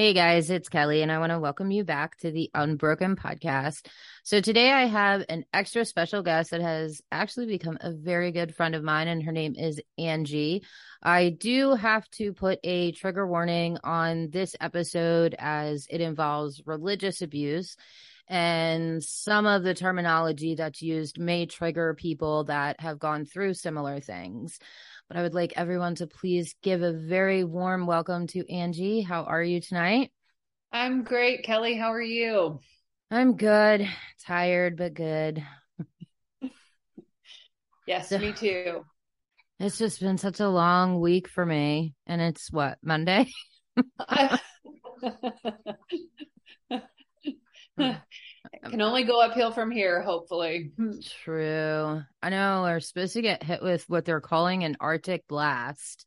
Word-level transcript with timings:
Hey 0.00 0.14
guys, 0.14 0.48
it's 0.48 0.70
Kelly, 0.70 1.02
and 1.02 1.12
I 1.12 1.18
want 1.18 1.30
to 1.30 1.38
welcome 1.38 1.70
you 1.70 1.84
back 1.84 2.16
to 2.20 2.30
the 2.30 2.50
Unbroken 2.54 3.16
podcast. 3.16 3.86
So, 4.22 4.40
today 4.40 4.72
I 4.72 4.86
have 4.86 5.26
an 5.28 5.44
extra 5.52 5.84
special 5.84 6.22
guest 6.22 6.52
that 6.52 6.62
has 6.62 7.02
actually 7.12 7.44
become 7.44 7.76
a 7.82 7.92
very 7.92 8.32
good 8.32 8.54
friend 8.54 8.74
of 8.74 8.82
mine, 8.82 9.08
and 9.08 9.22
her 9.22 9.30
name 9.30 9.56
is 9.58 9.78
Angie. 9.98 10.62
I 11.02 11.28
do 11.28 11.74
have 11.74 12.08
to 12.12 12.32
put 12.32 12.60
a 12.64 12.92
trigger 12.92 13.26
warning 13.26 13.76
on 13.84 14.30
this 14.30 14.56
episode 14.58 15.36
as 15.38 15.86
it 15.90 16.00
involves 16.00 16.62
religious 16.64 17.20
abuse, 17.20 17.76
and 18.26 19.04
some 19.04 19.44
of 19.44 19.64
the 19.64 19.74
terminology 19.74 20.54
that's 20.54 20.80
used 20.80 21.20
may 21.20 21.44
trigger 21.44 21.92
people 21.92 22.44
that 22.44 22.80
have 22.80 22.98
gone 22.98 23.26
through 23.26 23.52
similar 23.52 24.00
things 24.00 24.60
but 25.10 25.18
I 25.18 25.22
would 25.22 25.34
like 25.34 25.52
everyone 25.56 25.96
to 25.96 26.06
please 26.06 26.54
give 26.62 26.82
a 26.82 26.92
very 26.92 27.42
warm 27.42 27.84
welcome 27.84 28.28
to 28.28 28.48
Angie. 28.48 29.00
How 29.00 29.24
are 29.24 29.42
you 29.42 29.60
tonight? 29.60 30.12
I'm 30.70 31.02
great, 31.02 31.42
Kelly. 31.42 31.74
How 31.74 31.92
are 31.92 32.00
you? 32.00 32.60
I'm 33.10 33.36
good. 33.36 33.88
Tired, 34.24 34.76
but 34.76 34.94
good. 34.94 35.42
yes, 37.88 38.12
me 38.12 38.32
too. 38.32 38.84
It's 39.58 39.78
just 39.78 39.98
been 39.98 40.16
such 40.16 40.38
a 40.38 40.48
long 40.48 41.00
week 41.00 41.26
for 41.28 41.44
me. 41.44 41.92
And 42.06 42.20
it's 42.20 42.52
what, 42.52 42.78
Monday? 42.80 43.26
can 48.68 48.80
only 48.80 49.04
go 49.04 49.20
uphill 49.20 49.52
from 49.52 49.70
here, 49.70 50.02
hopefully. 50.02 50.72
Hmm, 50.76 50.98
true. 51.24 52.02
I 52.22 52.30
know 52.30 52.62
we're 52.62 52.80
supposed 52.80 53.14
to 53.14 53.22
get 53.22 53.42
hit 53.42 53.62
with 53.62 53.88
what 53.88 54.04
they're 54.04 54.20
calling 54.20 54.64
an 54.64 54.76
Arctic 54.80 55.26
blast, 55.28 56.06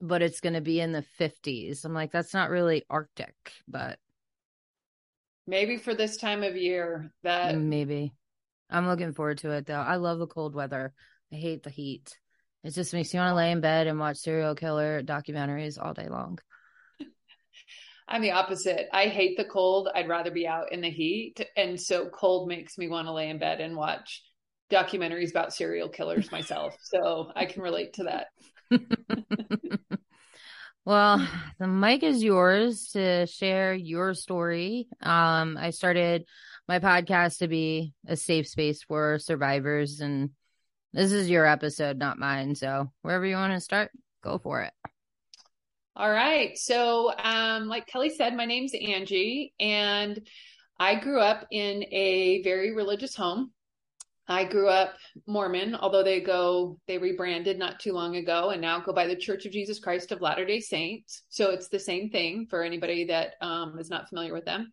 but 0.00 0.22
it's 0.22 0.40
going 0.40 0.54
to 0.54 0.60
be 0.60 0.80
in 0.80 0.92
the 0.92 1.04
50s. 1.18 1.84
I'm 1.84 1.94
like, 1.94 2.12
that's 2.12 2.34
not 2.34 2.50
really 2.50 2.84
Arctic, 2.90 3.34
but 3.68 3.98
maybe 5.46 5.76
for 5.76 5.94
this 5.94 6.16
time 6.16 6.42
of 6.42 6.56
year 6.56 7.12
that 7.22 7.56
maybe. 7.56 8.12
I'm 8.70 8.88
looking 8.88 9.12
forward 9.12 9.38
to 9.38 9.50
it 9.50 9.66
though. 9.66 9.74
I 9.74 9.96
love 9.96 10.18
the 10.18 10.26
cold 10.26 10.54
weather. 10.54 10.94
I 11.32 11.36
hate 11.36 11.62
the 11.62 11.70
heat. 11.70 12.18
It 12.64 12.70
just 12.70 12.92
makes 12.92 13.12
you 13.12 13.20
want 13.20 13.32
to 13.32 13.34
lay 13.34 13.50
in 13.50 13.60
bed 13.60 13.86
and 13.86 13.98
watch 13.98 14.18
serial 14.18 14.54
killer 14.54 15.02
documentaries 15.02 15.78
all 15.82 15.94
day 15.94 16.08
long. 16.08 16.38
I'm 18.08 18.22
the 18.22 18.32
opposite. 18.32 18.88
I 18.92 19.06
hate 19.06 19.36
the 19.36 19.44
cold. 19.44 19.88
I'd 19.94 20.08
rather 20.08 20.30
be 20.30 20.46
out 20.46 20.72
in 20.72 20.80
the 20.80 20.90
heat. 20.90 21.44
And 21.56 21.80
so 21.80 22.08
cold 22.08 22.48
makes 22.48 22.76
me 22.76 22.88
want 22.88 23.06
to 23.08 23.12
lay 23.12 23.28
in 23.30 23.38
bed 23.38 23.60
and 23.60 23.76
watch 23.76 24.22
documentaries 24.70 25.30
about 25.30 25.54
serial 25.54 25.88
killers 25.88 26.32
myself. 26.32 26.74
so 26.82 27.30
I 27.36 27.46
can 27.46 27.62
relate 27.62 27.94
to 27.94 28.04
that. 28.04 28.26
well, 30.84 31.26
the 31.58 31.66
mic 31.66 32.02
is 32.02 32.22
yours 32.22 32.88
to 32.92 33.26
share 33.26 33.74
your 33.74 34.14
story. 34.14 34.88
Um, 35.00 35.56
I 35.58 35.70
started 35.70 36.24
my 36.68 36.78
podcast 36.78 37.38
to 37.38 37.48
be 37.48 37.92
a 38.06 38.16
safe 38.16 38.48
space 38.48 38.82
for 38.82 39.18
survivors, 39.18 40.00
and 40.00 40.30
this 40.92 41.12
is 41.12 41.28
your 41.28 41.46
episode, 41.46 41.98
not 41.98 42.18
mine. 42.18 42.54
So 42.54 42.90
wherever 43.02 43.26
you 43.26 43.36
want 43.36 43.52
to 43.52 43.60
start, 43.60 43.90
go 44.22 44.38
for 44.38 44.62
it. 44.62 44.72
All 45.94 46.10
right. 46.10 46.56
So, 46.56 47.12
um, 47.18 47.68
like 47.68 47.86
Kelly 47.86 48.08
said, 48.08 48.34
my 48.34 48.46
name's 48.46 48.72
Angie, 48.74 49.52
and 49.60 50.18
I 50.80 50.94
grew 50.94 51.20
up 51.20 51.46
in 51.50 51.84
a 51.92 52.42
very 52.42 52.74
religious 52.74 53.14
home. 53.14 53.52
I 54.26 54.44
grew 54.44 54.68
up 54.68 54.94
Mormon, 55.26 55.74
although 55.74 56.02
they 56.02 56.22
go, 56.22 56.78
they 56.86 56.96
rebranded 56.96 57.58
not 57.58 57.78
too 57.78 57.92
long 57.92 58.16
ago 58.16 58.50
and 58.50 58.62
now 58.62 58.80
go 58.80 58.94
by 58.94 59.06
the 59.06 59.16
Church 59.16 59.44
of 59.44 59.52
Jesus 59.52 59.80
Christ 59.80 60.12
of 60.12 60.22
Latter 60.22 60.46
day 60.46 60.60
Saints. 60.60 61.24
So 61.28 61.50
it's 61.50 61.68
the 61.68 61.78
same 61.78 62.08
thing 62.08 62.46
for 62.48 62.62
anybody 62.62 63.04
that 63.06 63.34
um, 63.42 63.78
is 63.78 63.90
not 63.90 64.08
familiar 64.08 64.32
with 64.32 64.46
them. 64.46 64.72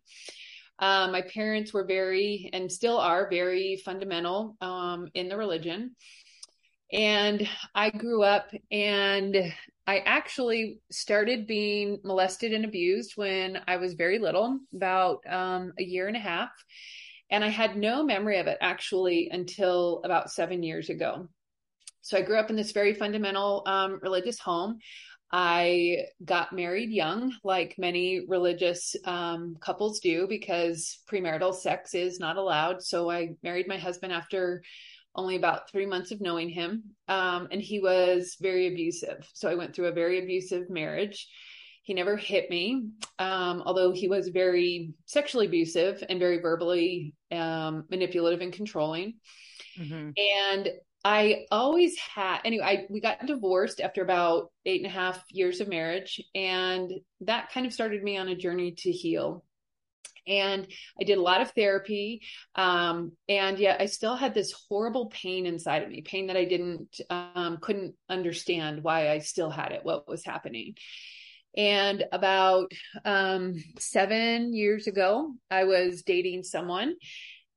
Um, 0.78 1.12
my 1.12 1.20
parents 1.20 1.74
were 1.74 1.84
very, 1.84 2.48
and 2.54 2.72
still 2.72 2.96
are 2.96 3.28
very 3.28 3.82
fundamental 3.84 4.56
um, 4.62 5.08
in 5.12 5.28
the 5.28 5.36
religion. 5.36 5.94
And 6.92 7.46
I 7.74 7.90
grew 7.90 8.22
up 8.22 8.50
and 8.70 9.52
I 9.90 10.04
actually 10.06 10.78
started 10.92 11.48
being 11.48 11.98
molested 12.04 12.52
and 12.52 12.64
abused 12.64 13.14
when 13.16 13.58
I 13.66 13.76
was 13.78 13.94
very 13.94 14.20
little, 14.20 14.60
about 14.72 15.18
um, 15.28 15.72
a 15.80 15.82
year 15.82 16.06
and 16.06 16.16
a 16.16 16.20
half. 16.20 16.50
And 17.28 17.42
I 17.42 17.48
had 17.48 17.76
no 17.76 18.04
memory 18.04 18.38
of 18.38 18.46
it 18.46 18.58
actually 18.60 19.30
until 19.32 20.00
about 20.04 20.30
seven 20.30 20.62
years 20.62 20.90
ago. 20.90 21.28
So 22.02 22.16
I 22.16 22.22
grew 22.22 22.38
up 22.38 22.50
in 22.50 22.56
this 22.56 22.70
very 22.70 22.94
fundamental 22.94 23.64
um, 23.66 23.98
religious 24.00 24.38
home. 24.38 24.78
I 25.32 26.04
got 26.24 26.52
married 26.52 26.90
young, 26.90 27.34
like 27.42 27.74
many 27.76 28.20
religious 28.28 28.94
um, 29.06 29.56
couples 29.60 29.98
do, 29.98 30.28
because 30.28 31.00
premarital 31.10 31.52
sex 31.52 31.94
is 31.94 32.20
not 32.20 32.36
allowed. 32.36 32.80
So 32.80 33.10
I 33.10 33.30
married 33.42 33.66
my 33.66 33.78
husband 33.78 34.12
after 34.12 34.62
only 35.14 35.36
about 35.36 35.70
three 35.70 35.86
months 35.86 36.12
of 36.12 36.20
knowing 36.20 36.48
him. 36.48 36.84
Um, 37.08 37.48
and 37.50 37.60
he 37.60 37.80
was 37.80 38.36
very 38.40 38.68
abusive. 38.68 39.28
So 39.34 39.48
I 39.48 39.54
went 39.54 39.74
through 39.74 39.88
a 39.88 39.92
very 39.92 40.22
abusive 40.22 40.70
marriage. 40.70 41.28
He 41.82 41.94
never 41.94 42.16
hit 42.16 42.50
me, 42.50 42.90
um, 43.18 43.62
although 43.64 43.92
he 43.92 44.06
was 44.06 44.28
very 44.28 44.92
sexually 45.06 45.46
abusive 45.46 46.04
and 46.08 46.20
very 46.20 46.38
verbally 46.38 47.14
um, 47.32 47.84
manipulative 47.90 48.40
and 48.40 48.52
controlling. 48.52 49.14
Mm-hmm. 49.78 50.10
And 50.16 50.68
I 51.04 51.46
always 51.50 51.98
had, 51.98 52.40
anyway, 52.44 52.64
I, 52.64 52.86
we 52.90 53.00
got 53.00 53.26
divorced 53.26 53.80
after 53.80 54.02
about 54.02 54.52
eight 54.66 54.82
and 54.82 54.90
a 54.90 54.94
half 54.94 55.24
years 55.30 55.60
of 55.60 55.68
marriage. 55.68 56.22
And 56.34 56.92
that 57.22 57.50
kind 57.50 57.66
of 57.66 57.72
started 57.72 58.02
me 58.02 58.18
on 58.18 58.28
a 58.28 58.36
journey 58.36 58.72
to 58.78 58.92
heal 58.92 59.42
and 60.26 60.66
I 61.00 61.04
did 61.04 61.18
a 61.18 61.22
lot 61.22 61.40
of 61.40 61.50
therapy. 61.52 62.22
Um, 62.54 63.12
and 63.28 63.58
yet 63.58 63.80
I 63.80 63.86
still 63.86 64.16
had 64.16 64.34
this 64.34 64.54
horrible 64.68 65.06
pain 65.06 65.46
inside 65.46 65.82
of 65.82 65.88
me, 65.88 66.02
pain 66.02 66.26
that 66.28 66.36
I 66.36 66.44
didn't, 66.44 67.00
um, 67.10 67.58
couldn't 67.60 67.94
understand 68.08 68.82
why 68.82 69.10
I 69.10 69.18
still 69.18 69.50
had 69.50 69.72
it, 69.72 69.84
what 69.84 70.08
was 70.08 70.24
happening. 70.24 70.74
And 71.56 72.04
about 72.12 72.72
um, 73.04 73.56
seven 73.78 74.54
years 74.54 74.86
ago, 74.86 75.34
I 75.50 75.64
was 75.64 76.02
dating 76.02 76.44
someone 76.44 76.94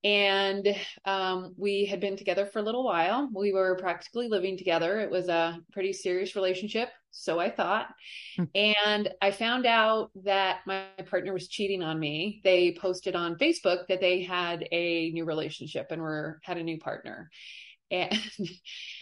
and 0.03 0.67
um, 1.05 1.53
we 1.57 1.85
had 1.85 2.01
been 2.01 2.17
together 2.17 2.45
for 2.45 2.59
a 2.59 2.63
little 2.63 2.83
while. 2.83 3.29
We 3.33 3.53
were 3.53 3.77
practically 3.77 4.27
living 4.27 4.57
together. 4.57 4.99
It 4.99 5.09
was 5.09 5.29
a 5.29 5.59
pretty 5.71 5.93
serious 5.93 6.35
relationship, 6.35 6.89
so 7.13 7.39
I 7.39 7.49
thought. 7.49 7.87
Hmm. 8.35 8.43
and 8.55 9.09
I 9.21 9.31
found 9.31 9.65
out 9.65 10.11
that 10.23 10.59
my 10.65 10.85
partner 11.09 11.33
was 11.33 11.47
cheating 11.47 11.83
on 11.83 11.99
me. 11.99 12.41
They 12.43 12.75
posted 12.79 13.15
on 13.15 13.37
Facebook 13.37 13.87
that 13.87 14.01
they 14.01 14.23
had 14.23 14.67
a 14.71 15.11
new 15.11 15.25
relationship 15.25 15.87
and 15.91 16.01
were 16.01 16.39
had 16.43 16.57
a 16.57 16.63
new 16.63 16.79
partner. 16.79 17.29
And 17.91 18.19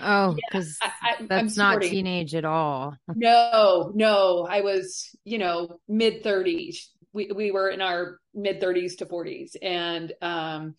oh, 0.02 0.36
because 0.36 0.78
yeah, 0.82 1.26
that's 1.30 1.58
I'm 1.58 1.76
not 1.76 1.82
teenage 1.82 2.36
at 2.36 2.44
all. 2.44 2.98
no, 3.16 3.90
no, 3.96 4.46
I 4.50 4.62
was, 4.62 5.16
you 5.24 5.38
know, 5.38 5.80
mid 5.88 6.26
30s 6.26 6.88
we 7.14 7.32
we 7.34 7.52
were 7.52 7.70
in 7.70 7.82
our 7.82 8.20
mid 8.34 8.62
30s 8.62 8.98
to 8.98 9.06
40s 9.06 9.56
and 9.62 10.14
um 10.22 10.76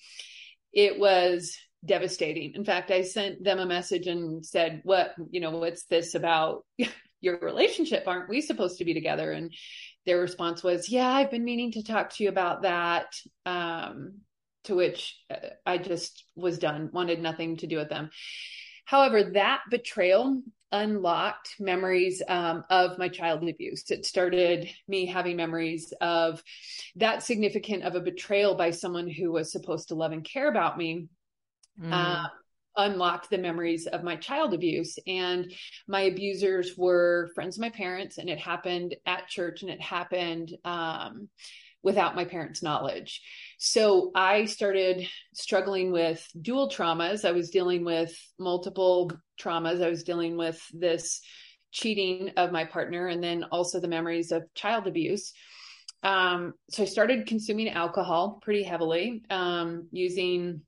it 0.73 0.99
was 0.99 1.57
devastating 1.85 2.53
in 2.55 2.65
fact 2.65 2.91
i 2.91 3.03
sent 3.03 3.43
them 3.43 3.59
a 3.59 3.67
message 3.67 4.07
and 4.07 4.45
said 4.45 4.81
what 4.85 5.15
you 5.31 5.41
know 5.41 5.51
what's 5.51 5.85
this 5.87 6.15
about 6.15 6.65
your 7.23 7.39
relationship 7.39 8.05
aren't 8.07 8.29
we 8.29 8.43
supposed 8.43 8.79
to 8.79 8.85
be 8.85 8.93
together 8.93 9.33
and 9.33 9.53
their 10.05 10.21
response 10.21 10.63
was 10.63 10.91
yeah 10.91 11.09
i've 11.09 11.31
been 11.31 11.45
meaning 11.45 11.73
to 11.73 11.83
talk 11.83 12.11
to 12.11 12.23
you 12.23 12.29
about 12.29 12.63
that 12.63 13.07
um 13.47 14.19
to 14.65 14.75
which 14.75 15.17
uh, 15.31 15.37
i 15.65 15.79
just 15.79 16.25
was 16.37 16.59
done 16.59 16.91
wanted 16.93 17.21
nothing 17.21 17.57
to 17.57 17.67
do 17.67 17.79
with 17.79 17.89
them 17.89 18.11
however 18.85 19.23
that 19.33 19.63
betrayal 19.71 20.43
unlocked 20.73 21.57
memories 21.61 22.23
um, 22.29 22.65
of 22.71 22.99
my 22.99 23.09
childhood 23.09 23.51
abuse. 23.51 23.91
It 23.91 24.07
started 24.07 24.69
me 24.89 25.07
having 25.07 25.37
memories 25.37 25.93
of 26.01 26.43
that 26.97 27.23
significant 27.23 27.85
of 27.85 27.95
a 27.95 28.01
betrayal 28.01 28.55
by 28.55 28.71
someone 28.71 29.09
who 29.09 29.31
was 29.31 29.53
supposed 29.53 29.89
to 29.89 29.95
love 29.95 30.13
and 30.13 30.25
care 30.25 30.49
about 30.49 30.79
me. 30.79 31.09
Mm. 31.81 31.93
Unlocked 32.77 33.31
the 33.31 33.39
memories 33.39 33.87
of 33.87 34.03
my 34.03 34.17
child 34.17 34.55
abuse 34.55 34.99
and 35.07 35.53
my 35.87 36.03
abusers 36.03 36.77
were 36.77 37.31
friends 37.35 37.57
of 37.57 37.61
my 37.61 37.71
parents 37.71 38.19
and 38.19 38.29
it 38.29 38.39
happened 38.39 38.95
at 39.07 39.29
church 39.29 39.63
and 39.63 39.71
it 39.71 39.81
happened 39.81 40.57
um, 40.65 41.29
without 41.83 42.15
my 42.15 42.25
parents' 42.25 42.63
knowledge. 42.63 43.23
So 43.59 44.13
I 44.15 44.45
started 44.45 45.07
struggling 45.35 45.93
with 45.93 46.27
dual 46.41 46.71
traumas. 46.71 47.25
I 47.25 47.33
was 47.33 47.51
dealing 47.51 47.85
with 47.85 48.17
multiple 48.39 49.11
traumas. 49.41 49.83
I 49.83 49.91
was 49.91 50.05
dealing 50.05 50.37
with 50.37 50.63
this 50.73 51.21
cheating 51.73 52.31
of 52.37 52.53
my 52.53 52.65
partner 52.65 53.07
and 53.09 53.23
then 53.23 53.45
also 53.45 53.81
the 53.81 53.89
memories 53.89 54.31
of 54.31 54.45
child 54.55 54.87
abuse. 54.87 55.33
Um, 56.03 56.55
so 56.71 56.83
I 56.83 56.87
started 56.87 57.27
consuming 57.27 57.69
alcohol 57.69 58.41
pretty 58.43 58.63
heavily, 58.63 59.23
um, 59.31 59.89
using 59.93 60.63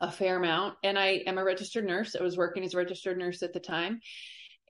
a 0.00 0.10
fair 0.10 0.36
amount. 0.36 0.74
And 0.82 0.98
I 0.98 1.22
am 1.26 1.38
a 1.38 1.44
registered 1.44 1.86
nurse. 1.86 2.16
I 2.18 2.22
was 2.22 2.36
working 2.36 2.64
as 2.64 2.74
a 2.74 2.78
registered 2.78 3.18
nurse 3.18 3.42
at 3.42 3.52
the 3.52 3.60
time. 3.60 4.00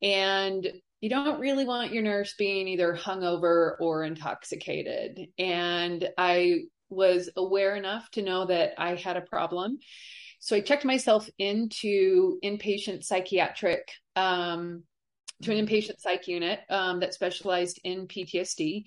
And 0.02 0.66
you 1.00 1.10
don't 1.10 1.40
really 1.40 1.64
want 1.64 1.92
your 1.92 2.02
nurse 2.02 2.34
being 2.38 2.68
either 2.68 2.96
hungover 2.96 3.72
or 3.80 4.04
intoxicated. 4.04 5.28
And 5.38 6.08
I 6.16 6.62
was 6.90 7.30
aware 7.36 7.74
enough 7.76 8.10
to 8.12 8.22
know 8.22 8.46
that 8.46 8.74
I 8.78 8.94
had 8.94 9.16
a 9.16 9.22
problem. 9.22 9.78
So 10.38 10.56
I 10.56 10.60
checked 10.60 10.84
myself 10.84 11.28
into 11.38 12.38
inpatient 12.44 13.04
psychiatric, 13.04 13.88
um, 14.16 14.84
to 15.42 15.56
an 15.56 15.66
inpatient 15.66 16.00
psych 16.00 16.28
unit 16.28 16.60
um, 16.70 17.00
that 17.00 17.14
specialized 17.14 17.80
in 17.84 18.06
PTSD 18.06 18.84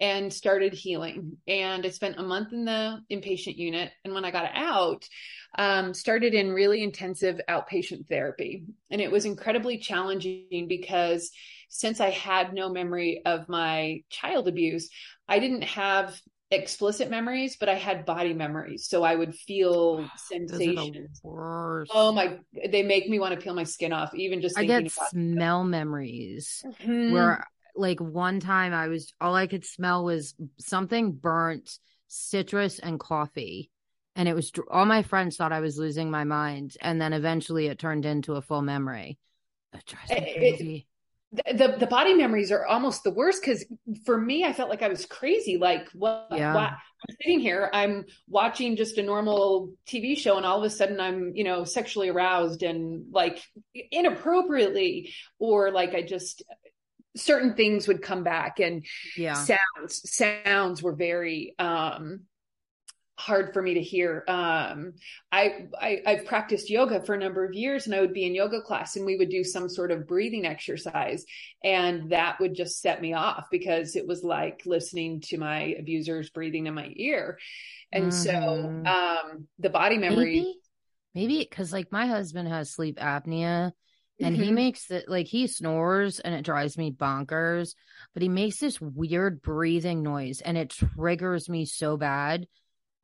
and 0.00 0.32
started 0.32 0.72
healing. 0.72 1.36
And 1.46 1.84
I 1.86 1.90
spent 1.90 2.18
a 2.18 2.22
month 2.22 2.52
in 2.52 2.64
the 2.64 3.00
inpatient 3.10 3.56
unit. 3.56 3.92
And 4.04 4.14
when 4.14 4.24
I 4.24 4.30
got 4.30 4.50
out, 4.54 5.08
um, 5.56 5.94
started 5.94 6.34
in 6.34 6.52
really 6.52 6.82
intensive 6.82 7.40
outpatient 7.48 8.08
therapy. 8.08 8.64
And 8.90 9.00
it 9.00 9.10
was 9.10 9.24
incredibly 9.24 9.78
challenging 9.78 10.66
because 10.68 11.30
since 11.68 12.00
I 12.00 12.10
had 12.10 12.52
no 12.52 12.68
memory 12.70 13.22
of 13.24 13.48
my 13.48 14.02
child 14.10 14.48
abuse, 14.48 14.90
I 15.28 15.38
didn't 15.38 15.62
have 15.62 16.20
explicit 16.50 17.10
memories, 17.10 17.56
but 17.58 17.68
I 17.68 17.74
had 17.74 18.04
body 18.04 18.32
memories. 18.32 18.86
So 18.86 19.02
I 19.02 19.14
would 19.14 19.34
feel 19.34 20.08
sensations. 20.28 21.20
Oh 21.90 22.12
my, 22.12 22.38
they 22.68 22.82
make 22.82 23.08
me 23.08 23.18
want 23.18 23.34
to 23.34 23.40
peel 23.40 23.54
my 23.54 23.64
skin 23.64 23.92
off, 23.92 24.14
even 24.14 24.40
just 24.40 24.58
I 24.58 24.64
get 24.64 24.90
smell 24.90 25.64
memories 25.64 26.64
mm-hmm. 26.64 27.12
where 27.12 27.46
like 27.74 28.00
one 28.00 28.40
time 28.40 28.72
I 28.72 28.88
was, 28.88 29.12
all 29.20 29.34
I 29.34 29.46
could 29.46 29.64
smell 29.64 30.04
was 30.04 30.34
something 30.58 31.12
burnt 31.12 31.78
citrus 32.08 32.78
and 32.78 32.98
coffee. 33.00 33.70
And 34.16 34.28
it 34.28 34.34
was 34.34 34.52
all 34.70 34.86
my 34.86 35.02
friends 35.02 35.36
thought 35.36 35.52
I 35.52 35.60
was 35.60 35.78
losing 35.78 36.10
my 36.10 36.24
mind. 36.24 36.76
And 36.80 37.00
then 37.00 37.12
eventually 37.12 37.66
it 37.66 37.78
turned 37.78 38.06
into 38.06 38.34
a 38.34 38.42
full 38.42 38.62
memory. 38.62 39.18
It 39.72 39.84
drives 39.86 40.10
me 40.10 40.34
crazy. 40.36 40.76
It, 40.76 40.94
the 41.52 41.76
the 41.78 41.86
body 41.86 42.14
memories 42.14 42.52
are 42.52 42.64
almost 42.64 43.02
the 43.02 43.10
worst 43.10 43.42
because 43.42 43.64
for 44.04 44.16
me, 44.16 44.44
I 44.44 44.52
felt 44.52 44.70
like 44.70 44.82
I 44.82 44.88
was 44.88 45.04
crazy. 45.04 45.56
Like 45.56 45.88
what? 45.92 46.28
Yeah. 46.30 46.54
what? 46.54 46.70
I'm 46.70 47.16
sitting 47.20 47.40
here, 47.40 47.68
I'm 47.72 48.04
watching 48.28 48.76
just 48.76 48.98
a 48.98 49.02
normal 49.02 49.72
TV 49.86 50.16
show, 50.16 50.36
and 50.36 50.46
all 50.46 50.58
of 50.58 50.64
a 50.64 50.70
sudden, 50.70 51.00
I'm 51.00 51.32
you 51.34 51.44
know 51.44 51.64
sexually 51.64 52.08
aroused 52.08 52.62
and 52.62 53.06
like 53.12 53.42
inappropriately, 53.90 55.12
or 55.38 55.72
like 55.72 55.94
I 55.94 56.02
just 56.02 56.44
certain 57.16 57.54
things 57.54 57.86
would 57.86 58.02
come 58.02 58.24
back 58.24 58.58
and 58.58 58.84
yeah 59.16 59.34
sounds 59.34 60.02
sounds 60.04 60.82
were 60.82 60.94
very 60.94 61.54
um 61.58 62.20
hard 63.16 63.52
for 63.52 63.62
me 63.62 63.74
to 63.74 63.80
hear. 63.80 64.24
Um, 64.26 64.94
I, 65.30 65.66
I 65.80 66.02
have 66.06 66.24
practiced 66.24 66.70
yoga 66.70 67.02
for 67.02 67.14
a 67.14 67.18
number 67.18 67.44
of 67.44 67.54
years, 67.54 67.86
and 67.86 67.94
I 67.94 68.00
would 68.00 68.12
be 68.12 68.26
in 68.26 68.34
yoga 68.34 68.60
class, 68.60 68.96
and 68.96 69.06
we 69.06 69.16
would 69.16 69.28
do 69.28 69.44
some 69.44 69.68
sort 69.68 69.90
of 69.90 70.06
breathing 70.06 70.46
exercise, 70.46 71.24
and 71.62 72.10
that 72.10 72.40
would 72.40 72.54
just 72.54 72.80
set 72.80 73.00
me 73.00 73.14
off 73.14 73.46
because 73.50 73.96
it 73.96 74.06
was 74.06 74.24
like 74.24 74.62
listening 74.66 75.20
to 75.22 75.38
my 75.38 75.74
abusers 75.78 76.30
breathing 76.30 76.66
in 76.66 76.74
my 76.74 76.92
ear, 76.96 77.38
and 77.92 78.06
mm-hmm. 78.06 78.84
so 78.84 78.90
um, 78.90 79.46
the 79.58 79.70
body 79.70 79.98
memory. 79.98 80.56
Maybe 81.14 81.38
because 81.38 81.72
like 81.72 81.92
my 81.92 82.06
husband 82.06 82.48
has 82.48 82.72
sleep 82.72 82.98
apnea. 82.98 83.72
And 84.20 84.36
mm-hmm. 84.36 84.44
he 84.44 84.52
makes 84.52 84.90
it 84.90 85.08
like 85.08 85.26
he 85.26 85.48
snores 85.48 86.20
and 86.20 86.34
it 86.34 86.44
drives 86.44 86.78
me 86.78 86.92
bonkers, 86.92 87.74
but 88.12 88.22
he 88.22 88.28
makes 88.28 88.58
this 88.58 88.80
weird 88.80 89.42
breathing 89.42 90.02
noise 90.02 90.40
and 90.40 90.56
it 90.56 90.70
triggers 90.70 91.48
me 91.48 91.64
so 91.64 91.96
bad 91.96 92.46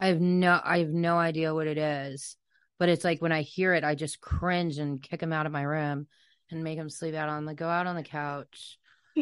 I 0.00 0.06
have 0.06 0.20
no 0.20 0.58
I 0.62 0.78
have 0.78 0.88
no 0.88 1.18
idea 1.18 1.54
what 1.54 1.66
it 1.66 1.78
is. 1.78 2.36
But 2.78 2.88
it's 2.88 3.04
like 3.04 3.20
when 3.20 3.32
I 3.32 3.42
hear 3.42 3.74
it, 3.74 3.84
I 3.84 3.94
just 3.94 4.20
cringe 4.20 4.78
and 4.78 5.02
kick 5.02 5.22
him 5.22 5.34
out 5.34 5.44
of 5.44 5.52
my 5.52 5.62
room 5.62 6.06
and 6.50 6.64
make 6.64 6.78
him 6.78 6.88
sleep 6.88 7.14
out 7.14 7.28
on 7.28 7.44
the 7.44 7.54
go 7.54 7.68
out 7.68 7.86
on 7.86 7.94
the 7.94 8.02
couch. 8.02 8.78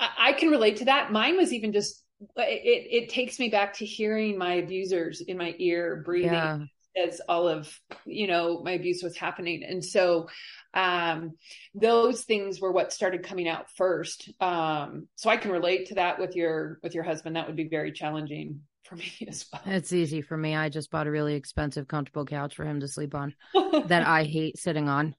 I 0.00 0.32
can 0.32 0.48
relate 0.48 0.78
to 0.78 0.86
that. 0.86 1.12
Mine 1.12 1.36
was 1.36 1.52
even 1.52 1.72
just 1.72 2.02
it 2.36 3.04
it 3.04 3.08
takes 3.10 3.38
me 3.38 3.50
back 3.50 3.74
to 3.74 3.84
hearing 3.84 4.38
my 4.38 4.54
abusers 4.54 5.20
in 5.20 5.36
my 5.36 5.54
ear 5.58 6.02
breathing 6.04 6.32
yeah. 6.32 6.60
As 6.96 7.20
all 7.28 7.48
of 7.48 7.72
you 8.04 8.26
know 8.26 8.62
my 8.62 8.72
abuse 8.72 9.02
was 9.02 9.16
happening 9.16 9.62
and 9.62 9.84
so 9.84 10.28
um 10.74 11.32
those 11.74 12.24
things 12.24 12.60
were 12.60 12.72
what 12.72 12.92
started 12.92 13.22
coming 13.22 13.48
out 13.48 13.66
first 13.76 14.30
um 14.40 15.06
so 15.14 15.30
i 15.30 15.36
can 15.36 15.50
relate 15.50 15.86
to 15.86 15.94
that 15.94 16.18
with 16.18 16.34
your 16.34 16.78
with 16.82 16.94
your 16.94 17.04
husband 17.04 17.36
that 17.36 17.46
would 17.46 17.56
be 17.56 17.68
very 17.68 17.92
challenging 17.92 18.60
for 18.86 18.96
me 18.96 19.12
as 19.28 19.46
well. 19.52 19.62
It's 19.66 19.92
easy 19.92 20.22
for 20.22 20.36
me. 20.36 20.56
I 20.56 20.68
just 20.68 20.90
bought 20.90 21.06
a 21.06 21.10
really 21.10 21.34
expensive, 21.34 21.88
comfortable 21.88 22.24
couch 22.24 22.54
for 22.54 22.64
him 22.64 22.80
to 22.80 22.88
sleep 22.88 23.14
on 23.14 23.34
that 23.86 24.06
I 24.06 24.24
hate 24.24 24.58
sitting 24.58 24.88
on. 24.88 25.14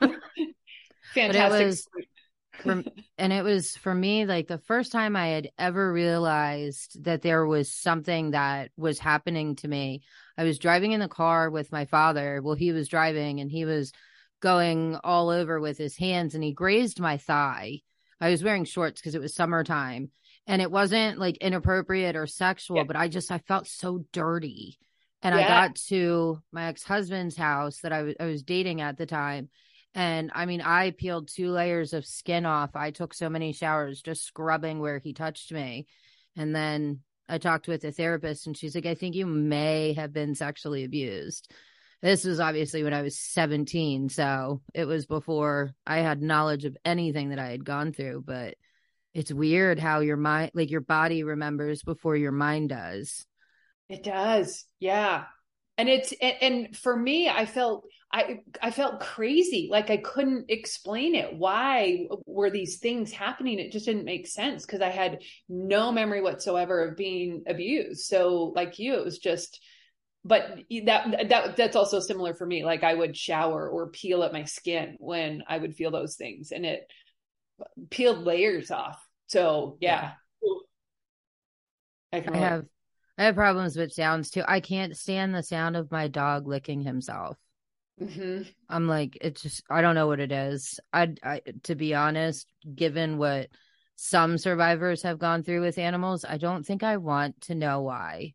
Fantastic. 1.14 1.66
Was, 1.66 1.86
for, 2.62 2.82
and 3.18 3.32
it 3.32 3.42
was 3.42 3.76
for 3.76 3.94
me 3.94 4.26
like 4.26 4.48
the 4.48 4.58
first 4.58 4.92
time 4.92 5.16
I 5.16 5.28
had 5.28 5.50
ever 5.58 5.92
realized 5.92 7.04
that 7.04 7.22
there 7.22 7.46
was 7.46 7.72
something 7.72 8.32
that 8.32 8.70
was 8.76 8.98
happening 8.98 9.56
to 9.56 9.68
me. 9.68 10.02
I 10.38 10.44
was 10.44 10.58
driving 10.58 10.92
in 10.92 11.00
the 11.00 11.08
car 11.08 11.50
with 11.50 11.72
my 11.72 11.84
father. 11.86 12.40
Well, 12.42 12.54
he 12.54 12.72
was 12.72 12.88
driving 12.88 13.40
and 13.40 13.50
he 13.50 13.64
was 13.64 13.92
going 14.40 14.96
all 15.02 15.30
over 15.30 15.60
with 15.60 15.78
his 15.78 15.96
hands 15.96 16.34
and 16.34 16.44
he 16.44 16.52
grazed 16.52 17.00
my 17.00 17.16
thigh. 17.16 17.80
I 18.20 18.30
was 18.30 18.42
wearing 18.42 18.64
shorts 18.64 19.00
because 19.00 19.14
it 19.14 19.20
was 19.20 19.34
summertime 19.34 20.10
and 20.46 20.62
it 20.62 20.70
wasn't 20.70 21.18
like 21.18 21.38
inappropriate 21.38 22.16
or 22.16 22.26
sexual, 22.26 22.78
yeah. 22.78 22.84
but 22.84 22.96
I 22.96 23.08
just 23.08 23.30
I 23.30 23.38
felt 23.38 23.66
so 23.66 24.04
dirty. 24.12 24.78
And 25.22 25.34
yeah. 25.34 25.44
I 25.44 25.48
got 25.48 25.76
to 25.88 26.40
my 26.52 26.66
ex-husband's 26.66 27.36
house 27.36 27.80
that 27.80 27.92
I, 27.92 27.98
w- 27.98 28.16
I 28.20 28.26
was 28.26 28.42
dating 28.42 28.80
at 28.80 28.96
the 28.96 29.06
time. 29.06 29.48
And 29.94 30.30
I 30.34 30.44
mean, 30.44 30.60
I 30.60 30.90
peeled 30.90 31.28
two 31.28 31.50
layers 31.50 31.94
of 31.94 32.04
skin 32.04 32.44
off. 32.44 32.76
I 32.76 32.90
took 32.90 33.14
so 33.14 33.30
many 33.30 33.52
showers 33.52 34.02
just 34.02 34.24
scrubbing 34.24 34.78
where 34.78 34.98
he 34.98 35.14
touched 35.14 35.52
me. 35.52 35.86
And 36.36 36.54
then 36.54 37.00
I 37.28 37.38
talked 37.38 37.68
with 37.68 37.84
a 37.84 37.92
therapist 37.92 38.46
and 38.46 38.56
she's 38.56 38.74
like, 38.74 38.86
I 38.86 38.94
think 38.94 39.14
you 39.14 39.26
may 39.26 39.94
have 39.94 40.12
been 40.12 40.34
sexually 40.34 40.84
abused. 40.84 41.50
This 42.02 42.24
was 42.24 42.40
obviously 42.40 42.84
when 42.84 42.94
I 42.94 43.02
was 43.02 43.18
17. 43.18 44.08
So 44.10 44.60
it 44.74 44.84
was 44.84 45.06
before 45.06 45.72
I 45.86 45.98
had 45.98 46.22
knowledge 46.22 46.64
of 46.64 46.76
anything 46.84 47.30
that 47.30 47.38
I 47.38 47.50
had 47.50 47.64
gone 47.64 47.92
through. 47.92 48.22
But 48.26 48.54
it's 49.16 49.32
weird 49.32 49.78
how 49.78 50.00
your 50.00 50.18
mind 50.18 50.50
like 50.52 50.70
your 50.70 50.82
body 50.82 51.24
remembers 51.24 51.82
before 51.82 52.14
your 52.14 52.32
mind 52.32 52.68
does 52.68 53.24
it 53.88 54.04
does 54.04 54.66
yeah 54.78 55.24
and 55.78 55.88
it's 55.88 56.12
and, 56.20 56.36
and, 56.40 56.76
for 56.76 56.96
me 56.96 57.28
i 57.28 57.44
felt 57.44 57.84
i 58.12 58.40
i 58.62 58.70
felt 58.70 59.00
crazy. 59.00 59.68
Like 59.70 59.90
i 59.90 59.96
couldn't 59.98 60.46
explain 60.48 61.14
it. 61.14 61.34
Why 61.34 62.06
were 62.24 62.50
these 62.50 62.78
things 62.78 63.12
happening? 63.12 63.58
It 63.58 63.72
just 63.72 63.86
didn't 63.86 64.04
make 64.04 64.26
sense 64.26 64.64
because 64.64 64.80
i 64.80 64.90
had 64.90 65.22
no 65.48 65.92
memory 65.92 66.22
whatsoever 66.22 66.88
of 66.88 66.96
being 66.96 67.44
abused. 67.46 68.06
So 68.06 68.52
like 68.54 68.78
you 68.78 68.94
it 68.94 69.04
was 69.04 69.18
just 69.18 69.60
but 70.24 70.58
that 70.86 71.28
that 71.28 71.56
that's 71.56 71.76
also 71.76 72.00
similar 72.00 72.34
for 72.34 72.46
me. 72.46 72.64
Like 72.64 72.84
i 72.84 72.94
would 72.94 73.16
shower 73.16 73.68
or 73.68 73.90
peel 73.90 74.22
at 74.22 74.32
my 74.32 74.44
skin 74.44 74.96
when 74.98 75.42
i 75.46 75.58
would 75.58 75.74
feel 75.74 75.90
those 75.90 76.16
things 76.16 76.52
and 76.52 76.64
it 76.64 76.88
peeled 77.90 78.24
layers 78.24 78.70
off. 78.70 79.04
So 79.26 79.78
yeah. 79.80 80.12
I, 82.12 82.24
I 82.32 82.36
have 82.36 82.64
I 83.18 83.24
have 83.24 83.34
problems 83.34 83.76
with 83.76 83.92
sounds 83.92 84.30
too. 84.30 84.42
I 84.46 84.60
can't 84.60 84.96
stand 84.96 85.34
the 85.34 85.42
sound 85.42 85.76
of 85.76 85.90
my 85.90 86.08
dog 86.08 86.46
licking 86.46 86.82
himself. 86.82 87.36
Mm-hmm. 88.00 88.42
I'm 88.68 88.88
like, 88.88 89.16
it's 89.20 89.42
just 89.42 89.62
I 89.70 89.80
don't 89.80 89.94
know 89.94 90.06
what 90.06 90.20
it 90.20 90.32
is. 90.32 90.78
I, 90.92 91.14
I 91.22 91.40
to 91.64 91.74
be 91.74 91.94
honest, 91.94 92.46
given 92.74 93.16
what 93.16 93.48
some 93.96 94.36
survivors 94.36 95.02
have 95.02 95.18
gone 95.18 95.42
through 95.42 95.62
with 95.62 95.78
animals, 95.78 96.24
I 96.28 96.36
don't 96.36 96.64
think 96.64 96.82
I 96.82 96.98
want 96.98 97.40
to 97.42 97.54
know 97.54 97.80
why 97.80 98.34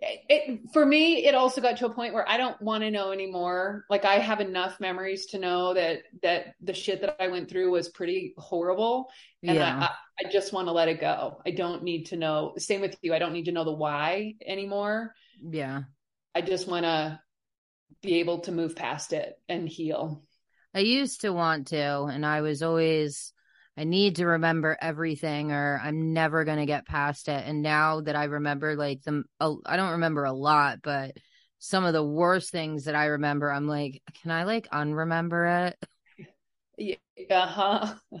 it, 0.00 0.60
for 0.72 0.84
me, 0.84 1.26
it 1.26 1.34
also 1.34 1.60
got 1.60 1.76
to 1.78 1.86
a 1.86 1.92
point 1.92 2.14
where 2.14 2.28
I 2.28 2.36
don't 2.36 2.60
want 2.62 2.84
to 2.84 2.90
know 2.90 3.10
anymore. 3.10 3.84
Like 3.90 4.04
I 4.04 4.18
have 4.18 4.40
enough 4.40 4.78
memories 4.80 5.26
to 5.26 5.38
know 5.38 5.74
that 5.74 6.02
that 6.22 6.54
the 6.60 6.74
shit 6.74 7.00
that 7.00 7.16
I 7.20 7.28
went 7.28 7.50
through 7.50 7.70
was 7.70 7.88
pretty 7.88 8.34
horrible, 8.38 9.10
and 9.42 9.56
yeah. 9.56 9.88
I, 10.20 10.26
I 10.26 10.30
just 10.30 10.52
want 10.52 10.68
to 10.68 10.72
let 10.72 10.88
it 10.88 11.00
go. 11.00 11.40
I 11.44 11.50
don't 11.50 11.82
need 11.82 12.06
to 12.06 12.16
know. 12.16 12.54
Same 12.58 12.80
with 12.80 12.96
you. 13.02 13.12
I 13.12 13.18
don't 13.18 13.32
need 13.32 13.46
to 13.46 13.52
know 13.52 13.64
the 13.64 13.72
why 13.72 14.34
anymore. 14.46 15.14
Yeah, 15.42 15.82
I 16.34 16.42
just 16.42 16.68
want 16.68 16.84
to 16.84 17.20
be 18.02 18.20
able 18.20 18.40
to 18.40 18.52
move 18.52 18.76
past 18.76 19.12
it 19.12 19.34
and 19.48 19.68
heal. 19.68 20.22
I 20.74 20.80
used 20.80 21.22
to 21.22 21.32
want 21.32 21.68
to, 21.68 22.04
and 22.04 22.24
I 22.24 22.42
was 22.42 22.62
always 22.62 23.32
I 23.78 23.84
need 23.84 24.16
to 24.16 24.26
remember 24.26 24.76
everything 24.80 25.52
or 25.52 25.80
I'm 25.80 26.12
never 26.12 26.44
going 26.44 26.58
to 26.58 26.66
get 26.66 26.84
past 26.84 27.28
it. 27.28 27.44
And 27.46 27.62
now 27.62 28.00
that 28.00 28.16
I 28.16 28.24
remember 28.24 28.74
like 28.74 29.02
the, 29.04 29.22
I 29.40 29.76
don't 29.76 29.92
remember 29.92 30.24
a 30.24 30.32
lot, 30.32 30.80
but 30.82 31.12
some 31.60 31.84
of 31.84 31.92
the 31.92 32.04
worst 32.04 32.50
things 32.50 32.86
that 32.86 32.96
I 32.96 33.06
remember, 33.06 33.52
I'm 33.52 33.68
like, 33.68 34.02
can 34.20 34.32
I 34.32 34.42
like 34.42 34.68
unremember 34.70 35.68
it? 35.68 36.96
Yeah. 37.16 37.46
huh 37.46 37.94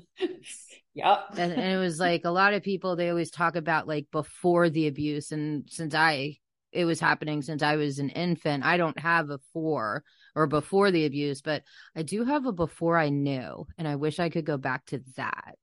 yep. 0.94 1.24
and, 1.36 1.52
and 1.52 1.72
it 1.72 1.78
was 1.78 1.98
like 2.00 2.24
a 2.24 2.30
lot 2.30 2.54
of 2.54 2.62
people, 2.62 2.94
they 2.94 3.08
always 3.08 3.32
talk 3.32 3.56
about 3.56 3.88
like 3.88 4.06
before 4.12 4.70
the 4.70 4.86
abuse. 4.86 5.32
And 5.32 5.64
since 5.68 5.92
I, 5.92 6.36
it 6.70 6.84
was 6.84 7.00
happening 7.00 7.42
since 7.42 7.64
I 7.64 7.74
was 7.74 7.98
an 7.98 8.10
infant, 8.10 8.64
I 8.64 8.76
don't 8.76 8.98
have 9.00 9.30
a 9.30 9.40
four 9.52 10.04
or 10.38 10.46
before 10.46 10.92
the 10.92 11.04
abuse, 11.04 11.40
but 11.40 11.64
I 11.96 12.02
do 12.02 12.24
have 12.24 12.46
a 12.46 12.52
before 12.52 12.96
I 12.96 13.08
knew, 13.08 13.66
and 13.76 13.88
I 13.88 13.96
wish 13.96 14.20
I 14.20 14.28
could 14.28 14.44
go 14.44 14.56
back 14.56 14.86
to 14.86 15.02
that. 15.16 15.58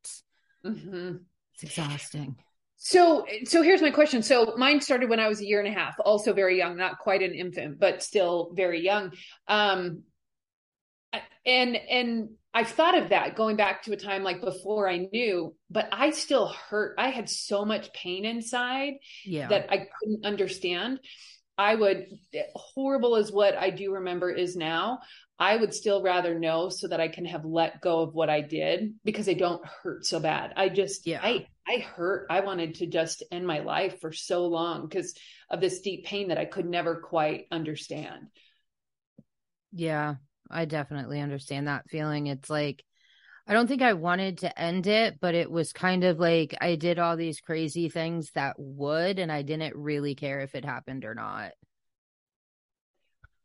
Mm-hmm. 0.65 1.15
It's 1.53 1.63
exhausting. 1.63 2.35
So, 2.75 3.25
so 3.45 3.61
here's 3.61 3.81
my 3.81 3.89
question. 3.89 4.21
So 4.21 4.55
mine 4.57 4.81
started 4.81 5.09
when 5.09 5.21
I 5.21 5.29
was 5.29 5.39
a 5.39 5.45
year 5.45 5.61
and 5.61 5.67
a 5.69 5.71
half, 5.71 5.95
also 6.03 6.33
very 6.33 6.57
young, 6.57 6.75
not 6.75 6.99
quite 6.99 7.23
an 7.23 7.33
infant, 7.33 7.79
but 7.79 8.03
still 8.03 8.51
very 8.53 8.83
young. 8.83 9.13
Um, 9.47 10.03
and, 11.45 11.77
and 11.77 12.29
I've 12.53 12.67
thought 12.67 12.97
of 12.97 13.09
that 13.09 13.37
going 13.37 13.55
back 13.55 13.83
to 13.83 13.93
a 13.93 13.97
time 13.97 14.23
like 14.23 14.41
before 14.41 14.89
I 14.89 15.07
knew, 15.09 15.55
but 15.69 15.87
I 15.93 16.11
still 16.11 16.47
hurt. 16.47 16.95
I 16.97 17.11
had 17.11 17.29
so 17.29 17.63
much 17.63 17.93
pain 17.93 18.25
inside 18.25 18.95
yeah. 19.23 19.47
that 19.47 19.71
I 19.71 19.87
couldn't 19.99 20.25
understand. 20.25 20.99
I 21.57 21.75
would, 21.75 22.07
horrible 22.53 23.15
as 23.15 23.31
what 23.31 23.55
I 23.55 23.69
do 23.69 23.93
remember 23.93 24.29
is 24.29 24.55
now, 24.55 24.99
I 25.39 25.55
would 25.57 25.73
still 25.73 26.01
rather 26.01 26.39
know 26.39 26.69
so 26.69 26.87
that 26.87 26.99
I 26.99 27.07
can 27.07 27.25
have 27.25 27.45
let 27.45 27.81
go 27.81 28.01
of 28.01 28.13
what 28.13 28.29
I 28.29 28.41
did 28.41 28.93
because 29.03 29.25
they 29.25 29.35
don't 29.35 29.65
hurt 29.65 30.05
so 30.05 30.19
bad. 30.19 30.53
I 30.55 30.69
just, 30.69 31.07
yeah. 31.07 31.19
I, 31.21 31.47
I 31.67 31.79
hurt. 31.79 32.27
I 32.29 32.41
wanted 32.41 32.75
to 32.75 32.87
just 32.87 33.23
end 33.31 33.45
my 33.45 33.59
life 33.59 33.99
for 33.99 34.11
so 34.11 34.47
long 34.47 34.87
because 34.87 35.13
of 35.49 35.61
this 35.61 35.81
deep 35.81 36.05
pain 36.05 36.29
that 36.29 36.37
I 36.37 36.45
could 36.45 36.65
never 36.65 36.97
quite 36.97 37.45
understand. 37.51 38.27
Yeah, 39.73 40.15
I 40.49 40.65
definitely 40.65 41.19
understand 41.19 41.67
that 41.67 41.89
feeling. 41.89 42.27
It's 42.27 42.49
like, 42.49 42.83
I 43.47 43.53
don't 43.53 43.67
think 43.67 43.83
I 43.83 43.93
wanted 43.93 44.39
to 44.39 44.59
end 44.59 44.87
it, 44.87 45.19
but 45.19 45.35
it 45.35 45.51
was 45.51 45.71
kind 45.71 46.03
of 46.03 46.19
like 46.19 46.55
I 46.61 46.75
did 46.75 46.97
all 46.97 47.15
these 47.15 47.41
crazy 47.41 47.89
things 47.89 48.31
that 48.31 48.55
would, 48.57 49.19
and 49.19 49.31
I 49.31 49.43
didn't 49.43 49.75
really 49.75 50.15
care 50.15 50.39
if 50.39 50.55
it 50.55 50.65
happened 50.65 51.05
or 51.05 51.13
not. 51.13 51.51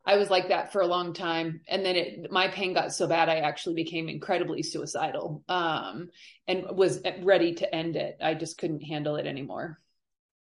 I 0.03 0.17
was 0.17 0.31
like 0.31 0.49
that 0.49 0.71
for 0.73 0.81
a 0.81 0.87
long 0.87 1.13
time. 1.13 1.61
And 1.67 1.85
then 1.85 1.95
it, 1.95 2.31
my 2.31 2.47
pain 2.47 2.73
got 2.73 2.91
so 2.91 3.07
bad, 3.07 3.29
I 3.29 3.37
actually 3.37 3.75
became 3.75 4.09
incredibly 4.09 4.63
suicidal 4.63 5.43
um, 5.47 6.09
and 6.47 6.65
was 6.75 7.01
ready 7.21 7.53
to 7.55 7.75
end 7.75 7.95
it. 7.95 8.17
I 8.19 8.33
just 8.33 8.57
couldn't 8.57 8.81
handle 8.81 9.17
it 9.17 9.27
anymore. 9.27 9.79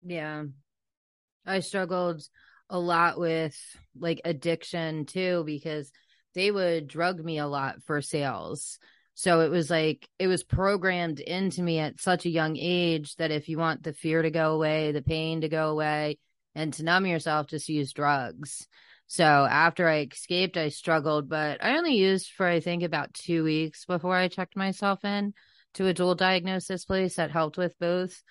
Yeah. 0.03 0.45
I 1.45 1.59
struggled 1.59 2.23
a 2.69 2.79
lot 2.79 3.19
with 3.19 3.55
like 3.95 4.21
addiction 4.25 5.05
too, 5.05 5.43
because 5.45 5.91
they 6.33 6.49
would 6.49 6.87
drug 6.87 7.23
me 7.23 7.37
a 7.37 7.45
lot 7.45 7.83
for 7.83 8.01
sales. 8.01 8.79
So 9.15 9.41
it 9.41 9.51
was 9.51 9.69
like 9.69 10.07
it 10.17 10.27
was 10.27 10.43
programmed 10.43 11.19
into 11.19 11.61
me 11.61 11.79
at 11.79 11.99
such 11.99 12.25
a 12.25 12.29
young 12.31 12.57
age 12.57 13.15
that 13.17 13.31
if 13.31 13.47
you 13.47 13.57
want 13.57 13.83
the 13.83 13.93
fear 13.93 14.21
to 14.21 14.31
go 14.31 14.53
away, 14.53 14.91
the 14.91 15.01
pain 15.01 15.41
to 15.41 15.49
go 15.49 15.69
away, 15.69 16.17
and 16.55 16.73
to 16.73 16.83
numb 16.83 17.05
yourself, 17.05 17.47
just 17.47 17.69
use 17.69 17.93
drugs. 17.93 18.67
So 19.07 19.23
after 19.23 19.87
I 19.87 20.07
escaped, 20.11 20.57
I 20.57 20.69
struggled, 20.69 21.29
but 21.29 21.63
I 21.63 21.77
only 21.77 21.95
used 21.95 22.31
for 22.31 22.47
I 22.47 22.59
think 22.59 22.83
about 22.83 23.13
two 23.13 23.43
weeks 23.43 23.85
before 23.85 24.15
I 24.15 24.27
checked 24.27 24.55
myself 24.55 25.05
in 25.05 25.33
to 25.75 25.87
a 25.87 25.93
dual 25.93 26.15
diagnosis 26.15 26.85
place 26.85 27.15
that 27.15 27.31
helped 27.31 27.57
with 27.57 27.77
both. 27.79 28.23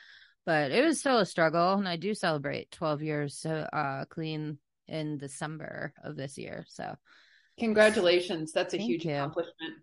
But 0.45 0.73
it 0.73 0.85
was 0.85 0.99
still 0.99 1.19
a 1.19 1.27
struggle, 1.27 1.75
and 1.75 1.87
I 1.87 1.97
do 1.97 2.15
celebrate 2.15 2.73
12 2.73 3.03
years 3.03 3.47
uh, 3.47 4.05
clean 4.11 4.59
in 4.89 5.19
December 5.19 5.93
of 6.03 6.17
this 6.17 6.37
year. 6.37 6.65
So 6.69 6.97
Congratulations. 7.59 8.53
That's 8.53 8.75
a 8.75 8.79
Thank 8.79 8.91
huge 8.91 9.05
you. 9.05 9.15
accomplishment. 9.15 9.75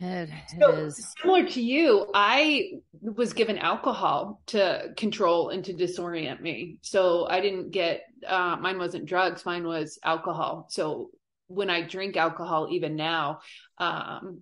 It, 0.00 0.30
so, 0.58 0.70
it. 0.70 0.92
Similar 0.92 1.46
to 1.50 1.62
you, 1.62 2.10
I 2.14 2.72
was 3.02 3.34
given 3.34 3.58
alcohol 3.58 4.40
to 4.46 4.94
control 4.96 5.50
and 5.50 5.62
to 5.66 5.74
disorient 5.74 6.40
me. 6.40 6.78
So 6.80 7.26
I 7.28 7.40
didn't 7.40 7.70
get, 7.70 8.02
uh, 8.26 8.56
mine 8.58 8.78
wasn't 8.78 9.04
drugs, 9.04 9.44
mine 9.44 9.66
was 9.66 9.98
alcohol. 10.02 10.66
So 10.70 11.10
when 11.48 11.68
I 11.68 11.82
drink 11.82 12.16
alcohol, 12.16 12.68
even 12.70 12.96
now, 12.96 13.40
um, 13.76 14.40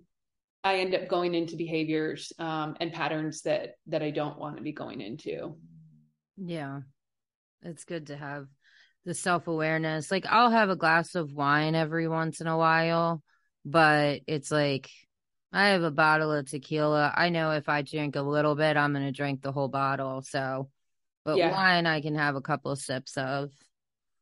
I 0.62 0.76
end 0.76 0.94
up 0.94 1.08
going 1.08 1.34
into 1.34 1.56
behaviors 1.56 2.32
um, 2.38 2.76
and 2.80 2.92
patterns 2.92 3.42
that 3.42 3.76
that 3.86 4.02
I 4.02 4.10
don't 4.10 4.38
want 4.38 4.56
to 4.56 4.62
be 4.62 4.72
going 4.72 5.00
into. 5.00 5.56
Yeah, 6.36 6.80
it's 7.62 7.84
good 7.84 8.08
to 8.08 8.16
have 8.16 8.46
the 9.04 9.14
self 9.14 9.46
awareness. 9.46 10.10
Like 10.10 10.26
I'll 10.26 10.50
have 10.50 10.68
a 10.68 10.76
glass 10.76 11.14
of 11.14 11.32
wine 11.32 11.74
every 11.74 12.08
once 12.08 12.40
in 12.40 12.48
a 12.48 12.58
while, 12.58 13.22
but 13.64 14.20
it's 14.26 14.50
like 14.50 14.90
I 15.52 15.68
have 15.68 15.82
a 15.82 15.90
bottle 15.90 16.32
of 16.32 16.48
tequila. 16.48 17.12
I 17.16 17.30
know 17.30 17.52
if 17.52 17.68
I 17.68 17.82
drink 17.82 18.16
a 18.16 18.22
little 18.22 18.54
bit, 18.54 18.76
I'm 18.76 18.92
going 18.92 19.06
to 19.06 19.12
drink 19.12 19.42
the 19.42 19.52
whole 19.52 19.68
bottle. 19.68 20.22
So, 20.22 20.68
but 21.24 21.36
yeah. 21.36 21.50
wine 21.50 21.86
I 21.86 22.00
can 22.00 22.14
have 22.14 22.36
a 22.36 22.40
couple 22.40 22.70
of 22.70 22.78
sips 22.78 23.16
of. 23.16 23.50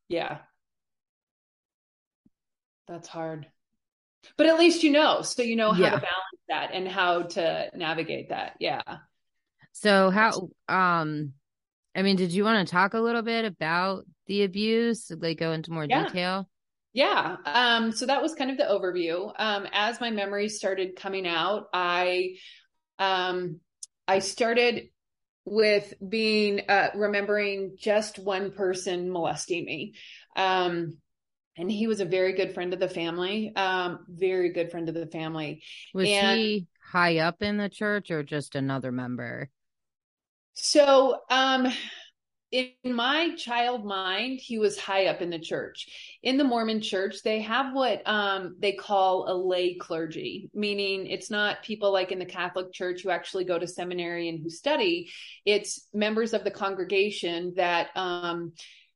Yeah. 0.07 0.39
That's 2.87 3.07
hard. 3.07 3.47
But 4.37 4.47
at 4.47 4.57
least 4.57 4.83
you 4.83 4.91
know. 4.91 5.21
So 5.21 5.41
you 5.41 5.55
know 5.55 5.71
how 5.71 5.83
yeah. 5.83 5.89
to 5.91 5.97
balance 5.97 6.41
that 6.49 6.69
and 6.73 6.87
how 6.87 7.23
to 7.23 7.69
navigate 7.75 8.29
that. 8.29 8.55
Yeah. 8.59 8.81
So 9.73 10.09
how 10.09 10.49
um 10.69 11.33
I 11.93 12.03
mean, 12.03 12.15
did 12.15 12.31
you 12.31 12.43
want 12.43 12.65
to 12.65 12.71
talk 12.71 12.93
a 12.93 12.99
little 12.99 13.23
bit 13.23 13.43
about 13.43 14.05
the 14.27 14.43
abuse? 14.43 15.11
Like 15.11 15.39
go 15.39 15.51
into 15.51 15.71
more 15.71 15.85
yeah. 15.89 16.05
detail? 16.05 16.49
Yeah. 16.97 17.37
Um, 17.45 17.91
so 17.91 18.07
that 18.07 18.23
was 18.23 18.33
kind 18.33 18.49
of 18.49 18.57
the 18.57 18.63
overview. 18.63 19.31
Um, 19.37 19.67
as 19.71 20.01
my 20.01 20.09
memories 20.09 20.57
started 20.57 20.95
coming 20.95 21.27
out, 21.27 21.67
I 21.71 22.37
um, 22.97 23.59
I 24.07 24.17
started 24.17 24.89
with 25.45 25.93
being 26.09 26.61
uh, 26.67 26.89
remembering 26.95 27.75
just 27.77 28.17
one 28.17 28.51
person 28.51 29.11
molesting 29.11 29.63
me. 29.63 29.93
Um, 30.35 30.97
and 31.55 31.71
he 31.71 31.85
was 31.85 31.99
a 31.99 32.05
very 32.05 32.33
good 32.33 32.55
friend 32.55 32.73
of 32.73 32.79
the 32.79 32.89
family, 32.89 33.55
um, 33.55 34.03
very 34.09 34.51
good 34.51 34.71
friend 34.71 34.89
of 34.89 34.95
the 34.95 35.05
family. 35.05 35.61
Was 35.93 36.09
and, 36.09 36.39
he 36.39 36.65
high 36.83 37.19
up 37.19 37.43
in 37.43 37.57
the 37.57 37.69
church 37.69 38.09
or 38.09 38.23
just 38.23 38.55
another 38.55 38.91
member? 38.91 39.51
So, 40.55 41.19
um, 41.29 41.71
in 42.51 42.71
my 42.85 43.35
child 43.35 43.85
mind, 43.85 44.39
he 44.41 44.57
was 44.57 44.79
high 44.79 45.07
up 45.07 45.21
in 45.21 45.29
the 45.29 45.39
church. 45.39 45.87
In 46.23 46.37
the 46.37 46.43
Mormon 46.43 46.81
church, 46.81 47.21
they 47.23 47.41
have 47.41 47.73
what 47.73 48.01
um, 48.07 48.55
they 48.59 48.71
call 48.71 49.29
a 49.29 49.35
lay 49.35 49.75
clergy, 49.75 50.49
meaning 50.53 51.07
it's 51.07 51.29
not 51.29 51.63
people 51.63 51.91
like 51.91 52.11
in 52.11 52.19
the 52.19 52.25
Catholic 52.25 52.71
church 52.71 53.01
who 53.01 53.09
actually 53.09 53.43
go 53.43 53.59
to 53.59 53.67
seminary 53.67 54.29
and 54.29 54.41
who 54.41 54.49
study. 54.49 55.11
It's 55.45 55.87
members 55.93 56.33
of 56.33 56.45
the 56.45 56.51
congregation 56.51 57.53
that 57.57 57.89
um, 57.95 58.53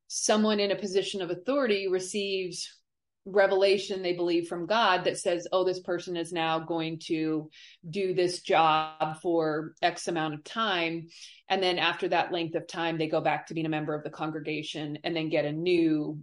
someone 0.08 0.60
in 0.60 0.72
a 0.72 0.76
position 0.76 1.22
of 1.22 1.30
authority 1.30 1.88
receives 1.90 2.81
revelation 3.26 4.02
they 4.02 4.14
believe 4.14 4.48
from 4.48 4.66
God 4.66 5.04
that 5.04 5.18
says, 5.18 5.48
oh, 5.52 5.64
this 5.64 5.80
person 5.80 6.18
is 6.18 6.32
now 6.34 6.60
going 6.60 7.00
to 7.06 7.50
do 7.88 8.14
this 8.14 8.42
job 8.42 9.22
for 9.22 9.74
X 9.82 10.08
amount 10.08 10.34
of 10.34 10.44
time. 10.44 11.08
And 11.48 11.62
then 11.62 11.78
after 11.78 12.08
that 12.08 12.32
length 12.32 12.56
of 12.56 12.68
time, 12.68 12.98
they 12.98 13.08
go 13.08 13.22
back 13.22 13.48
to 13.48 13.54
being 13.54 13.66
a 13.66 13.70
member 13.70 13.94
of 13.94 14.04
the 14.04 14.10
congregation 14.10 15.00
and 15.04 15.16
then 15.16 15.30
get 15.30 15.46
a 15.46 15.52
new, 15.52 16.20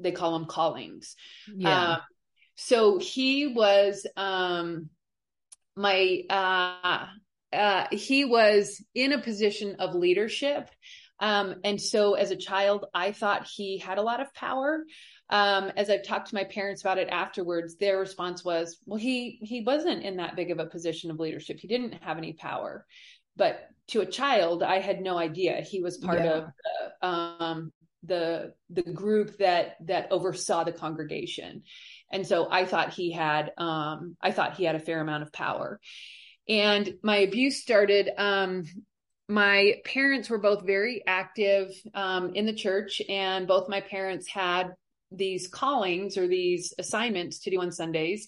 they 0.00 0.12
call 0.12 0.38
them 0.38 0.46
callings. 0.46 1.16
Yeah. 1.54 1.94
Um, 1.94 2.00
so 2.56 2.98
he 2.98 3.46
was, 3.46 4.06
um, 4.16 4.90
my, 5.76 6.22
uh, 6.28 7.06
uh, 7.52 7.86
he 7.90 8.24
was 8.24 8.84
in 8.94 9.12
a 9.12 9.22
position 9.22 9.76
of 9.78 9.94
leadership. 9.94 10.68
Um, 11.20 11.56
and 11.64 11.80
so 11.80 12.14
as 12.14 12.32
a 12.32 12.36
child, 12.36 12.86
I 12.92 13.12
thought 13.12 13.46
he 13.46 13.78
had 13.78 13.98
a 13.98 14.02
lot 14.02 14.20
of 14.20 14.34
power 14.34 14.84
um, 15.30 15.72
as 15.76 15.88
I've 15.88 16.04
talked 16.04 16.28
to 16.28 16.34
my 16.34 16.44
parents 16.44 16.82
about 16.82 16.98
it 16.98 17.08
afterwards, 17.08 17.76
their 17.76 17.98
response 17.98 18.44
was, 18.44 18.78
"Well, 18.84 18.98
he 18.98 19.38
he 19.42 19.62
wasn't 19.62 20.02
in 20.02 20.16
that 20.16 20.36
big 20.36 20.50
of 20.50 20.58
a 20.58 20.66
position 20.66 21.10
of 21.10 21.18
leadership. 21.18 21.58
He 21.58 21.68
didn't 21.68 22.02
have 22.02 22.18
any 22.18 22.34
power." 22.34 22.86
But 23.36 23.68
to 23.88 24.00
a 24.00 24.06
child, 24.06 24.62
I 24.62 24.80
had 24.80 25.00
no 25.00 25.18
idea 25.18 25.60
he 25.60 25.82
was 25.82 25.98
part 25.98 26.20
yeah. 26.20 26.30
of 26.30 26.46
the, 27.00 27.06
um, 27.06 27.72
the 28.02 28.54
the 28.70 28.82
group 28.82 29.38
that 29.38 29.76
that 29.86 30.12
oversaw 30.12 30.64
the 30.64 30.72
congregation, 30.72 31.62
and 32.12 32.26
so 32.26 32.48
I 32.50 32.66
thought 32.66 32.92
he 32.92 33.10
had 33.10 33.52
um, 33.56 34.16
I 34.20 34.30
thought 34.30 34.56
he 34.56 34.64
had 34.64 34.76
a 34.76 34.80
fair 34.80 35.00
amount 35.00 35.22
of 35.22 35.32
power. 35.32 35.80
And 36.46 36.96
my 37.02 37.16
abuse 37.18 37.62
started 37.62 38.10
um, 38.18 38.64
my 39.28 39.76
parents 39.86 40.28
were 40.28 40.38
both 40.38 40.66
very 40.66 41.02
active 41.06 41.70
um, 41.94 42.34
in 42.34 42.44
the 42.44 42.52
church, 42.52 43.00
and 43.08 43.46
both 43.46 43.70
my 43.70 43.80
parents 43.80 44.28
had 44.28 44.74
these 45.16 45.48
callings 45.48 46.16
or 46.16 46.26
these 46.26 46.72
assignments 46.78 47.40
to 47.40 47.50
do 47.50 47.60
on 47.60 47.72
Sundays. 47.72 48.26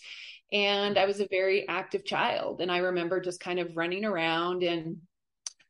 And 0.52 0.96
I 0.98 1.06
was 1.06 1.20
a 1.20 1.28
very 1.28 1.68
active 1.68 2.04
child. 2.04 2.60
And 2.60 2.70
I 2.70 2.78
remember 2.78 3.20
just 3.20 3.40
kind 3.40 3.58
of 3.58 3.76
running 3.76 4.04
around 4.04 4.62
and 4.62 4.98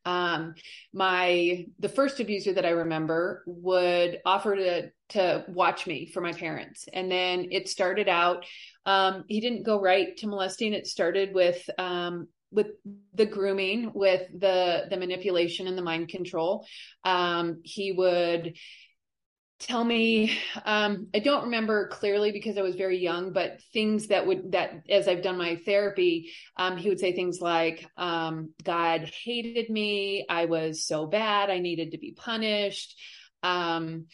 um, 0.07 0.55
my 0.95 1.67
the 1.81 1.89
first 1.89 2.21
abuser 2.21 2.53
that 2.55 2.65
I 2.65 2.71
remember 2.71 3.43
would 3.47 4.21
offer 4.25 4.55
to 4.55 4.91
to 5.09 5.45
watch 5.49 5.87
me 5.87 6.07
for 6.07 6.21
my 6.21 6.33
parents, 6.33 6.89
and 6.93 7.11
then 7.11 7.49
it 7.51 7.69
started 7.69 8.09
out. 8.09 8.47
Um, 8.87 9.25
he 9.27 9.41
didn't 9.41 9.65
go 9.65 9.81
right 9.81 10.17
to 10.19 10.29
molesting. 10.29 10.73
It 10.73 10.87
started 10.87 11.35
with 11.35 11.69
um, 11.79 12.29
with 12.53 12.69
the 13.15 13.27
grooming, 13.27 13.91
with 13.95 14.29
the 14.39 14.87
the 14.89 14.97
manipulation 14.97 15.67
and 15.67 15.77
the 15.77 15.83
mind 15.83 16.09
control. 16.09 16.65
Um, 17.05 17.61
he 17.65 17.91
would 17.91 18.57
tell 19.59 19.83
me 19.83 20.37
um, 20.65 21.09
i 21.15 21.19
don't 21.19 21.45
remember 21.45 21.89
clearly 21.89 22.31
because 22.31 22.59
i 22.59 22.63
was 22.63 22.77
very 22.77 22.99
young 22.99 23.33
but 23.33 23.61
things 23.73 24.09
that 24.09 24.27
would 24.27 24.53
that 24.53 24.83
as 24.89 25.09
i've 25.09 25.23
done 25.23 25.39
my 25.39 25.57
therapy 25.65 26.31
um, 26.57 26.77
he 26.77 26.89
would 26.89 27.01
say 27.01 27.13
things 27.13 27.41
like 27.41 27.87
um, 27.97 28.53
god 28.65 29.11
hated 29.25 29.71
me. 29.71 30.25
I 30.29 30.45
was 30.47 30.85
so 30.85 31.07
bad. 31.07 31.51
I 31.51 31.59
needed 31.59 31.93
to 31.93 31.99
be 31.99 32.13
punished. 32.13 32.99
Um, 33.43 34.07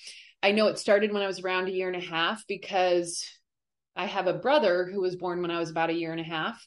i 0.42 0.52
know 0.52 0.68
it 0.68 0.78
started 0.78 1.12
when 1.12 1.22
i 1.22 1.26
was 1.26 1.40
around 1.40 1.68
a 1.68 1.72
year 1.72 1.88
and 1.88 2.02
a 2.02 2.06
half 2.06 2.44
because 2.46 3.24
i 3.96 4.06
have 4.06 4.26
a 4.26 4.34
brother 4.34 4.88
who 4.92 5.00
was 5.00 5.16
born 5.16 5.42
when 5.42 5.50
i 5.50 5.58
was 5.58 5.70
about 5.70 5.90
a 5.90 5.94
year 5.94 6.12
and 6.12 6.20
a 6.20 6.24
half. 6.24 6.64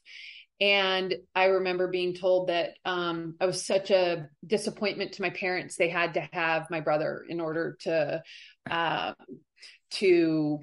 And 0.62 1.14
I 1.36 1.46
remember 1.46 1.90
being 1.90 2.14
told 2.14 2.48
that 2.48 2.76
um, 2.86 3.36
I 3.42 3.46
was 3.46 3.66
such 3.66 3.92
a 3.92 4.30
disappointment 4.46 5.14
to 5.14 5.22
my 5.22 5.30
parents. 5.30 5.76
They 5.76 5.90
had 5.90 6.14
to 6.14 6.30
have 6.32 6.70
my 6.70 6.80
brother 6.80 7.26
in 7.28 7.42
order 7.42 7.78
to 7.82 8.24
uh, 8.70 9.14
to 9.92 10.60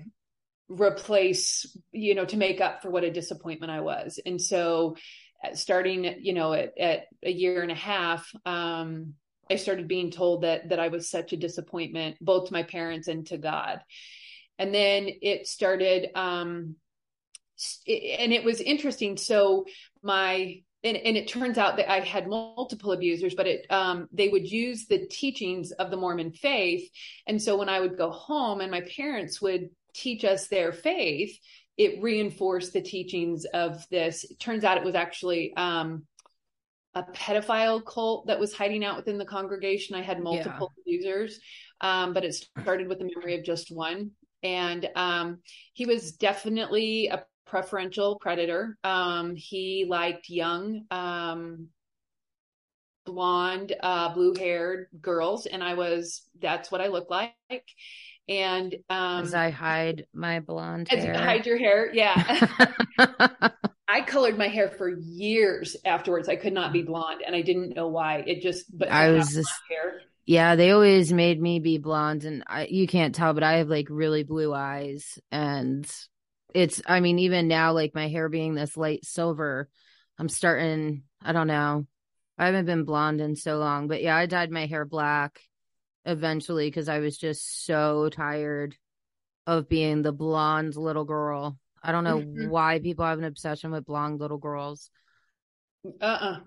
replace, 0.68 1.66
you 1.92 2.14
know, 2.14 2.24
to 2.24 2.36
make 2.36 2.60
up 2.60 2.82
for 2.82 2.90
what 2.90 3.04
a 3.04 3.10
disappointment 3.10 3.72
I 3.72 3.80
was. 3.80 4.18
And 4.24 4.40
so, 4.40 4.96
uh, 5.44 5.54
starting, 5.54 6.16
you 6.20 6.32
know, 6.32 6.52
at, 6.52 6.78
at 6.78 7.00
a 7.22 7.30
year 7.30 7.62
and 7.62 7.72
a 7.72 7.76
half, 7.76 8.30
um, 8.46 9.14
I 9.50 9.56
started 9.56 9.88
being 9.88 10.10
told 10.10 10.42
that 10.42 10.70
that 10.70 10.80
I 10.80 10.88
was 10.88 11.10
such 11.10 11.32
a 11.32 11.36
disappointment, 11.36 12.16
both 12.20 12.48
to 12.48 12.52
my 12.52 12.62
parents 12.62 13.08
and 13.08 13.26
to 13.26 13.38
God. 13.38 13.80
And 14.58 14.74
then 14.74 15.08
it 15.20 15.46
started. 15.46 16.10
Um, 16.14 16.76
and 17.86 18.32
it 18.32 18.44
was 18.44 18.60
interesting. 18.60 19.16
So 19.16 19.66
my 20.02 20.62
and, 20.84 20.96
and, 20.96 21.16
it 21.16 21.28
turns 21.28 21.58
out 21.58 21.76
that 21.76 21.90
I 21.90 22.00
had 22.00 22.26
multiple 22.26 22.92
abusers, 22.92 23.34
but 23.34 23.46
it 23.46 23.66
um, 23.70 24.08
they 24.12 24.28
would 24.28 24.50
use 24.50 24.86
the 24.86 25.06
teachings 25.06 25.70
of 25.72 25.90
the 25.90 25.96
Mormon 25.96 26.32
faith, 26.32 26.88
and 27.26 27.40
so 27.40 27.56
when 27.56 27.68
I 27.68 27.80
would 27.80 27.96
go 27.96 28.10
home 28.10 28.60
and 28.60 28.70
my 28.70 28.80
parents 28.80 29.40
would 29.40 29.70
teach 29.94 30.24
us 30.24 30.48
their 30.48 30.72
faith, 30.72 31.38
it 31.76 32.02
reinforced 32.02 32.72
the 32.72 32.80
teachings 32.80 33.44
of 33.44 33.86
this. 33.90 34.24
It 34.24 34.38
turns 34.38 34.64
out 34.64 34.76
it 34.76 34.84
was 34.84 34.94
actually 34.94 35.54
um, 35.56 36.04
a 36.94 37.02
pedophile 37.02 37.84
cult 37.84 38.26
that 38.26 38.40
was 38.40 38.52
hiding 38.52 38.84
out 38.84 38.96
within 38.96 39.18
the 39.18 39.24
congregation. 39.24 39.96
I 39.96 40.02
had 40.02 40.20
multiple 40.20 40.72
yeah. 40.76 40.94
abusers, 40.94 41.38
um, 41.80 42.12
but 42.12 42.24
it 42.24 42.34
started 42.34 42.88
with 42.88 42.98
the 42.98 43.10
memory 43.14 43.38
of 43.38 43.44
just 43.44 43.70
one, 43.70 44.10
and 44.42 44.88
um, 44.96 45.38
he 45.72 45.86
was 45.86 46.12
definitely 46.12 47.08
a 47.08 47.24
preferential 47.52 48.18
predator. 48.18 48.78
Um, 48.82 49.36
he 49.36 49.84
liked 49.86 50.30
young, 50.30 50.86
um, 50.90 51.68
blonde, 53.04 53.74
uh, 53.78 54.14
blue 54.14 54.32
haired 54.34 54.86
girls. 54.98 55.44
And 55.44 55.62
I 55.62 55.74
was, 55.74 56.22
that's 56.40 56.72
what 56.72 56.80
I 56.80 56.86
look 56.86 57.10
like. 57.10 57.34
And, 58.26 58.74
um, 58.88 59.24
as 59.24 59.34
I 59.34 59.50
hide 59.50 60.06
my 60.14 60.40
blonde 60.40 60.88
hair, 60.88 61.12
hide 61.12 61.44
your 61.44 61.58
hair. 61.58 61.92
Yeah. 61.92 62.48
I 63.86 64.00
colored 64.00 64.38
my 64.38 64.48
hair 64.48 64.70
for 64.70 64.88
years 64.88 65.76
afterwards. 65.84 66.30
I 66.30 66.36
could 66.36 66.54
not 66.54 66.72
be 66.72 66.80
blonde 66.80 67.20
and 67.26 67.36
I 67.36 67.42
didn't 67.42 67.76
know 67.76 67.88
why. 67.88 68.24
It 68.26 68.40
just, 68.40 68.64
but 68.74 68.88
I 68.88 69.10
was 69.10 69.34
just, 69.34 69.52
hair. 69.68 70.00
yeah, 70.24 70.56
they 70.56 70.70
always 70.70 71.12
made 71.12 71.38
me 71.38 71.58
be 71.58 71.76
blonde 71.76 72.24
and 72.24 72.44
I, 72.46 72.64
you 72.70 72.86
can't 72.86 73.14
tell, 73.14 73.34
but 73.34 73.42
I 73.42 73.58
have 73.58 73.68
like 73.68 73.88
really 73.90 74.22
blue 74.22 74.54
eyes 74.54 75.18
and 75.30 75.86
it's 76.54 76.82
i 76.86 77.00
mean 77.00 77.18
even 77.18 77.48
now 77.48 77.72
like 77.72 77.94
my 77.94 78.08
hair 78.08 78.28
being 78.28 78.54
this 78.54 78.76
light 78.76 79.04
silver 79.04 79.68
i'm 80.18 80.28
starting 80.28 81.02
i 81.22 81.32
don't 81.32 81.46
know. 81.46 81.86
I 82.38 82.46
haven't 82.46 82.64
been 82.64 82.84
blonde 82.84 83.20
in 83.20 83.36
so 83.36 83.58
long 83.58 83.88
but 83.88 84.02
yeah 84.02 84.16
i 84.16 84.26
dyed 84.26 84.50
my 84.50 84.66
hair 84.66 84.84
black 84.84 85.40
eventually 86.04 86.68
because 86.68 86.88
i 86.88 86.98
was 86.98 87.16
just 87.16 87.64
so 87.64 88.08
tired 88.08 88.76
of 89.46 89.68
being 89.68 90.02
the 90.02 90.12
blonde 90.12 90.76
little 90.76 91.04
girl. 91.04 91.58
I 91.82 91.92
don't 91.92 92.04
know 92.04 92.18
mm-hmm. 92.18 92.48
why 92.48 92.78
people 92.78 93.04
have 93.04 93.18
an 93.18 93.24
obsession 93.24 93.70
with 93.72 93.86
blonde 93.86 94.20
little 94.20 94.38
girls. 94.38 94.90
Uh-uh. 96.00 96.38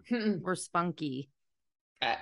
Or 0.43 0.55
spunky. 0.55 1.29
Uh, 2.01 2.15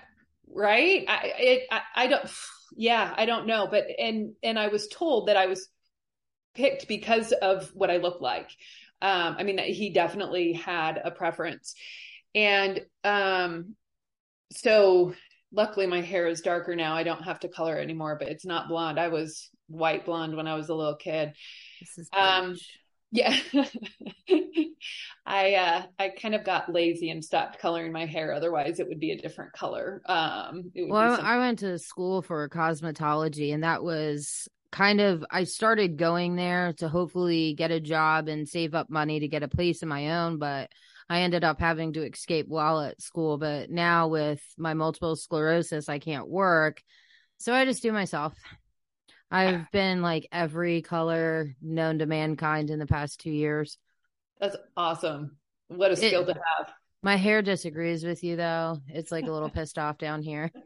right? 0.51 1.05
I, 1.07 1.33
it, 1.37 1.63
I 1.71 1.81
i 1.95 2.07
don't 2.07 2.29
yeah 2.75 3.13
i 3.15 3.27
don't 3.27 3.45
know 3.45 3.67
but 3.69 3.86
and 3.99 4.34
and 4.41 4.58
i 4.58 4.69
was 4.69 4.88
told 4.88 5.27
that 5.27 5.38
i 5.38 5.45
was 5.45 5.67
picked 6.55 6.87
because 6.87 7.31
of 7.31 7.69
what 7.73 7.91
I 7.91 7.97
look 7.97 8.21
like. 8.21 8.49
Um, 9.01 9.35
I 9.37 9.43
mean, 9.43 9.57
he 9.57 9.91
definitely 9.91 10.53
had 10.53 10.99
a 11.03 11.11
preference. 11.11 11.75
And 12.35 12.81
um, 13.03 13.75
so 14.51 15.13
luckily 15.51 15.87
my 15.87 16.01
hair 16.01 16.27
is 16.27 16.41
darker 16.41 16.75
now. 16.75 16.95
I 16.95 17.03
don't 17.03 17.23
have 17.23 17.39
to 17.41 17.47
color 17.47 17.77
anymore, 17.77 18.17
but 18.19 18.29
it's 18.29 18.45
not 18.45 18.67
blonde. 18.67 18.99
I 18.99 19.09
was 19.09 19.49
white 19.67 20.05
blonde 20.05 20.35
when 20.35 20.47
I 20.47 20.55
was 20.55 20.69
a 20.69 20.75
little 20.75 20.95
kid. 20.95 21.33
This 21.79 21.97
is 21.97 22.09
um, 22.13 22.55
yeah. 23.11 23.37
I 25.25 25.53
uh 25.53 25.83
I 25.99 26.09
kind 26.09 26.35
of 26.35 26.43
got 26.43 26.73
lazy 26.73 27.11
and 27.11 27.23
stopped 27.23 27.59
coloring 27.59 27.91
my 27.91 28.05
hair. 28.05 28.33
Otherwise 28.33 28.79
it 28.79 28.87
would 28.89 28.99
be 28.99 29.11
a 29.11 29.17
different 29.17 29.53
color. 29.53 30.01
Um 30.07 30.71
well, 30.75 31.19
I 31.21 31.37
went 31.37 31.59
to 31.59 31.77
school 31.77 32.21
for 32.21 32.49
cosmetology 32.49 33.53
and 33.53 33.63
that 33.63 33.83
was 33.83 34.49
kind 34.73 34.99
of 34.99 35.23
I 35.29 35.43
started 35.43 35.97
going 35.97 36.36
there 36.36 36.73
to 36.79 36.89
hopefully 36.89 37.53
get 37.53 37.71
a 37.71 37.79
job 37.79 38.27
and 38.27 38.49
save 38.49 38.73
up 38.73 38.89
money 38.89 39.19
to 39.19 39.27
get 39.27 39.43
a 39.43 39.47
place 39.47 39.83
of 39.83 39.88
my 39.88 40.23
own, 40.23 40.39
but 40.39 40.71
I 41.07 41.21
ended 41.21 41.43
up 41.43 41.59
having 41.59 41.93
to 41.93 42.03
escape 42.03 42.47
while 42.47 42.81
at 42.81 42.99
school. 42.99 43.38
But 43.38 43.69
now 43.69 44.07
with 44.07 44.41
my 44.57 44.73
multiple 44.73 45.15
sclerosis, 45.15 45.89
I 45.89 45.99
can't 45.99 46.27
work. 46.27 46.81
So 47.38 47.53
I 47.53 47.65
just 47.65 47.83
do 47.83 47.91
myself. 47.91 48.33
I've 49.29 49.62
ah. 49.62 49.67
been 49.71 50.01
like 50.01 50.27
every 50.31 50.81
color 50.81 51.55
known 51.62 51.99
to 51.99 52.07
mankind 52.07 52.71
in 52.71 52.79
the 52.79 52.88
past 52.88 53.19
two 53.19 53.31
years. 53.31 53.77
That's 54.41 54.57
awesome. 54.75 55.38
What 55.67 55.91
a 55.91 55.95
skill 55.95 56.23
it, 56.23 56.33
to 56.33 56.33
have. 56.33 56.73
My 57.03 57.15
hair 57.15 57.43
disagrees 57.43 58.03
with 58.03 58.23
you 58.23 58.38
though. 58.38 58.79
It's 58.88 59.12
like 59.12 59.27
a 59.27 59.31
little 59.31 59.49
pissed 59.49 59.77
off 59.77 59.99
down 59.99 60.23
here. 60.23 60.51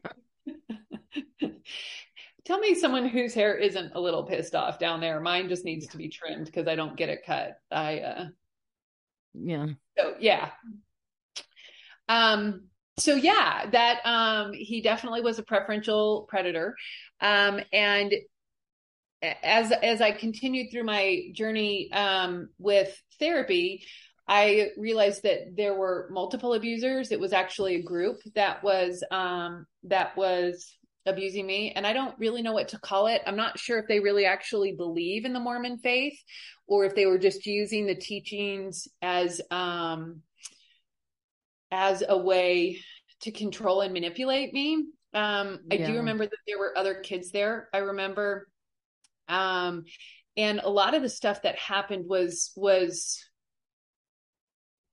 Tell 2.48 2.60
me 2.60 2.76
someone 2.76 3.10
whose 3.10 3.34
hair 3.34 3.58
isn't 3.58 3.92
a 3.94 4.00
little 4.00 4.24
pissed 4.24 4.56
off 4.56 4.80
down 4.80 5.02
there. 5.02 5.20
Mine 5.20 5.50
just 5.50 5.66
needs 5.66 5.86
to 5.88 5.98
be 5.98 6.08
trimmed 6.08 6.46
because 6.46 6.66
I 6.66 6.76
don't 6.76 6.96
get 6.96 7.10
it 7.10 7.26
cut. 7.26 7.60
I 7.70 8.00
uh 8.00 8.26
yeah. 9.34 9.68
So 9.98 10.14
yeah. 10.18 10.52
Um 12.08 12.68
so 12.98 13.16
yeah, 13.16 13.70
that 13.72 14.00
um 14.06 14.54
he 14.54 14.82
definitely 14.82 15.20
was 15.20 15.40
a 15.40 15.44
preferential 15.44 16.26
predator. 16.30 16.78
Um 17.20 17.60
and 17.74 18.14
as 19.22 19.74
as 19.74 20.00
I 20.00 20.14
continued 20.14 20.72
through 20.72 20.86
my 20.86 21.24
journey 21.34 21.92
um 21.92 22.48
with 22.60 22.98
therapy, 23.20 23.84
I 24.26 24.70
realized 24.78 25.24
that 25.24 25.58
there 25.58 25.74
were 25.74 26.08
multiple 26.12 26.54
abusers. 26.54 27.12
It 27.12 27.20
was 27.20 27.34
actually 27.34 27.76
a 27.76 27.84
group 27.84 28.22
that 28.36 28.64
was 28.64 29.04
um 29.12 29.66
that 29.84 30.16
was 30.16 30.78
abusing 31.08 31.46
me 31.46 31.72
and 31.76 31.88
i 31.88 31.94
don't 31.94 32.18
really 32.20 32.42
know 32.42 32.54
what 32.54 32.70
to 32.70 32.80
call 32.80 33.08
it. 33.08 33.22
I'm 33.26 33.36
not 33.36 33.58
sure 33.58 33.80
if 33.80 33.88
they 33.88 34.00
really 34.00 34.26
actually 34.26 34.74
believe 34.74 35.26
in 35.26 35.34
the 35.34 35.40
mormon 35.40 35.78
faith 35.80 36.18
or 36.68 36.86
if 36.86 36.96
they 36.96 37.06
were 37.06 37.18
just 37.18 37.46
using 37.46 37.86
the 37.86 37.96
teachings 37.96 38.88
as 39.02 39.42
um 39.52 40.22
as 41.72 42.04
a 42.08 42.18
way 42.18 42.80
to 43.22 43.32
control 43.32 43.82
and 43.82 43.94
manipulate 43.94 44.54
me. 44.54 44.86
Um 45.14 45.60
i 45.72 45.76
yeah. 45.76 45.88
do 45.88 45.98
remember 45.98 46.26
that 46.26 46.38
there 46.48 46.60
were 46.60 46.78
other 46.78 46.96
kids 46.96 47.32
there 47.32 47.70
i 47.74 47.80
remember. 47.80 48.48
Um 49.28 49.86
and 50.36 50.60
a 50.60 50.70
lot 50.70 50.94
of 50.94 51.02
the 51.02 51.10
stuff 51.10 51.42
that 51.42 51.58
happened 51.58 52.06
was 52.08 52.52
was 52.56 53.27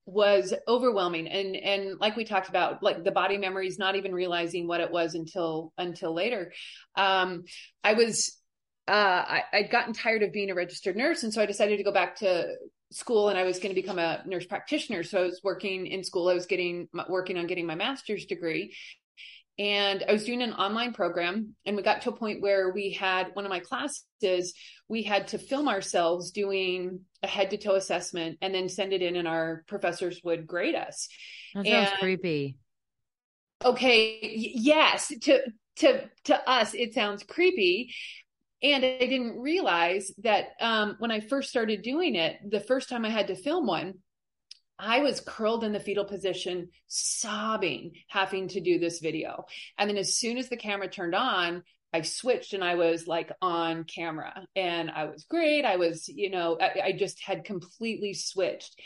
was 0.05 0.53
overwhelming. 0.67 1.27
And 1.27 1.55
and 1.55 1.99
like 1.99 2.15
we 2.15 2.25
talked 2.25 2.49
about 2.49 2.83
like 2.83 3.03
the 3.03 3.11
body 3.11 3.37
memories 3.37 3.79
not 3.79 3.95
even 3.95 4.13
realizing 4.13 4.67
what 4.67 4.81
it 4.81 4.91
was 4.91 5.15
until 5.15 5.73
until 5.77 6.13
later. 6.13 6.53
Um 6.95 7.43
i 7.83 7.93
was 7.93 8.37
uh 8.87 8.91
I, 8.91 9.43
i'd 9.53 9.71
gotten 9.71 9.93
tired 9.93 10.21
of 10.21 10.31
being 10.31 10.51
a 10.51 10.55
registered 10.55 10.95
nurse. 10.95 11.23
And 11.23 11.33
so 11.33 11.41
i 11.41 11.45
decided 11.45 11.77
to 11.77 11.83
go 11.83 11.91
back 11.91 12.17
to 12.17 12.53
school 12.91 13.29
and 13.29 13.37
i 13.37 13.43
was 13.43 13.57
going 13.57 13.73
to 13.73 13.81
become 13.81 13.97
a 13.97 14.21
nurse 14.27 14.45
practitioner. 14.45 15.03
So 15.03 15.21
i 15.21 15.25
was 15.25 15.41
working 15.43 15.87
in 15.87 16.03
school. 16.03 16.29
I 16.29 16.35
was 16.35 16.45
getting 16.45 16.87
working 17.09 17.37
on 17.37 17.47
getting 17.47 17.65
my 17.65 17.75
master's 17.75 18.25
degree 18.25 18.75
and 19.57 20.03
I 20.07 20.11
was 20.11 20.25
doing 20.25 20.41
an 20.41 20.53
online 20.53 20.93
program 20.93 21.55
and 21.65 21.75
we 21.75 21.83
got 21.83 22.01
to 22.01 22.09
a 22.09 22.15
point 22.15 22.41
where 22.41 22.71
we 22.71 22.91
had 22.91 23.29
one 23.33 23.45
of 23.45 23.49
my 23.49 23.59
classes 23.59 24.53
we 24.87 25.03
had 25.03 25.29
to 25.29 25.39
film 25.39 25.67
ourselves 25.67 26.31
doing 26.31 27.01
a 27.23 27.27
head 27.27 27.49
to 27.51 27.57
toe 27.57 27.75
assessment 27.75 28.37
and 28.41 28.53
then 28.53 28.69
send 28.69 28.93
it 28.93 29.01
in 29.01 29.15
and 29.15 29.27
our 29.27 29.63
professors 29.67 30.21
would 30.23 30.45
grade 30.45 30.75
us. 30.75 31.07
That 31.53 31.65
sounds 31.65 31.89
and, 31.91 31.99
creepy. 31.99 32.57
Okay, 33.63 34.19
yes, 34.21 35.11
to 35.21 35.39
to 35.77 36.09
to 36.25 36.49
us 36.49 36.73
it 36.73 36.93
sounds 36.93 37.23
creepy 37.23 37.93
and 38.63 38.83
I 38.85 38.97
didn't 38.97 39.39
realize 39.39 40.11
that 40.23 40.49
um, 40.59 40.95
when 40.99 41.11
I 41.11 41.19
first 41.19 41.49
started 41.49 41.81
doing 41.81 42.15
it, 42.15 42.37
the 42.49 42.61
first 42.61 42.89
time 42.89 43.05
I 43.05 43.09
had 43.09 43.27
to 43.27 43.35
film 43.35 43.67
one, 43.67 43.95
I 44.77 44.99
was 44.99 45.21
curled 45.21 45.63
in 45.63 45.71
the 45.71 45.79
fetal 45.79 46.05
position, 46.05 46.69
sobbing, 46.87 47.93
having 48.07 48.49
to 48.49 48.61
do 48.61 48.79
this 48.79 48.99
video. 48.99 49.45
And 49.77 49.89
then 49.89 49.97
as 49.97 50.17
soon 50.17 50.37
as 50.37 50.49
the 50.49 50.57
camera 50.57 50.89
turned 50.89 51.15
on, 51.15 51.63
I 51.93 52.01
switched 52.01 52.53
and 52.53 52.63
I 52.63 52.75
was 52.75 53.07
like 53.07 53.31
on 53.41 53.85
camera 53.85 54.45
and 54.53 54.91
I 54.91 55.05
was 55.05 55.23
great. 55.23 55.63
I 55.63 55.77
was, 55.77 56.09
you 56.09 56.29
know, 56.29 56.57
I, 56.59 56.87
I 56.87 56.91
just 56.91 57.23
had 57.23 57.45
completely 57.45 58.13
switched. 58.13 58.77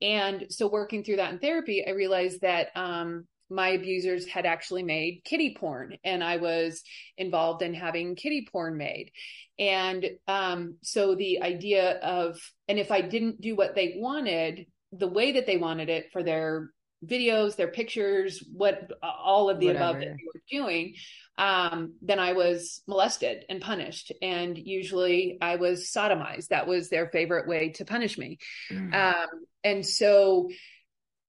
And 0.00 0.46
so 0.48 0.66
working 0.66 1.04
through 1.04 1.16
that 1.16 1.32
in 1.32 1.38
therapy, 1.40 1.84
I 1.86 1.90
realized 1.90 2.40
that 2.40 2.68
um, 2.74 3.26
my 3.50 3.68
abusers 3.68 4.26
had 4.26 4.46
actually 4.46 4.82
made 4.82 5.22
kiddie 5.24 5.54
porn 5.58 5.98
and 6.04 6.24
I 6.24 6.38
was 6.38 6.82
involved 7.18 7.60
in 7.62 7.74
having 7.74 8.16
kiddie 8.16 8.48
porn 8.50 8.78
made. 8.78 9.10
And 9.58 10.06
um, 10.26 10.76
so 10.82 11.14
the 11.14 11.42
idea 11.42 11.98
of, 11.98 12.40
and 12.66 12.78
if 12.78 12.90
I 12.90 13.02
didn't 13.02 13.40
do 13.42 13.54
what 13.54 13.74
they 13.74 13.96
wanted, 13.98 14.66
the 14.96 15.08
way 15.08 15.32
that 15.32 15.46
they 15.46 15.56
wanted 15.56 15.88
it 15.88 16.10
for 16.12 16.22
their 16.22 16.70
videos, 17.04 17.56
their 17.56 17.68
pictures, 17.68 18.42
what 18.52 18.90
all 19.02 19.50
of 19.50 19.60
the 19.60 19.66
Whatever. 19.66 19.84
above 19.84 20.00
that 20.00 20.08
they 20.08 20.24
were 20.34 20.42
doing, 20.50 20.94
um, 21.36 21.94
then 22.02 22.18
I 22.18 22.32
was 22.32 22.82
molested 22.86 23.44
and 23.48 23.60
punished. 23.60 24.12
And 24.22 24.56
usually 24.56 25.38
I 25.40 25.56
was 25.56 25.90
sodomized. 25.90 26.48
That 26.48 26.66
was 26.66 26.88
their 26.88 27.08
favorite 27.08 27.48
way 27.48 27.70
to 27.70 27.84
punish 27.84 28.16
me. 28.16 28.38
Mm. 28.70 28.94
Um, 28.94 29.28
and 29.62 29.84
so, 29.84 30.48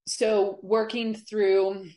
so 0.06 0.58
working 0.62 1.14
through 1.14 1.88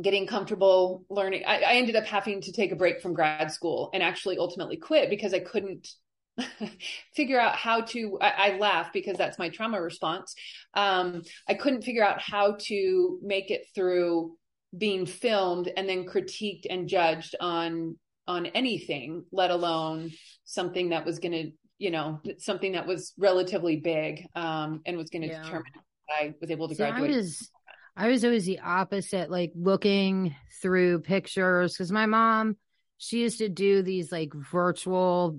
getting 0.00 0.26
comfortable 0.26 1.04
learning, 1.08 1.44
I, 1.46 1.60
I 1.60 1.72
ended 1.74 1.96
up 1.96 2.06
having 2.06 2.40
to 2.42 2.52
take 2.52 2.72
a 2.72 2.76
break 2.76 3.00
from 3.00 3.14
grad 3.14 3.52
school 3.52 3.90
and 3.92 4.02
actually 4.02 4.38
ultimately 4.38 4.76
quit 4.76 5.10
because 5.10 5.34
I 5.34 5.40
couldn't 5.40 5.88
figure 7.14 7.40
out 7.40 7.56
how 7.56 7.80
to 7.80 8.18
I, 8.20 8.28
I, 8.28 8.58
laugh 8.58 8.92
because 8.92 9.16
that's 9.16 9.38
my 9.38 9.48
trauma 9.48 9.80
response 9.80 10.34
um, 10.74 11.22
i 11.48 11.54
couldn't 11.54 11.82
figure 11.82 12.04
out 12.04 12.20
how 12.20 12.56
to 12.66 13.18
make 13.22 13.50
it 13.50 13.66
through 13.74 14.36
being 14.76 15.06
filmed 15.06 15.70
and 15.76 15.88
then 15.88 16.04
critiqued 16.04 16.66
and 16.68 16.88
judged 16.88 17.34
on 17.40 17.96
on 18.26 18.46
anything 18.46 19.24
let 19.32 19.50
alone 19.50 20.10
something 20.44 20.90
that 20.90 21.06
was 21.06 21.18
going 21.18 21.32
to 21.32 21.50
you 21.78 21.90
know 21.90 22.20
something 22.38 22.72
that 22.72 22.86
was 22.86 23.12
relatively 23.18 23.76
big 23.76 24.26
um, 24.34 24.80
and 24.84 24.96
was 24.96 25.10
going 25.10 25.22
to 25.22 25.28
yeah. 25.28 25.42
determine 25.42 25.72
i 26.10 26.34
was 26.40 26.50
able 26.50 26.68
to 26.68 26.74
See, 26.74 26.82
graduate 26.82 27.10
I 27.10 27.16
was, 27.16 27.50
I 27.96 28.08
was 28.08 28.24
always 28.24 28.44
the 28.44 28.60
opposite 28.60 29.30
like 29.30 29.52
looking 29.54 30.34
through 30.60 31.00
pictures 31.00 31.72
because 31.72 31.90
my 31.90 32.06
mom 32.06 32.56
she 32.98 33.20
used 33.20 33.38
to 33.38 33.48
do 33.48 33.82
these 33.82 34.10
like 34.10 34.32
virtual 34.32 35.38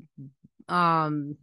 um 0.69 1.38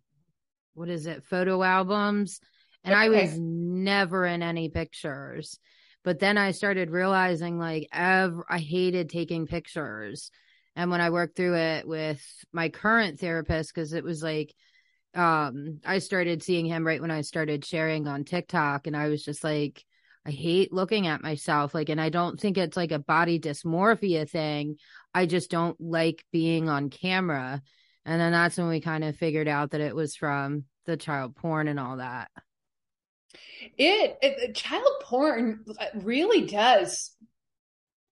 what 0.75 0.89
is 0.89 1.07
it? 1.07 1.25
Photo 1.25 1.63
albums. 1.63 2.41
And 2.83 2.95
okay. 2.95 3.03
i 3.03 3.09
was 3.09 3.39
never 3.39 4.27
in 4.27 4.43
any 4.43 4.69
pictures. 4.69 5.59
But 6.03 6.19
then 6.19 6.37
i 6.37 6.51
started 6.51 6.91
realizing 6.91 7.59
like 7.59 7.89
ev- 7.93 8.43
i 8.49 8.59
hated 8.59 9.09
taking 9.09 9.47
pictures. 9.47 10.31
And 10.77 10.91
when 10.91 11.01
i 11.01 11.11
worked 11.11 11.37
through 11.37 11.57
it 11.57 11.89
with 11.89 12.23
my 12.53 12.69
current 12.69 13.21
therapist 13.21 13.75
because 13.75 13.93
it 13.93 14.05
was 14.05 14.23
like 14.23 14.55
um 15.15 15.81
i 15.87 15.99
started 15.99 16.43
seeing 16.43 16.67
him 16.67 16.85
right 16.85 17.01
when 17.01 17.13
i 17.13 17.23
started 17.23 17.65
sharing 17.65 18.07
on 18.07 18.25
tiktok. 18.25 18.87
And 18.87 18.97
i 18.97 19.09
was 19.09 19.25
just 19.25 19.43
like 19.45 19.83
i 20.27 20.31
hate 20.31 20.73
looking 20.73 21.07
at 21.07 21.23
myself. 21.23 21.75
Like 21.75 21.89
and 21.89 22.01
i 22.01 22.11
don't 22.11 22.39
think 22.39 22.59
it's 22.59 22.77
like 22.77 22.93
a 22.93 22.99
body 22.99 23.39
dysmorphia 23.39 24.29
thing. 24.29 24.77
I 25.15 25.27
just 25.27 25.51
don't 25.51 25.81
like 25.81 26.25
being 26.33 26.69
on 26.69 26.91
camera 26.91 27.63
and 28.05 28.21
then 28.21 28.33
that's 28.33 28.59
when 28.59 28.69
we 28.69 28.81
kind 28.81 29.05
of 29.05 29.17
figured 29.17 29.49
out 29.49 29.71
that 29.71 29.81
it 29.81 29.95
was 29.95 30.17
from 30.17 30.65
the 30.87 30.97
child 30.97 31.37
porn 31.37 31.69
and 31.69 31.81
all 31.81 31.97
that. 31.97 32.31
It, 33.79 34.19
it 34.21 34.55
child 34.55 34.93
porn 35.03 35.65
really 35.95 36.47
does 36.47 37.11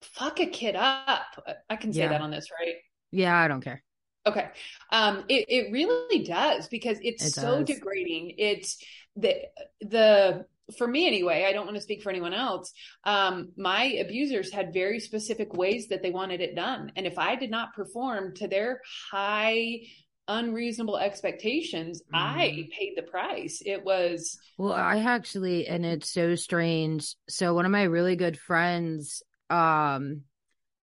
fuck 0.02 0.40
a 0.40 0.46
kid 0.46 0.76
up. 0.76 1.44
I 1.68 1.76
can 1.76 1.92
say 1.92 2.00
yeah. 2.00 2.09
that 2.09 2.20
on 2.20 2.31
this, 2.31 2.48
right? 2.59 2.76
Yeah, 3.11 3.37
I 3.37 3.48
don't 3.48 3.61
care. 3.61 3.83
Okay. 4.26 4.48
Um, 4.90 5.24
it, 5.28 5.46
it 5.48 5.72
really 5.72 6.24
does 6.24 6.68
because 6.68 6.98
it's 7.02 7.26
it 7.26 7.35
so 7.35 7.62
degrading. 7.62 8.35
It's 8.38 8.83
the, 9.16 9.37
the, 9.81 10.46
for 10.77 10.87
me 10.87 11.07
anyway, 11.07 11.46
I 11.48 11.53
don't 11.53 11.66
want 11.66 11.77
to 11.77 11.83
speak 11.83 12.03
for 12.03 12.11
anyone 12.11 12.35
else. 12.35 12.72
Um, 13.05 13.53
my 13.57 13.85
abusers 13.85 14.53
had 14.53 14.72
very 14.72 15.01
specific 15.01 15.55
ways 15.55 15.88
that 15.88 16.03
they 16.03 16.11
wanted 16.11 16.40
it 16.40 16.55
done. 16.55 16.92
And 16.96 17.07
if 17.07 17.18
I 17.18 17.37
did 17.37 17.51
not 17.51 17.75
perform 17.75 18.35
to 18.37 18.48
their 18.48 18.81
high, 19.11 19.81
unreasonable 20.29 20.98
expectations, 20.98 22.03
mm. 22.03 22.18
I 22.18 22.48
mm-hmm. 22.48 22.70
paid 22.70 22.92
the 22.96 23.03
price. 23.03 23.62
It 23.64 23.85
was. 23.85 24.38
Well, 24.59 24.72
I 24.72 24.98
actually, 24.98 25.66
and 25.66 25.85
it's 25.85 26.11
so 26.11 26.35
strange. 26.35 27.14
So 27.29 27.55
one 27.55 27.66
of 27.66 27.72
my 27.72 27.85
really 27.85 28.16
good 28.16 28.38
friends, 28.38 29.22
um, 29.51 30.22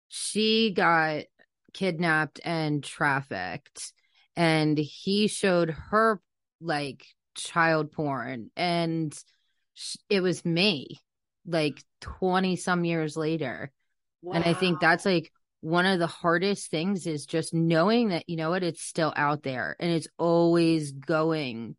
she 0.07 0.71
got 0.71 1.25
kidnapped 1.73 2.39
and 2.45 2.81
trafficked 2.81 3.91
and 4.35 4.77
he 4.77 5.27
showed 5.27 5.69
her 5.69 6.21
like 6.61 7.05
child 7.35 7.91
porn 7.91 8.49
and 8.55 9.17
it 10.09 10.21
was 10.21 10.45
me 10.45 10.99
like 11.45 11.83
20 12.01 12.55
some 12.55 12.85
years 12.85 13.15
later. 13.15 13.71
Wow. 14.21 14.35
And 14.35 14.43
I 14.43 14.53
think 14.53 14.79
that's 14.79 15.05
like 15.05 15.31
one 15.61 15.85
of 15.85 15.99
the 15.99 16.07
hardest 16.07 16.69
things 16.69 17.07
is 17.07 17.25
just 17.25 17.53
knowing 17.53 18.09
that, 18.09 18.27
you 18.27 18.37
know 18.37 18.49
what, 18.49 18.63
it's 18.63 18.81
still 18.81 19.13
out 19.15 19.43
there 19.43 19.75
and 19.79 19.91
it's 19.91 20.07
always 20.17 20.91
going 20.91 21.75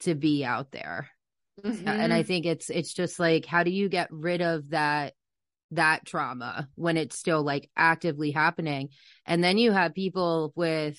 to 0.00 0.14
be 0.14 0.44
out 0.44 0.70
there. 0.70 1.08
Mm-hmm. 1.64 1.88
And 1.88 2.12
I 2.12 2.22
think 2.22 2.46
it's, 2.46 2.70
it's 2.70 2.92
just 2.92 3.18
like, 3.18 3.44
how 3.44 3.64
do 3.64 3.70
you 3.70 3.88
get 3.88 4.08
rid 4.12 4.40
of 4.40 4.70
that, 4.70 5.14
that 5.72 6.06
trauma 6.06 6.68
when 6.76 6.96
it's 6.96 7.18
still 7.18 7.42
like 7.42 7.68
actively 7.76 8.30
happening? 8.30 8.90
And 9.26 9.42
then 9.42 9.58
you 9.58 9.72
have 9.72 9.94
people 9.94 10.52
with, 10.54 10.98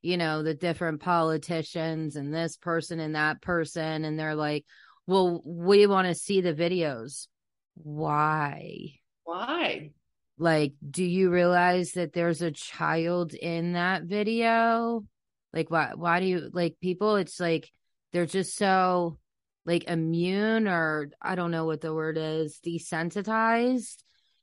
you 0.00 0.16
know, 0.16 0.44
the 0.44 0.54
different 0.54 1.00
politicians 1.00 2.14
and 2.14 2.32
this 2.32 2.56
person 2.56 3.00
and 3.00 3.16
that 3.16 3.42
person, 3.42 4.04
and 4.04 4.16
they're 4.18 4.36
like, 4.36 4.64
well, 5.08 5.40
we 5.42 5.86
want 5.86 6.06
to 6.06 6.14
see 6.14 6.42
the 6.42 6.52
videos. 6.52 7.28
Why? 7.76 8.92
Why? 9.24 9.92
Like, 10.36 10.74
do 10.88 11.02
you 11.02 11.30
realize 11.30 11.92
that 11.92 12.12
there's 12.12 12.42
a 12.42 12.50
child 12.50 13.32
in 13.32 13.72
that 13.72 14.02
video? 14.02 15.06
Like, 15.54 15.70
why? 15.70 15.92
Why 15.94 16.20
do 16.20 16.26
you 16.26 16.50
like 16.52 16.76
people? 16.82 17.16
It's 17.16 17.40
like 17.40 17.70
they're 18.12 18.26
just 18.26 18.54
so 18.54 19.18
like 19.64 19.84
immune, 19.84 20.68
or 20.68 21.08
I 21.22 21.36
don't 21.36 21.52
know 21.52 21.64
what 21.64 21.80
the 21.80 21.94
word 21.94 22.18
is, 22.18 22.60
desensitized. 22.62 23.96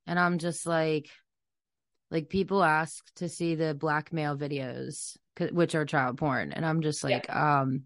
And 0.07 0.17
I'm 0.17 0.39
just 0.39 0.65
like, 0.65 1.09
like 2.09 2.27
people 2.27 2.63
ask 2.63 3.03
to 3.17 3.29
see 3.29 3.53
the 3.53 3.75
blackmail 3.75 4.35
videos, 4.35 5.15
which 5.51 5.75
are 5.75 5.85
child 5.85 6.17
porn, 6.17 6.53
and 6.53 6.65
I'm 6.65 6.81
just 6.81 7.03
like, 7.03 7.27
yeah. 7.27 7.59
um 7.61 7.83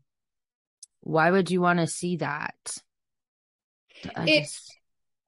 why 1.02 1.32
would 1.32 1.50
you 1.52 1.62
want 1.62 1.80
to 1.80 1.88
see 1.88 2.18
that? 2.18 2.56
It, 4.04 4.50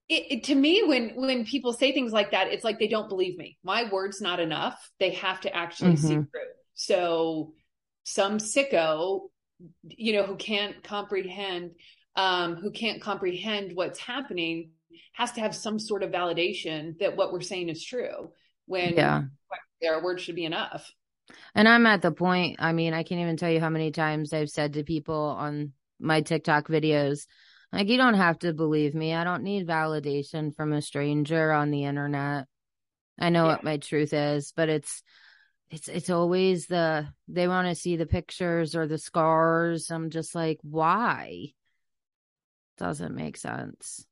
it, 0.09 0.25
it, 0.29 0.43
to 0.45 0.55
me, 0.55 0.83
when 0.83 1.11
when 1.15 1.45
people 1.45 1.73
say 1.73 1.91
things 1.91 2.11
like 2.11 2.31
that, 2.31 2.47
it's 2.47 2.63
like 2.63 2.79
they 2.79 2.87
don't 2.87 3.09
believe 3.09 3.37
me. 3.37 3.57
My 3.63 3.89
word's 3.91 4.21
not 4.21 4.39
enough. 4.39 4.91
They 4.99 5.11
have 5.11 5.41
to 5.41 5.55
actually 5.55 5.93
mm-hmm. 5.93 6.07
see 6.07 6.15
through. 6.15 6.51
So 6.75 7.53
some 8.03 8.37
sicko, 8.37 9.29
you 9.83 10.13
know, 10.13 10.23
who 10.23 10.35
can't 10.35 10.83
comprehend, 10.83 11.71
um, 12.15 12.55
who 12.55 12.71
can't 12.71 13.01
comprehend 13.01 13.75
what's 13.75 13.99
happening, 13.99 14.71
has 15.13 15.31
to 15.33 15.41
have 15.41 15.55
some 15.55 15.79
sort 15.79 16.03
of 16.03 16.11
validation 16.11 16.97
that 16.99 17.15
what 17.15 17.31
we're 17.31 17.41
saying 17.41 17.69
is 17.69 17.83
true. 17.83 18.31
When 18.65 18.95
yeah. 18.95 19.23
our 19.87 20.03
word 20.03 20.21
should 20.21 20.35
be 20.35 20.45
enough. 20.45 20.91
And 21.55 21.67
I'm 21.67 21.85
at 21.85 22.01
the 22.01 22.11
point, 22.11 22.57
I 22.59 22.71
mean, 22.71 22.93
I 22.93 23.03
can't 23.03 23.21
even 23.21 23.37
tell 23.37 23.49
you 23.49 23.59
how 23.59 23.69
many 23.69 23.91
times 23.91 24.33
I've 24.33 24.49
said 24.49 24.73
to 24.73 24.83
people 24.83 25.15
on 25.15 25.73
my 25.99 26.21
TikTok 26.21 26.67
videos, 26.67 27.25
like, 27.71 27.87
you 27.87 27.97
don't 27.97 28.15
have 28.15 28.39
to 28.39 28.53
believe 28.53 28.93
me. 28.93 29.13
I 29.13 29.23
don't 29.23 29.43
need 29.43 29.67
validation 29.67 30.55
from 30.55 30.73
a 30.73 30.81
stranger 30.81 31.51
on 31.51 31.71
the 31.71 31.85
internet. 31.85 32.47
I 33.19 33.29
know 33.29 33.45
yeah. 33.45 33.51
what 33.51 33.63
my 33.63 33.77
truth 33.77 34.13
is, 34.13 34.51
but 34.55 34.67
it's, 34.67 35.03
it's, 35.69 35.87
it's 35.87 36.09
always 36.09 36.67
the, 36.67 37.07
they 37.27 37.47
want 37.47 37.67
to 37.69 37.75
see 37.75 37.95
the 37.95 38.05
pictures 38.05 38.75
or 38.75 38.87
the 38.87 38.97
scars. 38.97 39.89
I'm 39.89 40.09
just 40.09 40.35
like, 40.35 40.59
why? 40.63 41.53
Doesn't 42.77 43.15
make 43.15 43.37
sense. 43.37 44.05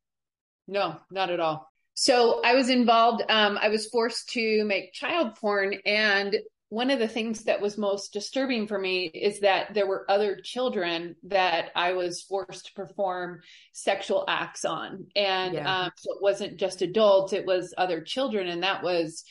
No, 0.67 0.97
not 1.09 1.31
at 1.31 1.39
all. 1.39 1.67
So 1.95 2.41
I 2.45 2.53
was 2.53 2.69
involved. 2.69 3.23
Um, 3.27 3.57
I 3.61 3.67
was 3.67 3.87
forced 3.87 4.29
to 4.29 4.63
make 4.63 4.93
child 4.93 5.35
porn, 5.35 5.73
and 5.85 6.33
one 6.69 6.91
of 6.91 6.99
the 6.99 7.07
things 7.07 7.45
that 7.45 7.61
was 7.61 7.79
most 7.79 8.13
disturbing 8.13 8.67
for 8.67 8.77
me 8.77 9.05
is 9.05 9.39
that 9.39 9.73
there 9.73 9.87
were 9.87 10.05
other 10.07 10.39
children 10.41 11.15
that 11.23 11.71
I 11.75 11.93
was 11.93 12.21
forced 12.21 12.67
to 12.67 12.73
perform 12.73 13.41
sexual 13.73 14.23
acts 14.27 14.65
on. 14.65 15.07
And 15.15 15.55
yeah. 15.55 15.81
um, 15.81 15.91
so 15.97 16.13
it 16.13 16.21
wasn't 16.21 16.59
just 16.59 16.83
adults, 16.83 17.33
it 17.33 17.47
was 17.47 17.73
other 17.75 18.01
children. 18.01 18.47
And 18.47 18.61
that 18.61 18.83
was, 18.83 19.23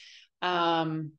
um, 0.42 1.12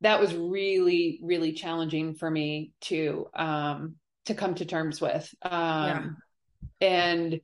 that 0.00 0.20
was 0.20 0.32
really, 0.32 1.18
really 1.22 1.54
challenging 1.54 2.14
for 2.14 2.30
me 2.30 2.70
to, 2.82 3.26
um, 3.34 3.96
to 4.26 4.34
come 4.34 4.54
to 4.54 4.64
terms 4.64 5.00
with. 5.00 5.34
Um, 5.42 6.16
yeah. 6.80 6.88
and, 6.88 7.40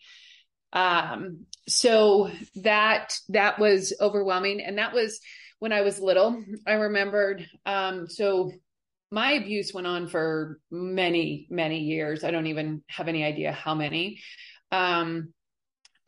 um, 0.72 1.46
so 1.66 2.30
that, 2.56 3.18
that 3.30 3.58
was 3.58 3.92
overwhelming. 4.00 4.60
And 4.60 4.78
that 4.78 4.94
was, 4.94 5.18
when 5.62 5.72
I 5.72 5.82
was 5.82 6.00
little, 6.00 6.42
I 6.66 6.72
remembered. 6.72 7.46
Um, 7.64 8.08
so 8.08 8.50
my 9.12 9.34
abuse 9.34 9.72
went 9.72 9.86
on 9.86 10.08
for 10.08 10.58
many, 10.72 11.46
many 11.50 11.78
years. 11.78 12.24
I 12.24 12.32
don't 12.32 12.48
even 12.48 12.82
have 12.88 13.06
any 13.06 13.22
idea 13.22 13.52
how 13.52 13.76
many. 13.76 14.18
Um, 14.72 15.32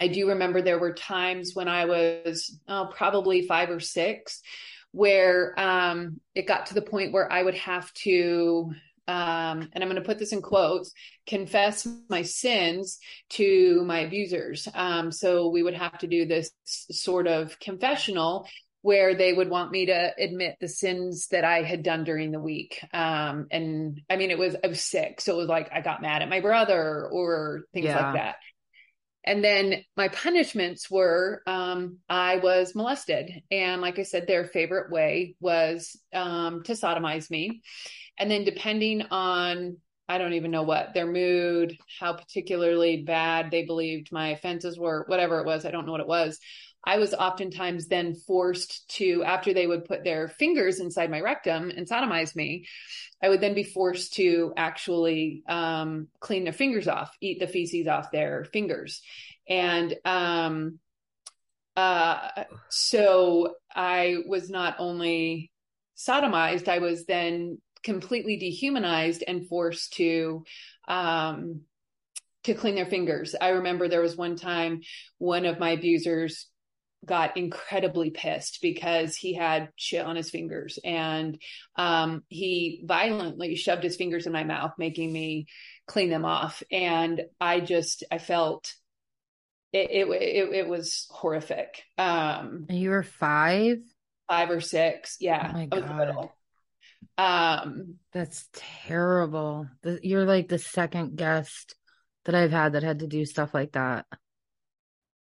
I 0.00 0.08
do 0.08 0.30
remember 0.30 0.60
there 0.60 0.80
were 0.80 0.92
times 0.92 1.52
when 1.54 1.68
I 1.68 1.84
was 1.84 2.58
oh, 2.66 2.90
probably 2.96 3.46
five 3.46 3.70
or 3.70 3.78
six 3.78 4.42
where 4.90 5.54
um, 5.56 6.20
it 6.34 6.48
got 6.48 6.66
to 6.66 6.74
the 6.74 6.82
point 6.82 7.12
where 7.12 7.30
I 7.30 7.40
would 7.40 7.54
have 7.54 7.92
to 7.92 8.72
um, 9.06 9.68
and 9.72 9.84
I'm 9.84 9.88
going 9.90 9.96
to 9.96 10.00
put 10.00 10.18
this 10.18 10.32
in 10.32 10.40
quotes, 10.40 10.92
confess 11.26 11.86
my 12.08 12.22
sins 12.22 12.98
to 13.30 13.84
my 13.84 14.00
abusers. 14.00 14.66
Um, 14.74 15.12
so 15.12 15.50
we 15.50 15.62
would 15.62 15.74
have 15.74 15.98
to 15.98 16.06
do 16.06 16.24
this 16.24 16.50
sort 16.64 17.26
of 17.26 17.60
confessional 17.60 18.48
where 18.84 19.14
they 19.14 19.32
would 19.32 19.48
want 19.48 19.70
me 19.70 19.86
to 19.86 20.12
admit 20.18 20.56
the 20.60 20.68
sins 20.68 21.28
that 21.28 21.42
I 21.42 21.62
had 21.62 21.82
done 21.82 22.04
during 22.04 22.32
the 22.32 22.38
week. 22.38 22.86
Um, 22.92 23.46
and 23.50 23.98
I 24.10 24.16
mean, 24.16 24.30
it 24.30 24.36
was, 24.36 24.54
I 24.62 24.66
was 24.66 24.82
sick. 24.82 25.22
So 25.22 25.32
it 25.32 25.38
was 25.38 25.48
like, 25.48 25.70
I 25.72 25.80
got 25.80 26.02
mad 26.02 26.20
at 26.20 26.28
my 26.28 26.40
brother 26.40 27.08
or 27.10 27.62
things 27.72 27.86
yeah. 27.86 28.04
like 28.04 28.16
that. 28.16 28.36
And 29.24 29.42
then 29.42 29.82
my 29.96 30.08
punishments 30.08 30.90
were 30.90 31.40
um, 31.46 32.00
I 32.10 32.36
was 32.36 32.74
molested. 32.74 33.30
And 33.50 33.80
like 33.80 33.98
I 33.98 34.02
said, 34.02 34.26
their 34.26 34.44
favorite 34.44 34.92
way 34.92 35.34
was 35.40 35.98
um, 36.12 36.62
to 36.64 36.72
sodomize 36.72 37.30
me. 37.30 37.62
And 38.18 38.30
then 38.30 38.44
depending 38.44 39.00
on, 39.10 39.78
I 40.10 40.18
don't 40.18 40.34
even 40.34 40.50
know 40.50 40.64
what 40.64 40.92
their 40.92 41.10
mood, 41.10 41.78
how 41.98 42.12
particularly 42.12 43.02
bad 43.02 43.50
they 43.50 43.64
believed 43.64 44.12
my 44.12 44.32
offenses 44.32 44.78
were, 44.78 45.04
whatever 45.06 45.40
it 45.40 45.46
was, 45.46 45.64
I 45.64 45.70
don't 45.70 45.86
know 45.86 45.92
what 45.92 46.02
it 46.02 46.06
was. 46.06 46.38
I 46.86 46.98
was 46.98 47.14
oftentimes 47.14 47.88
then 47.88 48.14
forced 48.14 48.88
to, 48.96 49.24
after 49.24 49.54
they 49.54 49.66
would 49.66 49.84
put 49.84 50.04
their 50.04 50.28
fingers 50.28 50.80
inside 50.80 51.10
my 51.10 51.20
rectum 51.20 51.70
and 51.70 51.88
sodomize 51.88 52.36
me, 52.36 52.66
I 53.22 53.28
would 53.28 53.40
then 53.40 53.54
be 53.54 53.64
forced 53.64 54.14
to 54.14 54.52
actually 54.56 55.42
um, 55.48 56.08
clean 56.20 56.44
their 56.44 56.52
fingers 56.52 56.88
off, 56.88 57.16
eat 57.20 57.40
the 57.40 57.46
feces 57.46 57.86
off 57.86 58.10
their 58.10 58.44
fingers. 58.44 59.00
And 59.48 59.94
um, 60.04 60.78
uh, 61.76 62.44
so 62.68 63.54
I 63.74 64.18
was 64.26 64.50
not 64.50 64.76
only 64.78 65.50
sodomized, 65.96 66.68
I 66.68 66.78
was 66.80 67.06
then 67.06 67.58
completely 67.82 68.36
dehumanized 68.36 69.24
and 69.26 69.48
forced 69.48 69.94
to 69.94 70.44
um, 70.88 71.62
to 72.44 72.54
clean 72.54 72.74
their 72.74 72.86
fingers. 72.86 73.34
I 73.40 73.50
remember 73.50 73.88
there 73.88 74.02
was 74.02 74.16
one 74.16 74.36
time 74.36 74.82
one 75.16 75.46
of 75.46 75.58
my 75.58 75.70
abusers 75.70 76.46
got 77.04 77.36
incredibly 77.36 78.10
pissed 78.10 78.60
because 78.62 79.16
he 79.16 79.34
had 79.34 79.68
shit 79.76 80.04
on 80.04 80.16
his 80.16 80.30
fingers 80.30 80.78
and 80.84 81.40
um, 81.76 82.22
he 82.28 82.82
violently 82.84 83.56
shoved 83.56 83.82
his 83.82 83.96
fingers 83.96 84.26
in 84.26 84.32
my 84.32 84.44
mouth 84.44 84.72
making 84.78 85.12
me 85.12 85.46
clean 85.86 86.08
them 86.08 86.24
off 86.24 86.62
and 86.72 87.20
i 87.40 87.60
just 87.60 88.04
i 88.10 88.16
felt 88.16 88.72
it 89.72 89.90
it, 89.90 90.08
it, 90.08 90.54
it 90.54 90.68
was 90.68 91.06
horrific 91.10 91.82
um 91.98 92.66
you 92.70 92.88
were 92.88 93.02
five 93.02 93.78
five 94.28 94.48
or 94.48 94.62
six 94.62 95.18
yeah 95.20 95.50
oh 95.50 95.52
my 95.52 95.66
God. 95.66 96.30
Um, 97.16 97.96
that's 98.12 98.48
terrible. 98.52 99.68
You're 100.02 100.24
like 100.24 100.48
the 100.48 100.58
second 100.58 101.16
guest 101.16 101.76
that 102.24 102.34
I've 102.34 102.50
had 102.50 102.72
that 102.72 102.82
had 102.82 103.00
to 103.00 103.06
do 103.06 103.24
stuff 103.24 103.54
like 103.54 103.72
that. 103.72 104.06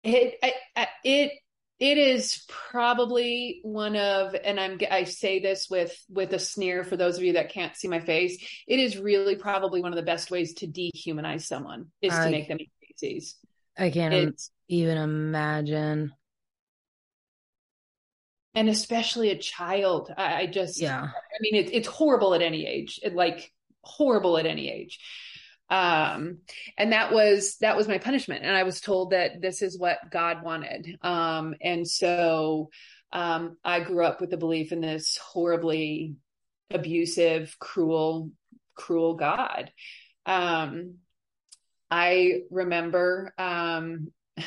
It, 0.03 0.36
I, 0.75 0.88
it, 1.03 1.32
it 1.80 1.98
is 1.98 2.44
probably 2.48 3.60
one 3.63 3.96
of, 3.96 4.36
and 4.36 4.60
I'm, 4.60 4.80
I 4.90 5.04
say 5.04 5.40
this 5.40 5.70
with, 5.70 5.96
with 6.10 6.34
a 6.34 6.40
sneer 6.40 6.84
for 6.84 6.98
those 6.98 7.18
of 7.18 7.24
you 7.24 7.34
that 7.34 7.52
can't 7.52 7.76
see 7.76 7.88
my 7.88 8.00
face. 8.00 8.44
It 8.68 8.80
is 8.80 8.98
really 8.98 9.36
probably 9.36 9.82
one 9.82 9.92
of 9.92 9.98
the 9.98 10.04
best 10.04 10.32
ways 10.32 10.56
to 10.56 10.68
dehumanize 10.68 11.44
someone 11.44 11.88
is 12.02 12.13
I, 12.13 12.26
to 12.26 12.32
make 12.32 12.48
them 12.48 12.58
feces. 12.82 13.36
I 13.78 13.92
can't 13.92 14.13
it's, 14.13 14.50
even 14.68 14.98
imagine 14.98 16.13
and 18.58 18.70
especially 18.70 19.30
a 19.30 19.38
child. 19.38 20.12
I, 20.18 20.34
I 20.34 20.46
just, 20.48 20.82
yeah. 20.82 21.04
I 21.04 21.38
mean, 21.42 21.54
it's 21.54 21.70
it's 21.72 21.88
horrible 21.88 22.34
at 22.34 22.42
any 22.42 22.66
age. 22.66 23.00
It, 23.04 23.13
like 23.13 23.54
horrible 23.84 24.36
at 24.40 24.48
any 24.48 24.68
age. 24.72 25.00
Um, 25.69 26.39
and 26.77 26.93
that 26.93 27.12
was 27.12 27.58
that 27.62 27.75
was 27.75 27.88
my 27.88 27.97
punishment. 27.97 28.43
And 28.43 28.56
I 28.56 28.63
was 28.63 28.80
told 28.82 29.12
that 29.12 29.41
this 29.41 29.62
is 29.62 29.77
what 29.77 29.99
God 30.10 30.43
wanted. 30.43 30.97
Um, 31.01 31.56
and 31.62 31.88
so 31.88 32.69
um, 33.12 33.58
I 33.63 33.82
grew 33.82 34.06
up 34.06 34.21
with 34.21 34.30
the 34.30 34.38
belief 34.38 34.71
in 34.71 34.82
this 34.82 35.17
horribly 35.17 36.15
abusive, 36.71 37.56
cruel, 37.60 38.32
cruel 38.75 39.15
God. 39.15 39.71
Um, 40.25 40.95
I 41.89 42.41
remember 42.51 43.34
um, 43.38 44.12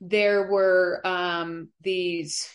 there 0.00 0.48
were 0.48 1.00
um, 1.04 1.68
these 1.80 2.48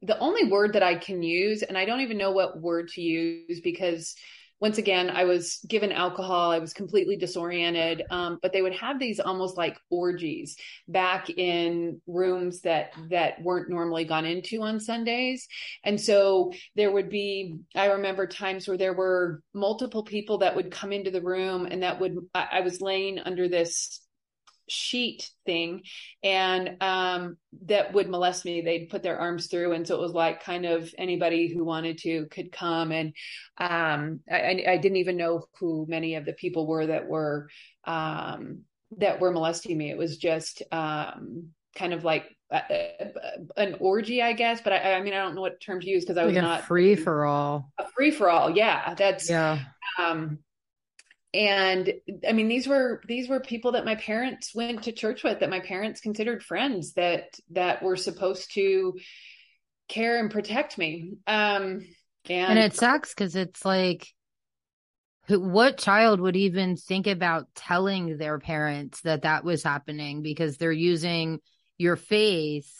the 0.00 0.18
only 0.18 0.44
word 0.44 0.72
that 0.72 0.82
I 0.82 0.96
can 0.96 1.22
use, 1.22 1.62
and 1.62 1.76
I 1.76 1.84
don't 1.84 2.00
even 2.00 2.18
know 2.18 2.30
what 2.30 2.60
word 2.60 2.88
to 2.90 3.02
use 3.02 3.60
because 3.60 4.14
once 4.62 4.78
again, 4.78 5.10
I 5.10 5.24
was 5.24 5.58
given 5.66 5.90
alcohol. 5.90 6.52
I 6.52 6.60
was 6.60 6.72
completely 6.72 7.16
disoriented. 7.16 8.04
Um, 8.10 8.38
but 8.40 8.52
they 8.52 8.62
would 8.62 8.76
have 8.76 9.00
these 9.00 9.18
almost 9.18 9.56
like 9.56 9.76
orgies 9.90 10.56
back 10.86 11.28
in 11.30 12.00
rooms 12.06 12.60
that 12.60 12.92
that 13.10 13.42
weren't 13.42 13.68
normally 13.68 14.04
gone 14.04 14.24
into 14.24 14.62
on 14.62 14.78
Sundays. 14.78 15.48
And 15.82 16.00
so 16.00 16.52
there 16.76 16.92
would 16.92 17.10
be. 17.10 17.56
I 17.74 17.86
remember 17.86 18.24
times 18.24 18.68
where 18.68 18.78
there 18.78 18.94
were 18.94 19.42
multiple 19.52 20.04
people 20.04 20.38
that 20.38 20.54
would 20.54 20.70
come 20.70 20.92
into 20.92 21.10
the 21.10 21.22
room, 21.22 21.66
and 21.66 21.82
that 21.82 21.98
would. 21.98 22.14
I, 22.32 22.46
I 22.52 22.60
was 22.60 22.80
laying 22.80 23.18
under 23.18 23.48
this 23.48 24.00
sheet 24.68 25.30
thing. 25.44 25.82
And 26.22 26.76
um, 26.80 27.36
that 27.66 27.92
would 27.92 28.08
molest 28.08 28.44
me. 28.44 28.60
They'd 28.60 28.88
put 28.88 29.02
their 29.02 29.18
arms 29.18 29.46
through. 29.46 29.72
And 29.72 29.86
so 29.86 29.96
it 29.96 30.00
was 30.00 30.12
like 30.12 30.44
kind 30.44 30.64
of 30.64 30.92
anybody 30.98 31.52
who 31.52 31.64
wanted 31.64 31.98
to 31.98 32.26
could 32.26 32.52
come. 32.52 32.92
And 32.92 33.14
um, 33.58 34.20
I, 34.30 34.64
I, 34.68 34.76
didn't 34.78 34.96
even 34.96 35.16
know 35.16 35.44
who 35.58 35.86
many 35.88 36.14
of 36.14 36.24
the 36.24 36.32
people 36.32 36.66
were 36.66 36.86
that 36.86 37.08
were 37.08 37.48
um, 37.84 38.62
that 38.98 39.20
were 39.20 39.32
molesting 39.32 39.76
me. 39.76 39.90
It 39.90 39.98
was 39.98 40.16
just 40.16 40.62
um, 40.72 41.48
kind 41.76 41.92
of 41.92 42.04
like 42.04 42.26
a, 42.50 42.62
a, 42.70 43.12
an 43.56 43.76
orgy 43.80 44.22
i 44.22 44.32
guess. 44.32 44.60
But 44.60 44.74
I, 44.74 44.94
I, 44.94 45.02
mean 45.02 45.14
i 45.14 45.22
don't 45.22 45.34
know 45.34 45.40
what 45.40 45.60
term 45.60 45.80
to 45.80 45.88
use 45.88 46.04
because 46.04 46.18
i 46.18 46.24
was 46.24 46.34
like 46.34 46.42
not 46.42 46.64
free 46.64 46.96
for 46.96 47.24
all. 47.24 47.72
A 47.78 47.86
free 47.96 48.10
for 48.10 48.28
all. 48.28 48.50
Yeah 48.50 48.94
that's 48.94 49.28
yeah. 49.30 49.60
um 49.98 50.38
and 51.34 51.92
i 52.28 52.32
mean 52.32 52.48
these 52.48 52.66
were 52.66 53.00
these 53.06 53.28
were 53.28 53.40
people 53.40 53.72
that 53.72 53.84
my 53.84 53.94
parents 53.94 54.54
went 54.54 54.82
to 54.82 54.92
church 54.92 55.24
with 55.24 55.40
that 55.40 55.48
my 55.48 55.60
parents 55.60 56.00
considered 56.00 56.42
friends 56.42 56.92
that 56.92 57.38
that 57.50 57.82
were 57.82 57.96
supposed 57.96 58.52
to 58.52 58.94
care 59.92 60.18
and 60.18 60.30
protect 60.30 60.78
me. 60.78 61.12
Um 61.26 61.86
and, 62.28 62.50
and 62.50 62.58
it 62.58 62.74
sucks 62.74 63.14
because 63.14 63.36
it's 63.36 63.64
like 63.64 64.08
what 65.28 65.78
child 65.78 66.20
would 66.20 66.36
even 66.36 66.76
think 66.76 67.06
about 67.06 67.46
telling 67.54 68.16
their 68.16 68.38
parents 68.38 69.00
that 69.02 69.22
that 69.22 69.44
was 69.44 69.62
happening? 69.62 70.22
Because 70.22 70.56
they're 70.56 70.72
using 70.72 71.38
your 71.78 71.96
faith 71.96 72.70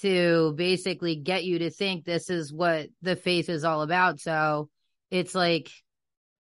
to 0.00 0.54
basically 0.56 1.16
get 1.16 1.44
you 1.44 1.60
to 1.60 1.70
think 1.70 2.04
this 2.04 2.30
is 2.30 2.52
what 2.52 2.88
the 3.02 3.16
faith 3.16 3.48
is 3.48 3.64
all 3.64 3.82
about. 3.82 4.18
So 4.18 4.68
it's 5.10 5.34
like 5.34 5.70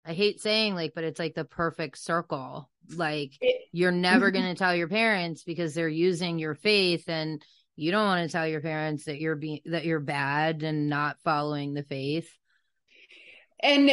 I 0.04 0.14
hate 0.14 0.40
saying 0.40 0.74
like, 0.74 0.92
but 0.94 1.04
it's 1.04 1.18
like 1.18 1.34
the 1.34 1.44
perfect 1.44 1.98
circle. 1.98 2.70
Like 2.96 3.32
you're 3.72 3.92
never 3.92 4.30
going 4.30 4.46
to 4.46 4.54
tell 4.54 4.74
your 4.74 4.88
parents 4.88 5.44
because 5.44 5.74
they're 5.74 5.88
using 5.88 6.38
your 6.38 6.54
faith 6.54 7.04
and 7.08 7.42
you 7.76 7.92
don't 7.92 8.06
want 8.06 8.28
to 8.28 8.32
tell 8.32 8.46
your 8.46 8.60
parents 8.60 9.04
that 9.04 9.20
you're 9.20 9.36
being 9.36 9.60
that 9.66 9.84
you're 9.84 10.00
bad 10.00 10.62
and 10.62 10.88
not 10.88 11.16
following 11.22 11.74
the 11.74 11.82
faith. 11.82 12.28
And 13.62 13.90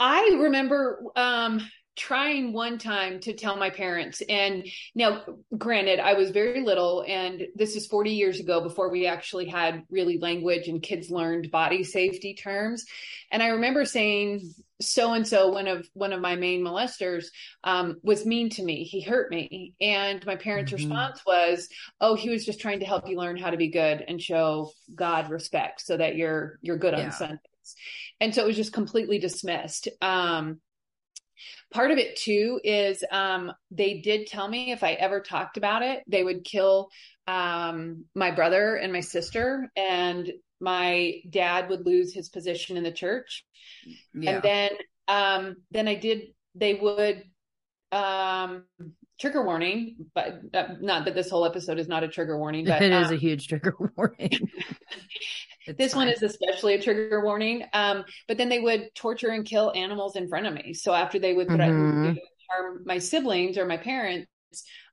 I 0.00 0.36
remember 0.40 1.02
um 1.14 1.60
trying 1.96 2.52
one 2.52 2.78
time 2.78 3.20
to 3.20 3.32
tell 3.32 3.56
my 3.56 3.70
parents. 3.70 4.22
And 4.28 4.66
now 4.94 5.22
granted 5.56 6.00
i 6.00 6.14
was 6.14 6.30
very 6.30 6.62
little 6.62 7.04
and 7.06 7.46
this 7.54 7.76
is 7.76 7.86
40 7.86 8.10
years 8.10 8.40
ago 8.40 8.60
before 8.60 8.90
we 8.90 9.06
actually 9.06 9.46
had 9.46 9.84
really 9.90 10.18
language 10.18 10.68
and 10.68 10.82
kids 10.82 11.10
learned 11.10 11.50
body 11.50 11.84
safety 11.84 12.34
terms. 12.34 12.84
And 13.30 13.42
i 13.42 13.48
remember 13.48 13.84
saying 13.84 14.54
so 14.80 15.12
and 15.12 15.26
so 15.26 15.48
one 15.48 15.68
of 15.68 15.88
one 15.94 16.12
of 16.12 16.20
my 16.20 16.36
main 16.36 16.62
molesters 16.62 17.26
um, 17.62 17.96
was 18.02 18.26
mean 18.26 18.50
to 18.50 18.62
me. 18.62 18.84
He 18.84 19.00
hurt 19.00 19.30
me. 19.30 19.74
And 19.80 20.24
my 20.26 20.36
parents 20.36 20.72
mm-hmm. 20.72 20.88
response 20.88 21.20
was 21.26 21.68
oh 22.00 22.14
he 22.14 22.30
was 22.30 22.44
just 22.44 22.60
trying 22.60 22.80
to 22.80 22.86
help 22.86 23.08
you 23.08 23.16
learn 23.16 23.36
how 23.36 23.50
to 23.50 23.56
be 23.56 23.68
good 23.68 24.04
and 24.06 24.20
show 24.20 24.70
god 24.94 25.30
respect 25.30 25.80
so 25.80 25.96
that 25.96 26.16
you're 26.16 26.58
you're 26.60 26.76
good 26.76 26.94
yeah. 26.96 27.06
on 27.06 27.12
sundays. 27.12 27.40
And 28.20 28.34
so 28.34 28.42
it 28.42 28.46
was 28.46 28.56
just 28.56 28.72
completely 28.72 29.18
dismissed. 29.18 29.88
Um, 30.02 30.60
part 31.72 31.90
of 31.90 31.98
it 31.98 32.16
too 32.16 32.60
is 32.64 33.04
um, 33.10 33.52
they 33.70 34.00
did 34.00 34.26
tell 34.26 34.48
me 34.48 34.72
if 34.72 34.82
I 34.82 34.92
ever 34.92 35.20
talked 35.20 35.56
about 35.56 35.82
it, 35.82 36.02
they 36.06 36.22
would 36.22 36.44
kill 36.44 36.88
um, 37.26 38.04
my 38.14 38.30
brother 38.30 38.76
and 38.76 38.92
my 38.92 39.00
sister, 39.00 39.70
and 39.76 40.30
my 40.60 41.14
dad 41.28 41.68
would 41.70 41.86
lose 41.86 42.14
his 42.14 42.28
position 42.28 42.76
in 42.76 42.84
the 42.84 42.92
church. 42.92 43.44
Yeah. 44.14 44.30
And 44.30 44.42
then 44.42 44.70
um, 45.08 45.56
then 45.70 45.88
I 45.88 45.94
did 45.94 46.34
they 46.54 46.74
would 46.74 47.24
um 47.92 48.64
trigger 49.20 49.44
warning, 49.44 49.96
but 50.14 50.40
uh, 50.52 50.74
not 50.80 51.04
that 51.04 51.14
this 51.14 51.30
whole 51.30 51.44
episode 51.44 51.78
is 51.78 51.88
not 51.88 52.02
a 52.02 52.08
trigger 52.08 52.38
warning, 52.38 52.64
but 52.64 52.82
it 52.82 52.92
um, 52.92 53.04
is 53.04 53.10
a 53.10 53.16
huge 53.16 53.48
trigger 53.48 53.74
warning. 53.96 54.30
this 55.66 55.92
fine. 55.92 56.06
one 56.06 56.14
is 56.14 56.22
especially 56.22 56.74
a 56.74 56.82
trigger 56.82 57.22
warning. 57.24 57.64
Um, 57.72 58.04
but 58.28 58.38
then 58.38 58.48
they 58.48 58.60
would 58.60 58.94
torture 58.94 59.28
and 59.28 59.44
kill 59.44 59.72
animals 59.74 60.16
in 60.16 60.28
front 60.28 60.46
of 60.46 60.54
me. 60.54 60.74
So 60.74 60.92
after 60.92 61.18
they 61.18 61.34
would 61.34 61.48
threaten 61.48 61.92
mm-hmm. 61.92 62.14
to 62.14 62.20
harm 62.50 62.82
my 62.84 62.98
siblings 62.98 63.58
or 63.58 63.66
my 63.66 63.76
parents, 63.76 64.28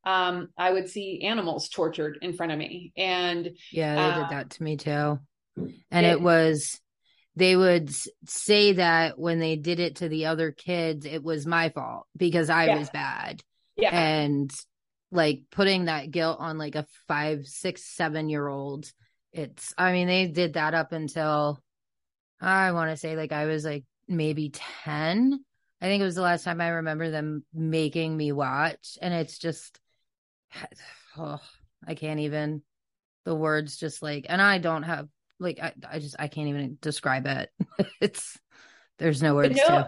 um, 0.06 0.50
I 0.58 0.72
would 0.72 0.90
see 0.90 1.22
animals 1.24 1.70
tortured 1.70 2.18
in 2.22 2.34
front 2.34 2.52
of 2.52 2.58
me. 2.58 2.94
And 2.98 3.52
yeah, 3.72 3.96
they 3.96 4.02
uh, 4.02 4.20
did 4.22 4.38
that 4.38 4.50
to 4.52 4.64
me 4.64 4.78
too. 4.78 5.20
And 5.92 6.06
it, 6.06 6.14
it 6.14 6.22
was 6.22 6.80
they 7.36 7.56
would 7.56 7.94
say 8.26 8.74
that 8.74 9.18
when 9.18 9.40
they 9.40 9.56
did 9.56 9.80
it 9.80 9.98
to 9.98 10.10
the 10.10 10.26
other 10.26 10.52
kids, 10.52 11.06
it 11.06 11.24
was 11.24 11.46
my 11.46 11.70
fault 11.70 12.08
because 12.18 12.50
I 12.50 12.66
yeah. 12.66 12.78
was 12.78 12.90
bad. 12.90 13.42
Yeah. 13.78 13.96
And 13.96 14.52
like 15.12 15.44
putting 15.52 15.86
that 15.86 16.12
guilt 16.12 16.38
on 16.40 16.58
like 16.58 16.76
a 16.76 16.86
five, 17.08 17.48
six, 17.48 17.84
seven 17.84 18.30
year 18.30 18.48
old. 18.48 18.92
It's, 19.32 19.74
I 19.78 19.94
mean, 19.94 20.08
they 20.08 20.28
did 20.28 20.54
that 20.54 20.74
up 20.74 20.92
until 20.92 21.62
I 22.40 22.72
want 22.72 22.92
to 22.92 22.98
say 22.98 23.16
like 23.16 23.32
I 23.32 23.46
was 23.46 23.64
like 23.64 23.86
maybe 24.08 24.52
10. 24.84 25.40
I 25.82 25.86
think 25.86 26.02
it 26.02 26.06
was 26.06 26.16
the 26.16 26.22
last 26.22 26.44
time 26.44 26.62
I 26.62 26.70
remember 26.70 27.10
them 27.10 27.44
making 27.54 28.16
me 28.16 28.32
watch. 28.32 28.98
And 29.02 29.14
it's 29.14 29.38
just, 29.38 29.80
oh, 31.18 31.40
I 31.88 31.96
can't 31.96 32.20
even, 32.20 32.62
the 33.26 33.36
words 33.36 33.78
just 33.78 34.02
like, 34.02 34.26
and 34.30 34.42
I 34.42 34.58
don't 34.58 34.84
have, 34.84 35.08
like, 35.40 35.60
I, 35.60 35.74
I 35.90 36.00
just, 36.00 36.16
I 36.20 36.28
can't 36.28 36.50
even 36.50 36.78
describe 36.82 37.26
it. 37.26 37.50
it's, 38.02 38.38
there's 39.00 39.22
no 39.22 39.34
words 39.36 39.56
no, 39.56 39.88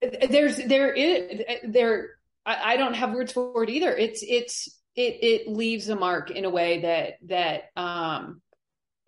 to. 0.00 0.28
There's, 0.28 0.56
there 0.56 0.92
is, 0.92 1.42
there, 1.64 2.10
I, 2.44 2.74
I 2.74 2.76
don't 2.76 2.94
have 2.94 3.12
words 3.12 3.32
for 3.32 3.62
it 3.62 3.70
either. 3.70 3.94
It's 3.96 4.22
it's 4.22 4.68
it 4.94 5.18
it 5.22 5.48
leaves 5.48 5.88
a 5.88 5.96
mark 5.96 6.30
in 6.30 6.44
a 6.44 6.50
way 6.50 6.82
that 6.82 7.14
that 7.28 7.80
um 7.80 8.42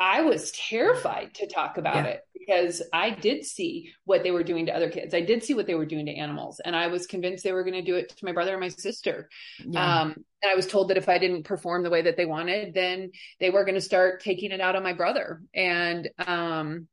I 0.00 0.22
was 0.22 0.50
terrified 0.52 1.34
to 1.34 1.46
talk 1.46 1.78
about 1.78 2.04
yeah. 2.04 2.04
it 2.04 2.20
because 2.36 2.82
I 2.92 3.10
did 3.10 3.44
see 3.44 3.92
what 4.04 4.22
they 4.22 4.32
were 4.32 4.42
doing 4.42 4.66
to 4.66 4.74
other 4.74 4.90
kids. 4.90 5.14
I 5.14 5.20
did 5.20 5.44
see 5.44 5.54
what 5.54 5.66
they 5.66 5.76
were 5.76 5.86
doing 5.86 6.06
to 6.06 6.12
animals, 6.12 6.60
and 6.64 6.74
I 6.74 6.88
was 6.88 7.06
convinced 7.06 7.44
they 7.44 7.52
were 7.52 7.62
going 7.62 7.74
to 7.74 7.82
do 7.82 7.94
it 7.94 8.08
to 8.10 8.24
my 8.24 8.32
brother 8.32 8.52
and 8.52 8.60
my 8.60 8.68
sister. 8.68 9.28
Yeah. 9.64 10.00
Um, 10.00 10.14
and 10.42 10.50
I 10.50 10.56
was 10.56 10.66
told 10.66 10.88
that 10.88 10.96
if 10.96 11.08
I 11.08 11.18
didn't 11.18 11.44
perform 11.44 11.84
the 11.84 11.90
way 11.90 12.02
that 12.02 12.16
they 12.16 12.26
wanted, 12.26 12.74
then 12.74 13.12
they 13.40 13.50
were 13.50 13.64
going 13.64 13.76
to 13.76 13.80
start 13.80 14.20
taking 14.22 14.50
it 14.50 14.60
out 14.60 14.76
on 14.76 14.82
my 14.82 14.92
brother. 14.92 15.40
And 15.54 16.10
um, 16.18 16.88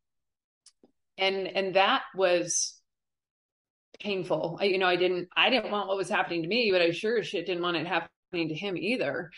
and 1.18 1.48
and 1.48 1.76
that 1.76 2.04
was 2.16 2.80
painful. 4.00 4.58
I, 4.60 4.66
you 4.66 4.78
know, 4.78 4.88
I 4.88 4.96
didn't, 4.96 5.30
I 5.36 5.50
didn't 5.50 5.72
want 5.72 5.88
what 5.88 5.98
was 5.98 6.10
happening 6.10 6.42
to 6.42 6.48
me, 6.48 6.72
but 6.72 6.82
I 6.82 6.92
sure 6.92 7.20
as 7.20 7.28
shit 7.28 7.46
didn't 7.46 7.64
want 7.64 7.78
it 7.78 7.88
happening 7.88 8.50
to 8.50 8.56
him 8.56 8.76
either. 8.78 9.32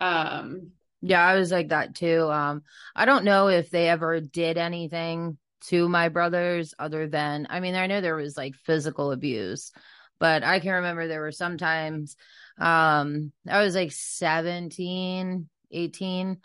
Um, 0.00 0.72
yeah, 1.00 1.24
I 1.24 1.36
was 1.36 1.50
like 1.50 1.68
that 1.68 1.94
too. 1.94 2.30
Um, 2.30 2.62
I 2.94 3.04
don't 3.04 3.24
know 3.24 3.48
if 3.48 3.70
they 3.70 3.88
ever 3.88 4.20
did 4.20 4.58
anything 4.58 5.38
to 5.68 5.88
my 5.88 6.08
brothers 6.08 6.74
other 6.78 7.08
than, 7.08 7.46
I 7.50 7.60
mean, 7.60 7.74
I 7.74 7.86
know 7.86 8.00
there 8.00 8.16
was 8.16 8.36
like 8.36 8.54
physical 8.54 9.12
abuse, 9.12 9.72
but 10.18 10.42
I 10.44 10.60
can 10.60 10.72
remember 10.74 11.06
there 11.06 11.20
were 11.20 11.32
sometimes, 11.32 12.16
um, 12.58 13.32
I 13.48 13.62
was 13.62 13.74
like 13.74 13.92
17, 13.92 15.48
18 15.70 16.38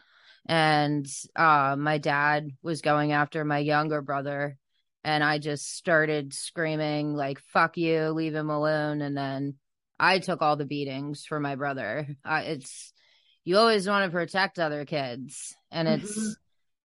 and 0.46 1.08
uh 1.38 1.74
my 1.80 1.98
dad 2.00 2.50
was 2.62 2.82
going 2.82 3.14
after 3.14 3.46
my 3.46 3.60
younger 3.60 4.02
brother 4.02 4.58
and 5.04 5.24
I 5.24 5.38
just 5.40 5.76
started 5.76 6.34
screaming 6.34 7.14
like 7.14 7.40
"fuck 7.54 7.78
you," 7.78 8.10
leave 8.10 8.34
him 8.34 8.50
alone, 8.50 9.02
and 9.02 9.16
then 9.18 9.56
I 10.00 10.20
took 10.20 10.42
all 10.42 10.56
the 10.56 10.66
beatings 10.66 11.26
for 11.26 11.40
my 11.40 11.56
brother. 11.56 12.08
Uh, 12.26 12.42
it's 12.46 12.94
you 13.44 13.58
always 13.58 13.88
want 13.88 14.06
to 14.06 14.16
protect 14.16 14.60
other 14.60 14.86
kids, 14.86 15.56
and 15.72 15.88
it's 15.88 16.18
mm-hmm. 16.18 16.32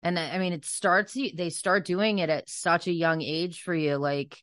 and 0.03 0.19
I 0.19 0.37
mean 0.37 0.53
it 0.53 0.65
starts 0.65 1.13
they 1.13 1.49
start 1.49 1.85
doing 1.85 2.19
it 2.19 2.29
at 2.29 2.49
such 2.49 2.87
a 2.87 2.91
young 2.91 3.21
age 3.21 3.61
for 3.61 3.73
you. 3.73 3.95
Like 3.95 4.37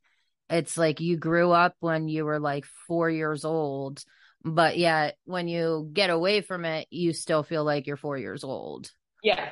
it's 0.49 0.77
like 0.77 1.01
you 1.01 1.17
grew 1.17 1.53
up 1.53 1.75
when 1.81 2.09
you 2.09 2.25
were 2.25 2.41
like 2.41 2.65
four 2.89 3.09
years 3.09 3.45
old, 3.45 4.03
but 4.45 4.77
yet 4.77 5.17
when 5.25 5.47
you 5.49 5.89
get 5.93 6.11
away 6.11 6.41
from 6.41 6.65
it, 6.65 6.89
you 6.91 7.13
still 7.13 7.43
feel 7.43 7.65
like 7.65 7.87
you're 7.87 7.97
four 7.97 8.19
years 8.19 8.43
old. 8.43 8.91
Yeah, 9.23 9.51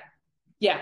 yeah, 0.58 0.80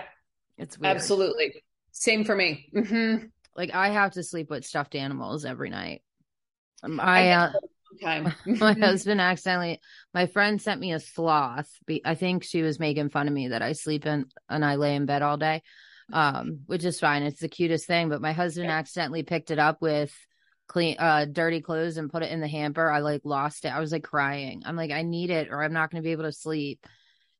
it's 0.57 0.77
weird. 0.79 0.95
absolutely 0.95 1.63
Same 1.91 2.25
for 2.25 2.35
me. 2.35 2.69
Mm-hmm. 2.73 3.27
Like 3.55 3.73
I 3.73 3.89
have 3.89 4.13
to 4.13 4.23
sleep 4.23 4.49
with 4.49 4.65
stuffed 4.65 4.95
animals 4.95 5.45
every 5.45 5.69
night. 5.69 6.01
Um, 6.83 6.99
I, 6.99 7.31
uh, 7.31 7.51
my 8.45 8.73
husband 8.73 9.19
accidentally 9.19 9.79
my 10.13 10.25
friend 10.25 10.61
sent 10.61 10.79
me 10.79 10.93
a 10.93 10.99
sloth 10.99 11.69
i 12.05 12.15
think 12.15 12.43
she 12.43 12.61
was 12.61 12.79
making 12.79 13.09
fun 13.09 13.27
of 13.27 13.33
me 13.33 13.49
that 13.49 13.61
i 13.61 13.71
sleep 13.71 14.05
in 14.05 14.25
and 14.49 14.63
i 14.63 14.75
lay 14.75 14.95
in 14.95 15.05
bed 15.05 15.21
all 15.21 15.37
day 15.37 15.61
um 16.13 16.59
which 16.67 16.85
is 16.85 16.99
fine. 16.99 17.23
It's 17.23 17.39
the 17.39 17.49
cutest 17.49 17.85
thing 17.85 18.09
but 18.09 18.21
my 18.21 18.33
husband 18.33 18.69
accidentally 18.69 19.23
picked 19.23 19.51
it 19.51 19.59
up 19.59 19.81
with 19.81 20.13
clean 20.67 20.97
uh 20.99 21.25
dirty 21.25 21.61
clothes 21.61 21.97
and 21.97 22.09
put 22.09 22.23
it 22.23 22.31
in 22.31 22.39
the 22.39 22.47
hamper. 22.47 22.89
I 22.89 22.99
like 22.99 23.21
lost 23.23 23.65
it. 23.65 23.69
I 23.69 23.79
was 23.79 23.91
like 23.91 24.03
crying. 24.03 24.63
I'm 24.65 24.75
like 24.75 24.91
i 24.91 25.01
need 25.01 25.29
it 25.29 25.49
or 25.49 25.63
i'm 25.63 25.73
not 25.73 25.91
going 25.91 26.01
to 26.01 26.07
be 26.07 26.11
able 26.11 26.23
to 26.23 26.31
sleep. 26.31 26.85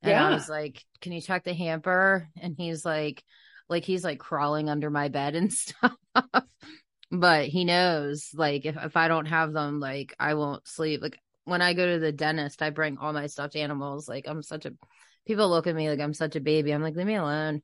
And 0.01 0.11
yeah. 0.11 0.27
i 0.27 0.33
was 0.33 0.49
like 0.49 0.83
can 1.01 1.11
you 1.11 1.21
check 1.21 1.43
the 1.43 1.53
hamper? 1.53 2.27
And 2.41 2.55
he's 2.57 2.83
like 2.83 3.23
like 3.69 3.85
he's 3.85 4.03
like 4.03 4.19
crawling 4.19 4.69
under 4.69 4.89
my 4.89 5.07
bed 5.07 5.35
and 5.35 5.51
stuff. 5.53 5.93
But 7.11 7.47
he 7.47 7.65
knows 7.65 8.31
like 8.33 8.65
if, 8.65 8.75
if 8.77 8.97
I 8.97 9.07
don't 9.07 9.25
have 9.27 9.53
them, 9.53 9.79
like 9.79 10.15
I 10.19 10.33
won't 10.33 10.67
sleep. 10.67 11.01
Like 11.01 11.19
when 11.45 11.61
I 11.61 11.73
go 11.73 11.93
to 11.93 11.99
the 11.99 12.11
dentist, 12.11 12.61
I 12.61 12.69
bring 12.69 12.97
all 12.97 13.13
my 13.13 13.27
stuffed 13.27 13.55
animals. 13.55 14.07
Like 14.07 14.27
I'm 14.27 14.41
such 14.41 14.65
a 14.65 14.73
people 15.25 15.49
look 15.49 15.67
at 15.67 15.75
me 15.75 15.89
like 15.89 15.99
I'm 15.99 16.13
such 16.13 16.35
a 16.35 16.41
baby. 16.41 16.71
I'm 16.71 16.81
like, 16.81 16.95
leave 16.95 17.07
me 17.07 17.15
alone. 17.15 17.61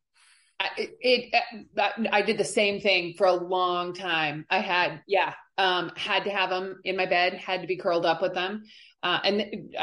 It, 0.78 0.96
it, 1.02 1.44
uh, 1.78 1.90
I 2.12 2.22
did 2.22 2.38
the 2.38 2.46
same 2.46 2.80
thing 2.80 3.16
for 3.18 3.28
a 3.28 3.34
long 3.34 3.94
time. 3.94 4.46
I 4.50 4.60
had, 4.60 5.02
yeah, 5.08 5.34
um, 5.58 5.92
had 5.96 6.24
to 6.24 6.30
have 6.30 6.52
them 6.52 6.80
in 6.86 6.96
my 6.96 7.06
bed, 7.06 7.34
had 7.34 7.62
to 7.62 7.68
be 7.68 7.76
curled 7.76 8.06
up 8.06 8.22
with 8.22 8.34
them. 8.34 8.64
Uh, 9.02 9.20
and 9.26 9.74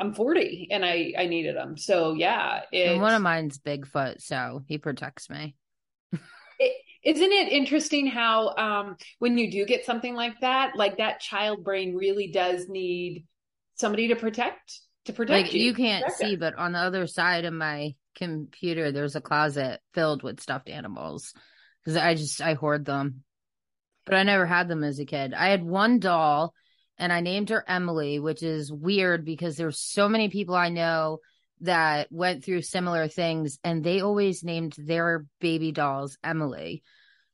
I'm 0.00 0.14
40 0.14 0.68
and 0.72 0.84
I, 0.84 1.12
I 1.16 1.26
needed 1.26 1.54
them. 1.54 1.76
So 1.76 2.14
yeah. 2.14 2.62
And 2.72 3.00
one 3.00 3.14
of 3.14 3.22
mine's 3.22 3.58
Bigfoot. 3.58 4.22
So 4.22 4.64
he 4.66 4.78
protects 4.78 5.30
me 5.30 5.54
is 6.60 6.70
not 7.04 7.30
it 7.30 7.52
interesting 7.52 8.06
how 8.06 8.54
um, 8.56 8.96
when 9.18 9.36
you 9.38 9.50
do 9.50 9.64
get 9.66 9.84
something 9.84 10.14
like 10.14 10.40
that, 10.40 10.76
like 10.76 10.98
that 10.98 11.20
child 11.20 11.64
brain 11.64 11.94
really 11.96 12.28
does 12.28 12.68
need 12.68 13.26
somebody 13.74 14.08
to 14.08 14.16
protect 14.16 14.80
to 15.06 15.12
protect 15.12 15.46
like 15.46 15.54
you. 15.54 15.64
you 15.64 15.74
can't 15.74 16.10
see, 16.12 16.34
it. 16.34 16.40
but 16.40 16.56
on 16.56 16.72
the 16.72 16.78
other 16.78 17.06
side 17.06 17.44
of 17.44 17.52
my 17.52 17.94
computer, 18.14 18.90
there's 18.90 19.16
a 19.16 19.20
closet 19.20 19.80
filled 19.92 20.22
with 20.22 20.40
stuffed 20.40 20.68
animals 20.68 21.34
because 21.84 21.96
I 21.96 22.14
just 22.14 22.40
I 22.40 22.54
hoard 22.54 22.84
them, 22.84 23.24
but 24.06 24.14
I 24.14 24.22
never 24.22 24.46
had 24.46 24.68
them 24.68 24.82
as 24.82 24.98
a 24.98 25.04
kid. 25.04 25.34
I 25.34 25.48
had 25.48 25.62
one 25.62 25.98
doll, 25.98 26.54
and 26.96 27.12
I 27.12 27.20
named 27.20 27.50
her 27.50 27.64
Emily, 27.68 28.18
which 28.18 28.42
is 28.42 28.72
weird 28.72 29.24
because 29.24 29.56
there's 29.56 29.78
so 29.78 30.08
many 30.08 30.30
people 30.30 30.54
I 30.54 30.70
know 30.70 31.18
that 31.60 32.10
went 32.10 32.44
through 32.44 32.62
similar 32.62 33.08
things 33.08 33.58
and 33.64 33.82
they 33.82 34.00
always 34.00 34.44
named 34.44 34.74
their 34.76 35.26
baby 35.40 35.72
dolls 35.72 36.18
Emily. 36.22 36.82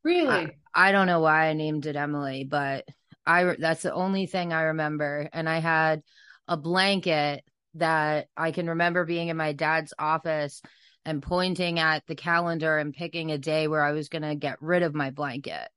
Really? 0.05 0.29
I, 0.29 0.89
I, 0.89 0.93
don't 0.93 1.07
know 1.07 1.21
why 1.21 1.49
I 1.49 1.53
named 1.53 1.87
it 1.87 1.97
Emily, 1.97 2.45
but 2.45 2.87
I 3.27 3.55
that's 3.59 3.83
the 3.83 3.93
only 3.93 4.27
thing 4.27 4.53
I 4.53 4.63
remember 4.63 5.29
and 5.33 5.49
I 5.49 5.59
had 5.59 6.03
a 6.49 6.57
blanket 6.57 7.45
that 7.75 8.29
I 8.37 8.51
can 8.51 8.69
remember 8.69 9.05
being 9.05 9.29
in 9.29 9.37
my 9.37 9.53
dad's 9.53 9.95
office 9.99 10.63
and 11.05 11.23
pointing 11.23 11.79
at 11.79 12.07
the 12.07 12.15
calendar 12.15 12.79
and 12.79 12.95
picking 12.95 13.31
a 13.31 13.39
day 13.39 13.69
where 13.69 13.83
I 13.83 13.93
was 13.93 14.09
going 14.09 14.23
to 14.23 14.35
get 14.35 14.61
rid 14.61 14.83
of 14.83 14.95
my 14.95 15.11
blanket. 15.11 15.69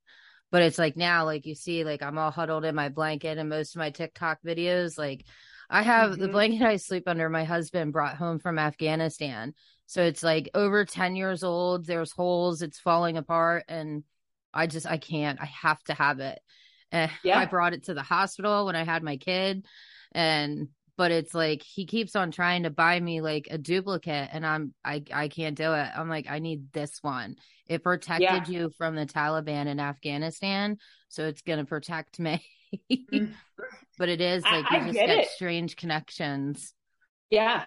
But 0.51 0.63
it's 0.63 0.77
like 0.77 0.97
now 0.97 1.25
like 1.25 1.45
you 1.45 1.55
see 1.55 1.83
like 1.83 2.01
I'm 2.01 2.17
all 2.17 2.31
huddled 2.31 2.65
in 2.65 2.75
my 2.75 2.89
blanket 2.89 3.37
and 3.37 3.49
most 3.49 3.75
of 3.75 3.79
my 3.79 3.89
TikTok 3.89 4.39
videos 4.45 4.97
like 4.97 5.25
I 5.69 5.81
have 5.81 6.11
mm-hmm. 6.11 6.21
the 6.21 6.27
blanket 6.27 6.61
I 6.61 6.75
sleep 6.77 7.07
under 7.07 7.29
my 7.29 7.43
husband 7.43 7.93
brought 7.93 8.15
home 8.15 8.39
from 8.39 8.59
Afghanistan. 8.59 9.53
So 9.85 10.03
it's 10.03 10.23
like 10.23 10.49
over 10.53 10.85
10 10.85 11.15
years 11.15 11.43
old. 11.43 11.85
There's 11.85 12.11
holes, 12.11 12.61
it's 12.61 12.79
falling 12.79 13.17
apart. 13.17 13.65
And 13.67 14.03
I 14.53 14.67
just, 14.67 14.85
I 14.85 14.97
can't, 14.97 15.41
I 15.41 15.45
have 15.45 15.83
to 15.85 15.93
have 15.93 16.19
it. 16.19 16.39
And 16.91 17.11
yeah. 17.23 17.39
I 17.39 17.45
brought 17.45 17.73
it 17.73 17.85
to 17.85 17.93
the 17.93 18.03
hospital 18.03 18.65
when 18.65 18.75
I 18.75 18.83
had 18.83 19.03
my 19.03 19.17
kid. 19.17 19.65
And, 20.11 20.69
but 20.95 21.11
it's 21.11 21.33
like 21.33 21.63
he 21.63 21.85
keeps 21.85 22.15
on 22.15 22.31
trying 22.31 22.63
to 22.63 22.69
buy 22.69 22.99
me 22.99 23.21
like 23.21 23.47
a 23.49 23.57
duplicate 23.57 24.29
and 24.31 24.45
I'm, 24.45 24.73
I, 24.85 25.03
I 25.11 25.27
can't 25.27 25.57
do 25.57 25.73
it. 25.73 25.89
I'm 25.95 26.07
like, 26.07 26.29
I 26.29 26.39
need 26.39 26.71
this 26.71 26.99
one. 27.01 27.37
It 27.67 27.83
protected 27.83 28.47
yeah. 28.47 28.47
you 28.47 28.71
from 28.77 28.95
the 28.95 29.05
Taliban 29.05 29.65
in 29.67 29.79
Afghanistan. 29.79 30.77
So 31.09 31.25
it's 31.25 31.41
going 31.41 31.59
to 31.59 31.65
protect 31.65 32.19
me. 32.19 32.43
Mm. 32.89 33.31
but 33.99 34.09
it 34.09 34.19
is 34.19 34.43
like 34.43 34.65
I, 34.71 34.79
you 34.79 34.85
just 34.85 34.95
get, 34.95 35.05
get 35.05 35.29
strange 35.29 35.75
connections. 35.75 36.73
Yeah. 37.29 37.65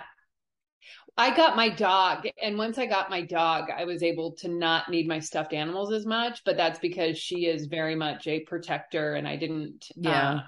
I 1.18 1.34
got 1.34 1.56
my 1.56 1.70
dog, 1.70 2.26
and 2.42 2.58
once 2.58 2.76
I 2.76 2.84
got 2.86 3.08
my 3.08 3.22
dog, 3.22 3.70
I 3.70 3.84
was 3.84 4.02
able 4.02 4.32
to 4.32 4.48
not 4.48 4.90
need 4.90 5.08
my 5.08 5.18
stuffed 5.18 5.54
animals 5.54 5.92
as 5.92 6.04
much. 6.04 6.42
But 6.44 6.56
that's 6.56 6.78
because 6.78 7.18
she 7.18 7.46
is 7.46 7.66
very 7.66 7.94
much 7.94 8.26
a 8.26 8.40
protector, 8.40 9.14
and 9.14 9.26
I 9.26 9.36
didn't. 9.36 9.88
Yeah, 9.96 10.34
uh, 10.36 10.40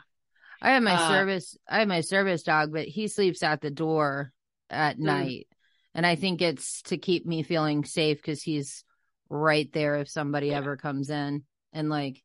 I 0.60 0.70
have 0.70 0.82
my 0.82 0.94
uh, 0.94 1.08
service. 1.08 1.56
I 1.68 1.78
have 1.80 1.88
my 1.88 2.02
service 2.02 2.42
dog, 2.42 2.72
but 2.72 2.86
he 2.86 3.08
sleeps 3.08 3.42
at 3.42 3.60
the 3.62 3.70
door 3.70 4.32
at 4.68 4.98
Mm. 4.98 5.04
night, 5.04 5.48
and 5.94 6.04
I 6.04 6.16
think 6.16 6.42
it's 6.42 6.82
to 6.82 6.98
keep 6.98 7.24
me 7.24 7.42
feeling 7.42 7.84
safe 7.84 8.18
because 8.18 8.42
he's 8.42 8.84
right 9.30 9.72
there 9.72 9.96
if 9.96 10.08
somebody 10.10 10.50
Yeah. 10.50 10.58
ever 10.58 10.76
comes 10.76 11.08
in, 11.08 11.44
and 11.72 11.88
like 11.88 12.22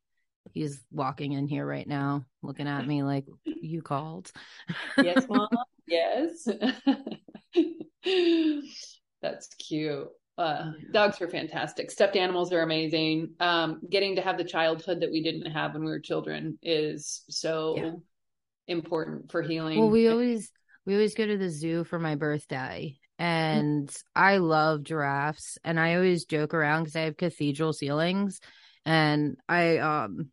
he's 0.52 0.82
walking 0.90 1.32
in 1.32 1.46
here 1.48 1.64
right 1.66 1.88
now, 1.88 2.26
looking 2.42 2.68
at 2.68 2.86
me 2.86 3.02
like 3.02 3.24
you 3.62 3.80
called. 3.80 4.30
yes, 5.00 5.24
mom. 5.30 5.48
yes. 5.86 6.46
That's 9.22 9.48
cute. 9.58 10.08
Uh, 10.36 10.72
dogs 10.92 11.20
are 11.20 11.28
fantastic. 11.28 11.90
Stuffed 11.90 12.16
animals 12.16 12.52
are 12.52 12.62
amazing. 12.62 13.30
Um, 13.40 13.80
getting 13.88 14.16
to 14.16 14.22
have 14.22 14.36
the 14.36 14.44
childhood 14.44 15.00
that 15.00 15.10
we 15.10 15.22
didn't 15.22 15.50
have 15.50 15.74
when 15.74 15.84
we 15.84 15.90
were 15.90 16.00
children 16.00 16.58
is 16.62 17.22
so 17.28 17.74
Yeah. 17.76 17.92
important 18.66 19.30
for 19.30 19.42
healing. 19.42 19.80
Well, 19.80 19.90
we 19.90 20.08
always 20.08 20.50
we 20.86 20.94
always 20.94 21.14
go 21.14 21.26
to 21.26 21.36
the 21.38 21.50
zoo 21.50 21.84
for 21.84 21.98
my 21.98 22.16
birthday, 22.16 22.98
and 23.18 23.94
I 24.14 24.38
love 24.38 24.82
giraffes, 24.82 25.56
and 25.64 25.78
I 25.78 25.94
always 25.94 26.24
joke 26.24 26.52
around 26.52 26.82
because 26.82 26.96
I 26.96 27.02
have 27.02 27.16
cathedral 27.16 27.72
ceilings, 27.72 28.40
and 28.84 29.36
I 29.48 29.78
um 29.78 30.30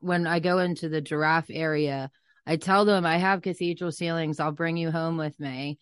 when 0.00 0.26
I 0.26 0.40
go 0.40 0.58
into 0.58 0.88
the 0.88 1.00
giraffe 1.00 1.50
area, 1.50 2.10
I 2.46 2.56
tell 2.56 2.84
them 2.84 3.06
I 3.06 3.16
have 3.16 3.42
cathedral 3.42 3.92
ceilings. 3.92 4.40
I'll 4.40 4.52
bring 4.52 4.76
you 4.76 4.90
home 4.90 5.16
with 5.16 5.38
me. 5.40 5.78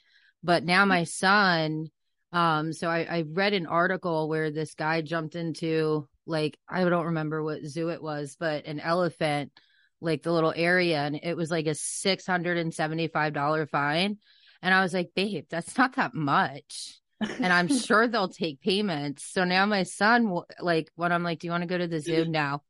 But 0.46 0.62
now 0.64 0.84
my 0.84 1.02
son, 1.02 1.88
um, 2.32 2.72
so 2.72 2.88
I, 2.88 3.00
I 3.00 3.24
read 3.26 3.52
an 3.52 3.66
article 3.66 4.28
where 4.28 4.52
this 4.52 4.74
guy 4.74 5.02
jumped 5.02 5.34
into 5.34 6.06
like 6.24 6.56
I 6.68 6.84
don't 6.84 7.06
remember 7.06 7.42
what 7.42 7.64
zoo 7.64 7.90
it 7.90 8.00
was, 8.00 8.36
but 8.38 8.64
an 8.66 8.78
elephant, 8.78 9.50
like 10.00 10.22
the 10.22 10.30
little 10.30 10.54
area, 10.54 10.98
and 10.98 11.18
it 11.20 11.36
was 11.36 11.50
like 11.50 11.66
a 11.66 11.74
six 11.74 12.24
hundred 12.24 12.58
and 12.58 12.72
seventy 12.72 13.08
five 13.08 13.32
dollar 13.32 13.66
fine. 13.66 14.18
And 14.62 14.72
I 14.72 14.82
was 14.82 14.94
like, 14.94 15.10
babe, 15.16 15.46
that's 15.50 15.76
not 15.76 15.96
that 15.96 16.14
much. 16.14 17.00
And 17.20 17.52
I'm 17.52 17.66
sure 17.78 18.06
they'll 18.06 18.28
take 18.28 18.60
payments. 18.60 19.24
So 19.24 19.42
now 19.42 19.66
my 19.66 19.82
son, 19.82 20.42
like, 20.60 20.92
when 20.94 21.10
I'm 21.10 21.24
like, 21.24 21.40
do 21.40 21.48
you 21.48 21.50
want 21.50 21.62
to 21.62 21.68
go 21.68 21.78
to 21.78 21.88
the 21.88 22.00
zoo 22.00 22.24
now? 22.28 22.62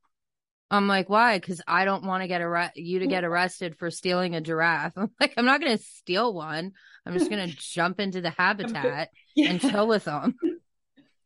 I'm 0.71 0.89
like, 0.89 1.09
why? 1.09 1.39
Because 1.39 1.61
I 1.67 1.85
don't 1.85 2.05
want 2.05 2.23
to 2.23 2.29
get 2.29 2.41
arre- 2.41 2.73
you 2.75 2.99
to 3.01 3.07
get 3.07 3.23
arrested 3.25 3.77
for 3.77 3.91
stealing 3.91 4.35
a 4.35 4.41
giraffe. 4.41 4.93
I'm 4.97 5.11
like, 5.21 5.35
I'm 5.37 5.45
not 5.45 5.61
going 5.61 5.77
to 5.77 5.83
steal 5.83 6.35
one. 6.35 6.73
I'm 7.07 7.13
just 7.17 7.31
going 7.31 7.49
to 7.49 7.57
jump 7.57 8.01
into 8.01 8.21
the 8.21 8.31
habitat 8.31 9.11
Yeah. 9.37 9.51
and 9.51 9.61
chill 9.61 9.87
with 9.87 10.05
them. 10.05 10.35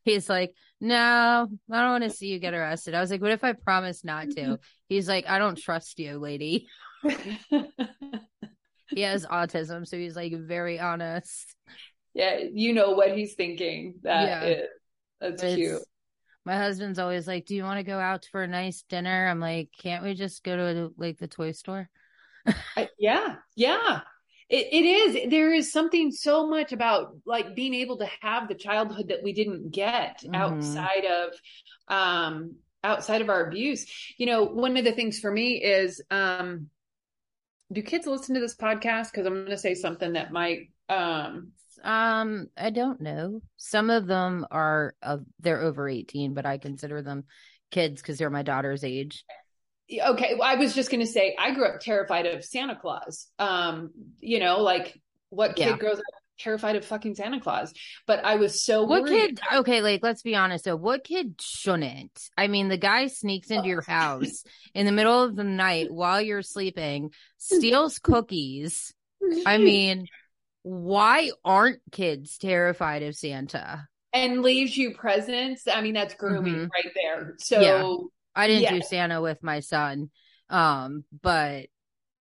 He's 0.04 0.28
like, 0.28 0.52
no, 0.80 1.48
I 1.70 1.80
don't 1.80 1.90
want 1.90 2.04
to 2.04 2.10
see 2.10 2.28
you 2.28 2.38
get 2.38 2.54
arrested. 2.54 2.94
I 2.94 3.00
was 3.00 3.10
like, 3.10 3.20
what 3.22 3.30
if 3.32 3.44
I 3.44 3.52
promise 3.52 4.02
not 4.04 4.30
to? 4.30 4.58
He's 4.88 5.06
like, 5.08 5.28
I 5.28 5.38
don't 5.38 5.56
trust 5.58 5.98
you, 5.98 6.18
lady. 6.18 6.68
He 8.88 9.02
has 9.02 9.24
autism, 9.24 9.86
so 9.86 9.96
he's 9.96 10.16
like 10.16 10.32
very 10.34 10.80
honest. 10.80 11.54
yeah, 12.12 12.38
you 12.52 12.72
know 12.72 12.90
what 12.92 13.16
he's 13.16 13.34
thinking. 13.34 13.94
That 14.02 14.26
Yeah. 14.26 14.42
is- 14.44 14.68
that's 15.20 15.42
But 15.42 15.54
cute. 15.54 15.82
My 16.50 16.56
husband's 16.56 16.98
always 16.98 17.28
like, 17.28 17.46
"Do 17.46 17.54
you 17.54 17.62
want 17.62 17.78
to 17.78 17.84
go 17.84 18.00
out 18.00 18.26
for 18.28 18.42
a 18.42 18.48
nice 18.48 18.82
dinner?" 18.82 19.28
I'm 19.28 19.38
like, 19.38 19.68
"Can't 19.78 20.02
we 20.02 20.14
just 20.14 20.42
go 20.42 20.56
to 20.56 20.92
like 20.96 21.16
the 21.16 21.28
toy 21.28 21.52
store?" 21.52 21.88
I, 22.76 22.88
yeah, 22.98 23.36
yeah. 23.54 24.00
It, 24.48 24.66
it 24.72 24.84
is. 24.84 25.30
There 25.30 25.54
is 25.54 25.72
something 25.72 26.10
so 26.10 26.48
much 26.48 26.72
about 26.72 27.14
like 27.24 27.54
being 27.54 27.72
able 27.72 27.98
to 27.98 28.08
have 28.22 28.48
the 28.48 28.56
childhood 28.56 29.10
that 29.10 29.22
we 29.22 29.32
didn't 29.32 29.70
get 29.70 30.24
Mhm. 30.24 30.34
outside 30.34 31.04
of 31.04 31.34
um 31.86 32.56
outside 32.82 33.22
of 33.22 33.28
our 33.28 33.46
abuse. 33.46 33.86
You 34.18 34.26
know, 34.26 34.42
one 34.42 34.76
of 34.76 34.84
the 34.84 34.90
things 34.90 35.20
for 35.20 35.30
me 35.30 35.62
is 35.62 36.02
um 36.10 36.66
do 37.72 37.80
kids 37.80 38.08
listen 38.08 38.34
to 38.34 38.40
this 38.40 38.56
podcast 38.56 39.12
because 39.12 39.24
I'm 39.24 39.34
going 39.34 39.46
to 39.46 39.56
say 39.56 39.74
something 39.74 40.14
that 40.14 40.32
might 40.32 40.70
um 40.88 41.52
Um, 41.84 42.48
I 42.56 42.70
don't 42.70 43.00
know. 43.00 43.40
Some 43.56 43.90
of 43.90 44.06
them 44.06 44.46
are 44.50 44.94
of 45.02 45.24
they're 45.40 45.60
over 45.60 45.88
18, 45.88 46.34
but 46.34 46.46
I 46.46 46.58
consider 46.58 47.02
them 47.02 47.24
kids 47.70 48.00
because 48.02 48.18
they're 48.18 48.30
my 48.30 48.42
daughter's 48.42 48.84
age. 48.84 49.24
okay, 49.90 50.34
well, 50.38 50.48
I 50.48 50.54
was 50.56 50.74
just 50.74 50.90
going 50.90 51.00
to 51.00 51.06
say 51.10 51.36
I 51.38 51.52
grew 51.52 51.66
up 51.66 51.80
terrified 51.80 52.26
of 52.26 52.44
Santa 52.44 52.76
Claus. 52.76 53.26
Um, 53.38 53.90
you 54.20 54.38
know, 54.40 54.60
like 54.60 55.00
what 55.30 55.56
kid 55.56 55.66
Yeah. 55.66 55.76
grows 55.76 55.98
up 55.98 56.04
terrified 56.38 56.74
of 56.76 56.84
fucking 56.84 57.14
Santa 57.14 57.40
Claus? 57.40 57.72
But 58.06 58.24
I 58.24 58.36
was 58.36 58.64
so 58.64 58.84
What 58.84 59.02
worried. 59.02 59.12
kid? 59.12 59.40
Okay, 59.54 59.80
like 59.82 60.00
let's 60.02 60.22
be 60.22 60.34
honest. 60.36 60.64
though. 60.64 60.76
what 60.76 61.04
kid 61.04 61.34
shouldn't? 61.40 62.18
I 62.36 62.48
mean, 62.48 62.68
the 62.68 62.78
guy 62.78 63.06
sneaks 63.08 63.50
into 63.50 63.68
your 63.68 63.82
house 63.82 64.42
in 64.74 64.86
the 64.86 64.92
middle 64.92 65.22
of 65.22 65.36
the 65.36 65.44
night 65.44 65.90
while 65.92 66.20
you're 66.20 66.42
sleeping, 66.42 67.10
steals 67.38 67.98
cookies. 67.98 68.92
I 69.44 69.58
mean, 69.58 70.06
why 70.62 71.30
aren't 71.44 71.80
kids 71.90 72.38
terrified 72.38 73.02
of 73.02 73.14
Santa? 73.16 73.88
and 74.12 74.42
leaves 74.42 74.76
you 74.76 74.92
presents. 74.94 75.68
I 75.68 75.80
mean, 75.82 75.94
that's 75.94 76.14
grooming 76.14 76.54
Mhm. 76.54 76.70
right 76.72 76.92
there. 76.94 77.36
So 77.38 77.60
Yeah. 77.60 77.94
I 78.34 78.48
didn't 78.48 78.62
Yeah. 78.64 78.74
do 78.74 78.82
Santa 78.82 79.20
with 79.20 79.42
my 79.42 79.60
son. 79.60 80.10
Um, 80.48 81.04
but 81.22 81.66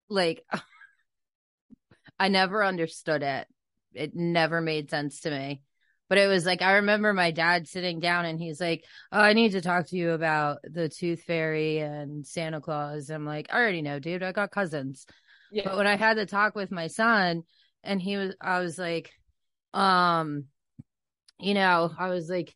like 0.08 0.46
I 2.20 2.28
never 2.28 2.64
understood 2.64 3.24
it. 3.24 3.48
It 3.94 4.16
never 4.16 4.62
made 4.62 4.90
sense 4.90 5.22
to 5.22 5.32
me. 5.32 5.62
But 6.10 6.18
it 6.18 6.28
was 6.28 6.46
like 6.46 6.62
I 6.62 6.74
remember 6.74 7.14
my 7.14 7.32
dad 7.32 7.68
sitting 7.68 8.00
down 8.00 8.26
and 8.26 8.40
he's 8.40 8.60
like, 8.60 8.84
"Oh, 9.12 9.20
I 9.20 9.34
need 9.34 9.52
to 9.54 9.62
talk 9.62 9.88
to 9.88 9.96
you 9.96 10.12
about 10.12 10.60
the 10.64 10.90
Tooth 10.90 11.24
Fairy 11.24 11.80
and 11.80 12.26
Santa 12.26 12.62
Claus." 12.62 13.10
I'm 13.10 13.26
like, 13.26 13.48
"I 13.52 13.58
already 13.60 13.82
know, 13.84 14.00
dude. 14.00 14.24
I 14.24 14.32
got 14.32 14.52
cousins." 14.52 15.06
yeah, 15.52 15.64
But 15.66 15.78
when 15.78 15.88
I 15.88 15.96
had 15.98 16.18
the 16.18 16.26
talk 16.26 16.56
with 16.56 16.72
my 16.72 16.88
son 16.88 17.44
and 17.84 18.02
he 18.02 18.18
was 18.18 18.36
I 18.42 18.60
was 18.60 18.78
like, 18.78 19.12
um, 19.74 20.46
you 21.40 21.54
know, 21.54 21.92
I 21.98 22.10
was 22.10 22.30
like, 22.30 22.56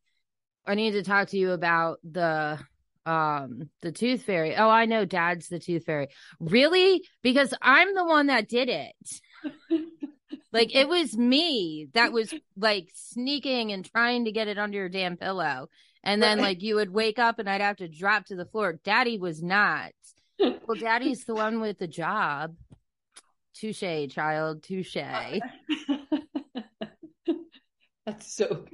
I 0.66 0.76
need 0.76 0.92
to 0.92 1.04
talk 1.04 1.30
to 1.30 1.38
you 1.38 1.52
about 1.52 2.00
the 2.04 2.60
um 3.06 3.70
the 3.82 3.92
tooth 3.92 4.24
fairy. 4.24 4.56
Oh, 4.56 4.70
I 4.70 4.86
know 4.86 5.06
dad's 5.06 5.50
the 5.50 5.60
tooth 5.60 5.86
fairy. 5.86 6.08
Really? 6.40 7.04
Because 7.22 7.54
I'm 7.62 7.94
the 7.96 8.06
one 8.06 8.28
that 8.28 8.50
did 8.50 8.70
it. 8.70 8.96
Like 10.54 10.76
it 10.76 10.88
was 10.88 11.18
me 11.18 11.88
that 11.96 12.14
was 12.14 12.32
like 12.56 12.90
sneaking 12.94 13.72
and 13.72 13.84
trying 13.84 14.26
to 14.26 14.32
get 14.32 14.48
it 14.48 14.60
under 14.60 14.78
your 14.78 14.90
damn 14.90 15.18
pillow. 15.18 15.68
And 16.04 16.22
then 16.22 16.40
like 16.40 16.62
you 16.62 16.76
would 16.76 16.92
wake 16.92 17.18
up 17.18 17.40
and 17.40 17.50
I'd 17.50 17.62
have 17.62 17.78
to 17.78 17.88
drop 17.88 18.28
to 18.28 18.36
the 18.36 18.46
floor. 18.46 18.80
Daddy 18.84 19.18
was 19.18 19.42
not. 19.42 19.92
Well, 20.40 20.78
daddy's 20.78 21.26
the 21.26 21.36
one 21.36 21.62
with 21.62 21.78
the 21.78 21.88
job. 21.88 22.56
Touche, 23.56 24.08
child. 24.14 24.64
Touche. 24.64 24.96
that's 28.06 28.36
so. 28.36 28.66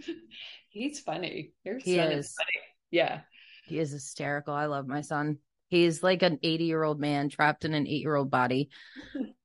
He's 0.70 1.00
funny. 1.00 1.54
Your 1.64 1.78
He 1.80 1.96
son 1.98 2.12
is. 2.12 2.34
funny. 2.38 2.66
Yeah. 2.92 3.22
He 3.66 3.80
is 3.80 3.92
hysterical. 3.92 4.54
I 4.54 4.66
love 4.66 4.88
my 4.88 5.02
son. 5.02 5.38
He's 5.68 6.02
like 6.02 6.24
an 6.24 6.40
80 6.42 6.64
year 6.64 6.84
old 6.84 7.00
man 7.00 7.30
trapped 7.30 7.66
in 7.66 7.74
an 7.74 7.86
eight 7.88 8.02
year 8.02 8.16
old 8.16 8.32
body. 8.32 8.70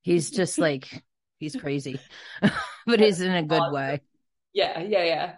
He's 0.02 0.30
just 0.32 0.58
like, 0.58 1.02
he's 1.38 1.54
crazy, 1.56 1.98
but 2.86 3.00
he's 3.00 3.20
in 3.20 3.34
a 3.34 3.42
good 3.42 3.60
awesome. 3.60 3.74
way. 3.74 4.00
Yeah. 4.52 4.80
Yeah. 4.80 5.04
Yeah. 5.04 5.32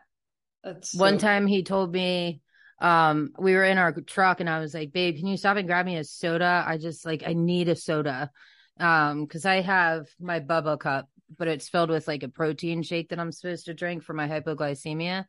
That's 0.62 0.92
so- 0.92 0.99
One 1.01 1.18
time 1.18 1.47
he 1.47 1.62
told 1.62 1.92
me, 1.92 2.40
um, 2.80 3.30
we 3.38 3.55
were 3.55 3.64
in 3.64 3.78
our 3.78 3.92
truck 4.03 4.40
and 4.40 4.51
I 4.51 4.61
was 4.61 4.74
like, 4.74 4.92
babe, 4.92 5.16
can 5.16 5.26
you 5.26 5.38
stop 5.38 5.57
and 5.57 5.66
grab 5.66 5.86
me 5.86 5.97
a 5.97 6.05
soda? 6.05 6.62
I 6.66 6.76
just 6.76 7.07
like, 7.07 7.22
I 7.26 7.32
need 7.32 7.68
a 7.70 7.74
soda. 7.76 8.30
Um, 8.79 9.27
cause 9.27 9.47
I 9.47 9.62
have 9.62 10.07
my 10.20 10.41
Bubba 10.41 10.79
cup, 10.79 11.09
but 11.37 11.49
it's 11.49 11.68
filled 11.68 11.91
with 11.91 12.07
like 12.07 12.22
a 12.22 12.29
protein 12.29 12.83
shake 12.83 13.09
that 13.09 13.18
I'm 13.18 13.33
supposed 13.33 13.66
to 13.66 13.74
drink 13.74 14.03
for 14.03 14.12
my 14.12 14.29
hypoglycemia. 14.29 15.24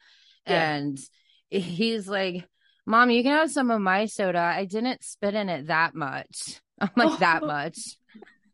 Yeah. 0.46 0.76
And 0.76 1.00
he's 1.50 2.08
like, 2.08 2.48
mom, 2.86 3.10
you 3.10 3.24
can 3.24 3.34
have 3.34 3.52
some 3.52 3.72
of 3.72 3.82
my 3.82 4.06
soda. 4.06 4.40
I 4.40 4.66
didn't 4.66 5.04
spit 5.04 5.36
in 5.36 5.50
it 5.50 5.68
that 5.68 5.96
much. 5.96 6.62
I'm 6.82 6.90
like, 6.96 7.20
that 7.20 7.44
much. 7.44 7.78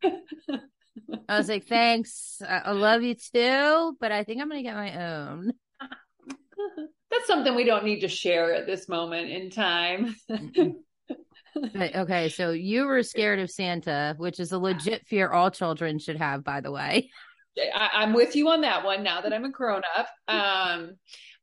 I 1.30 1.38
was 1.38 1.50
like, 1.50 1.66
thanks. 1.66 2.42
I, 2.48 2.58
I 2.66 2.72
love 2.72 3.02
you 3.04 3.16
too, 3.16 3.98
but 4.00 4.12
I 4.12 4.24
think 4.24 4.42
I'm 4.42 4.50
to 4.50 4.62
get 4.62 4.76
my 4.76 5.06
own. 5.06 5.54
That's 7.12 7.28
something 7.28 7.56
we 7.56 7.64
don't 7.64 7.86
need 7.86 8.02
to 8.02 8.08
share 8.08 8.54
at 8.54 8.66
this 8.66 8.90
moment 8.90 9.30
in 9.30 9.50
time. 9.50 10.16
But, 11.54 11.96
okay, 11.96 12.30
so 12.30 12.52
you 12.52 12.86
were 12.86 13.04
scared 13.04 13.40
of 13.40 13.52
Santa, 13.52 14.16
which 14.18 14.40
is 14.40 14.52
a 14.52 14.60
legit 14.60 15.08
fear 15.08 15.30
all 15.30 15.52
children 15.52 16.00
should 16.00 16.18
have, 16.18 16.44
by 16.44 16.62
the 16.62 16.72
way. 16.72 17.10
I, 17.58 17.90
I'm 17.94 18.14
with 18.14 18.36
you 18.36 18.50
on 18.50 18.62
that 18.62 18.84
one 18.84 19.04
now 19.04 19.22
that 19.22 19.34
I'm 19.34 19.46
a 19.46 19.52
grown 19.52 19.82
up. 19.96 20.08
Um, 20.28 20.98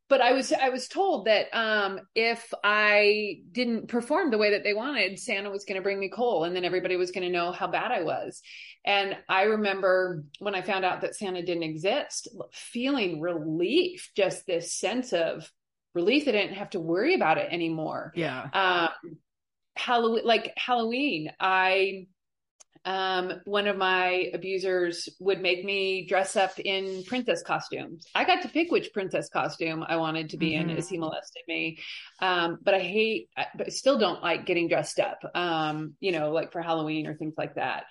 but 0.09 0.21
I 0.21 0.33
was 0.33 0.53
I 0.53 0.71
was 0.71 0.89
told 0.89 1.27
that 1.27 1.47
um, 1.57 2.01
if 2.17 2.53
I 2.65 3.43
didn't 3.53 3.87
perform 3.87 4.33
the 4.33 4.39
way 4.39 4.51
that 4.51 4.65
they 4.65 4.75
wanted, 4.75 5.21
Santa 5.21 5.51
was 5.51 5.65
going 5.65 5.77
to 5.77 5.83
bring 5.83 6.01
me 6.01 6.11
coal, 6.11 6.43
and 6.43 6.55
then 6.55 6.65
everybody 6.65 6.97
was 6.97 7.13
going 7.13 7.23
to 7.23 7.31
know 7.33 7.53
how 7.53 7.69
bad 7.69 7.93
I 7.93 8.03
was. 8.03 8.43
And 8.85 9.17
I 9.29 9.43
remember 9.43 10.25
when 10.41 10.57
I 10.57 10.63
found 10.63 10.85
out 10.85 11.03
that 11.03 11.15
Santa 11.15 11.45
didn't 11.45 11.63
exist, 11.63 12.27
feeling 12.53 13.21
relief, 13.21 14.11
just 14.17 14.47
this 14.47 14.75
sense 14.75 15.13
of 15.13 15.49
relief 15.95 16.25
that 16.25 16.35
I 16.35 16.41
didn't 16.41 16.57
have 16.57 16.71
to 16.71 16.81
worry 16.81 17.15
about 17.15 17.39
it 17.39 17.53
anymore. 17.53 18.13
Yeah. 18.17 18.49
Um, 18.53 19.17
Halloween, 19.81 20.25
like 20.25 20.53
Halloween, 20.57 21.33
I 21.41 22.07
um, 22.85 23.33
one 23.45 23.67
of 23.67 23.77
my 23.77 24.31
abusers 24.33 25.09
would 25.19 25.43
make 25.43 25.65
me 25.65 26.07
dress 26.07 26.35
up 26.35 26.59
in 26.59 27.05
princess 27.05 27.43
costumes. 27.43 28.07
I 28.15 28.25
got 28.25 28.43
to 28.43 28.49
pick 28.49 28.71
which 28.71 28.93
princess 28.95 29.29
costume 29.29 29.85
I 29.87 29.97
wanted 29.97 30.31
to 30.31 30.39
be 30.39 30.53
mm-hmm. 30.53 30.71
in 30.71 30.77
as 30.79 30.89
he 30.89 30.97
molested 30.97 31.43
me. 31.47 31.79
Um, 32.21 32.59
but 32.63 32.73
I 32.73 32.81
hate, 32.81 33.29
but 33.55 33.67
I 33.67 33.71
still 33.71 33.99
don't 33.99 34.23
like 34.23 34.47
getting 34.47 34.69
dressed 34.69 34.99
up, 34.99 35.19
um, 35.35 35.95
you 36.01 36.13
know, 36.13 36.33
like 36.33 36.53
for 36.53 36.63
Halloween 36.63 37.07
or 37.07 37.15
things 37.15 37.35
like 37.37 37.57
that. 37.57 37.85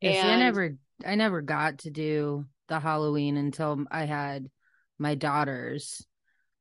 Yeah, 0.00 0.10
and 0.10 0.30
I 0.30 0.38
never, 0.38 0.76
I 1.04 1.14
never 1.16 1.42
got 1.42 1.78
to 1.78 1.90
do 1.90 2.44
the 2.68 2.78
Halloween 2.78 3.36
until 3.36 3.84
I 3.90 4.04
had 4.04 4.48
my 4.96 5.16
daughters, 5.16 6.06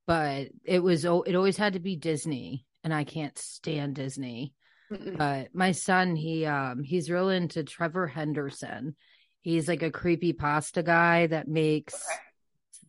but 0.07 0.47
it 0.63 0.81
was, 0.81 1.05
it 1.05 1.35
always 1.35 1.57
had 1.57 1.73
to 1.73 1.79
be 1.79 1.95
Disney 1.97 2.65
and 2.83 2.93
I 2.93 3.03
can't 3.03 3.37
stand 3.37 3.95
Disney. 3.95 4.53
But 4.89 5.53
my 5.53 5.71
son, 5.71 6.15
he 6.15 6.45
um 6.45 6.83
he's 6.83 7.09
real 7.09 7.29
into 7.29 7.63
Trevor 7.63 8.07
Henderson. 8.07 8.95
He's 9.41 9.67
like 9.67 9.83
a 9.83 9.91
creepy 9.91 10.33
pasta 10.33 10.83
guy 10.83 11.27
that 11.27 11.47
makes 11.47 11.93
okay. 11.93 12.19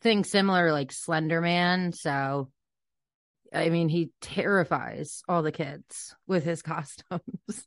things 0.01 0.31
similar 0.31 0.73
like 0.73 0.93
Slender 0.93 1.41
Man. 1.41 1.93
So 1.93 2.51
I 3.53 3.71
mean 3.71 3.89
he 3.89 4.11
terrifies 4.21 5.23
all 5.29 5.43
the 5.43 5.53
kids 5.53 6.15
with 6.27 6.45
his 6.45 6.63
costumes. 6.63 7.67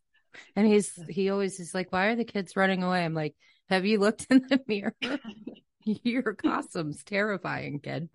and 0.56 0.68
he's 0.68 0.94
he 1.10 1.30
always 1.30 1.60
is 1.60 1.74
like, 1.74 1.92
Why 1.92 2.08
are 2.08 2.16
the 2.16 2.26
kids 2.26 2.56
running 2.56 2.84
away? 2.84 3.04
I'm 3.04 3.16
like, 3.16 3.36
Have 3.70 3.86
you 3.86 4.00
looked 4.00 4.28
in 4.30 4.46
the 4.48 4.62
mirror? 4.68 4.96
Your 5.84 6.34
costume's 6.34 7.04
terrifying, 7.04 7.80
kid. 7.80 8.10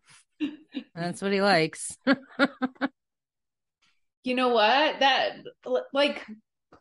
That's 0.95 1.23
what 1.23 1.33
he 1.33 1.41
likes 1.41 1.97
you 4.25 4.35
know 4.35 4.49
what? 4.49 5.01
That 5.01 5.37
like 5.93 6.25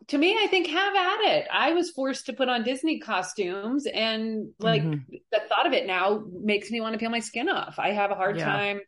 to 0.08 0.18
me, 0.18 0.36
I 0.38 0.46
think 0.48 0.66
have 0.66 0.94
at 0.94 1.20
it. 1.20 1.46
I 1.50 1.72
was 1.72 1.90
forced 1.90 2.26
to 2.26 2.32
put 2.32 2.48
on 2.48 2.62
Disney 2.62 2.98
costumes, 2.98 3.86
and 3.86 4.50
like 4.58 4.82
mm-hmm. 4.82 5.14
the 5.32 5.40
thought 5.48 5.66
of 5.66 5.72
it 5.72 5.86
now 5.86 6.24
makes 6.30 6.70
me 6.70 6.80
want 6.80 6.94
to 6.94 6.98
peel 6.98 7.10
my 7.10 7.20
skin 7.20 7.48
off. 7.48 7.78
I 7.78 7.92
have 7.92 8.10
a 8.10 8.16
hard 8.16 8.36
yeah. 8.36 8.44
time. 8.44 8.80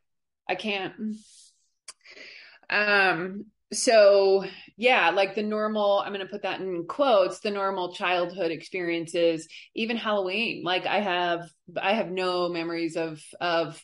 I 0.48 0.54
can't. 0.54 0.94
Um. 2.68 3.46
So 3.72 4.44
yeah, 4.76 5.10
like 5.10 5.34
the 5.34 5.42
normal. 5.42 6.00
I'm 6.00 6.12
going 6.12 6.24
to 6.24 6.30
put 6.30 6.42
that 6.42 6.60
in 6.60 6.86
quotes. 6.86 7.40
The 7.40 7.50
normal 7.50 7.94
childhood 7.94 8.50
experiences, 8.50 9.48
even 9.74 9.96
Halloween. 9.96 10.62
Like 10.64 10.86
I 10.86 11.00
have, 11.00 11.48
I 11.80 11.94
have 11.94 12.10
no 12.10 12.48
memories 12.48 12.96
of 12.96 13.22
of 13.40 13.82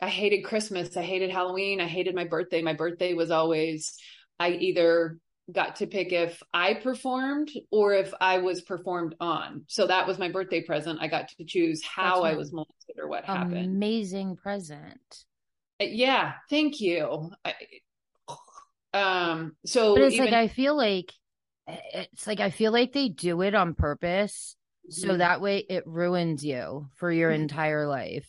I 0.00 0.08
hated 0.08 0.42
Christmas. 0.42 0.96
I 0.96 1.02
hated 1.02 1.30
Halloween. 1.30 1.80
I 1.80 1.86
hated 1.86 2.14
my 2.14 2.24
birthday. 2.24 2.62
My 2.62 2.74
birthday 2.74 3.14
was 3.14 3.30
always, 3.30 3.98
I 4.38 4.50
either 4.50 5.18
got 5.50 5.76
to 5.76 5.86
pick 5.86 6.12
if 6.12 6.42
I 6.52 6.74
performed 6.74 7.50
or 7.70 7.94
if 7.94 8.12
I 8.20 8.38
was 8.38 8.60
performed 8.60 9.14
on. 9.18 9.64
So 9.66 9.86
that 9.86 10.06
was 10.06 10.18
my 10.18 10.30
birthday 10.30 10.62
present. 10.62 11.00
I 11.00 11.08
got 11.08 11.28
to 11.28 11.44
choose 11.44 11.82
how 11.82 12.22
I 12.22 12.34
was 12.34 12.52
molested 12.52 12.98
or 12.98 13.08
what 13.08 13.24
happened. 13.24 13.64
Amazing 13.64 14.36
present. 14.36 15.24
Uh, 15.80 15.84
yeah. 15.84 16.34
Thank 16.50 16.80
you. 16.80 17.30
I, 17.44 17.54
um, 18.94 19.56
so 19.64 19.94
but 19.94 20.04
it's 20.04 20.14
even, 20.14 20.26
like, 20.26 20.34
I 20.34 20.48
feel 20.48 20.76
like, 20.76 21.12
it's 21.66 22.26
like, 22.26 22.40
I 22.40 22.50
feel 22.50 22.72
like 22.72 22.92
they 22.92 23.08
do 23.08 23.42
it 23.42 23.54
on 23.54 23.74
purpose. 23.74 24.54
So 24.90 25.08
mm-hmm. 25.08 25.18
that 25.18 25.40
way 25.40 25.58
it 25.58 25.86
ruins 25.86 26.44
you 26.44 26.88
for 26.96 27.10
your 27.10 27.30
mm-hmm. 27.30 27.42
entire 27.42 27.86
life. 27.86 28.28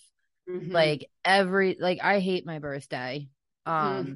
Mm-hmm. 0.50 0.72
Like 0.72 1.10
every 1.24 1.78
like 1.80 2.00
I 2.04 2.20
hate 2.20 2.45
my 2.45 2.60
birthday. 2.60 3.30
Um 3.66 3.76
mm-hmm. 3.76 4.14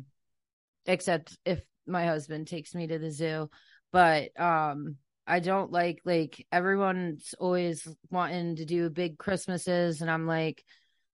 except 0.86 1.38
if 1.46 1.62
my 1.86 2.06
husband 2.06 2.48
takes 2.48 2.74
me 2.74 2.88
to 2.88 2.98
the 2.98 3.12
zoo. 3.12 3.50
But 3.92 4.40
um 4.40 4.98
I 5.26 5.40
don't 5.40 5.72
like 5.72 6.02
like 6.06 6.46
everyone's 6.52 7.34
always 7.40 7.88
wanting 8.10 8.58
to 8.58 8.66
do 8.66 8.90
big 8.90 9.18
Christmases 9.18 10.02
and 10.02 10.10
I'm 10.10 10.28
like, 10.28 10.64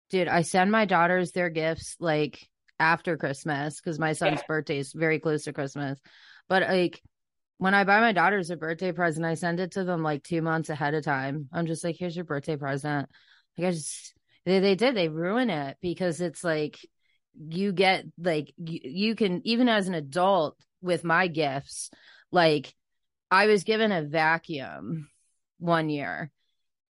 dude, 0.09 0.27
I 0.27 0.41
send 0.41 0.71
my 0.71 0.85
daughters 0.85 1.31
their 1.31 1.49
gifts 1.49 1.95
like 1.99 2.47
after 2.79 3.17
Christmas 3.17 3.79
because 3.79 3.99
my 3.99 4.13
son's 4.13 4.39
yeah. 4.39 4.47
birthday 4.47 4.79
is 4.79 4.93
very 4.93 5.19
close 5.19 5.43
to 5.43 5.53
Christmas. 5.53 5.99
But 6.47 6.63
like 6.63 7.01
when 7.57 7.73
I 7.73 7.83
buy 7.83 7.99
my 7.99 8.13
daughters 8.13 8.49
a 8.49 8.55
birthday 8.55 8.93
present, 8.93 9.25
I 9.25 9.33
send 9.33 9.59
it 9.59 9.71
to 9.71 9.83
them 9.83 10.01
like 10.01 10.23
two 10.23 10.41
months 10.41 10.69
ahead 10.69 10.93
of 10.93 11.03
time. 11.03 11.49
I'm 11.51 11.67
just 11.67 11.83
like, 11.83 11.97
here's 11.99 12.15
your 12.15 12.25
birthday 12.25 12.55
present. 12.55 13.09
Like 13.57 13.67
I 13.67 13.71
just 13.71 14.13
they, 14.49 14.59
they 14.59 14.75
did. 14.75 14.95
They 14.95 15.09
ruin 15.09 15.49
it 15.49 15.77
because 15.81 16.21
it's 16.21 16.43
like 16.43 16.77
you 17.37 17.71
get 17.71 18.05
like 18.17 18.53
you, 18.57 18.79
you 18.83 19.15
can 19.15 19.41
even 19.45 19.69
as 19.69 19.87
an 19.87 19.93
adult 19.93 20.57
with 20.81 21.03
my 21.03 21.27
gifts, 21.27 21.89
like 22.31 22.73
I 23.31 23.47
was 23.47 23.63
given 23.63 23.91
a 23.91 24.03
vacuum 24.03 25.09
one 25.59 25.89
year 25.89 26.31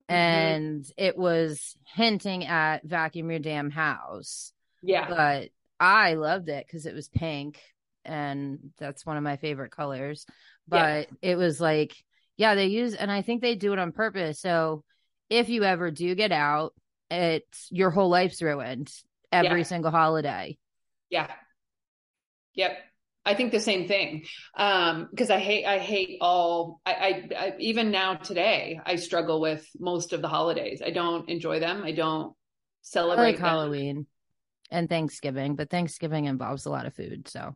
mm-hmm. 0.10 0.16
and 0.16 0.86
it 0.97 1.18
was 1.18 1.76
hinting 1.95 2.45
at 2.45 2.84
vacuum 2.84 3.30
your 3.30 3.39
damn 3.39 3.70
house. 3.70 4.51
Yeah. 4.82 5.08
But 5.10 5.49
I 5.80 6.14
loved 6.14 6.49
it 6.49 6.66
because 6.66 6.86
it 6.86 6.95
was 6.95 7.10
pink 7.10 7.60
and 8.05 8.72
that's 8.78 9.05
one 9.05 9.18
of 9.18 9.24
my 9.24 9.38
favorite 9.38 9.72
colors. 9.72 10.26
But 10.68 11.08
yeah. 11.22 11.32
it 11.32 11.36
was 11.38 11.60
like, 11.60 11.95
yeah, 12.36 12.55
they 12.55 12.68
use, 12.68 12.93
and 12.93 13.12
I 13.12 13.22
think 13.22 13.41
they 13.41 13.55
do 13.55 13.74
it 13.74 13.80
on 13.80 13.91
purpose. 13.91 14.39
So 14.39 14.84
if 15.30 15.49
you 15.49 15.64
ever 15.64 15.91
do 15.91 16.14
get 16.16 16.32
out 16.32 16.74
it's 17.10 17.68
your 17.72 17.89
whole 17.89 18.10
life's 18.10 18.41
ruined 18.41 18.91
every 19.32 19.60
yeah. 19.60 19.66
single 19.66 19.91
holiday. 19.91 20.58
Yeah. 21.10 21.28
Yep. 22.55 22.78
I 23.26 23.34
think 23.34 23.51
the 23.51 23.60
same 23.60 23.88
thing. 23.88 24.26
Um, 24.55 25.10
because 25.12 25.30
I 25.30 25.39
hate, 25.39 25.66
I 25.66 25.80
hate 25.80 26.18
all, 26.22 26.80
I, 26.86 26.93
I, 26.93 27.30
I, 27.38 27.53
even 27.60 27.91
now 27.91 28.16
today, 28.16 28.80
I 28.86 28.95
struggle 28.95 29.41
with 29.41 29.68
most 29.78 30.14
of 30.14 30.22
the 30.22 30.30
holidays. 30.30 30.82
I 30.84 30.91
don't 30.91 31.28
enjoy 31.30 31.60
them. 31.60 31.84
I 31.84 31.91
don't 31.91 32.34
celebrate 32.82 33.24
I 33.24 33.32
like 33.32 33.39
Halloween 33.39 34.08
and 34.72 34.88
Thanksgiving, 34.88 35.55
but 35.55 35.70
Thanksgiving 35.70 36.26
involves 36.26 36.66
a 36.66 36.70
lot 36.70 36.86
of 36.86 36.95
food. 36.95 37.28
So 37.28 37.55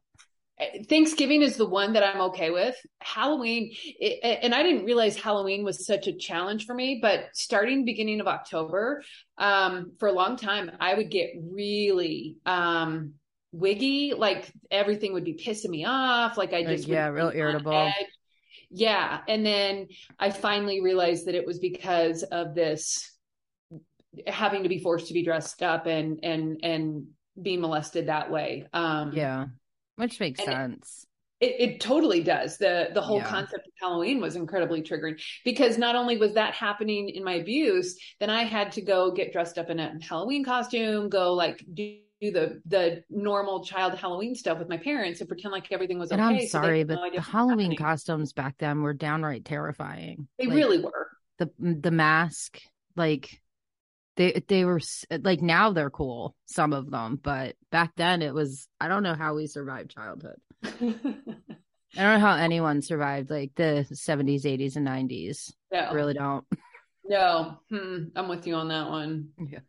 Thanksgiving 0.88 1.42
is 1.42 1.58
the 1.58 1.66
one 1.66 1.94
that 1.94 2.04
I'm 2.04 2.22
okay 2.22 2.52
with. 2.52 2.76
Halloween, 3.00 3.74
it, 4.00 4.40
and 4.44 4.54
I 4.54 4.62
didn't 4.64 4.86
realize 4.86 5.16
Halloween 5.16 5.64
was 5.64 5.86
such 5.86 6.08
a 6.08 6.14
challenge 6.14 6.66
for 6.66 6.76
me, 6.76 7.00
but 7.02 7.26
starting 7.34 7.84
beginning 7.84 8.22
of 8.22 8.28
October, 8.28 9.02
um, 9.38 9.94
for 10.00 10.08
a 10.08 10.12
long 10.12 10.36
time, 10.36 10.72
I 10.80 10.94
would 10.94 11.10
get 11.10 11.32
really, 11.42 12.38
um, 12.46 13.14
wiggy. 13.52 14.14
Like 14.14 14.52
everything 14.70 15.14
would 15.14 15.26
be 15.26 15.34
pissing 15.34 15.70
me 15.70 15.86
off. 15.86 16.38
Like 16.38 16.54
I 16.54 16.64
just, 16.64 16.88
yeah, 16.88 17.08
real 17.08 17.32
irritable. 17.34 17.92
Yeah. 18.70 19.20
And 19.28 19.46
then 19.46 19.88
I 20.20 20.30
finally 20.30 20.82
realized 20.82 21.26
that 21.26 21.36
it 21.36 21.46
was 21.46 21.60
because 21.60 22.24
of 22.24 22.56
this 22.56 23.12
having 24.28 24.64
to 24.64 24.70
be 24.70 24.80
forced 24.80 25.08
to 25.08 25.14
be 25.14 25.24
dressed 25.24 25.64
up 25.64 25.88
and, 25.88 26.20
and, 26.24 26.60
and 26.64 27.08
being 27.42 27.62
molested 27.62 28.08
that 28.08 28.32
way. 28.32 28.68
Um, 28.74 29.12
yeah 29.14 29.46
which 30.02 30.20
makes 30.20 30.44
sense. 30.44 31.06
It, 31.40 31.56
it, 31.60 31.80
totally 31.80 32.24
does. 32.24 32.58
The 32.58 32.90
the 32.94 33.02
whole 33.02 33.18
yeah. 33.18 33.28
concept 33.28 33.68
of 33.68 33.74
Halloween 33.80 34.20
was 34.20 34.36
incredibly 34.36 34.82
triggering 34.82 35.20
because 35.46 35.78
not 35.78 35.96
only 35.96 36.18
was 36.18 36.34
that 36.34 36.54
happening 36.54 37.10
in 37.10 37.24
my 37.24 37.34
abuse, 37.34 37.98
then 38.20 38.30
I 38.30 38.44
had 38.44 38.72
to 38.74 38.82
go 38.82 39.12
get 39.12 39.32
dressed 39.32 39.58
up 39.58 39.70
in 39.70 39.80
a 39.80 39.94
Halloween 40.02 40.44
costume, 40.44 41.10
go 41.10 41.34
like 41.34 41.64
do 41.74 41.98
the 42.22 42.62
the 42.66 43.04
normal 43.10 43.64
child 43.64 43.96
Halloween 43.96 44.36
stuff 44.36 44.60
with 44.60 44.70
my 44.70 44.78
parents 44.78 45.20
and 45.20 45.28
pretend 45.28 45.52
like 45.52 45.72
everything 45.72 45.98
was 45.98 46.12
and 46.12 46.22
okay. 46.22 46.42
I'm 46.42 46.48
sorry, 46.48 46.82
so 46.82 46.88
but 46.88 46.96
no 46.96 47.10
the 47.12 47.22
Halloween 47.22 47.76
costumes 47.76 48.34
back 48.34 48.56
then 48.60 48.82
were 48.82 48.94
downright 48.94 49.46
terrifying. 49.46 50.28
They 50.38 50.46
like, 50.46 50.56
really 50.56 50.80
were. 50.80 51.10
The 51.40 51.50
the 51.60 51.92
mask, 51.92 52.60
like 52.96 53.41
they 54.22 54.44
they 54.48 54.66
were 54.66 54.80
like 55.22 55.42
now 55.42 55.72
they're 55.72 55.90
cool 55.90 56.36
some 56.46 56.74
of 56.74 56.92
them 56.92 57.20
but 57.22 57.56
back 57.72 57.92
then 57.96 58.22
it 58.22 58.34
was 58.34 58.68
i 58.80 58.88
don't 58.88 59.04
know 59.04 59.16
how 59.16 59.36
we 59.36 59.48
survived 59.48 59.92
childhood. 59.92 60.38
I 60.64 62.04
don't 62.04 62.20
know 62.20 62.26
how 62.26 62.36
anyone 62.36 62.82
survived 62.82 63.30
like 63.30 63.52
the 63.56 63.86
70s 63.92 64.44
80s 64.44 64.76
and 64.76 64.88
90s 64.88 65.52
no. 65.72 65.80
I 65.80 65.94
really 65.94 66.14
don't. 66.14 66.46
No. 67.04 67.60
Hmm. 67.70 68.04
i'm 68.16 68.28
with 68.28 68.46
you 68.46 68.56
on 68.56 68.68
that 68.70 68.90
one. 68.90 69.30
Yeah. 69.40 69.60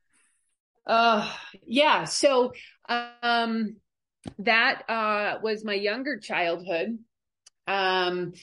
Uh 0.87 1.33
yeah. 1.67 2.05
So 2.05 2.53
um 2.89 3.77
that 4.39 4.83
uh 4.89 5.39
was 5.43 5.65
my 5.65 5.75
younger 5.75 6.19
childhood. 6.19 6.99
Um 7.67 8.35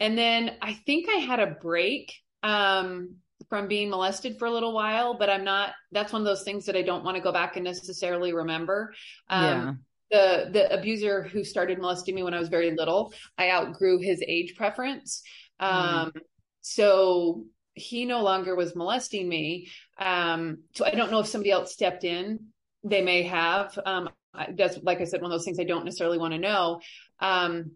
and 0.00 0.18
then 0.18 0.56
i 0.60 0.74
think 0.74 1.08
i 1.08 1.18
had 1.18 1.40
a 1.40 1.46
break 1.46 2.12
um 2.42 3.16
from 3.48 3.68
being 3.68 3.90
molested 3.90 4.38
for 4.38 4.46
a 4.46 4.50
little 4.50 4.72
while, 4.72 5.14
but 5.14 5.30
I'm 5.30 5.44
not. 5.44 5.72
That's 5.92 6.12
one 6.12 6.22
of 6.22 6.26
those 6.26 6.42
things 6.42 6.66
that 6.66 6.76
I 6.76 6.82
don't 6.82 7.04
want 7.04 7.16
to 7.16 7.22
go 7.22 7.32
back 7.32 7.56
and 7.56 7.64
necessarily 7.64 8.32
remember. 8.32 8.94
Um, 9.28 9.44
yeah. 9.44 9.72
The 10.10 10.50
the 10.52 10.74
abuser 10.78 11.22
who 11.22 11.42
started 11.42 11.78
molesting 11.78 12.14
me 12.14 12.22
when 12.22 12.34
I 12.34 12.38
was 12.38 12.48
very 12.48 12.70
little, 12.70 13.12
I 13.36 13.50
outgrew 13.50 13.98
his 13.98 14.22
age 14.26 14.54
preference. 14.56 15.22
Um, 15.58 16.12
mm. 16.14 16.20
So 16.60 17.44
he 17.74 18.04
no 18.04 18.22
longer 18.22 18.54
was 18.54 18.74
molesting 18.74 19.28
me. 19.28 19.68
Um, 19.98 20.58
so 20.74 20.84
I 20.84 20.90
don't 20.90 21.10
know 21.10 21.20
if 21.20 21.26
somebody 21.26 21.50
else 21.50 21.72
stepped 21.72 22.04
in. 22.04 22.46
They 22.84 23.02
may 23.02 23.22
have. 23.24 23.78
Um, 23.84 24.08
that's 24.54 24.78
like 24.82 25.00
I 25.00 25.04
said, 25.04 25.22
one 25.22 25.30
of 25.30 25.38
those 25.38 25.44
things 25.44 25.58
I 25.58 25.64
don't 25.64 25.84
necessarily 25.84 26.18
want 26.18 26.34
to 26.34 26.38
know. 26.38 26.80
Um, 27.20 27.72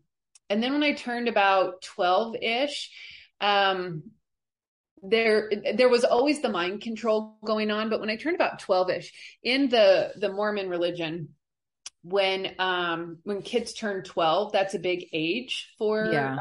and 0.48 0.62
then 0.62 0.72
when 0.72 0.82
I 0.82 0.92
turned 0.92 1.28
about 1.28 1.82
12 1.82 2.36
ish, 2.42 2.90
um, 3.40 4.02
there 5.03 5.51
there 5.74 5.88
was 5.88 6.05
always 6.05 6.40
the 6.42 6.48
mind 6.48 6.80
control 6.82 7.38
going 7.44 7.70
on 7.70 7.88
but 7.88 8.01
when 8.01 8.11
i 8.11 8.16
turned 8.16 8.34
about 8.34 8.61
12ish 8.61 9.09
in 9.42 9.68
the 9.68 10.12
the 10.16 10.30
mormon 10.30 10.68
religion 10.68 11.28
when 12.03 12.55
um 12.59 13.18
when 13.24 13.42
kids 13.42 13.74
turn 13.74 14.03
12 14.03 14.53
that's 14.53 14.74
a 14.74 14.78
big 14.78 15.07
age 15.12 15.68
for 15.78 16.07
yeah. 16.11 16.32
um, 16.32 16.38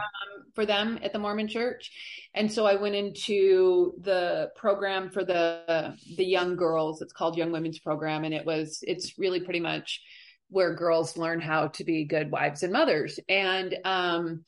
for 0.56 0.66
them 0.66 1.00
at 1.04 1.14
the 1.14 1.20
mormon 1.20 1.48
church. 1.48 1.92
And 2.34 2.52
so 2.52 2.66
i 2.66 2.76
went 2.76 2.96
into 2.96 3.94
the 4.02 4.52
program 4.56 5.10
for 5.10 5.26
the 5.26 5.96
the 6.16 6.26
young 6.26 6.56
girls. 6.56 7.02
It's 7.02 7.14
called 7.14 7.38
young 7.38 7.52
women's 7.52 7.80
program 7.80 8.24
and 8.24 8.34
it 8.34 8.46
was 8.46 8.80
it's 8.84 9.18
really 9.18 9.42
pretty 9.42 9.60
much 9.60 10.02
where 10.50 10.74
girls 10.74 11.18
learn 11.18 11.42
how 11.42 11.68
to 11.68 11.84
be 11.84 12.06
good 12.06 12.32
wives 12.32 12.64
and 12.64 12.72
mothers. 12.74 13.20
And 13.28 13.76
um 13.84 14.44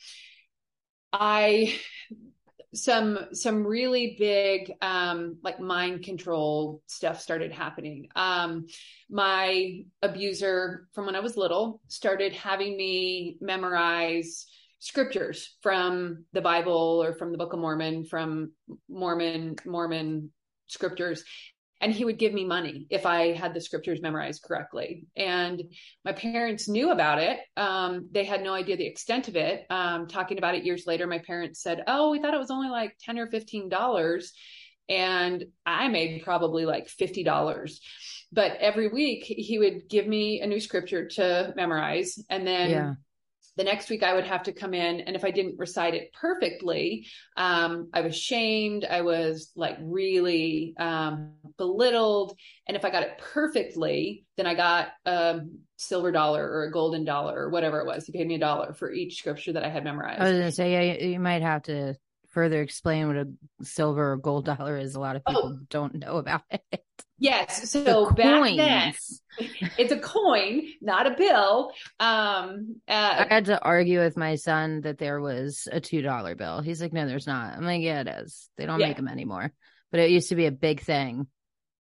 i 1.14 1.78
some 2.74 3.19
some 3.34 3.67
really 3.67 4.15
big 4.17 4.72
um 4.82 5.38
like 5.43 5.59
mind 5.59 6.03
control 6.03 6.82
stuff 6.88 7.19
started 7.19 7.51
happening. 7.51 8.07
Um 8.15 8.65
my 9.11 9.82
abuser 10.01 10.88
from 10.93 11.05
when 11.05 11.15
i 11.15 11.19
was 11.19 11.36
little 11.36 11.82
started 11.89 12.32
having 12.34 12.78
me 12.78 13.38
memorize 13.41 14.45
scriptures 14.80 15.57
from 15.61 16.24
the 16.32 16.41
bible 16.41 17.03
or 17.03 17.13
from 17.13 17.32
the 17.32 17.38
book 17.38 17.53
of 17.53 17.59
mormon 17.59 18.05
from 18.05 18.51
mormon 18.89 19.55
mormon 19.65 20.32
scriptures 20.67 21.24
and 21.82 21.91
he 21.91 22.05
would 22.05 22.19
give 22.19 22.34
me 22.34 22.45
money 22.45 22.86
if 22.89 23.05
I 23.05 23.34
had 23.34 23.53
the 23.53 23.59
scriptures 23.59 24.01
memorized 24.01 24.43
correctly. 24.43 25.07
And 25.17 25.61
my 26.05 26.13
parents 26.13 26.69
knew 26.69 26.91
about 26.91 27.17
it. 27.17 27.39
Um, 27.57 28.07
they 28.11 28.23
had 28.23 28.43
no 28.43 28.53
idea 28.53 28.77
the 28.77 28.86
extent 28.86 29.27
of 29.27 29.36
it. 29.36 29.65
Um, 29.69 30.07
talking 30.07 30.38
about 30.38 30.55
it 30.55 30.63
years 30.63 30.86
later, 30.86 31.07
my 31.07 31.19
parents 31.19 31.61
said, 31.61 31.84
"Oh, 31.88 32.11
we 32.11 32.21
thought 32.21 32.36
it 32.36 32.39
was 32.39 32.51
only 32.51 32.69
like 32.69 32.95
ten 33.03 33.17
or 33.17 33.27
fifteen 33.27 33.67
dollars," 33.67 34.32
and 34.88 35.43
I 35.65 35.88
made 35.88 36.23
probably 36.23 36.65
like 36.65 36.88
fifty 36.88 37.23
dollars. 37.23 37.82
But 38.32 38.57
every 38.59 38.88
week 38.88 39.23
he 39.25 39.57
would 39.59 39.89
give 39.89 40.07
me 40.07 40.39
a 40.41 40.47
new 40.47 40.59
scripture 40.59 41.07
to 41.09 41.53
memorize, 41.55 42.23
and 42.29 42.45
then. 42.45 42.69
Yeah 42.69 42.93
the 43.58 43.64
next 43.64 43.89
week 43.89 44.04
I 44.04 44.14
would 44.14 44.26
have 44.26 44.43
to 44.43 44.54
come 44.54 44.74
in. 44.74 45.02
And 45.02 45.16
if 45.16 45.26
I 45.26 45.32
didn't 45.32 45.60
recite 45.60 45.93
it 45.93 46.14
perfectly, 46.14 47.08
um, 47.36 47.89
I 47.93 48.02
was 48.02 48.18
shamed. 48.18 48.86
I 48.86 49.02
was 49.02 49.52
like 49.56 49.78
really 49.82 50.74
um, 50.80 51.34
belittled. 51.58 52.38
And 52.68 52.78
if 52.78 52.86
I 52.86 52.89
got 52.89 53.04
it 53.04 53.20
perfectly, 53.20 54.26
then 54.38 54.47
I 54.47 54.56
got 54.56 54.89
a 55.06 55.41
silver 55.78 56.12
dollar 56.12 56.49
or 56.49 56.64
a 56.64 56.72
golden 56.72 57.04
dollar 57.04 57.38
or 57.38 57.49
whatever 57.49 57.80
it 57.80 57.86
was. 57.86 58.06
He 58.06 58.14
paid 58.14 58.28
me 58.28 58.36
a 58.36 58.39
dollar 58.39 58.74
for 58.74 58.91
each 58.91 59.18
scripture 59.18 59.54
that 59.54 59.66
I 59.66 59.70
had 59.70 59.84
memorized. 59.84 60.22
I 60.22 60.24
was 60.24 60.32
going 60.32 60.43
to 60.45 60.52
say, 60.52 60.72
yeah, 60.72 61.06
you 61.06 61.20
might 61.20 61.41
have 61.41 61.64
to 61.64 61.95
further 62.30 62.62
explain 62.62 63.08
what 63.08 63.18
a 63.18 63.28
silver 63.64 64.14
or 64.14 64.18
gold 64.18 64.45
dollar 64.58 64.78
is. 64.78 64.95
A 64.95 64.99
lot 64.99 65.16
of 65.16 65.26
people 65.26 65.58
oh. 65.58 65.66
don't 65.70 65.95
know 65.95 66.18
about 66.18 66.43
it. 66.72 66.84
Yes. 67.22 67.69
So 67.69 68.09
back 68.09 68.55
then, 68.57 68.93
it's 69.78 69.91
a 69.91 69.99
coin, 69.99 70.63
not 70.82 71.05
a 71.05 71.15
bill. 71.15 71.72
Um, 71.99 72.78
uh, 72.88 73.26
I 73.26 73.28
had 73.30 73.45
to 73.45 73.61
argue 73.61 73.99
with 73.99 74.17
my 74.17 74.36
son 74.36 74.82
that 74.82 74.97
there 74.97 75.22
was 75.22 75.67
a 75.72 75.80
two 75.80 76.01
dollar 76.01 76.34
bill. 76.34 76.61
He's 76.61 76.82
like, 76.82 76.93
"No, 76.93 77.07
there's 77.07 77.28
not." 77.28 77.55
I'm 77.55 77.63
like, 77.63 77.84
"Yeah, 77.84 78.01
it 78.01 78.07
is. 78.07 78.49
They 78.57 78.65
don't 78.65 78.80
yeah. 78.80 78.88
make 78.88 78.97
them 78.97 79.07
anymore." 79.07 79.53
But 79.91 79.99
it 79.99 80.09
used 80.09 80.30
to 80.30 80.36
be 80.36 80.47
a 80.47 80.51
big 80.51 80.82
thing, 80.82 81.28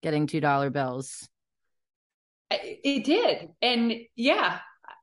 getting 0.03 0.27
two 0.27 0.41
dollar 0.41 0.69
bills. 0.69 1.27
It 2.51 3.03
did, 3.03 3.49
and 3.63 3.93
yeah. 4.15 4.59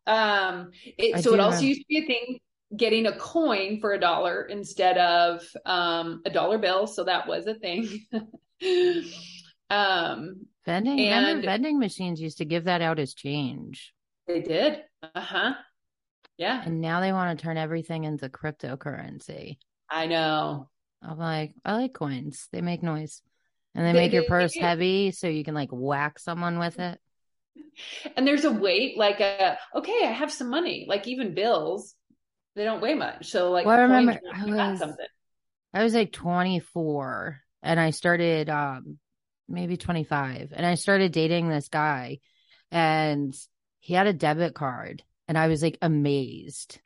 Um, 0.07 0.70
it, 0.84 1.24
so 1.24 1.34
it 1.34 1.41
also 1.41 1.62
used 1.62 1.80
to 1.80 1.86
be 1.89 1.99
a 1.99 2.07
thing 2.07 2.39
getting 2.76 3.07
a 3.07 3.18
coin 3.18 3.80
for 3.80 3.93
a 3.93 3.99
dollar 3.99 4.43
instead 4.43 4.99
of 4.99 5.43
um, 5.66 6.22
a 6.24 6.30
dollar 6.30 6.59
bill. 6.59 6.86
So 6.86 7.05
that 7.05 7.26
was 7.26 7.49
a 7.49 7.55
thing. 7.55 8.07
um, 9.71 10.47
vending, 10.64 11.01
and 11.01 11.43
vending 11.43 11.79
machines 11.79 12.21
used 12.21 12.39
to 12.39 12.45
give 12.45 12.64
that 12.64 12.83
out 12.83 12.99
as 12.99 13.14
change. 13.14 13.93
They 14.27 14.41
did. 14.41 14.83
Uh 15.03 15.21
huh. 15.21 15.55
Yeah. 16.37 16.62
And 16.64 16.81
now 16.81 17.01
they 17.01 17.12
want 17.12 17.39
to 17.39 17.43
turn 17.43 17.57
everything 17.57 18.05
into 18.05 18.29
cryptocurrency. 18.29 19.59
I 19.91 20.07
know. 20.07 20.69
I'm 21.03 21.19
like, 21.19 21.55
I 21.64 21.75
like 21.75 21.93
coins. 21.93 22.49
They 22.53 22.61
make 22.61 22.83
noise. 22.83 23.23
And 23.75 23.87
they, 23.87 23.93
they 23.93 23.99
make 23.99 24.12
your 24.12 24.25
purse 24.25 24.55
they, 24.55 24.61
heavy 24.61 25.11
so 25.11 25.29
you 25.29 25.45
can 25.45 25.55
like 25.55 25.71
whack 25.71 26.19
someone 26.19 26.59
with 26.59 26.79
it. 26.79 26.99
And 28.16 28.27
there's 28.27 28.45
a 28.45 28.53
weight, 28.53 28.99
like 28.99 29.21
a 29.21 29.59
okay, 29.75 30.01
I 30.03 30.12
have 30.12 30.33
some 30.33 30.51
money, 30.51 30.87
like 30.89 31.07
even 31.07 31.35
bills 31.35 31.95
they 32.59 32.64
don't 32.64 32.81
weigh 32.81 32.95
much. 32.95 33.31
So 33.31 33.51
like, 33.53 33.66
well, 33.66 33.79
I 33.79 33.83
remember 33.83 34.21
I 34.35 34.45
was, 34.71 34.79
something. 34.81 35.07
I 35.73 35.85
was 35.85 35.95
like 35.95 36.12
24 36.12 37.41
and 37.62 37.79
I 37.79 37.91
started, 37.91 38.51
um, 38.51 38.99
maybe 39.49 39.76
25 39.76 40.53
and 40.55 40.66
I 40.66 40.74
started 40.74 41.12
dating 41.12 41.49
this 41.49 41.68
guy 41.68 42.18
and 42.70 43.34
he 43.80 43.94
had 43.94 44.07
a 44.07 44.12
debit 44.12 44.55
card 44.55 45.03
and 45.26 45.38
I 45.38 45.49
was 45.49 45.62
like 45.62 45.78
amazed. 45.82 46.78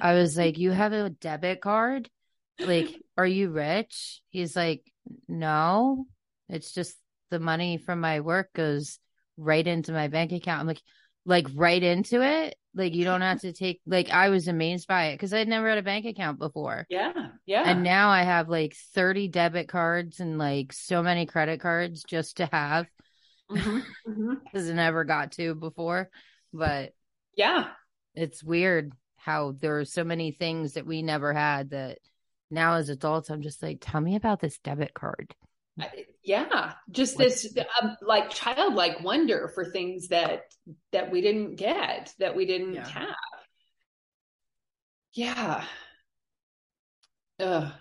I 0.00 0.14
was 0.14 0.36
like, 0.36 0.58
you 0.58 0.70
have 0.70 0.92
a 0.92 1.10
debit 1.10 1.60
card? 1.60 2.10
Like, 2.58 2.88
are 3.16 3.26
you 3.26 3.50
rich? 3.50 4.20
He's 4.28 4.56
like, 4.56 4.82
no, 5.28 6.06
it's 6.48 6.72
just 6.72 6.96
the 7.30 7.38
money 7.38 7.78
from 7.78 8.00
my 8.00 8.20
work 8.20 8.52
goes 8.52 8.98
right 9.36 9.66
into 9.66 9.92
my 9.92 10.08
bank 10.08 10.32
account. 10.32 10.60
I'm 10.60 10.66
like, 10.66 10.82
like 11.24 11.46
right 11.54 11.82
into 11.82 12.22
it. 12.22 12.56
Like 12.76 12.94
you 12.94 13.04
don't 13.04 13.22
have 13.22 13.40
to 13.40 13.52
take 13.52 13.80
like 13.86 14.10
I 14.10 14.28
was 14.28 14.48
amazed 14.48 14.86
by 14.86 15.06
it 15.06 15.14
because 15.14 15.32
I'd 15.32 15.48
never 15.48 15.68
had 15.68 15.78
a 15.78 15.82
bank 15.82 16.04
account 16.04 16.38
before. 16.38 16.86
Yeah. 16.90 17.12
Yeah. 17.46 17.62
And 17.64 17.82
now 17.82 18.10
I 18.10 18.22
have 18.22 18.48
like 18.48 18.76
30 18.94 19.28
debit 19.28 19.68
cards 19.68 20.20
and 20.20 20.38
like 20.38 20.72
so 20.72 21.02
many 21.02 21.24
credit 21.24 21.60
cards 21.60 22.04
just 22.04 22.36
to 22.36 22.46
have. 22.52 22.86
Mm-hmm. 23.50 23.78
Mm-hmm. 24.10 24.32
Cause 24.54 24.68
I 24.68 24.74
never 24.74 25.04
got 25.04 25.32
to 25.32 25.54
before. 25.54 26.10
But 26.52 26.92
yeah. 27.34 27.68
It's 28.14 28.44
weird 28.44 28.92
how 29.16 29.52
there 29.58 29.78
are 29.78 29.84
so 29.84 30.04
many 30.04 30.32
things 30.32 30.74
that 30.74 30.86
we 30.86 31.02
never 31.02 31.32
had 31.32 31.70
that 31.70 31.98
now 32.50 32.74
as 32.74 32.90
adults 32.90 33.30
I'm 33.30 33.42
just 33.42 33.62
like, 33.62 33.78
tell 33.80 34.00
me 34.00 34.16
about 34.16 34.40
this 34.40 34.58
debit 34.58 34.92
card 34.92 35.34
yeah 36.26 36.74
just 36.90 37.16
this 37.16 37.56
um, 37.80 37.96
like 38.02 38.30
childlike 38.30 39.00
wonder 39.00 39.50
for 39.54 39.64
things 39.64 40.08
that 40.08 40.42
that 40.92 41.10
we 41.10 41.20
didn't 41.20 41.56
get 41.56 42.12
that 42.18 42.36
we 42.36 42.44
didn't 42.44 42.74
yeah. 42.74 42.88
have 42.88 43.08
yeah 45.14 45.64
Ugh. 47.38 47.72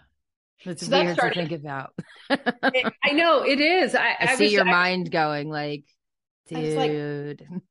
It's 0.66 0.88
so 0.88 1.04
weird 1.04 1.18
to 1.18 1.34
think 1.34 1.52
about. 1.52 1.94
it, 2.30 2.94
I 3.04 3.12
know 3.12 3.44
it 3.44 3.62
is. 3.62 3.94
I, 3.94 4.10
I, 4.10 4.18
I 4.22 4.36
see 4.36 4.46
was, 4.46 4.54
your 4.54 4.68
I, 4.68 4.72
mind 4.72 5.12
going 5.12 5.50
like, 5.50 5.86
dude. 6.50 7.46
Like, 7.50 7.62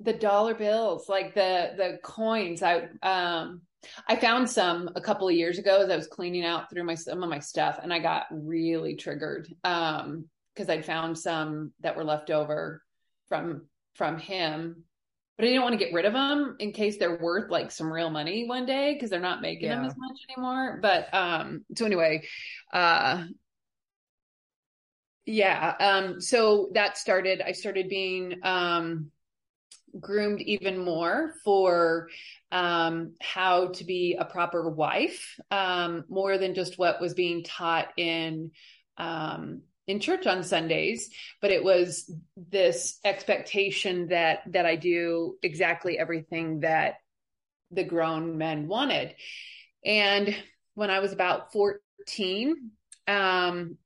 the 0.00 0.12
dollar 0.12 0.54
bills, 0.54 1.08
like 1.08 1.34
the 1.34 1.72
the 1.76 1.98
coins. 2.02 2.62
I 2.62 2.88
um 3.02 3.62
I 4.08 4.16
found 4.16 4.48
some 4.48 4.90
a 4.94 5.00
couple 5.00 5.28
of 5.28 5.34
years 5.34 5.58
ago 5.58 5.82
as 5.82 5.90
I 5.90 5.96
was 5.96 6.06
cleaning 6.06 6.44
out 6.44 6.70
through 6.70 6.84
my 6.84 6.94
some 6.94 7.22
of 7.22 7.28
my 7.28 7.38
stuff, 7.38 7.78
and 7.82 7.92
I 7.92 7.98
got 7.98 8.26
really 8.30 8.96
triggered 8.96 9.52
um, 9.64 10.26
because 10.54 10.68
I'd 10.68 10.84
found 10.84 11.18
some 11.18 11.72
that 11.80 11.96
were 11.96 12.04
left 12.04 12.30
over 12.30 12.82
from 13.28 13.66
from 13.94 14.18
him, 14.18 14.84
but 15.36 15.44
I 15.44 15.48
didn't 15.48 15.62
want 15.62 15.78
to 15.78 15.84
get 15.84 15.94
rid 15.94 16.04
of 16.04 16.12
them 16.12 16.56
in 16.58 16.72
case 16.72 16.98
they're 16.98 17.18
worth 17.18 17.50
like 17.50 17.70
some 17.70 17.92
real 17.92 18.10
money 18.10 18.46
one 18.46 18.66
day 18.66 18.94
because 18.94 19.10
they're 19.10 19.20
not 19.20 19.42
making 19.42 19.68
yeah. 19.68 19.76
them 19.76 19.84
as 19.84 19.94
much 19.96 20.18
anymore. 20.30 20.78
But 20.80 21.12
um, 21.14 21.64
so 21.76 21.86
anyway, 21.86 22.26
uh, 22.72 23.24
yeah, 25.24 25.74
um, 25.80 26.20
so 26.20 26.70
that 26.74 26.96
started. 26.96 27.42
I 27.42 27.52
started 27.52 27.88
being 27.88 28.40
um 28.42 29.10
groomed 30.00 30.40
even 30.40 30.78
more 30.78 31.34
for 31.44 32.08
um, 32.52 33.14
how 33.20 33.68
to 33.68 33.84
be 33.84 34.16
a 34.18 34.24
proper 34.24 34.68
wife, 34.70 35.38
um, 35.50 36.04
more 36.08 36.38
than 36.38 36.54
just 36.54 36.78
what 36.78 37.00
was 37.00 37.14
being 37.14 37.44
taught 37.44 37.88
in 37.96 38.50
um, 38.98 39.62
in 39.86 40.00
church 40.00 40.26
on 40.26 40.42
Sundays. 40.42 41.10
But 41.40 41.50
it 41.50 41.62
was 41.62 42.10
this 42.36 42.98
expectation 43.04 44.08
that 44.08 44.40
that 44.52 44.66
I 44.66 44.76
do 44.76 45.36
exactly 45.42 45.98
everything 45.98 46.60
that 46.60 46.94
the 47.70 47.84
grown 47.84 48.38
men 48.38 48.68
wanted. 48.68 49.14
And 49.84 50.34
when 50.74 50.90
I 50.90 51.00
was 51.00 51.12
about 51.12 51.52
fourteen, 51.52 52.70
um, 53.08 53.76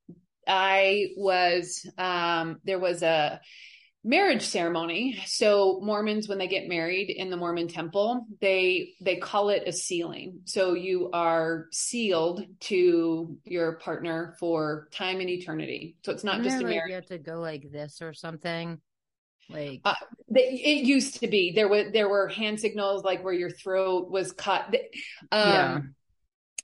I 0.47 1.09
was 1.17 1.85
um, 1.97 2.59
there 2.63 2.79
was 2.79 3.03
a 3.03 3.39
marriage 4.03 4.41
ceremony. 4.43 5.21
So 5.27 5.79
Mormons, 5.83 6.27
when 6.27 6.37
they 6.37 6.47
get 6.47 6.67
married 6.67 7.09
in 7.09 7.29
the 7.29 7.37
Mormon 7.37 7.67
temple, 7.67 8.25
they 8.39 8.93
they 9.01 9.17
call 9.17 9.49
it 9.49 9.63
a 9.67 9.71
sealing. 9.71 10.39
So 10.45 10.73
you 10.73 11.09
are 11.13 11.67
sealed 11.71 12.43
to 12.61 13.37
your 13.43 13.73
partner 13.73 14.35
for 14.39 14.87
time 14.91 15.19
and 15.19 15.29
eternity. 15.29 15.97
So 16.03 16.11
it's 16.11 16.23
not 16.23 16.39
Isn't 16.39 16.43
just 16.45 16.57
there, 16.57 16.67
a 16.67 16.69
like, 16.69 16.75
marriage. 16.75 16.89
you 16.89 16.95
have 16.95 17.05
to 17.07 17.17
go 17.19 17.39
like 17.39 17.71
this 17.71 18.01
or 18.01 18.13
something. 18.13 18.79
Like 19.49 19.81
Uh, 19.83 19.93
they, 20.29 20.49
it 20.49 20.85
used 20.85 21.19
to 21.19 21.27
be 21.27 21.51
there 21.53 21.67
were 21.67 21.91
there 21.91 22.09
were 22.09 22.27
hand 22.27 22.59
signals 22.59 23.03
like 23.03 23.23
where 23.23 23.33
your 23.33 23.49
throat 23.51 24.09
was 24.09 24.31
cut. 24.31 24.65
Um, 25.31 25.49
Yeah. 25.49 25.81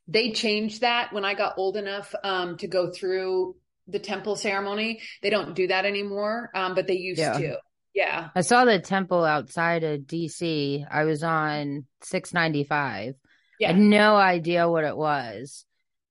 They 0.09 0.31
changed 0.31 0.81
that 0.81 1.11
when 1.11 1.25
I 1.25 1.33
got 1.33 1.57
old 1.57 1.75
enough 1.75 2.15
um, 2.23 2.57
to 2.59 2.67
go 2.67 2.91
through 2.91 3.57
the 3.87 3.99
temple 3.99 4.35
ceremony. 4.35 5.01
They 5.21 5.29
don't 5.29 5.55
do 5.55 5.67
that 5.67 5.85
anymore, 5.85 6.49
um, 6.53 6.75
but 6.75 6.87
they 6.87 6.97
used 6.97 7.19
Yeah. 7.19 7.37
to. 7.37 7.57
Yeah. 7.93 8.29
I 8.35 8.41
saw 8.41 8.65
the 8.65 8.79
temple 8.79 9.23
outside 9.23 9.83
of 9.83 10.01
DC. 10.01 10.85
I 10.89 11.05
was 11.05 11.23
on 11.23 11.85
695. 12.01 13.15
I 13.15 13.15
Yeah. 13.59 13.67
had 13.69 13.77
no 13.77 14.15
idea 14.15 14.69
what 14.69 14.83
it 14.83 14.95
was. 14.95 15.65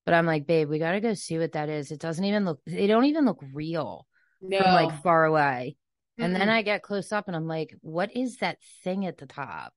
But 0.05 0.15
I'm 0.15 0.27
like, 0.27 0.47
babe, 0.47 0.69
we 0.69 0.79
gotta 0.79 1.01
go 1.01 1.15
see 1.15 1.39
what 1.39 1.53
that 1.53 1.69
is. 1.69 1.91
It 1.91 2.01
doesn't 2.01 2.25
even 2.25 2.45
look 2.45 2.61
they 2.65 2.87
don't 2.87 3.07
even 3.07 3.25
look 3.25 3.43
real 3.53 4.07
No. 4.41 4.59
from 4.63 4.73
like 4.73 5.03
far 5.03 5.25
away. 5.25 5.77
And 6.19 6.35
then 6.35 6.49
I 6.49 6.63
get 6.63 6.83
close 6.83 7.13
up 7.13 7.27
and 7.27 7.37
I'm 7.37 7.47
like, 7.47 7.75
what 7.83 8.17
is 8.17 8.39
that 8.39 8.59
thing 8.83 9.05
at 9.05 9.19
the 9.19 9.27
top? 9.27 9.75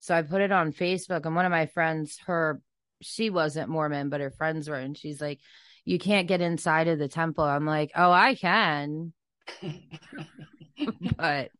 So 0.00 0.14
I 0.16 0.22
put 0.22 0.40
it 0.42 0.50
on 0.50 0.72
Facebook 0.72 1.24
and 1.26 1.36
one 1.36 1.44
of 1.46 1.52
my 1.52 1.66
friends, 1.66 2.18
her 2.26 2.60
she 3.02 3.30
wasn't 3.30 3.68
Mormon, 3.68 4.08
but 4.08 4.20
her 4.20 4.30
friends 4.30 4.68
were, 4.68 4.76
and 4.76 4.96
she's 4.96 5.20
like, 5.20 5.40
You 5.86 5.98
can't 5.98 6.28
get 6.28 6.42
inside 6.42 6.88
of 6.88 6.98
the 6.98 7.08
temple. 7.08 7.44
I'm 7.44 7.64
like, 7.64 7.92
Oh, 7.94 8.10
I 8.10 8.34
can. 8.34 9.14
but 11.16 11.50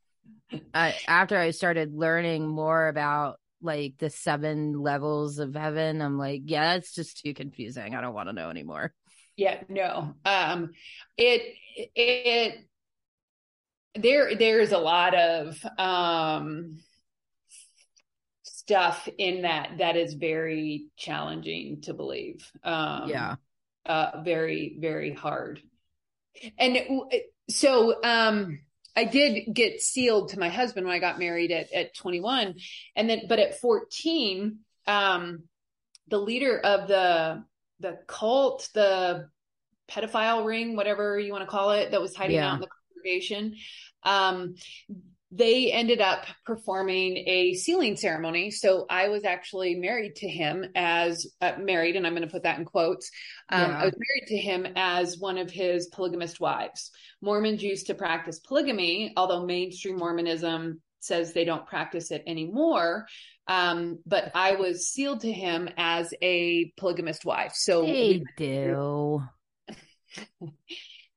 I, 0.74 0.94
after 1.08 1.38
I 1.38 1.52
started 1.52 1.94
learning 1.94 2.46
more 2.46 2.88
about 2.88 3.38
like 3.62 3.94
the 3.98 4.10
seven 4.10 4.80
levels 4.80 5.38
of 5.38 5.54
heaven, 5.54 6.02
I'm 6.02 6.18
like, 6.18 6.42
yeah, 6.44 6.74
it's 6.74 6.94
just 6.94 7.22
too 7.22 7.34
confusing. 7.34 7.94
I 7.94 8.00
don't 8.00 8.14
want 8.14 8.28
to 8.28 8.34
know 8.34 8.50
anymore. 8.50 8.92
Yeah, 9.36 9.62
no. 9.68 10.14
Um 10.24 10.70
it 11.16 11.42
it 11.94 12.66
there 13.94 14.34
there's 14.34 14.72
a 14.72 14.78
lot 14.78 15.14
of 15.14 15.64
um 15.78 16.78
stuff 18.42 19.08
in 19.18 19.42
that 19.42 19.78
that 19.78 19.96
is 19.96 20.14
very 20.14 20.86
challenging 20.96 21.82
to 21.82 21.94
believe. 21.94 22.50
Um 22.64 23.08
yeah. 23.08 23.36
Uh 23.88 24.22
very 24.22 24.76
very 24.78 25.12
hard. 25.12 25.60
And 26.58 26.76
it- 26.76 27.32
so 27.48 28.02
um 28.02 28.60
I 28.96 29.04
did 29.04 29.54
get 29.54 29.80
sealed 29.80 30.30
to 30.30 30.38
my 30.38 30.48
husband 30.48 30.86
when 30.86 30.94
I 30.96 30.98
got 30.98 31.18
married 31.18 31.52
at 31.52 31.72
at 31.72 31.94
21 31.94 32.54
and 32.96 33.08
then 33.10 33.22
but 33.28 33.38
at 33.38 33.60
14 33.60 34.58
um 34.86 35.44
the 36.08 36.18
leader 36.18 36.58
of 36.58 36.88
the 36.88 37.44
the 37.80 37.98
cult, 38.06 38.68
the 38.74 39.28
pedophile 39.88 40.44
ring, 40.46 40.76
whatever 40.76 41.18
you 41.18 41.30
want 41.32 41.42
to 41.42 41.50
call 41.50 41.72
it, 41.72 41.90
that 41.90 42.00
was 42.00 42.16
hiding 42.16 42.36
Yeah. 42.36 42.48
out 42.50 42.54
in 42.54 42.60
the 42.62 42.68
congregation. 42.94 43.56
Um, 44.02 44.54
they 45.32 45.72
ended 45.72 46.00
up 46.00 46.24
performing 46.44 47.16
a 47.16 47.54
sealing 47.54 47.96
ceremony. 47.96 48.50
So 48.50 48.86
I 48.88 49.08
was 49.08 49.24
actually 49.24 49.74
married 49.74 50.16
to 50.16 50.28
him 50.28 50.64
as 50.76 51.26
uh, 51.40 51.54
married, 51.58 51.96
and 51.96 52.06
I'm 52.06 52.14
going 52.14 52.26
to 52.26 52.32
put 52.32 52.44
that 52.44 52.58
in 52.58 52.64
quotes. 52.64 53.10
Um, 53.50 53.60
Yeah. 53.60 53.78
I 53.78 53.84
was 53.86 53.94
married 53.94 54.28
to 54.28 54.36
him 54.36 54.66
as 54.76 55.18
one 55.18 55.38
of 55.38 55.50
his 55.50 55.88
polygamist 55.88 56.38
wives. 56.38 56.90
Mormons 57.20 57.62
used 57.62 57.88
to 57.88 57.94
practice 57.94 58.38
polygamy, 58.38 59.12
although 59.16 59.44
mainstream 59.44 59.96
Mormonism 59.96 60.80
says 61.00 61.32
they 61.32 61.44
don't 61.44 61.66
practice 61.66 62.10
it 62.10 62.22
anymore. 62.26 63.06
Um, 63.48 63.98
but 64.06 64.32
I 64.34 64.56
was 64.56 64.88
sealed 64.88 65.20
to 65.20 65.32
him 65.32 65.68
as 65.76 66.12
a 66.22 66.72
polygamist 66.76 67.24
wife. 67.24 67.52
So 67.54 67.82
They 67.82 68.22
do. 68.36 69.22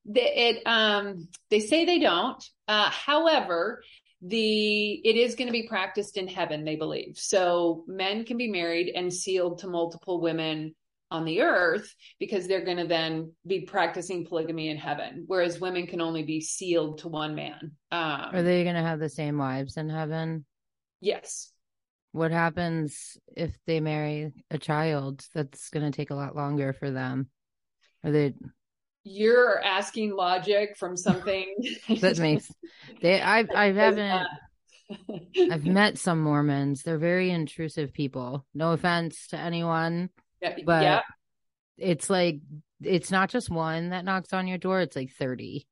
the, 0.06 0.22
it 0.22 0.64
um 0.66 1.28
they 1.50 1.60
say 1.60 1.86
they 1.86 2.00
don't 2.00 2.44
uh 2.68 2.90
however 2.90 3.84
the 4.22 4.94
it 5.08 5.16
is 5.16 5.36
going 5.36 5.48
to 5.48 5.54
be 5.54 5.68
practiced 5.68 6.18
in 6.18 6.28
heaven 6.28 6.66
they 6.66 6.76
believe 6.76 7.18
so 7.18 7.84
men 7.88 8.26
can 8.26 8.38
be 8.38 8.50
married 8.50 8.92
and 8.94 9.14
sealed 9.14 9.60
to 9.60 9.68
multiple 9.68 10.20
women 10.20 10.76
on 11.12 11.26
the 11.26 11.42
earth 11.42 11.96
because 12.20 12.46
they're 12.46 12.66
going 12.66 12.78
to 12.78 12.86
then 12.88 13.32
be 13.48 13.62
practicing 13.62 14.26
polygamy 14.26 14.70
in 14.70 14.78
heaven 14.78 15.24
whereas 15.28 15.60
women 15.60 15.88
can 15.88 16.02
only 16.02 16.24
be 16.24 16.42
sealed 16.42 17.00
to 17.00 17.08
one 17.08 17.34
man 17.34 17.72
um 17.92 18.30
Are 18.34 18.44
they 18.44 18.64
going 18.64 18.76
to 18.76 18.82
have 18.82 19.00
the 19.00 19.10
same 19.10 19.38
wives 19.38 19.78
in 19.78 19.90
heaven? 19.90 20.46
yes 21.02 21.52
What 22.12 22.32
happens 22.32 23.18
if 23.38 23.56
they 23.66 23.80
marry 23.80 24.34
a 24.52 24.58
child? 24.58 25.26
That's 25.34 25.70
going 25.70 25.90
to 25.90 25.96
take 25.96 26.10
a 26.10 26.16
lot 26.16 26.36
longer 26.36 26.74
for 26.74 26.92
them. 26.92 27.30
Are 28.04 28.12
they, 28.12 28.34
you're 29.04 29.62
asking 29.64 30.16
logic 30.16 30.78
from 30.78 30.96
something 30.98 31.46
that 32.02 32.20
makes, 32.20 32.52
they, 33.02 33.22
I, 33.22 33.46
I 33.56 33.72
haven't, 33.72 34.28
I've 35.52 35.66
met 35.66 35.98
some 35.98 36.20
Mormons. 36.22 36.84
They're 36.84 36.98
very 36.98 37.32
intrusive 37.32 37.94
people. 37.94 38.46
No 38.54 38.72
offense 38.74 39.28
to 39.28 39.38
anyone. 39.38 40.10
yeah, 40.42 40.56
but 40.66 40.84
yeah 40.84 41.02
it's 41.82 42.10
like 42.10 42.42
it's 42.82 43.10
not 43.10 43.30
just 43.30 43.50
one 43.50 43.92
that 43.92 44.04
knocks 44.04 44.34
on 44.34 44.48
your 44.48 44.58
door 44.58 44.82
it's 44.82 44.98
like 44.98 45.12
30 45.12 45.66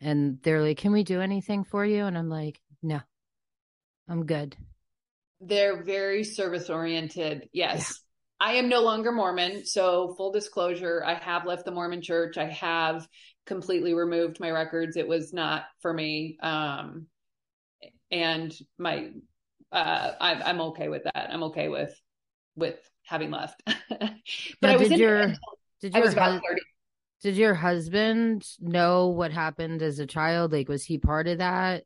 and 0.00 0.38
they're 0.42 0.62
like 0.62 0.78
can 0.78 0.90
we 0.90 1.04
do 1.04 1.20
anything 1.20 1.64
for 1.64 1.84
you 1.84 2.06
and 2.06 2.16
i'm 2.16 2.30
like 2.30 2.60
no 2.82 3.00
i'm 4.08 4.24
good 4.24 4.56
They're 5.40 5.82
very 5.82 6.24
service 6.24 6.70
oriented. 6.70 7.50
Yes. 7.52 8.00
I 8.40 8.54
am 8.54 8.68
no 8.68 8.80
longer 8.80 9.12
Mormon. 9.12 9.64
So, 9.64 10.14
full 10.16 10.32
disclosure, 10.32 11.02
I 11.04 11.14
have 11.14 11.46
left 11.46 11.64
the 11.64 11.70
Mormon 11.70 12.02
church. 12.02 12.36
I 12.36 12.50
have 12.50 13.06
completely 13.46 13.94
removed 13.94 14.40
my 14.40 14.50
records. 14.50 14.96
It 14.96 15.08
was 15.08 15.32
not 15.32 15.64
for 15.80 15.92
me. 15.92 16.36
Um, 16.42 17.06
and 18.10 18.54
my, 18.78 19.10
uh, 19.72 20.12
I, 20.20 20.34
I'm 20.34 20.60
okay 20.60 20.88
with 20.88 21.04
that. 21.04 21.30
I'm 21.32 21.42
okay 21.44 21.68
with, 21.68 21.94
with 22.56 22.76
having 23.04 23.30
left. 23.30 23.62
but 23.66 24.10
Now, 24.62 24.70
I 24.72 24.76
was 24.76 24.88
did 24.88 24.98
your- 24.98 25.32
did 25.80 25.94
I 25.94 25.98
your 25.98 26.10
hus- 26.10 26.40
30. 26.48 26.60
did 27.22 27.36
your 27.36 27.54
husband 27.54 28.44
know 28.60 29.08
what 29.08 29.32
happened 29.32 29.82
as 29.82 29.98
a 29.98 30.06
child 30.06 30.52
like 30.52 30.68
was 30.68 30.84
he 30.84 30.96
part 30.98 31.26
of 31.26 31.38
that 31.38 31.84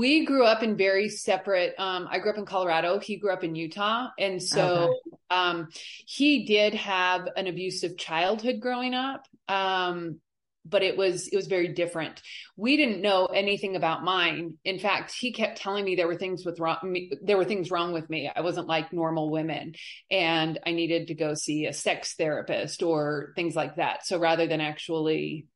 we 0.00 0.24
grew 0.24 0.46
up 0.46 0.62
in 0.62 0.78
very 0.78 1.10
separate 1.10 1.74
um 1.78 2.08
i 2.10 2.18
grew 2.18 2.32
up 2.32 2.38
in 2.38 2.46
colorado. 2.46 2.98
He 2.98 3.18
grew 3.18 3.32
up 3.32 3.44
in 3.44 3.54
utah. 3.54 4.08
And 4.18 4.42
so 4.42 4.94
um 5.28 5.68
he 6.06 6.46
did 6.46 6.72
have 6.74 7.28
an 7.36 7.46
abusive 7.46 7.98
childhood 7.98 8.60
growing 8.60 8.94
up 8.94 9.26
um 9.46 10.18
but 10.64 10.82
it 10.82 10.96
was 10.96 11.28
it 11.28 11.36
was 11.36 11.48
very 11.48 11.68
different. 11.74 12.22
We 12.56 12.78
didn't 12.78 13.02
know 13.02 13.26
anything 13.26 13.76
about 13.76 14.02
mine. 14.02 14.54
In 14.64 14.78
fact 14.78 15.12
he 15.18 15.32
kept 15.32 15.60
telling 15.60 15.84
me 15.84 15.96
there 15.96 16.08
were 16.08 16.16
things 16.16 16.46
with 16.46 16.60
wrong 16.60 16.78
me, 16.82 17.12
there 17.22 17.36
were 17.36 17.44
things 17.44 17.70
wrong 17.70 17.92
with 17.92 18.08
me. 18.08 18.30
I 18.34 18.40
wasn't 18.40 18.68
like 18.68 18.94
normal 18.94 19.30
women 19.30 19.74
and 20.10 20.58
i 20.64 20.72
needed 20.72 21.08
to 21.08 21.14
go 21.14 21.34
see 21.34 21.66
a 21.66 21.74
sex 21.74 22.14
therapist 22.14 22.82
or 22.82 23.34
things 23.36 23.54
like 23.54 23.76
that. 23.76 24.06
So 24.06 24.18
rather 24.18 24.46
than 24.46 24.62
actually 24.62 25.46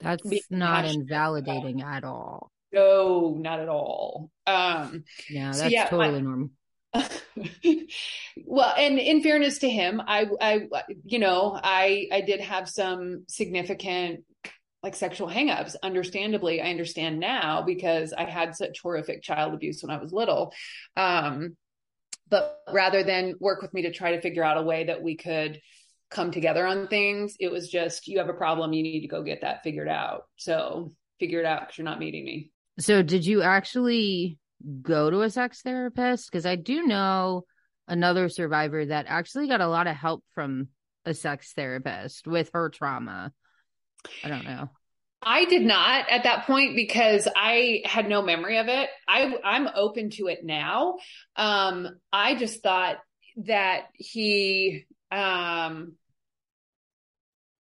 that's 0.00 0.50
not 0.50 0.84
invalidating 0.84 1.80
at 1.82 2.02
all 2.02 2.50
no 2.74 3.36
not 3.40 3.60
at 3.60 3.68
all. 3.68 4.30
Um 4.46 5.04
yeah 5.30 5.52
So, 5.52 5.60
that's 5.62 5.72
yeah, 5.72 5.86
totally 5.88 6.20
my- 6.22 6.28
normal. 6.28 6.50
Well 8.46 8.74
and 8.76 8.98
in 8.98 9.22
fairness 9.22 9.58
to 9.60 9.70
him 9.70 10.00
i 10.06 10.26
i 10.40 10.68
you 11.04 11.18
know 11.18 11.58
i 11.62 12.06
i 12.12 12.20
did 12.20 12.40
have 12.40 12.68
some 12.68 13.24
significant 13.28 14.24
like 14.82 14.94
sexual 14.94 15.28
hangups 15.28 15.74
understandably 15.82 16.60
i 16.60 16.70
understand 16.70 17.18
now 17.18 17.62
because 17.62 18.12
i 18.12 18.24
had 18.24 18.54
such 18.54 18.80
horrific 18.80 19.22
child 19.22 19.54
abuse 19.54 19.82
when 19.82 19.90
i 19.96 20.00
was 20.00 20.12
little. 20.12 20.52
Um 20.96 21.56
but 22.30 22.60
rather 22.72 23.02
than 23.02 23.34
work 23.40 23.60
with 23.62 23.74
me 23.74 23.82
to 23.82 23.92
try 23.92 24.12
to 24.14 24.20
figure 24.20 24.44
out 24.44 24.56
a 24.56 24.62
way 24.62 24.84
that 24.84 25.02
we 25.02 25.16
could 25.16 25.60
come 26.10 26.30
together 26.30 26.64
on 26.66 26.86
things 26.88 27.34
it 27.40 27.50
was 27.50 27.68
just 27.68 28.06
you 28.08 28.18
have 28.18 28.28
a 28.28 28.34
problem 28.34 28.72
you 28.72 28.82
need 28.84 29.00
to 29.00 29.08
go 29.08 29.22
get 29.22 29.40
that 29.40 29.62
figured 29.64 29.88
out. 29.88 30.22
So 30.36 30.92
figure 31.20 31.40
it 31.40 31.46
out 31.46 31.60
because 31.62 31.78
you're 31.78 31.84
not 31.84 31.98
meeting 31.98 32.24
me 32.24 32.50
So, 32.78 33.02
did 33.02 33.24
you 33.24 33.42
actually 33.42 34.38
go 34.82 35.10
to 35.10 35.22
a 35.22 35.30
sex 35.30 35.62
therapist? 35.62 36.30
Because 36.30 36.46
I 36.46 36.56
do 36.56 36.86
know 36.86 37.44
another 37.86 38.28
survivor 38.28 38.84
that 38.86 39.06
actually 39.08 39.48
got 39.48 39.60
a 39.60 39.68
lot 39.68 39.86
of 39.86 39.96
help 39.96 40.24
from 40.34 40.68
a 41.04 41.14
sex 41.14 41.52
therapist 41.52 42.26
with 42.26 42.50
her 42.54 42.70
trauma. 42.70 43.32
I 44.24 44.28
don't 44.28 44.44
know. 44.44 44.70
I 45.22 45.46
did 45.46 45.62
not 45.62 46.08
at 46.10 46.24
that 46.24 46.46
point 46.46 46.76
because 46.76 47.26
I 47.34 47.82
had 47.84 48.08
no 48.08 48.22
memory 48.22 48.58
of 48.58 48.68
it. 48.68 48.90
I 49.08 49.34
I'm 49.42 49.68
open 49.74 50.10
to 50.10 50.26
it 50.26 50.44
now. 50.44 50.96
Um 51.36 51.88
I 52.12 52.34
just 52.34 52.62
thought 52.62 52.98
that 53.38 53.86
he 53.94 54.84
um 55.10 55.94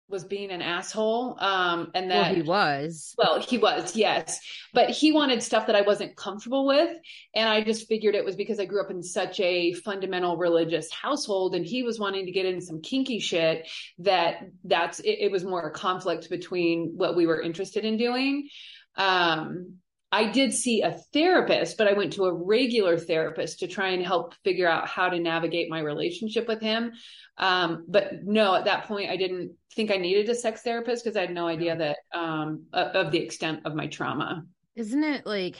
was 0.09 0.23
being 0.23 0.49
an 0.49 0.61
asshole. 0.61 1.37
Um, 1.39 1.91
and 1.93 2.09
Well, 2.09 2.23
that 2.23 2.35
he 2.35 2.41
was. 2.41 3.13
well, 3.17 3.39
he 3.39 3.57
was, 3.57 3.95
yes. 3.95 4.39
But 4.73 4.89
he 4.89 5.11
wanted 5.11 5.43
stuff 5.43 5.67
that 5.67 5.75
I 5.75 5.81
wasn't 5.81 6.15
comfortable 6.15 6.65
with. 6.65 6.97
And 7.35 7.47
I 7.47 7.61
just 7.61 7.87
figured 7.87 8.15
it 8.15 8.25
was 8.25 8.35
because 8.35 8.59
I 8.59 8.65
grew 8.65 8.81
up 8.81 8.91
in 8.91 9.03
such 9.03 9.39
a 9.39 9.73
fundamental 9.73 10.35
religious 10.37 10.91
household 10.91 11.55
and 11.55 11.65
he 11.65 11.83
was 11.83 11.99
wanting 11.99 12.25
to 12.25 12.31
get 12.31 12.45
into 12.45 12.61
some 12.65 12.81
kinky 12.81 13.19
shit 13.19 13.67
that 13.99 14.37
that's 14.63 14.99
it, 14.99 15.17
it 15.19 15.31
was 15.31 15.43
more 15.43 15.67
a 15.67 15.71
conflict 15.71 16.29
between 16.29 16.93
what 16.95 17.15
we 17.15 17.27
were 17.27 17.41
interested 17.41 17.85
in 17.85 17.97
doing. 17.97 18.49
Um, 18.95 19.75
I 20.11 20.31
did 20.31 20.53
see 20.53 20.81
a 20.81 20.91
therapist, 21.13 21.77
but 21.77 21.87
I 21.87 21.93
went 21.93 22.13
to 22.13 22.25
a 22.25 22.33
regular 22.33 22.97
therapist 22.97 23.59
to 23.59 23.67
try 23.67 23.89
and 23.89 24.03
help 24.03 24.33
figure 24.43 24.67
out 24.67 24.87
how 24.87 25.09
to 25.09 25.19
navigate 25.19 25.69
my 25.69 25.79
relationship 25.79 26.47
with 26.47 26.61
him. 26.61 26.93
Um, 27.37 27.85
but 27.87 28.23
no, 28.23 28.55
at 28.55 28.65
that 28.65 28.85
point, 28.85 29.11
I 29.11 29.17
didn't 29.17 29.51
think 29.75 29.91
I 29.91 29.97
needed 29.97 30.27
a 30.29 30.35
sex 30.35 30.61
therapist 30.61 31.03
because 31.03 31.15
I 31.15 31.21
had 31.21 31.33
no 31.33 31.47
idea 31.47 31.75
that 31.77 31.97
um, 32.17 32.65
of 32.73 33.11
the 33.11 33.19
extent 33.19 33.61
of 33.65 33.75
my 33.75 33.87
trauma. 33.87 34.45
Isn't 34.75 35.03
it 35.03 35.25
like 35.27 35.57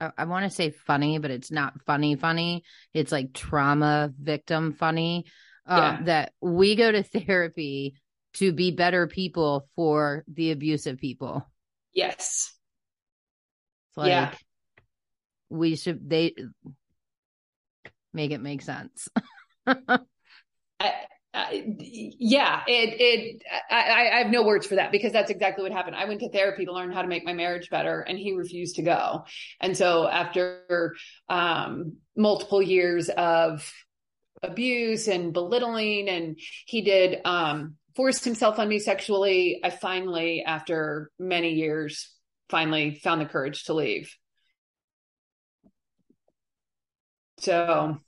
I, 0.00 0.10
I 0.18 0.24
want 0.24 0.44
to 0.44 0.50
say 0.50 0.70
funny, 0.70 1.18
but 1.18 1.30
it's 1.30 1.50
not 1.50 1.80
funny 1.86 2.16
funny. 2.16 2.64
It's 2.92 3.12
like 3.12 3.32
trauma 3.32 4.12
victim 4.20 4.72
funny. 4.72 5.26
Uh, 5.68 5.76
Yeah. 5.76 6.02
That 6.04 6.32
we 6.40 6.76
go 6.76 6.90
to 6.90 7.02
therapy 7.02 7.94
to 8.34 8.52
be 8.52 8.70
better 8.70 9.06
people 9.06 9.68
for 9.76 10.24
the 10.28 10.50
abusive 10.50 10.98
people. 10.98 11.46
Yes. 11.92 12.52
Like 13.96 14.08
Yeah. 14.08 14.34
we 15.48 15.76
should 15.76 16.08
they 16.08 16.34
make 18.12 18.30
it 18.30 18.40
make 18.40 18.62
sense. 18.62 19.08
I, 19.66 20.92
I, 21.34 21.64
yeah, 21.78 22.62
it, 22.66 22.96
it, 22.98 23.42
I, 23.70 24.10
I 24.14 24.18
have 24.22 24.28
no 24.30 24.42
words 24.42 24.66
for 24.66 24.76
that 24.76 24.90
because 24.90 25.12
that's 25.12 25.30
exactly 25.30 25.62
what 25.62 25.72
happened. 25.72 25.96
I 25.96 26.06
went 26.06 26.20
to 26.20 26.30
therapy 26.30 26.64
to 26.64 26.72
learn 26.72 26.92
how 26.92 27.02
to 27.02 27.08
make 27.08 27.24
my 27.24 27.34
marriage 27.34 27.68
better 27.70 28.00
and 28.00 28.18
he 28.18 28.32
refused 28.32 28.76
to 28.76 28.82
go. 28.82 29.24
And 29.60 29.76
so 29.76 30.08
after, 30.08 30.94
um, 31.28 31.96
multiple 32.16 32.62
years 32.62 33.10
of 33.10 33.70
abuse 34.42 35.08
and 35.08 35.32
belittling 35.32 36.08
and 36.08 36.38
he 36.66 36.82
did, 36.82 37.20
um, 37.24 37.74
forced 37.94 38.24
himself 38.24 38.58
on 38.58 38.68
me 38.68 38.78
sexually. 38.78 39.60
I 39.62 39.70
finally, 39.70 40.42
after 40.42 41.10
many 41.18 41.54
years, 41.54 42.15
finally 42.48 42.94
found 42.94 43.20
the 43.20 43.26
courage 43.26 43.64
to 43.64 43.74
leave. 43.74 44.14
So 47.38 47.98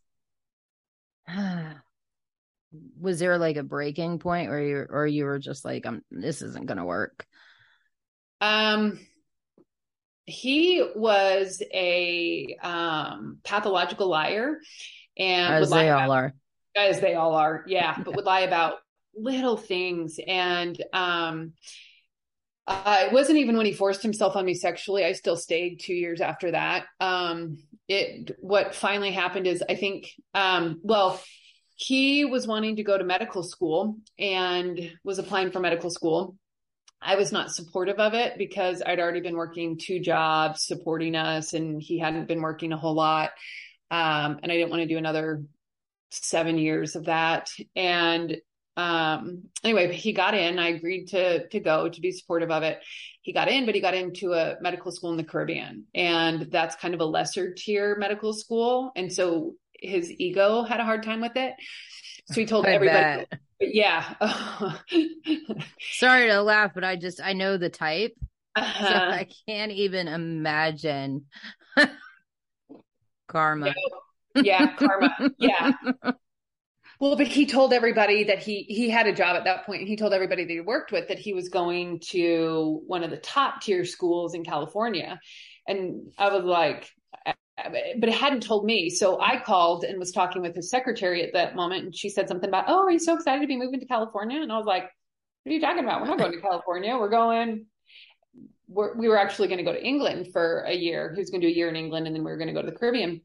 was 3.00 3.18
there 3.18 3.38
like 3.38 3.56
a 3.56 3.62
breaking 3.62 4.18
point 4.18 4.50
where 4.50 4.62
you 4.62 4.86
or 4.88 5.06
you 5.06 5.24
were 5.24 5.38
just 5.38 5.64
like 5.64 5.86
um 5.86 6.02
this 6.10 6.42
isn't 6.42 6.66
gonna 6.66 6.84
work 6.84 7.26
Um, 8.40 9.00
he 10.26 10.86
was 10.94 11.62
a 11.72 12.56
um, 12.62 13.38
pathological 13.42 14.08
liar, 14.08 14.60
and 15.16 15.54
as 15.54 15.70
they 15.70 15.88
about, 15.88 16.04
all 16.04 16.12
are 16.12 16.34
as 16.76 17.00
they 17.00 17.14
all 17.14 17.34
are, 17.34 17.64
yeah, 17.66 17.96
but 18.04 18.14
would 18.14 18.24
lie 18.26 18.40
about 18.40 18.74
little 19.14 19.56
things. 19.56 20.20
And 20.24 20.82
um, 20.92 21.54
uh, 22.68 23.04
it 23.06 23.12
wasn't 23.12 23.38
even 23.38 23.56
when 23.56 23.66
he 23.66 23.72
forced 23.72 24.02
himself 24.02 24.36
on 24.36 24.44
me 24.44 24.54
sexually. 24.54 25.04
I 25.04 25.12
still 25.12 25.36
stayed 25.36 25.80
two 25.80 25.94
years 25.94 26.20
after 26.20 26.50
that. 26.50 26.84
Um, 27.00 27.58
it 27.88 28.36
what 28.40 28.74
finally 28.74 29.10
happened 29.10 29.46
is 29.46 29.64
I 29.66 29.74
think, 29.74 30.08
um, 30.34 30.78
well, 30.82 31.20
he 31.76 32.26
was 32.26 32.46
wanting 32.46 32.76
to 32.76 32.82
go 32.82 32.98
to 32.98 33.04
medical 33.04 33.42
school 33.42 33.96
and 34.18 34.92
was 35.02 35.18
applying 35.18 35.50
for 35.50 35.60
medical 35.60 35.90
school. 35.90 36.36
I 37.00 37.14
was 37.14 37.32
not 37.32 37.52
supportive 37.52 37.98
of 37.98 38.12
it 38.12 38.36
because 38.36 38.82
I'd 38.84 39.00
already 39.00 39.20
been 39.20 39.36
working 39.36 39.78
two 39.78 40.00
jobs 40.00 40.66
supporting 40.66 41.14
us 41.14 41.54
and 41.54 41.80
he 41.80 41.98
hadn't 41.98 42.28
been 42.28 42.42
working 42.42 42.72
a 42.72 42.76
whole 42.76 42.94
lot. 42.94 43.30
Um, 43.90 44.40
and 44.42 44.52
I 44.52 44.56
didn't 44.56 44.70
want 44.70 44.82
to 44.82 44.88
do 44.88 44.98
another 44.98 45.42
seven 46.10 46.58
years 46.58 46.96
of 46.96 47.04
that. 47.06 47.48
And 47.76 48.36
um, 48.78 49.42
anyway, 49.64 49.92
he 49.92 50.12
got 50.12 50.34
in. 50.34 50.58
I 50.58 50.68
agreed 50.68 51.06
to 51.08 51.46
to 51.48 51.60
go 51.60 51.88
to 51.88 52.00
be 52.00 52.12
supportive 52.12 52.50
of 52.50 52.62
it. 52.62 52.78
He 53.22 53.32
got 53.32 53.48
in, 53.48 53.66
but 53.66 53.74
he 53.74 53.80
got 53.82 53.94
into 53.94 54.32
a 54.32 54.56
medical 54.62 54.90
school 54.92 55.10
in 55.10 55.16
the 55.18 55.24
Caribbean, 55.24 55.84
and 55.94 56.42
that's 56.50 56.76
kind 56.76 56.94
of 56.94 57.00
a 57.00 57.04
lesser 57.04 57.52
tier 57.52 57.96
medical 57.98 58.32
school. 58.32 58.92
And 58.96 59.12
so 59.12 59.54
his 59.78 60.10
ego 60.12 60.62
had 60.62 60.80
a 60.80 60.84
hard 60.84 61.02
time 61.02 61.20
with 61.20 61.36
it. 61.36 61.54
So 62.26 62.40
he 62.40 62.46
told 62.46 62.66
I 62.66 62.70
everybody, 62.70 63.26
bet. 63.30 63.40
yeah. 63.60 64.14
sorry 65.92 66.28
to 66.28 66.42
laugh 66.42 66.72
but 66.74 66.84
i 66.84 66.94
just 66.96 67.20
i 67.22 67.32
know 67.32 67.56
the 67.56 67.70
type 67.70 68.14
Uh-huh. 68.56 69.10
i 69.12 69.26
can't 69.48 69.72
even 69.72 70.08
imagine 70.08 71.24
karma 73.28 73.74
yeah, 74.34 74.76
karma. 74.76 75.30
Yeah. 75.38 75.72
Well, 77.00 77.16
but 77.16 77.28
he 77.28 77.46
told 77.46 77.72
everybody 77.72 78.24
that 78.24 78.40
he 78.40 78.64
he 78.68 78.90
had 78.90 79.06
a 79.06 79.12
job 79.12 79.36
at 79.36 79.44
that 79.44 79.64
point. 79.66 79.86
He 79.86 79.96
told 79.96 80.12
everybody 80.12 80.44
that 80.44 80.52
he 80.52 80.60
worked 80.60 80.90
with 80.90 81.08
that 81.08 81.18
he 81.18 81.32
was 81.32 81.48
going 81.48 82.00
to 82.10 82.82
one 82.86 83.04
of 83.04 83.10
the 83.10 83.16
top 83.16 83.60
tier 83.62 83.84
schools 83.84 84.34
in 84.34 84.44
California, 84.44 85.20
and 85.66 86.12
I 86.18 86.32
was 86.32 86.44
like, 86.44 86.90
but 87.64 88.08
it 88.08 88.14
hadn't 88.14 88.42
told 88.42 88.64
me. 88.64 88.90
So 88.90 89.20
I 89.20 89.40
called 89.40 89.84
and 89.84 89.98
was 89.98 90.10
talking 90.10 90.42
with 90.42 90.56
his 90.56 90.70
secretary 90.70 91.22
at 91.22 91.34
that 91.34 91.54
moment, 91.54 91.84
and 91.84 91.96
she 91.96 92.08
said 92.08 92.28
something 92.28 92.48
about, 92.48 92.64
"Oh, 92.66 92.84
are 92.84 92.90
you 92.90 92.98
so 92.98 93.14
excited 93.14 93.42
to 93.42 93.46
be 93.46 93.56
moving 93.56 93.78
to 93.78 93.86
California?" 93.86 94.42
And 94.42 94.50
I 94.50 94.56
was 94.56 94.66
like, 94.66 94.84
"What 95.44 95.52
are 95.52 95.54
you 95.54 95.60
talking 95.60 95.84
about? 95.84 96.00
We're 96.00 96.08
not 96.08 96.18
going 96.18 96.32
to 96.32 96.40
California. 96.40 96.96
We're 96.96 97.10
going." 97.10 97.66
We're, 98.70 98.94
we 98.98 99.08
were 99.08 99.16
actually 99.16 99.48
going 99.48 99.58
to 99.58 99.64
go 99.64 99.72
to 99.72 99.82
England 99.82 100.28
for 100.30 100.60
a 100.66 100.74
year. 100.74 101.12
He 101.14 101.20
was 101.20 101.30
going 101.30 101.40
to 101.40 101.46
do 101.46 101.50
a 101.50 101.56
year 101.56 101.70
in 101.70 101.76
England, 101.76 102.06
and 102.06 102.14
then 102.14 102.22
we 102.22 102.30
were 102.30 102.36
going 102.36 102.48
to 102.48 102.52
go 102.54 102.60
to 102.60 102.70
the 102.70 102.76
Caribbean. 102.76 103.22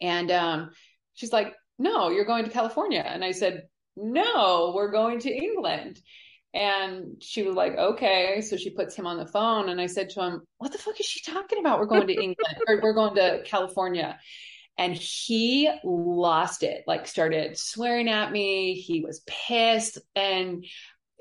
And 0.00 0.30
um, 0.30 0.70
she's 1.12 1.30
like, 1.30 1.52
no, 1.82 2.10
you're 2.10 2.24
going 2.24 2.44
to 2.44 2.50
California. 2.50 3.04
And 3.04 3.24
I 3.24 3.32
said, 3.32 3.64
no, 3.96 4.72
we're 4.74 4.92
going 4.92 5.18
to 5.20 5.30
England. 5.30 6.00
And 6.54 7.16
she 7.20 7.42
was 7.42 7.56
like, 7.56 7.76
okay. 7.76 8.40
So 8.42 8.56
she 8.56 8.70
puts 8.70 8.94
him 8.94 9.06
on 9.06 9.18
the 9.18 9.26
phone. 9.26 9.68
And 9.68 9.80
I 9.80 9.86
said 9.86 10.10
to 10.10 10.22
him, 10.22 10.42
what 10.58 10.72
the 10.72 10.78
fuck 10.78 11.00
is 11.00 11.06
she 11.06 11.20
talking 11.30 11.58
about? 11.58 11.78
We're 11.78 11.86
going 11.86 12.06
to 12.06 12.14
England 12.14 12.56
or 12.68 12.80
we're 12.82 12.94
going 12.94 13.16
to 13.16 13.42
California. 13.44 14.18
And 14.78 14.94
he 14.94 15.70
lost 15.84 16.62
it, 16.62 16.84
like 16.86 17.06
started 17.06 17.58
swearing 17.58 18.08
at 18.08 18.32
me. 18.32 18.74
He 18.74 19.02
was 19.02 19.22
pissed. 19.26 19.98
And 20.14 20.64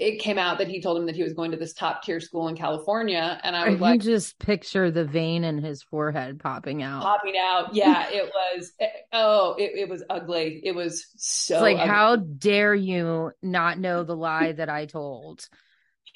it 0.01 0.17
came 0.17 0.39
out 0.39 0.57
that 0.57 0.67
he 0.67 0.81
told 0.81 0.97
him 0.97 1.05
that 1.05 1.15
he 1.15 1.21
was 1.21 1.33
going 1.33 1.51
to 1.51 1.57
this 1.57 1.73
top 1.73 2.01
tier 2.01 2.19
school 2.19 2.47
in 2.47 2.57
California. 2.57 3.39
And 3.43 3.55
I 3.55 3.69
was 3.69 3.79
like, 3.79 4.01
just 4.01 4.39
picture 4.39 4.89
the 4.89 5.05
vein 5.05 5.43
in 5.43 5.59
his 5.59 5.83
forehead 5.83 6.39
popping 6.39 6.81
out. 6.81 7.03
popping 7.03 7.35
out. 7.39 7.75
Yeah, 7.75 8.07
it 8.11 8.31
was. 8.33 8.71
Eh, 8.79 8.87
oh, 9.13 9.53
it, 9.59 9.73
it 9.75 9.89
was 9.89 10.03
ugly. 10.09 10.59
It 10.63 10.73
was 10.73 11.05
so. 11.17 11.55
it's 11.55 11.61
like, 11.61 11.77
ugly. 11.77 11.87
how 11.87 12.15
dare 12.15 12.73
you 12.73 13.31
not 13.43 13.77
know 13.77 14.03
the 14.03 14.15
lie 14.15 14.53
that 14.53 14.69
I 14.69 14.87
told? 14.87 15.47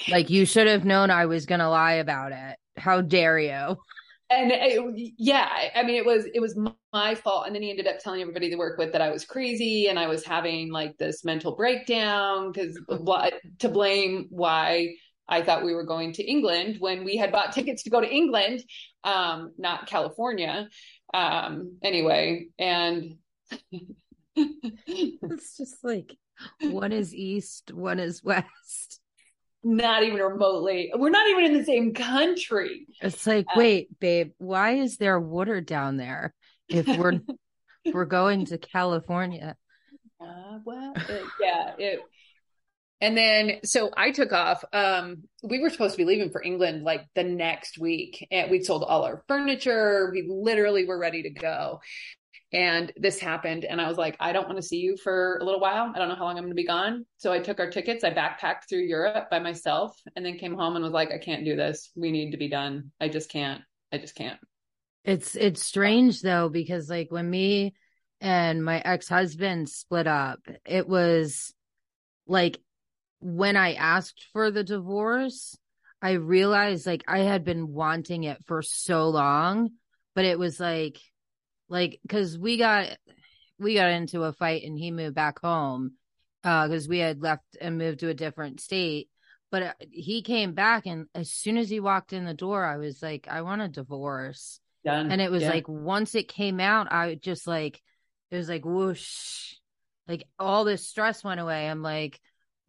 Like, 0.09 0.31
you 0.31 0.47
should 0.47 0.67
have 0.67 0.83
known 0.83 1.11
I 1.11 1.27
was 1.27 1.45
going 1.45 1.59
to 1.61 1.69
lie 1.69 1.93
about 1.93 2.31
it. 2.31 2.57
How 2.75 3.01
dare 3.01 3.38
you? 3.38 3.77
And 4.30 4.51
it, 4.51 5.13
yeah, 5.17 5.47
I 5.76 5.84
mean, 5.84 5.95
it 5.95 6.05
was 6.05 6.26
it 6.34 6.39
was 6.39 6.57
my 6.91 7.15
fault. 7.15 7.45
And 7.45 7.55
then 7.55 7.61
he 7.61 7.69
ended 7.69 7.88
up 7.88 7.99
telling 7.99 8.21
everybody 8.21 8.49
they 8.49 8.55
work 8.55 8.78
with 8.78 8.91
that 8.93 9.01
I 9.01 9.11
was 9.11 9.26
crazy 9.26 9.88
and 9.88 9.99
I 9.99 10.07
was 10.07 10.26
having 10.26 10.71
like 10.71 10.97
this 10.97 11.23
mental 11.23 11.55
breakdown 11.55 12.51
because 12.51 12.80
to 13.59 13.69
blame 13.69 14.28
why 14.30 14.95
I 15.28 15.43
thought 15.43 15.63
we 15.63 15.73
were 15.73 15.86
going 15.86 16.13
to 16.13 16.23
England 16.23 16.78
when 16.80 17.03
we 17.03 17.17
had 17.17 17.32
bought 17.32 17.53
tickets 17.53 17.84
to 17.84 17.89
go 17.89 18.01
to 18.01 18.11
England, 18.11 18.63
um, 19.03 19.51
not 19.57 19.88
California. 19.88 20.69
Um, 21.13 21.78
anyway, 21.84 22.47
and 22.57 23.15
It's 24.36 25.57
just 25.57 25.84
like, 25.84 26.17
one 26.61 26.91
is 26.91 27.13
east, 27.13 27.71
one 27.73 27.99
is 27.99 28.23
west. 28.23 28.99
Not 29.66 30.03
even 30.03 30.20
remotely. 30.20 30.91
We're 30.95 31.09
not 31.09 31.28
even 31.28 31.45
in 31.45 31.53
the 31.53 31.66
same 31.66 31.93
country. 31.93 32.86
It's 33.01 33.26
like, 33.26 33.47
Uh, 33.49 33.53
wait, 33.57 33.99
babe, 33.99 34.32
why 34.38 34.74
is 34.74 34.97
there 34.97 35.20
water 35.20 35.59
down 35.59 35.97
there 35.97 36.34
if 36.70 36.88
we're 36.88 37.20
we're 37.93 38.05
going 38.05 38.45
to 38.45 38.59
California? 38.59 39.55
Uh, 40.22 40.59
well, 40.63 40.93
it, 40.95 41.24
yeah, 41.41 41.74
it. 41.80 41.99
And 43.01 43.18
then, 43.18 43.59
so 43.63 43.91
I 43.97 44.11
took 44.11 44.32
off. 44.32 44.63
Um, 44.72 45.24
we 45.43 45.59
were 45.59 45.70
supposed 45.70 45.93
to 45.93 45.97
be 45.97 46.05
leaving 46.05 46.30
for 46.30 46.41
England 46.41 46.84
like 46.84 47.01
the 47.16 47.24
next 47.24 47.78
week, 47.78 48.26
and 48.32 48.49
we'd 48.49 48.66
sold 48.66 48.84
all 48.84 49.03
our 49.03 49.24
furniture. 49.28 50.09
We 50.13 50.26
literally 50.30 50.86
were 50.86 50.97
ready 50.97 51.24
to 51.24 51.30
go. 51.30 51.82
And 52.55 52.93
this 52.95 53.19
happened, 53.19 53.65
and 53.65 53.81
I 53.81 53.89
was 53.89 53.97
like, 53.97 54.15
I 54.21 54.31
don't 54.31 54.47
want 54.47 54.55
to 54.55 54.63
see 54.63 54.77
you 54.77 54.95
for 54.95 55.39
a 55.41 55.43
little 55.43 55.59
while. 55.59 55.91
I 55.93 55.99
don't 55.99 56.07
know 56.07 56.15
how 56.15 56.23
long 56.23 56.37
I'm 56.37 56.45
going 56.45 56.51
to 56.51 56.55
be 56.55 56.65
gone. 56.65 57.05
So 57.17 57.33
I 57.33 57.39
took 57.39 57.59
our 57.59 57.69
tickets. 57.69 58.05
I 58.05 58.11
backpacked 58.11 58.69
through 58.69 58.83
Europe 58.83 59.29
by 59.29 59.39
myself, 59.39 59.93
and 60.15 60.25
then 60.25 60.37
came 60.37 60.55
home 60.55 60.77
and 60.77 60.83
was 60.83 60.93
like, 60.93 61.11
I 61.11 61.17
can't 61.17 61.43
do 61.43 61.57
this. 61.57 61.91
We 61.97 62.11
need 62.11 62.31
to 62.31 62.37
be 62.37 62.47
done. 62.47 62.91
I 63.01 63.09
just 63.09 63.29
can't. 63.29 63.61
I 63.91 63.97
just 63.97 64.15
can't. 64.15 64.39
It's 65.03 65.35
it's 65.35 65.65
strange 65.65 66.21
though 66.21 66.47
because 66.47 66.89
like 66.89 67.11
when 67.11 67.29
me 67.29 67.75
and 68.21 68.63
my 68.63 68.79
ex-husband 68.79 69.67
split 69.67 70.07
up, 70.07 70.39
it 70.65 70.87
was 70.87 71.53
like 72.25 72.57
when 73.19 73.57
I 73.57 73.73
asked 73.73 74.27
for 74.31 74.49
the 74.49 74.63
divorce, 74.63 75.57
I 76.01 76.11
realized 76.11 76.87
like 76.87 77.03
I 77.05 77.19
had 77.19 77.43
been 77.43 77.73
wanting 77.73 78.23
it 78.23 78.37
for 78.45 78.61
so 78.61 79.09
long, 79.09 79.71
but 80.15 80.23
it 80.23 80.39
was 80.39 80.57
like 80.57 80.99
like 81.70 81.99
cuz 82.07 82.38
we 82.38 82.57
got 82.57 82.97
we 83.59 83.76
got 83.76 83.91
into 83.91 84.24
a 84.24 84.34
fight 84.34 84.63
and 84.63 84.78
he 84.78 84.91
moved 84.91 85.16
back 85.16 85.39
home 85.39 85.93
uh 86.43 86.68
cuz 86.68 86.88
we 86.88 86.99
had 86.99 87.22
left 87.22 87.43
and 87.59 87.78
moved 87.78 87.99
to 87.99 88.09
a 88.09 88.13
different 88.13 88.59
state. 88.59 89.09
But 89.51 89.63
uh, 89.63 89.74
he 89.91 90.22
came 90.22 90.53
back 90.53 90.86
and 90.86 91.07
as 91.16 91.32
soon 91.32 91.57
as 91.57 91.70
he 91.70 91.80
walked 91.80 92.13
in 92.13 92.26
the 92.26 92.34
door, 92.34 92.66
I 92.66 92.78
was 92.78 93.01
like 93.01 93.28
I 93.30 93.41
want 93.41 93.61
a 93.61 93.68
divorce. 93.68 94.59
Done. 94.84 95.11
And 95.11 95.22
it 95.22 95.32
was 95.32 95.43
Yeah. 95.43 95.49
like 95.51 95.68
once 95.68 96.16
it 96.16 96.28
came 96.28 96.59
out, 96.59 96.91
I 96.91 97.16
just 97.16 97.47
like 97.47 97.82
it 98.32 98.38
was 98.38 98.49
like 98.49 98.66
whoosh. 98.66 99.55
Like 100.07 100.28
all 100.38 100.66
this 100.66 100.88
stress 100.88 101.24
went 101.24 101.39
away. 101.39 101.68
I'm 101.68 101.82
like, 101.82 102.20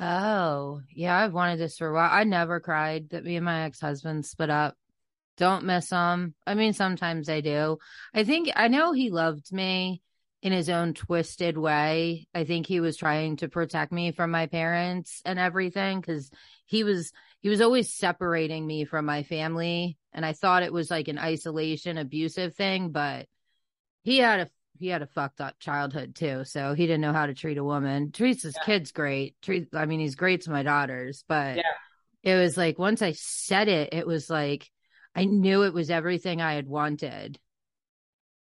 oh, 0.01 0.81
yeah, 0.95 1.17
I've 1.17 1.33
wanted 1.35 1.59
this 1.59 1.79
for 1.79 1.89
a 1.89 1.95
while. 1.95 2.09
I 2.11 2.25
never 2.25 2.61
cried 2.61 3.11
that 3.11 3.25
me 3.25 3.37
and 3.37 3.45
my 3.45 3.65
ex 3.65 3.81
husband 3.81 4.25
split 4.25 4.51
up. 4.51 4.77
Don't 5.37 5.65
miss 5.65 5.91
him. 5.91 6.35
I 6.47 6.55
mean, 6.55 6.73
sometimes 6.73 7.29
I 7.29 7.41
do. 7.41 7.79
I 8.15 8.25
think 8.25 8.51
I 8.57 8.69
know 8.69 8.93
he 8.93 9.11
loved 9.11 9.53
me 9.53 10.03
in 10.43 10.53
his 10.53 10.69
own 10.71 10.95
twisted 10.95 11.59
way. 11.59 12.27
I 12.35 12.45
think 12.45 12.67
he 12.67 12.81
was 12.81 12.97
trying 12.97 13.37
to 13.39 13.49
protect 13.49 13.93
me 13.93 14.13
from 14.13 14.31
my 14.31 14.47
parents 14.47 15.21
and 15.25 15.39
everything 15.39 16.01
because 16.01 16.31
he 16.65 16.85
was 16.85 17.13
he 17.41 17.49
was 17.49 17.61
always 17.61 17.93
separating 17.93 18.67
me 18.67 18.85
from 18.85 19.05
my 19.05 19.23
family 19.23 19.97
and 20.13 20.25
I 20.25 20.33
thought 20.33 20.63
it 20.63 20.73
was 20.73 20.91
like 20.91 21.09
an 21.09 21.19
isolation 21.19 21.99
abusive 21.99 22.55
thing, 22.55 22.91
but 22.91 23.27
he 24.03 24.19
had 24.19 24.41
a 24.41 24.49
he 24.79 24.89
had 24.89 25.03
a 25.03 25.07
fucked 25.07 25.41
up 25.41 25.59
childhood 25.59 26.15
too, 26.15 26.45
so 26.45 26.75
he 26.75 26.87
didn't 26.87 27.01
know 27.01 27.13
how 27.15 27.27
to 27.27 27.35
treat 27.35 27.59
a 27.59 27.65
woman. 27.65 28.13
Treats 28.13 28.43
his 28.43 28.57
Yeah. 28.57 28.65
kids 28.65 28.93
great. 28.93 29.35
Treat 29.43 29.69
I 29.75 29.87
mean 29.87 30.01
he's 30.01 30.17
great 30.17 30.43
to 30.43 30.51
my 30.51 30.63
daughters, 30.63 31.25
but 31.29 31.57
Yeah. 31.57 31.63
it 32.23 32.37
was 32.37 32.57
like 32.57 32.79
once 32.79 33.03
I 33.03 33.13
said 33.13 33.69
it, 33.69 33.93
it 33.93 34.07
was 34.07 34.29
like 34.31 34.71
I 35.17 35.25
knew 35.25 35.63
it 35.65 35.75
was 35.75 35.91
everything 35.91 36.41
I 36.41 36.55
had 36.55 36.69
wanted. 36.69 37.39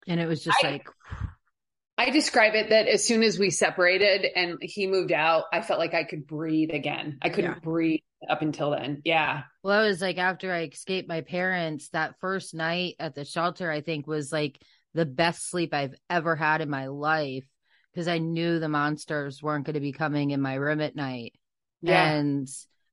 And 0.07 0.19
it 0.19 0.27
was 0.27 0.43
just 0.43 0.63
I- 0.63 0.71
like 0.71 0.87
I 1.97 2.09
describe 2.09 2.55
it 2.55 2.69
that 2.71 2.87
as 2.89 3.07
soon 3.07 3.23
as 3.23 3.39
we 3.39 3.49
separated 3.51 4.25
and 4.35 4.57
he 4.59 4.85
moved 4.85 5.13
out, 5.13 5.45
I 5.53 5.61
felt 5.61 5.79
like 5.79 5.93
I 5.93 6.03
could 6.03 6.27
breathe 6.27 6.71
again. 6.73 7.19
I 7.21 7.29
couldn't 7.29 7.51
Yeah. 7.53 7.59
breathe 7.59 8.01
up 8.29 8.41
until 8.41 8.71
then. 8.71 9.01
Yeah. 9.05 9.43
Well, 9.63 9.81
it 9.85 9.87
was 9.87 10.01
like 10.01 10.17
after 10.17 10.51
I 10.51 10.63
escaped 10.63 11.07
my 11.07 11.21
parents, 11.21 11.87
that 11.89 12.19
first 12.19 12.53
night 12.53 12.95
at 12.99 13.15
the 13.15 13.23
shelter, 13.23 13.71
I 13.71 13.79
think 13.79 14.07
was 14.07 14.29
like 14.29 14.59
the 14.93 15.05
best 15.05 15.49
sleep 15.49 15.73
I've 15.73 15.95
ever 16.09 16.35
had 16.35 16.59
in 16.59 16.69
my 16.69 16.87
life 16.87 17.45
because 17.93 18.09
I 18.09 18.17
knew 18.17 18.59
the 18.59 18.67
monsters 18.67 19.41
weren't 19.41 19.65
going 19.65 19.75
to 19.75 19.79
be 19.79 19.93
coming 19.93 20.31
in 20.31 20.41
my 20.41 20.55
room 20.55 20.81
at 20.81 20.97
night. 20.97 21.33
Yeah. 21.81 22.11
And 22.11 22.49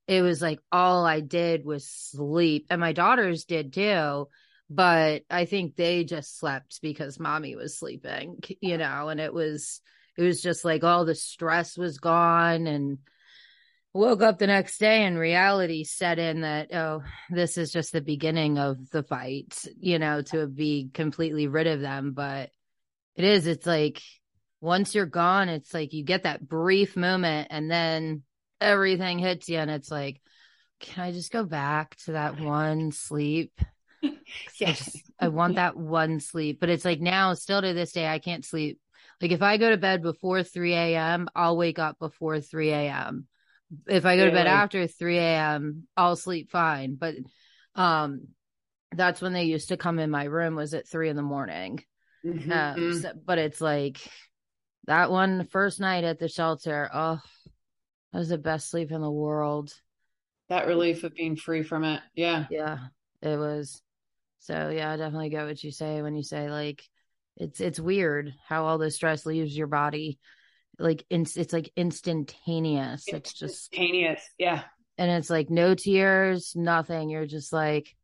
it 0.07 0.23
was 0.23 0.43
like 0.43 0.61
all 0.71 1.05
I 1.07 1.21
did 1.21 1.65
was 1.65 1.89
sleep. 1.89 2.67
And 2.71 2.81
my 2.81 2.93
daughters 2.93 3.45
did 3.45 3.73
too. 3.73 4.29
But 4.69 5.23
I 5.29 5.45
think 5.45 5.77
they 5.77 6.05
just 6.05 6.39
slept 6.39 6.81
because 6.81 7.21
mommy 7.21 7.57
was 7.57 7.79
sleeping, 7.79 8.39
you 8.61 8.79
know, 8.79 9.09
and 9.09 9.21
it 9.21 9.35
was, 9.35 9.81
it 10.17 10.23
was 10.23 10.41
just 10.41 10.65
like 10.65 10.83
all 10.83 11.05
the 11.05 11.15
stress 11.15 11.77
was 11.77 11.99
gone 11.99 12.67
and 12.67 12.99
woke 13.93 14.23
up 14.23 14.39
the 14.39 14.47
next 14.47 14.79
day 14.79 15.05
and 15.05 15.19
reality 15.19 15.85
set 15.85 16.19
in 16.19 16.41
that, 16.41 16.73
oh, 16.75 17.03
this 17.29 17.59
is 17.59 17.71
just 17.71 17.93
the 17.93 18.01
beginning 18.01 18.59
of 18.59 18.89
the 18.91 19.03
fight, 19.03 19.67
you 19.79 19.99
know, 19.99 20.23
to 20.23 20.47
be 20.47 20.89
completely 20.95 21.49
rid 21.49 21.67
of 21.67 21.83
them. 21.83 22.13
But 22.13 22.49
it 23.15 23.25
is, 23.25 23.47
it's 23.47 23.67
like 23.67 24.01
once 24.63 24.95
you're 24.95 25.05
gone, 25.05 25.51
it's 25.51 25.75
like 25.75 25.93
you 25.93 26.03
get 26.03 26.23
that 26.23 26.49
brief 26.49 26.97
moment 26.97 27.49
and 27.51 27.71
then 27.71 28.23
everything 28.63 29.19
hits 29.19 29.49
you 29.49 29.59
and 29.59 29.71
it's 29.71 29.91
like, 29.91 30.21
can 30.81 31.05
I 31.05 31.13
just 31.13 31.33
go 31.33 31.45
back 31.45 31.97
to 32.05 32.13
that 32.13 32.39
one 32.39 32.93
sleep? 32.93 33.53
I 34.03 34.73
just 34.73 35.11
I 35.19 35.29
want 35.29 35.57
that 35.57 35.77
one 35.77 36.21
sleep. 36.21 36.61
But 36.61 36.69
it's 36.69 36.85
like 36.85 37.01
now, 37.01 37.35
still 37.35 37.63
to 37.63 37.73
this 37.75 37.93
day, 37.93 38.07
I 38.07 38.19
can't 38.19 38.45
sleep. 38.45 38.79
Like 39.21 39.31
if 39.31 39.43
I 39.43 39.57
go 39.57 39.71
to 39.71 39.77
bed 39.77 40.03
before 40.03 40.43
3 40.43 40.75
a.m., 40.75 41.29
I'll 41.35 41.57
wake 41.57 41.79
up 41.79 41.99
before 41.99 42.41
3 42.41 42.71
a.m. 42.71 43.27
If 43.87 44.05
I 44.05 44.17
go 44.17 44.27
to 44.27 44.33
bed 44.33 44.47
after 44.47 44.87
3 44.87 45.19
a.m., 45.19 45.87
I'll 45.97 46.17
sleep 46.17 46.51
fine. 46.51 46.97
But 46.97 47.15
um 47.75 48.29
that's 48.95 49.23
when 49.23 49.33
they 49.33 49.45
used 49.45 49.69
to 49.69 49.77
come 49.77 49.99
in 49.99 50.11
my 50.11 50.25
room 50.25 50.55
was 50.55 50.75
at 50.75 50.87
three 50.87 51.09
in 51.09 51.17
the 51.17 51.23
morning. 51.23 51.83
Um, 52.25 52.41
Mhm. 52.41 53.01
so- 53.03 53.13
but 53.25 53.39
it's 53.39 53.61
like 53.61 53.99
that 54.87 55.11
one 55.11 55.47
first 55.47 55.81
night 55.81 56.05
at 56.05 56.19
the 56.19 56.29
shelter, 56.29 56.91
oh 56.93 57.21
that 58.13 58.19
was 58.19 58.29
the 58.29 58.39
best 58.39 58.71
sleep 58.71 58.91
in 58.93 59.01
the 59.01 59.11
world. 59.11 59.73
that 60.49 60.67
relief 60.67 61.05
of 61.05 61.15
being 61.15 61.37
free 61.37 61.63
from 61.63 61.85
it. 61.85 62.01
Yeah. 62.15 62.47
Yeah, 62.51 62.79
it 63.23 63.39
was. 63.39 63.83
So 64.41 64.71
yeah, 64.71 64.91
I 64.93 64.97
definitely 64.97 65.31
get 65.31 65.47
what 65.47 65.63
you 65.63 65.71
say 65.71 66.03
when 66.03 66.17
you 66.17 66.23
say 66.23 66.51
like 66.51 66.83
it's 67.37 67.61
it's 67.61 67.81
weird 67.81 68.35
how 68.47 68.65
all 68.67 68.77
this 68.79 68.97
stress 68.97 69.25
leaves 69.25 69.57
your 69.57 69.69
body 69.69 70.19
like 70.79 71.05
in, 71.11 71.27
it's 71.37 71.53
like 71.53 71.71
instantaneous. 71.77 73.05
It's 73.07 73.33
just 73.33 73.73
Instantaneous. 73.73 74.23
Yeah. 74.39 74.63
and 74.99 75.11
it's 75.11 75.31
like 75.31 75.49
no 75.51 75.75
tears, 75.75 76.53
nothing. 76.57 77.09
You're 77.11 77.27
just 77.27 77.53
like, 77.53 77.95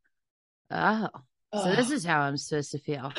oh, 0.71 1.09
so 1.53 1.75
this 1.75 1.91
is 1.91 2.05
how 2.05 2.21
I'm 2.21 2.37
supposed 2.37 2.73
to 2.73 2.79
feel. 2.79 3.13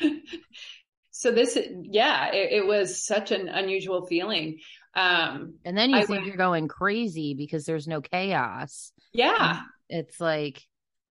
so 1.10 1.30
this, 1.30 1.56
yeah, 1.82 2.32
it, 2.32 2.62
it 2.62 2.66
was 2.66 3.04
such 3.04 3.30
an 3.30 3.48
unusual 3.48 4.06
feeling. 4.06 4.58
Um, 4.98 5.54
And 5.64 5.76
then 5.78 5.90
you 5.90 5.96
I 5.96 6.00
think 6.00 6.10
went- 6.10 6.26
you're 6.26 6.36
going 6.36 6.68
crazy 6.68 7.34
because 7.34 7.64
there's 7.64 7.86
no 7.86 8.00
chaos. 8.00 8.92
yeah. 9.12 9.62
it's 9.88 10.20
like 10.20 10.62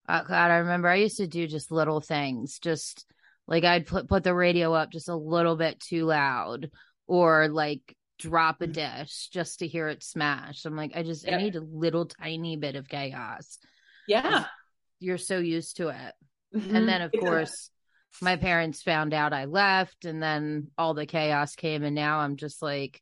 uh, 0.08 0.22
God, 0.22 0.50
I 0.50 0.56
remember 0.56 0.88
I 0.88 0.96
used 0.96 1.16
to 1.16 1.26
do 1.26 1.46
just 1.46 1.70
little 1.70 2.00
things, 2.00 2.58
just 2.58 3.06
like 3.46 3.64
I'd 3.64 3.86
put 3.86 4.06
put 4.08 4.22
the 4.24 4.34
radio 4.34 4.74
up 4.74 4.90
just 4.92 5.08
a 5.08 5.14
little 5.16 5.56
bit 5.56 5.80
too 5.80 6.04
loud, 6.04 6.70
or 7.06 7.48
like 7.48 7.96
drop 8.18 8.60
a 8.60 8.66
dish 8.66 9.28
just 9.32 9.60
to 9.60 9.66
hear 9.66 9.88
it 9.88 10.02
smash. 10.02 10.64
I'm 10.66 10.76
like, 10.76 10.92
I 10.94 11.02
just 11.04 11.26
I 11.26 11.36
need 11.36 11.56
a 11.56 11.60
little 11.62 12.04
tiny 12.06 12.56
bit 12.56 12.76
of 12.76 12.86
chaos. 12.88 13.58
Yeah. 14.06 14.44
You're 15.00 15.18
so 15.18 15.38
used 15.38 15.76
to 15.78 15.88
it, 15.88 16.14
Mhm. 16.54 16.74
and 16.74 16.88
then 16.88 17.00
of 17.02 17.10
Exactly. 17.14 17.20
course 17.20 17.70
my 18.20 18.36
parents 18.36 18.82
found 18.82 19.12
out 19.14 19.32
I 19.32 19.46
left, 19.46 20.04
and 20.04 20.22
then 20.22 20.70
all 20.78 20.92
the 20.94 21.06
chaos 21.06 21.54
came, 21.56 21.82
and 21.82 21.94
now 21.94 22.18
I'm 22.18 22.36
just 22.36 22.60
like, 22.62 23.00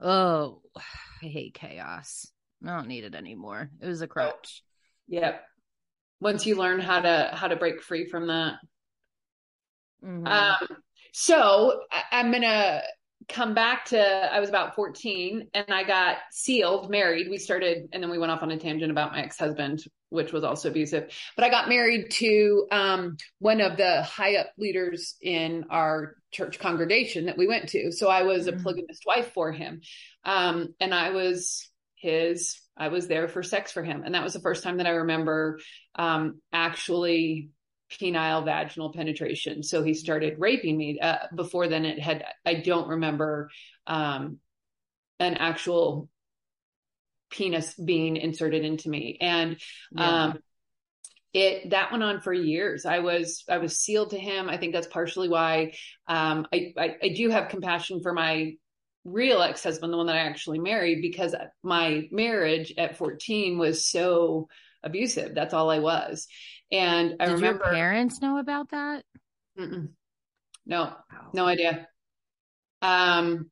oh, 0.00 0.62
I 1.22 1.26
hate 1.26 1.54
chaos. 1.54 2.30
I 2.66 2.76
don't 2.76 2.88
need 2.88 3.04
it 3.04 3.14
anymore. 3.14 3.70
It 3.80 3.86
was 3.86 4.02
a 4.02 4.08
crutch. 4.08 4.62
Yep. 5.08 5.42
Once 6.20 6.46
you 6.46 6.56
learn 6.56 6.80
how 6.80 7.00
to 7.00 7.30
how 7.32 7.48
to 7.48 7.56
break 7.56 7.82
free 7.82 8.06
from 8.06 8.26
that. 8.26 8.54
Mhm. 10.04 10.26
Um, 10.26 10.68
so 11.12 11.80
I'm 12.10 12.32
gonna 12.32 12.82
come 13.28 13.54
back 13.54 13.86
to 13.86 14.00
I 14.00 14.40
was 14.40 14.48
about 14.48 14.74
14 14.74 15.48
and 15.54 15.66
I 15.68 15.84
got 15.84 16.18
sealed, 16.30 16.90
married. 16.90 17.28
We 17.28 17.38
started 17.38 17.88
and 17.92 18.02
then 18.02 18.10
we 18.10 18.18
went 18.18 18.32
off 18.32 18.42
on 18.42 18.50
a 18.50 18.58
tangent 18.58 18.90
about 18.90 19.12
my 19.12 19.22
ex-husband, 19.22 19.82
which 20.10 20.32
was 20.32 20.44
also 20.44 20.70
abusive. 20.70 21.10
But 21.36 21.44
I 21.44 21.50
got 21.50 21.68
married 21.68 22.10
to 22.12 22.66
um 22.70 23.16
one 23.38 23.60
of 23.60 23.76
the 23.76 24.02
high 24.02 24.36
up 24.36 24.50
leaders 24.56 25.16
in 25.20 25.64
our 25.70 26.14
church 26.30 26.58
congregation 26.58 27.26
that 27.26 27.38
we 27.38 27.46
went 27.46 27.68
to. 27.70 27.92
So 27.92 28.08
I 28.08 28.22
was 28.22 28.46
a 28.46 28.52
Mhm. 28.52 28.62
polygamist 28.62 29.02
wife 29.06 29.32
for 29.34 29.52
him. 29.52 29.80
Um, 30.24 30.74
and 30.80 30.94
I 30.94 31.10
was 31.10 31.68
his 31.96 32.60
I 32.76 32.88
was 32.88 33.08
there 33.08 33.26
for 33.28 33.42
sex 33.42 33.72
for 33.72 33.82
him. 33.82 34.02
And 34.04 34.14
that 34.14 34.22
was 34.22 34.32
the 34.32 34.40
first 34.40 34.62
time 34.62 34.76
that 34.76 34.86
I 34.86 34.90
remember 34.90 35.58
um 35.96 36.40
actually 36.52 37.50
penile 37.90 38.44
vaginal 38.44 38.92
penetration. 38.92 39.62
So 39.62 39.82
he 39.82 39.94
started 39.94 40.38
raping 40.38 40.76
me. 40.76 40.98
Uh, 41.00 41.18
before 41.34 41.68
then, 41.68 41.84
it 41.84 41.98
had, 41.98 42.24
I 42.44 42.54
don't 42.54 42.88
remember 42.88 43.50
um, 43.86 44.38
an 45.18 45.34
actual 45.34 46.08
penis 47.30 47.74
being 47.74 48.16
inserted 48.16 48.64
into 48.64 48.88
me. 48.88 49.18
And 49.20 49.58
Yeah. 49.92 50.24
um, 50.24 50.38
it, 51.34 51.70
that 51.70 51.90
went 51.92 52.02
on 52.02 52.20
for 52.20 52.32
years. 52.32 52.86
I 52.86 53.00
was, 53.00 53.44
I 53.50 53.58
was 53.58 53.78
sealed 53.78 54.10
to 54.10 54.18
him. 54.18 54.48
I 54.48 54.56
think 54.56 54.72
that's 54.72 54.86
partially 54.86 55.28
why 55.28 55.74
um, 56.06 56.46
I, 56.52 56.72
I, 56.76 56.96
I 57.02 57.08
do 57.10 57.28
have 57.28 57.50
compassion 57.50 58.00
for 58.02 58.14
my 58.14 58.54
real 59.04 59.42
ex-husband, 59.42 59.92
the 59.92 59.96
one 59.96 60.06
that 60.06 60.16
I 60.16 60.20
actually 60.20 60.58
married, 60.58 61.02
because 61.02 61.34
my 61.62 62.08
marriage 62.10 62.72
at 62.78 62.96
14 62.96 63.58
was 63.58 63.86
so 63.86 64.48
abusive. 64.82 65.34
That's 65.34 65.54
all 65.54 65.70
I 65.70 65.78
was. 65.80 66.28
And 66.70 67.16
I 67.20 67.26
Did 67.26 67.34
remember 67.34 67.64
your 67.64 67.74
parents 67.74 68.20
know 68.20 68.38
about 68.38 68.70
that? 68.70 69.04
Mm-mm. 69.58 69.90
No, 70.66 70.92
no 71.32 71.46
idea. 71.46 71.88
Um, 72.82 73.50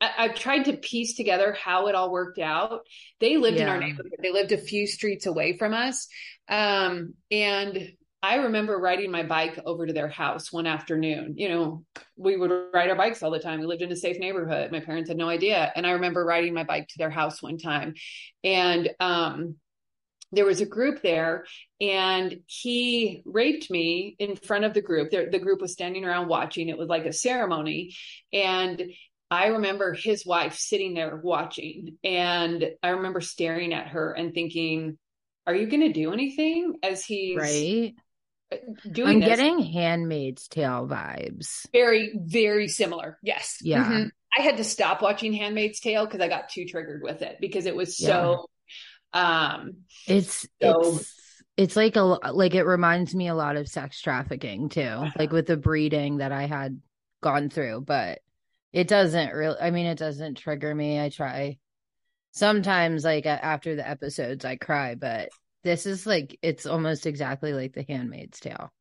I, 0.00 0.10
I've 0.18 0.34
tried 0.34 0.64
to 0.64 0.76
piece 0.76 1.14
together 1.16 1.52
how 1.52 1.86
it 1.86 1.94
all 1.94 2.10
worked 2.10 2.38
out. 2.38 2.80
They 3.20 3.36
lived 3.36 3.58
in 3.58 3.68
our 3.68 3.78
neighborhood. 3.78 4.16
They 4.20 4.32
lived 4.32 4.52
a 4.52 4.58
few 4.58 4.86
streets 4.86 5.26
away 5.26 5.56
from 5.56 5.74
us. 5.74 6.08
Um, 6.48 7.14
and 7.30 7.92
I 8.22 8.36
remember 8.36 8.76
riding 8.78 9.10
my 9.10 9.22
bike 9.22 9.58
over 9.64 9.86
to 9.86 9.92
their 9.92 10.08
house 10.08 10.52
one 10.52 10.66
afternoon. 10.66 11.34
You 11.38 11.48
know, 11.48 11.84
we 12.16 12.36
would 12.36 12.50
ride 12.74 12.90
our 12.90 12.96
bikes 12.96 13.22
all 13.22 13.30
the 13.30 13.38
time. 13.38 13.60
We 13.60 13.66
lived 13.66 13.82
in 13.82 13.92
a 13.92 13.96
safe 13.96 14.18
neighborhood. 14.18 14.72
My 14.72 14.80
parents 14.80 15.08
had 15.08 15.16
no 15.16 15.28
idea. 15.28 15.72
And 15.74 15.86
I 15.86 15.92
remember 15.92 16.24
riding 16.24 16.52
my 16.52 16.64
bike 16.64 16.88
to 16.88 16.98
their 16.98 17.10
house 17.10 17.42
one 17.42 17.56
time. 17.56 17.94
And 18.44 18.90
um, 19.00 19.56
there 20.32 20.44
was 20.44 20.60
a 20.60 20.66
group 20.66 21.02
there 21.02 21.44
and 21.80 22.40
he 22.46 23.22
raped 23.24 23.70
me 23.70 24.14
in 24.18 24.36
front 24.36 24.64
of 24.64 24.74
the 24.74 24.82
group. 24.82 25.10
The, 25.10 25.28
the 25.30 25.38
group 25.38 25.60
was 25.60 25.72
standing 25.72 26.04
around 26.04 26.28
watching. 26.28 26.68
It 26.68 26.78
was 26.78 26.88
like 26.88 27.04
a 27.06 27.12
ceremony. 27.12 27.96
And 28.32 28.82
I 29.30 29.48
remember 29.48 29.92
his 29.92 30.24
wife 30.26 30.54
sitting 30.56 30.94
there 30.94 31.16
watching. 31.16 31.96
And 32.04 32.64
I 32.82 32.90
remember 32.90 33.20
staring 33.20 33.72
at 33.74 33.88
her 33.88 34.12
and 34.12 34.32
thinking, 34.34 34.98
are 35.46 35.54
you 35.54 35.66
going 35.66 35.82
to 35.82 35.92
do 35.92 36.12
anything 36.12 36.76
as 36.82 37.04
he's 37.04 37.36
right 37.36 37.94
doing 38.90 39.08
I'm 39.08 39.20
this? 39.20 39.28
getting 39.28 39.58
Handmaid's 39.60 40.48
Tale 40.48 40.86
vibes. 40.88 41.66
very, 41.72 42.12
very 42.14 42.68
similar. 42.68 43.18
Yes. 43.22 43.58
Yeah. 43.62 43.84
Mhm. 43.84 44.10
I 44.38 44.42
had 44.42 44.58
to 44.58 44.64
stop 44.64 45.02
watching 45.02 45.32
Handmaid's 45.32 45.80
Tale 45.80 46.04
because 46.06 46.20
I 46.20 46.28
got 46.28 46.50
too 46.50 46.64
triggered 46.66 47.02
with 47.02 47.22
it 47.22 47.38
because 47.40 47.66
it 47.66 47.74
was 47.74 47.96
so, 47.96 48.46
um, 49.12 49.84
It's 50.06 50.46
So- 50.62 50.96
it's 50.96 51.16
it's 51.56 51.76
like 51.76 51.96
a 51.96 52.02
like 52.02 52.54
it 52.54 52.62
reminds 52.64 53.14
me 53.14 53.28
a 53.28 53.34
lot 53.34 53.56
of 53.56 53.68
sex 53.68 54.00
trafficking 54.00 54.68
too, 54.70 54.80
Uh-huh. 54.82 55.10
like 55.18 55.32
with 55.32 55.46
the 55.46 55.56
breeding 55.56 56.18
that 56.18 56.32
I 56.32 56.44
had 56.46 56.80
gone 57.22 57.50
through, 57.50 57.82
but 57.82 58.20
it 58.72 58.88
doesn't 58.88 59.32
really 59.34 59.58
I 59.60 59.70
mean 59.70 59.86
it 59.86 59.98
doesn't 59.98 60.36
trigger 60.36 60.74
me. 60.74 61.00
I 61.00 61.08
try 61.10 61.58
sometimes 62.32 63.04
like 63.04 63.26
after 63.26 63.76
the 63.76 63.86
episodes 63.88 64.44
I 64.44 64.56
cry, 64.56 64.94
but 64.94 65.28
this 65.64 65.84
is 65.86 66.06
like 66.06 66.38
it's 66.42 66.64
almost 66.66 67.06
exactly 67.06 67.52
like 67.52 67.74
the 67.74 67.84
Handmaid's 67.86 68.40
Tale. 68.40 68.72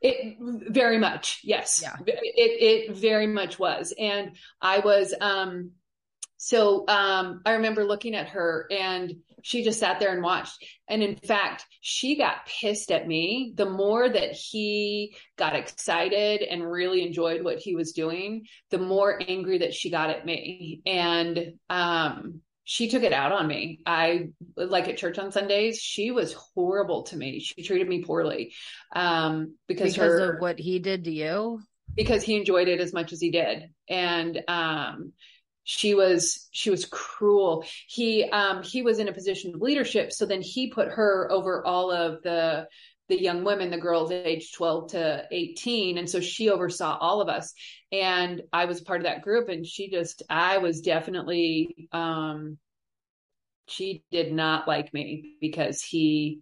It 0.00 0.38
very 0.40 0.98
much, 0.98 1.40
yes. 1.44 1.80
Yeah. 1.82 1.96
It 2.06 2.88
it 2.88 2.96
very 2.96 3.26
much 3.26 3.58
was. 3.58 3.92
And 3.98 4.34
I 4.60 4.78
was 4.80 5.14
um 5.20 5.72
so 6.44 6.84
um 6.88 7.40
I 7.46 7.52
remember 7.52 7.84
looking 7.86 8.14
at 8.14 8.28
her 8.28 8.66
and 8.70 9.14
she 9.42 9.64
just 9.64 9.80
sat 9.80 9.98
there 9.98 10.12
and 10.12 10.22
watched. 10.22 10.62
And 10.88 11.02
in 11.02 11.16
fact, 11.16 11.64
she 11.80 12.16
got 12.16 12.46
pissed 12.46 12.90
at 12.90 13.06
me 13.06 13.52
the 13.56 13.64
more 13.68 14.06
that 14.08 14.32
he 14.32 15.16
got 15.36 15.56
excited 15.56 16.42
and 16.42 16.70
really 16.70 17.02
enjoyed 17.06 17.42
what 17.44 17.58
he 17.58 17.74
was 17.74 17.92
doing, 17.92 18.44
the 18.70 18.78
more 18.78 19.18
angry 19.26 19.58
that 19.58 19.72
she 19.74 19.90
got 19.90 20.10
at 20.10 20.26
me. 20.26 20.82
And 20.84 21.54
um 21.70 22.40
she 22.64 22.88
took 22.88 23.02
it 23.04 23.12
out 23.14 23.32
on 23.32 23.46
me. 23.46 23.80
I 23.86 24.28
like 24.56 24.88
at 24.88 24.98
church 24.98 25.18
on 25.18 25.32
Sundays, 25.32 25.78
she 25.80 26.10
was 26.10 26.34
horrible 26.34 27.04
to 27.04 27.16
me. 27.16 27.40
She 27.40 27.62
treated 27.62 27.88
me 27.88 28.02
poorly. 28.04 28.52
Um 28.94 29.54
because, 29.66 29.94
Because 29.94 30.20
her 30.20 30.34
of 30.34 30.40
what 30.42 30.58
he 30.58 30.78
did 30.78 31.04
to 31.04 31.10
you. 31.10 31.60
because 31.94 32.22
he 32.22 32.36
enjoyed 32.36 32.68
it 32.68 32.80
as 32.80 32.92
much 32.92 33.12
as 33.14 33.20
he 33.20 33.30
did 33.30 33.70
and 33.88 34.42
um 34.48 35.12
she 35.64 35.94
was 35.94 36.48
she 36.52 36.70
was 36.70 36.84
cruel. 36.84 37.64
He 37.88 38.24
um 38.24 38.62
he 38.62 38.82
was 38.82 38.98
in 38.98 39.08
a 39.08 39.12
position 39.12 39.54
of 39.54 39.60
leadership 39.62 40.12
so 40.12 40.26
then 40.26 40.42
he 40.42 40.70
put 40.70 40.88
her 40.88 41.30
over 41.30 41.64
all 41.66 41.90
of 41.90 42.22
the 42.22 42.68
the 43.08 43.20
young 43.20 43.44
women 43.44 43.70
the 43.70 43.78
girls 43.78 44.10
aged 44.10 44.54
12 44.54 44.92
to 44.92 45.24
18 45.30 45.98
and 45.98 46.08
so 46.08 46.20
she 46.20 46.50
oversaw 46.50 46.96
all 46.98 47.20
of 47.20 47.28
us. 47.28 47.52
And 47.90 48.42
i 48.52 48.66
was 48.66 48.80
part 48.80 49.00
of 49.00 49.04
that 49.06 49.22
group 49.22 49.48
and 49.48 49.66
she 49.66 49.90
just 49.90 50.22
i 50.28 50.58
was 50.58 50.80
definitely 50.80 51.88
um 51.92 52.58
she 53.66 54.04
did 54.10 54.32
not 54.32 54.68
like 54.68 54.92
me 54.92 55.36
because 55.40 55.80
he 55.82 56.40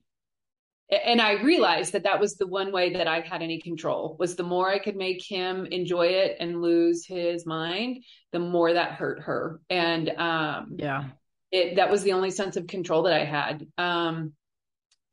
and 0.92 1.20
I 1.20 1.42
realized 1.42 1.94
that 1.94 2.04
that 2.04 2.20
was 2.20 2.36
the 2.36 2.46
one 2.46 2.70
way 2.70 2.92
that 2.92 3.08
I 3.08 3.20
had 3.20 3.42
any 3.42 3.60
control 3.60 4.16
was 4.18 4.36
the 4.36 4.42
more 4.42 4.68
I 4.68 4.78
could 4.78 4.96
make 4.96 5.24
him 5.24 5.66
enjoy 5.66 6.06
it 6.08 6.36
and 6.38 6.60
lose 6.60 7.06
his 7.06 7.46
mind, 7.46 8.04
the 8.32 8.38
more 8.38 8.72
that 8.72 8.92
hurt 8.92 9.20
her. 9.22 9.60
And 9.70 10.10
um, 10.10 10.76
Yeah. 10.76 11.04
it, 11.50 11.76
that 11.76 11.90
was 11.90 12.02
the 12.02 12.12
only 12.12 12.30
sense 12.30 12.56
of 12.56 12.66
control 12.66 13.04
that 13.04 13.14
I 13.14 13.24
had. 13.24 13.66
Um, 13.78 14.32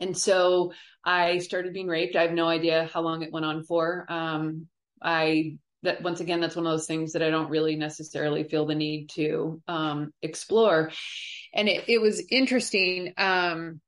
and 0.01 0.17
so 0.17 0.73
I 1.03 1.39
started 1.39 1.73
being 1.73 1.87
raped. 1.87 2.15
I 2.15 2.23
have 2.23 2.31
no 2.31 2.47
idea 2.47 2.89
how 2.93 3.01
long 3.01 3.21
it 3.21 3.31
went 3.31 3.45
on 3.45 3.63
for. 3.63 4.05
Um, 4.09 4.67
I 5.01 5.57
that 5.83 6.01
once 6.01 6.19
again, 6.19 6.41
that's 6.41 6.57
one 6.57 6.65
of 6.65 6.73
those 6.73 6.87
things 6.87 7.13
that 7.13 7.23
I 7.23 7.29
don't 7.29 7.49
really 7.49 7.77
necessarily 7.77 8.43
feel 8.43 8.65
the 8.65 8.75
need 8.75 9.09
to 9.11 9.61
um, 9.67 10.11
explore. 10.21 10.91
And 11.53 11.69
it, 11.69 11.85
it 11.87 12.01
was 12.01 12.21
interesting. 12.29 13.13
Um, 13.17 13.79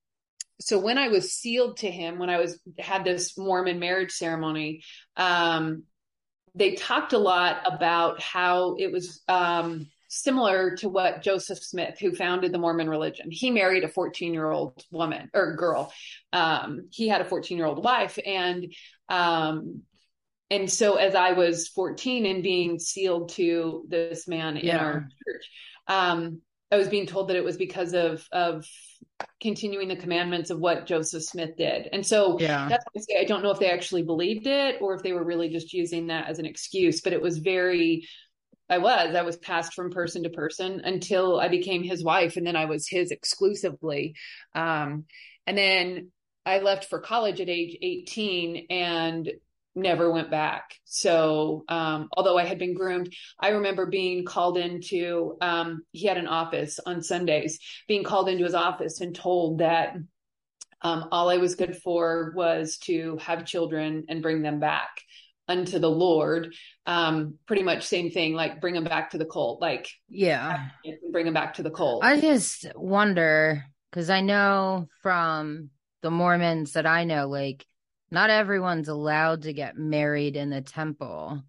so 0.62 0.80
when 0.80 0.98
I 0.98 1.08
was 1.08 1.34
sealed 1.34 1.78
to 1.78 1.90
him, 1.90 2.20
when 2.20 2.30
I 2.30 2.40
was 2.40 2.60
had 2.80 3.04
this 3.04 3.38
Mormon 3.38 3.80
marriage 3.80 4.12
ceremony, 4.12 4.84
um, 5.18 5.84
they 6.56 6.76
talked 6.76 7.14
a 7.14 7.18
lot 7.18 7.62
about 7.66 8.22
how 8.22 8.76
it 8.78 8.92
was 8.92 9.22
um, 9.28 9.88
similar 10.08 10.76
to 10.78 10.90
what 10.90 11.22
Joseph 11.22 11.60
Smith, 11.60 11.98
who 12.00 12.14
founded 12.14 12.52
the 12.52 12.60
Mormon 12.60 12.90
religion, 12.90 13.32
he 13.32 13.50
married 13.50 13.84
a 13.84 13.88
14 13.88 14.34
year 14.34 14.52
old 14.52 14.84
woman 14.92 15.30
or 15.34 15.56
girl. 15.56 15.92
Um, 16.34 16.90
he 16.92 17.08
had 17.08 17.22
a 17.22 17.26
14 17.26 17.58
year 17.58 17.66
old 17.66 17.84
wife, 17.84 18.20
and 18.26 18.74
um, 19.10 19.82
and 20.50 20.70
so 20.70 20.96
as 20.96 21.16
I 21.16 21.32
was 21.32 21.70
14 21.70 22.26
and 22.26 22.44
being 22.44 22.78
sealed 22.78 23.30
to 23.30 23.86
this 23.88 24.28
man 24.28 24.58
in 24.58 24.76
our 24.76 25.08
church, 25.26 25.46
um, 25.88 26.42
I 26.72 26.78
was 26.78 26.88
being 26.88 27.06
told 27.06 27.28
that 27.28 27.36
it 27.36 27.44
was 27.44 27.58
because 27.58 27.94
of 27.94 28.26
of 28.32 28.66
continuing 29.42 29.88
the 29.88 29.96
commandments 29.96 30.50
of 30.50 30.60
what 30.60 30.86
Joseph 30.86 31.24
Smith 31.24 31.58
did. 31.58 31.90
And 31.92 32.06
so 32.06 32.40
Yeah. 32.40 32.68
that's 32.70 32.86
I 32.96 33.00
say 33.00 33.20
I 33.20 33.26
don't 33.26 33.44
know 33.44 33.52
if 33.52 33.60
they 33.60 33.70
actually 33.70 34.04
believed 34.04 34.48
it 34.48 34.82
or 34.82 34.94
if 34.96 35.04
they 35.04 35.14
were 35.14 35.24
really 35.24 35.50
just 35.50 35.74
using 35.74 36.08
that 36.08 36.30
as 36.30 36.40
an 36.40 36.46
excuse, 36.46 37.02
but 37.02 37.14
it 37.14 37.22
was 37.22 37.40
very 37.40 38.08
I 38.70 38.78
was. 38.78 39.16
I 39.16 39.24
was 39.24 39.36
passed 39.38 39.74
from 39.74 39.92
person 39.92 40.24
to 40.24 40.30
person 40.30 40.80
until 40.86 41.40
I 41.40 41.50
became 41.50 41.84
his 41.84 42.04
wife 42.04 42.38
and 42.38 42.48
then 42.48 42.56
I 42.56 42.66
was 42.66 42.88
his 42.88 43.12
exclusively. 43.12 44.16
Um 44.56 45.06
and 45.46 45.58
then 45.58 46.12
I 46.46 46.60
left 46.60 46.86
for 46.86 47.00
college 47.00 47.42
at 47.42 47.50
age 47.50 47.78
18 47.82 48.68
and 48.70 49.32
never 49.76 50.12
went 50.12 50.30
back. 50.30 50.76
So, 50.86 51.64
um, 51.70 52.10
although 52.16 52.38
I 52.38 52.46
had 52.46 52.60
been 52.60 52.74
groomed, 52.74 53.14
I 53.40 53.50
remember 53.50 53.86
being 53.86 54.26
called 54.26 54.58
into, 54.58 55.38
um, 55.42 55.84
he 55.92 56.08
had 56.08 56.18
an 56.18 56.28
office 56.28 56.80
on 56.86 57.02
Sundays, 57.02 57.60
being 57.88 58.04
called 58.04 58.30
into 58.30 58.44
his 58.44 58.54
office 58.54 59.02
and 59.02 59.16
told 59.16 59.60
that, 59.60 59.96
um, 60.82 61.08
all 61.12 61.30
I 61.30 61.38
was 61.38 61.56
good 61.56 61.78
for 61.78 62.34
was 62.36 62.78
to 62.80 63.18
have 63.22 63.46
children 63.46 64.06
and 64.10 64.22
bring 64.22 64.42
them 64.42 64.60
back 64.60 64.90
unto 65.48 65.80
the 65.80 65.90
Lord. 65.90 66.54
Um, 66.86 67.36
pretty 67.46 67.64
much 67.64 67.86
same 67.86 68.10
thing, 68.10 68.34
like 68.34 68.62
bring 68.62 68.74
them 68.74 68.84
back 68.84 69.12
to 69.12 69.18
the 69.18 69.26
cult, 69.26 69.62
like 69.62 69.88
Yeah. 70.10 70.70
bring 71.12 71.26
them 71.26 71.34
back 71.34 71.56
to 71.56 71.64
the 71.64 71.72
cult. 71.72 72.04
I 72.04 72.20
just 72.20 72.66
wonder 72.76 73.66
because 73.90 74.10
I 74.10 74.22
know 74.22 74.88
from 75.02 75.70
the 76.02 76.12
Mormons 76.12 76.74
that 76.74 76.86
I 76.86 77.04
know, 77.04 77.28
like, 77.28 77.66
not 78.12 78.30
everyone's 78.30 78.90
allowed 78.90 79.44
to 79.44 79.54
get 79.54 79.78
married 79.78 80.36
in 80.36 80.50
the 80.50 80.62
temple. 80.62 81.42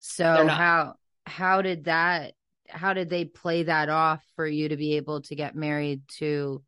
So 0.00 0.46
how 0.46 0.94
how 1.26 1.62
did 1.62 1.84
that 1.84 2.34
how 2.68 2.94
did 2.94 3.10
they 3.10 3.24
play 3.24 3.64
that 3.64 3.88
off 3.88 4.24
for 4.36 4.46
you 4.46 4.70
to 4.70 4.76
be 4.76 4.96
able 4.96 5.20
to 5.22 5.34
get 5.34 5.54
married 5.54 6.02
to 6.18 6.62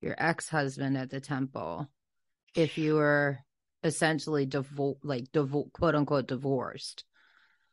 your 0.00 0.14
ex-husband 0.18 0.96
at 0.96 1.10
the 1.10 1.20
temple 1.20 1.88
if 2.54 2.78
you 2.78 2.94
were 2.94 3.38
essentially 3.84 4.46
divor- 4.46 4.98
like 5.02 5.30
divor- 5.32 5.72
quote 5.72 5.94
unquote 5.94 6.26
divorced? 6.26 7.04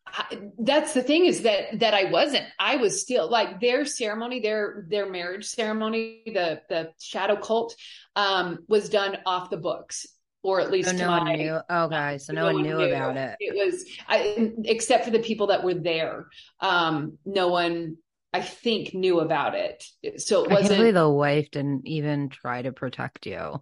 I- 0.06 0.50
that's 0.58 0.93
the 0.93 1.04
thing 1.04 1.26
is 1.26 1.43
that 1.43 1.80
that 1.80 1.94
I 1.94 2.06
wasn't. 2.06 2.45
I 2.60 2.78
was 2.78 3.02
still 3.02 3.30
like 3.30 3.61
their 3.61 3.86
ceremony, 3.86 4.40
their 4.40 4.86
their 4.90 5.10
marriage 5.10 5.45
ceremony, 5.45 6.23
the 6.26 6.61
the 6.68 6.91
shadow 6.99 7.36
cult, 7.36 7.76
um, 8.15 8.60
was 8.68 8.90
done 8.90 9.18
off 9.26 9.49
the 9.49 9.57
books, 9.57 10.07
or 10.41 10.61
at 10.61 10.72
least 10.72 10.90
So 10.90 10.95
no 10.98 11.10
one 11.11 11.26
my 11.26 11.36
knew. 11.36 11.60
Okay, 11.70 12.18
so 12.18 12.34
no, 12.34 12.45
one 12.45 12.61
knew 12.61 12.80
about 12.82 13.18
it. 13.18 13.36
It 13.40 13.56
was 13.56 13.86
I, 14.07 14.53
except 14.66 15.06
for 15.06 15.11
the 15.11 15.20
people 15.20 15.48
that 15.48 15.64
were 15.64 15.74
there. 15.74 16.28
Um, 16.61 17.18
no 17.26 17.49
one, 17.49 17.98
I 18.34 18.41
think, 18.41 18.94
knew 18.94 19.20
about 19.20 19.56
it. 19.56 19.84
So 20.18 20.45
it 20.45 20.52
I 20.52 20.56
can't 20.56 20.76
believe 20.76 20.94
wasn't. 20.94 20.94
the 20.95 21.10
wife 21.10 21.52
didn't 21.52 21.88
even 21.88 22.30
try 22.30 22.61
to 22.61 22.72
protect 22.72 23.26
you. 23.26 23.61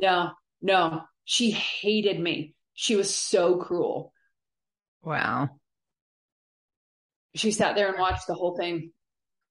No, 0.00 0.30
no. 0.62 1.02
She 1.24 1.50
hated 1.50 2.18
me. 2.20 2.54
She 2.74 2.96
was 2.96 3.14
so 3.14 3.56
cruel. 3.58 4.12
Wow. 5.02 5.50
She 7.34 7.50
sat 7.52 7.74
there 7.74 7.88
and 7.88 7.98
watched 7.98 8.26
the 8.26 8.34
whole 8.34 8.56
thing. 8.56 8.92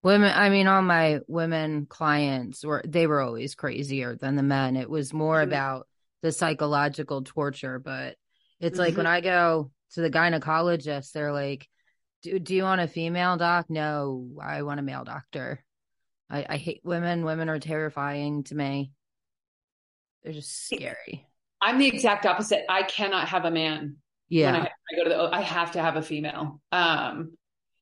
Women, 0.03 0.31
I 0.35 0.49
mean, 0.49 0.67
all 0.67 0.81
my 0.81 1.19
women 1.27 1.87
clients 1.87 2.63
were, 2.63 2.83
they 2.87 3.07
were 3.07 3.21
always 3.21 3.55
crazier 3.55 4.15
than 4.15 4.35
the 4.35 4.43
men. 4.43 4.75
It 4.75 4.89
was 4.89 5.13
more 5.13 5.39
Mhm. 5.39 5.43
about 5.43 5.87
the 6.25 6.31
psychological 6.31 7.21
torture. 7.21 7.77
But 7.77 8.15
it's 8.59 8.79
like 8.79 8.95
Mhm. 8.95 8.97
when 8.97 9.07
I 9.07 9.21
go 9.21 9.71
to 9.91 10.01
the 10.01 10.09
gynecologist, 10.09 11.11
they're 11.11 11.31
like, 11.31 11.69
do, 12.23 12.39
do 12.39 12.55
you 12.55 12.63
want 12.63 12.81
a 12.81 12.87
female 12.87 13.37
doc? 13.37 13.67
No, 13.69 14.31
I 14.41 14.63
want 14.63 14.79
a 14.79 14.83
male 14.83 15.03
doctor. 15.03 15.63
I, 16.27 16.45
I 16.49 16.57
hate 16.57 16.81
women. 16.83 17.23
Women 17.23 17.47
are 17.49 17.59
terrifying 17.59 18.43
to 18.45 18.55
me. 18.55 18.91
They're 20.23 20.33
just 20.33 20.65
scary. 20.65 21.27
I'm 21.61 21.77
the 21.77 21.87
exact 21.87 22.25
opposite. 22.25 22.65
I 22.67 22.81
cannot 22.81 23.27
have 23.29 23.45
a 23.45 23.51
man. 23.51 23.97
Yeah. 24.27 24.51
When 24.51 24.61
I, 24.61 24.65
I 24.65 24.95
go 24.95 25.03
to 25.03 25.09
the, 25.09 25.29
I 25.31 25.41
have 25.41 25.73
to 25.73 25.81
have 25.81 25.95
a 25.95 26.01
female. 26.01 26.59
Um, 26.71 27.37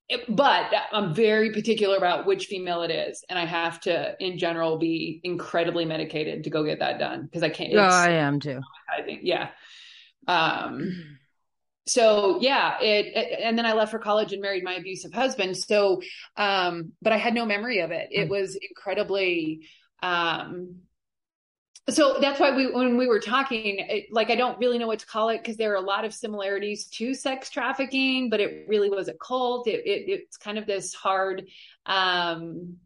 it, 0.10 0.36
but 0.36 0.72
I'm 0.92 1.14
very 1.14 1.52
particular 1.52 1.98
about 1.98 2.26
which 2.26 2.48
female 2.48 2.82
it 2.82 2.92
is, 2.92 3.24
and 3.30 3.40
I 3.40 3.46
have 3.46 3.80
to, 3.82 4.16
in 4.20 4.38
general, 4.38 4.78
be 4.78 5.22
incredibly 5.24 5.86
medicated 5.86 6.44
to 6.44 6.50
go 6.50 6.64
get 6.64 6.80
that 6.80 7.00
done 7.00 7.24
because 7.24 7.44
I 7.44 7.50
can't. 7.50 7.74
Oh, 7.74 7.80
I 7.80 8.12
am 8.12 8.40
too. 8.40 8.60
I 8.96 9.02
think, 9.02 9.22
yeah. 9.24 9.50
Um, 10.28 11.18
so 11.86 12.40
yeah, 12.42 12.80
it, 12.82 13.08
it, 13.08 13.40
and 13.42 13.58
then 13.58 13.66
I 13.66 13.74
left 13.74 13.92
for 13.92 14.00
college 14.00 14.34
and 14.34 14.42
married 14.42 14.64
my 14.64 14.76
abusive 14.76 15.14
husband. 15.14 15.58
So, 15.58 16.02
um, 16.38 16.94
but 17.02 17.14
I 17.14 17.18
had 17.18 17.34
no 17.34 17.46
memory 17.46 17.80
of 17.80 17.92
it. 17.92 18.10
It 18.12 18.28
mm. 18.28 18.30
was 18.30 18.56
incredibly, 18.56 19.68
um, 20.02 20.76
so 21.90 22.18
that's 22.22 22.40
why 22.40 22.56
we 22.56 22.72
when 22.72 22.98
we 22.98 23.08
were 23.08 23.20
talking 23.20 23.78
it, 23.80 24.06
like 24.12 24.30
i 24.30 24.36
don't 24.36 24.58
really 24.60 24.78
know 24.78 24.88
what 24.88 25.00
to 25.00 25.06
call 25.06 25.30
it 25.30 25.40
because 25.40 25.58
there 25.58 25.74
are 25.74 25.78
a 25.78 25.82
lot 25.82 26.06
of 26.06 26.14
similarities 26.14 26.88
to 26.88 27.14
sex 27.14 27.50
trafficking 27.50 28.30
but 28.30 28.40
it 28.40 28.66
really 28.68 28.90
was 28.90 29.08
a 29.08 29.14
cult. 29.14 29.68
It, 29.68 29.86
it 29.86 30.06
it's 30.08 30.38
kind 30.38 30.58
of 30.58 30.66
this 30.66 30.94
hard 30.94 31.44
um 31.86 32.78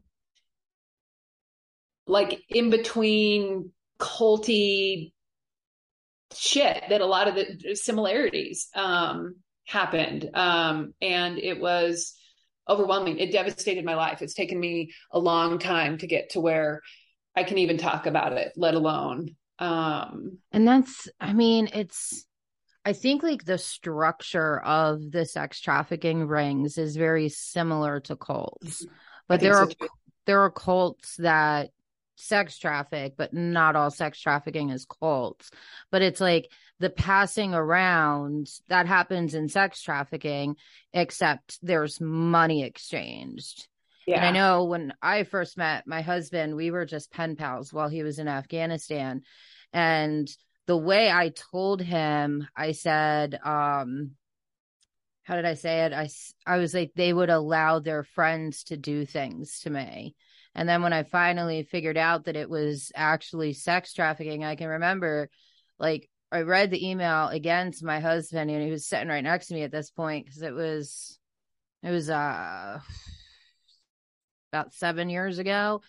like 2.07 2.41
in 2.49 2.69
between 2.69 3.72
culty 3.99 5.11
shit 6.36 6.84
that 6.90 7.02
a 7.02 7.06
lot 7.06 7.28
of 7.28 7.36
the 7.36 7.76
similarities 7.76 8.69
um 8.76 9.36
happened. 9.65 10.30
Um 10.34 10.94
and 11.02 11.38
it 11.38 11.60
was 11.60 12.15
overwhelming. 12.68 13.19
It 13.19 13.32
devastated 13.32 13.86
my 13.86 13.95
life. 13.95 14.22
It's 14.22 14.34
taken 14.34 14.60
me 14.60 14.91
a 15.11 15.19
long 15.19 15.60
time 15.60 15.99
to 15.99 16.07
get 16.07 16.32
to 16.32 16.41
where 16.41 16.82
I 17.38 17.43
can 17.43 17.59
even 17.59 17.77
talk 17.77 18.07
about 18.07 18.34
it, 18.34 18.53
let 18.55 18.73
alone. 18.73 19.35
Um, 19.59 20.39
and 20.51 20.68
that's, 20.68 21.07
I 21.19 21.34
mean, 21.34 21.69
it's, 21.72 22.26
I 22.84 22.93
think 22.93 23.22
like 23.22 23.45
the 23.45 23.59
structure 23.59 24.59
of 24.59 25.11
the 25.11 25.23
sex 25.23 25.61
trafficking 25.61 26.26
rings 26.26 26.80
is 26.80 26.95
very 26.95 27.30
similar 27.30 27.99
to 28.01 28.15
cults, 28.15 28.84
mm-hmm. 28.84 28.93
but 29.27 29.39
there 29.39 29.53
so 29.53 29.59
are 29.59 29.68
too. 29.68 29.88
there 30.26 30.41
are 30.41 30.49
cults 30.49 31.15
that 31.18 31.69
sex 32.15 32.57
traffic, 32.57 33.14
but 33.18 33.34
not 33.34 33.76
all 33.76 33.91
sex 33.91 34.19
trafficking 34.19 34.72
is 34.72 34.85
cults. 34.85 35.51
But 35.91 36.01
it's 36.01 36.19
like 36.19 36.49
the 36.80 36.89
passing 36.89 37.53
around 37.53 38.47
that 38.69 38.88
happens 38.88 39.35
in 39.35 39.47
sex 39.47 39.81
trafficking, 39.84 40.55
except 40.91 41.59
there's 41.61 42.01
money 42.01 42.64
exchanged. 42.64 43.68
Yeah. 44.07 44.25
And 44.25 44.25
I 44.25 44.31
know 44.31 44.63
when 44.63 44.93
I 45.01 45.23
first 45.23 45.57
met 45.57 45.85
my 45.85 46.01
husband, 46.01 46.55
we 46.55 46.71
were 46.71 46.85
just 46.85 47.11
pen 47.11 47.35
pals 47.35 47.73
while 47.73 47.89
he 47.89 48.03
was 48.03 48.19
in 48.19 48.29
Afghanistan. 48.29 49.21
And 49.73 50.27
the 50.65 50.77
way 50.77 51.11
I 51.11 51.34
told 51.51 51.81
him, 51.81 52.47
I 52.55 52.71
said, 52.71 53.38
um, 53.43 54.11
how 55.23 55.35
did 55.35 55.43
I 55.43 55.55
say 55.55 55.84
it? 55.85 55.91
I, 55.93 56.07
I 56.45 56.57
was 56.57 56.73
like, 56.73 56.93
they 56.95 57.11
would 57.11 57.29
allow 57.29 57.79
their 57.79 58.03
friends 58.03 58.63
to 58.65 58.77
do 58.77 59.05
things 59.05 59.59
to 59.61 59.69
me. 59.69 60.15
And 60.55 60.69
then 60.69 60.81
when 60.81 60.93
I 60.93 61.03
finally 61.03 61.63
figured 61.63 61.97
out 61.97 62.25
that 62.25 62.38
it 62.38 62.49
was 62.49 62.93
actually 62.95 63.51
sex 63.53 63.93
trafficking, 63.93 64.45
I 64.45 64.55
can 64.55 64.69
remember 64.69 65.29
like 65.79 66.09
I 66.31 66.41
read 66.41 66.71
the 66.71 66.89
email 66.89 67.27
again 67.27 67.73
to 67.73 67.85
my 67.85 67.99
husband 67.99 68.49
and 68.49 68.63
he 68.63 68.71
was 68.71 68.88
sitting 68.88 69.09
right 69.09 69.23
next 69.23 69.47
to 69.47 69.53
me 69.53 69.63
at 69.63 69.71
this 69.71 69.91
point 69.91 70.25
because 70.25 70.41
it 70.41 70.53
was, 70.53 71.19
it 71.84 71.91
was, 71.91 72.09
uh, 72.09 72.79
about 74.52 74.74
seven 74.74 75.10
years 75.10 75.40
ago. 75.40 75.82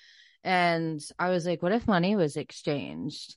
And 0.45 1.01
I 1.19 1.31
was 1.31 1.47
like, 1.47 1.63
what 1.63 1.73
if 1.73 1.87
money 1.87 2.17
was 2.17 2.37
exchanged? 2.37 3.37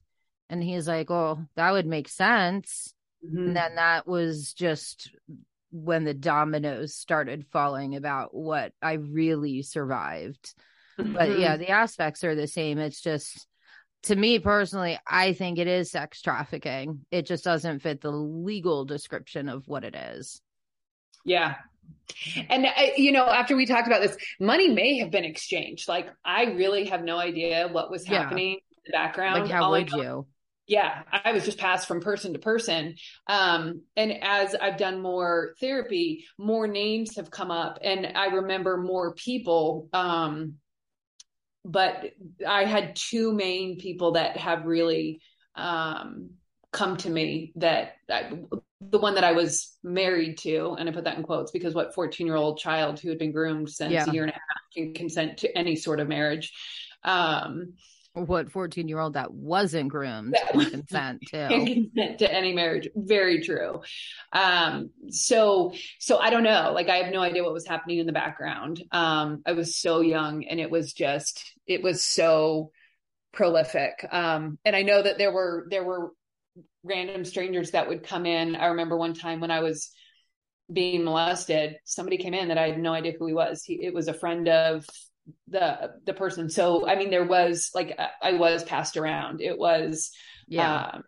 And 0.49 0.63
he's 0.63 0.87
like, 0.87 1.09
oh, 1.09 1.39
that 1.55 1.71
would 1.71 1.85
make 1.85 2.07
sense. 2.07 2.93
Mm-hmm. 3.25 3.37
And 3.37 3.55
then 3.55 3.75
that 3.75 4.07
was 4.07 4.53
just 4.53 5.11
when 5.71 6.03
the 6.03 6.13
dominoes 6.13 6.93
started 6.93 7.45
falling 7.51 7.95
about 7.95 8.33
what 8.33 8.73
I 8.81 8.93
really 8.93 9.61
survived. 9.61 10.53
Mm-hmm. 10.99 11.13
But 11.13 11.39
yeah, 11.39 11.57
the 11.57 11.69
aspects 11.69 12.23
are 12.23 12.35
the 12.35 12.47
same. 12.47 12.77
It's 12.77 13.01
just, 13.01 13.47
to 14.03 14.15
me 14.15 14.39
personally, 14.39 14.99
I 15.07 15.33
think 15.33 15.57
it 15.57 15.67
is 15.67 15.91
sex 15.91 16.21
trafficking. 16.21 17.05
It 17.11 17.25
just 17.25 17.43
doesn't 17.43 17.79
fit 17.79 18.01
the 18.01 18.11
legal 18.11 18.83
description 18.83 19.47
of 19.47 19.67
what 19.67 19.83
it 19.83 19.95
is. 19.95 20.41
Yeah, 21.23 21.55
and 22.49 22.65
uh, 22.65 22.69
you 22.97 23.11
know, 23.11 23.25
after 23.25 23.55
we 23.55 23.65
talked 23.65 23.87
about 23.87 24.01
this, 24.01 24.17
money 24.39 24.69
may 24.69 24.99
have 24.99 25.11
been 25.11 25.25
exchanged. 25.25 25.87
Like 25.87 26.07
I 26.23 26.45
really 26.45 26.85
have 26.85 27.03
no 27.03 27.17
idea 27.17 27.67
what 27.71 27.91
was 27.91 28.05
happening 28.05 28.49
yeah. 28.49 28.53
in 28.53 28.81
the 28.85 28.91
background. 28.91 29.41
Like 29.41 29.51
how 29.51 29.63
All 29.63 29.71
would 29.71 29.91
you? 29.91 30.27
Yeah, 30.67 31.01
I 31.11 31.33
was 31.33 31.43
just 31.43 31.57
passed 31.57 31.87
from 31.87 31.99
person 31.99 32.33
to 32.33 32.39
person. 32.39 32.95
Um, 33.27 33.81
and 33.97 34.13
as 34.21 34.55
I've 34.55 34.77
done 34.77 35.01
more 35.01 35.53
therapy, 35.59 36.25
more 36.37 36.67
names 36.67 37.17
have 37.17 37.29
come 37.29 37.51
up, 37.51 37.79
and 37.83 38.05
I 38.15 38.27
remember 38.27 38.77
more 38.77 39.13
people. 39.13 39.89
Um, 39.91 40.55
but 41.65 42.11
I 42.47 42.65
had 42.65 42.95
two 42.95 43.33
main 43.33 43.79
people 43.79 44.13
that 44.13 44.37
have 44.37 44.65
really 44.65 45.21
um, 45.55 46.31
come 46.71 46.97
to 46.97 47.09
me 47.09 47.51
that 47.57 47.93
I, 48.09 48.31
the 48.89 48.97
one 48.97 49.15
that 49.15 49.23
I 49.23 49.33
was 49.33 49.77
married 49.83 50.39
to, 50.39 50.75
and 50.79 50.89
I 50.89 50.91
put 50.91 51.03
that 51.03 51.17
in 51.17 51.23
quotes 51.23 51.51
because 51.51 51.75
what 51.75 51.93
14 51.93 52.25
year 52.25 52.35
old 52.35 52.57
child 52.57 52.99
who 52.99 53.09
had 53.09 53.19
been 53.19 53.31
groomed 53.31 53.69
since 53.69 53.93
yeah. 53.93 54.09
a 54.09 54.11
year 54.11 54.23
and 54.23 54.31
a 54.31 54.33
half 54.33 54.41
can 54.73 54.93
consent 54.93 55.37
to 55.39 55.57
any 55.57 55.75
sort 55.75 55.99
of 55.99 56.07
marriage. 56.07 56.51
Um, 57.03 57.73
what 58.13 58.51
14 58.51 58.87
year 58.87 58.99
old 58.99 59.13
that 59.13 59.33
wasn't 59.33 59.89
groomed 59.89 60.33
that, 60.33 60.51
can 60.51 60.69
consent 60.69 61.21
to. 61.27 61.47
can 61.47 61.65
consent 61.65 62.19
to 62.19 62.33
any 62.33 62.53
marriage. 62.53 62.89
Very 62.95 63.41
true. 63.41 63.81
Um 64.33 64.89
so 65.09 65.73
so 65.99 66.17
i 66.17 66.29
don't 66.29 66.43
know. 66.43 66.71
Like 66.73 66.89
i 66.89 66.97
have 66.97 67.13
no 67.13 67.21
idea 67.21 67.43
what 67.43 67.53
was 67.53 67.65
happening 67.65 67.99
in 67.99 68.05
the 68.05 68.11
background. 68.11 68.83
Um 68.91 69.43
i 69.45 69.53
was 69.53 69.77
so 69.77 70.01
young 70.01 70.43
and 70.43 70.59
it 70.59 70.69
was 70.69 70.91
just 70.91 71.53
it 71.65 71.81
was 71.81 72.03
so 72.03 72.71
prolific. 73.31 74.05
Um 74.11 74.59
and 74.65 74.75
i 74.75 74.81
know 74.81 75.01
that 75.01 75.17
there 75.17 75.31
were 75.31 75.67
there 75.69 75.83
were 75.83 76.11
random 76.83 77.25
strangers 77.25 77.71
that 77.71 77.87
would 77.87 78.03
come 78.03 78.25
in. 78.25 78.55
I 78.55 78.67
remember 78.67 78.97
one 78.97 79.13
time 79.13 79.39
when 79.39 79.51
I 79.51 79.61
was 79.61 79.91
being 80.71 81.03
molested, 81.03 81.77
somebody 81.85 82.17
came 82.17 82.33
in 82.33 82.47
that 82.47 82.57
I 82.57 82.69
had 82.69 82.79
no 82.79 82.93
idea 82.93 83.13
who 83.17 83.27
he 83.27 83.33
was. 83.33 83.63
He, 83.63 83.83
it 83.83 83.93
was 83.93 84.07
a 84.07 84.13
friend 84.13 84.47
of 84.47 84.85
the 85.47 85.91
the 86.05 86.13
person. 86.13 86.49
So 86.49 86.87
I 86.87 86.95
mean, 86.95 87.09
there 87.09 87.25
was 87.25 87.69
like 87.75 87.97
I 88.21 88.33
was 88.33 88.63
passed 88.63 88.97
around. 88.97 89.41
It 89.41 89.57
was 89.57 90.11
yeah. 90.47 90.91
Um, 90.93 91.03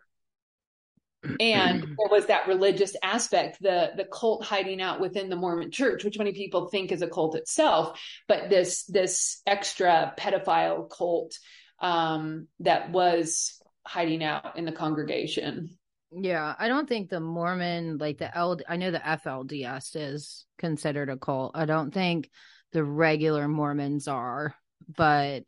and 1.40 1.82
there 1.82 2.10
was 2.10 2.26
that 2.26 2.46
religious 2.46 2.94
aspect 3.02 3.58
the 3.60 3.92
the 3.96 4.04
cult 4.04 4.44
hiding 4.44 4.82
out 4.82 5.00
within 5.00 5.30
the 5.30 5.36
mormon 5.36 5.70
church 5.70 6.04
which 6.04 6.18
many 6.18 6.32
people 6.32 6.68
think 6.68 6.92
is 6.92 7.00
a 7.00 7.08
cult 7.08 7.34
itself 7.34 7.98
but 8.28 8.50
this 8.50 8.84
this 8.84 9.40
extra 9.46 10.12
pedophile 10.18 10.88
cult 10.90 11.34
um, 11.80 12.46
that 12.60 12.90
was 12.90 13.60
hiding 13.86 14.24
out 14.24 14.56
in 14.56 14.64
the 14.64 14.72
congregation. 14.72 15.76
Yeah, 16.16 16.54
I 16.58 16.68
don't 16.68 16.88
think 16.88 17.10
the 17.10 17.20
Mormon, 17.20 17.98
like 17.98 18.18
the 18.18 18.36
L, 18.36 18.58
I 18.68 18.76
know 18.76 18.90
the 18.90 18.98
FLDS 19.00 19.96
is 19.96 20.46
considered 20.58 21.10
a 21.10 21.16
cult. 21.16 21.52
I 21.54 21.64
don't 21.64 21.92
think 21.92 22.30
the 22.72 22.84
regular 22.84 23.48
Mormons 23.48 24.06
are, 24.06 24.54
but 24.96 25.44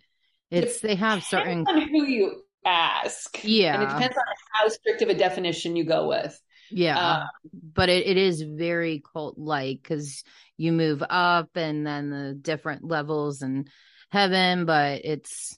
it's 0.50 0.80
they 0.80 0.96
have 0.96 1.22
certain 1.22 1.66
on 1.66 1.80
who 1.88 2.04
you 2.04 2.42
ask. 2.64 3.44
Yeah, 3.44 3.74
and 3.74 3.82
it 3.84 3.86
depends 3.86 4.16
on 4.16 4.24
how 4.52 4.68
strict 4.68 5.02
of 5.02 5.08
a 5.08 5.14
definition 5.14 5.76
you 5.76 5.84
go 5.84 6.08
with. 6.08 6.40
Yeah, 6.70 6.98
uh, 6.98 7.26
but 7.74 7.88
it, 7.88 8.06
it 8.06 8.16
is 8.16 8.42
very 8.42 9.02
cult 9.12 9.38
like 9.38 9.82
because 9.82 10.24
you 10.56 10.72
move 10.72 11.02
up 11.08 11.50
and 11.54 11.86
then 11.86 12.10
the 12.10 12.34
different 12.34 12.84
levels 12.84 13.42
and 13.42 13.68
heaven, 14.10 14.64
but 14.64 15.04
it's 15.04 15.56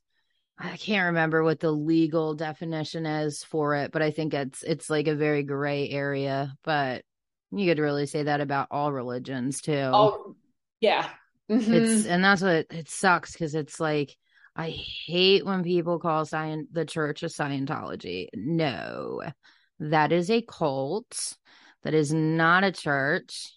I 0.58 0.76
can't 0.76 1.06
remember 1.06 1.44
what 1.44 1.60
the 1.60 1.70
legal 1.70 2.34
definition 2.34 3.06
is 3.06 3.44
for 3.44 3.76
it, 3.76 3.92
but 3.92 4.02
I 4.02 4.10
think 4.10 4.34
it's 4.34 4.62
it's 4.62 4.90
like 4.90 5.06
a 5.06 5.14
very 5.14 5.44
gray 5.44 5.88
area. 5.88 6.54
But 6.64 7.04
you 7.52 7.66
could 7.66 7.78
really 7.78 8.06
say 8.06 8.24
that 8.24 8.40
about 8.40 8.68
all 8.70 8.92
religions 8.92 9.60
too. 9.60 9.90
Oh, 9.92 10.34
yeah. 10.80 11.08
Mm-hmm. 11.50 11.72
It's 11.72 12.06
and 12.06 12.24
that's 12.24 12.42
what 12.42 12.66
it 12.70 12.88
sucks 12.90 13.32
because 13.32 13.54
it's 13.54 13.78
like 13.78 14.16
I 14.56 14.70
hate 14.70 15.46
when 15.46 15.62
people 15.62 16.00
call 16.00 16.24
Scient- 16.26 16.72
the 16.72 16.84
Church 16.84 17.22
of 17.22 17.30
Scientology. 17.30 18.28
No, 18.34 19.22
that 19.78 20.10
is 20.10 20.30
a 20.30 20.42
cult. 20.42 21.36
That 21.84 21.94
is 21.94 22.12
not 22.12 22.64
a 22.64 22.72
church. 22.72 23.52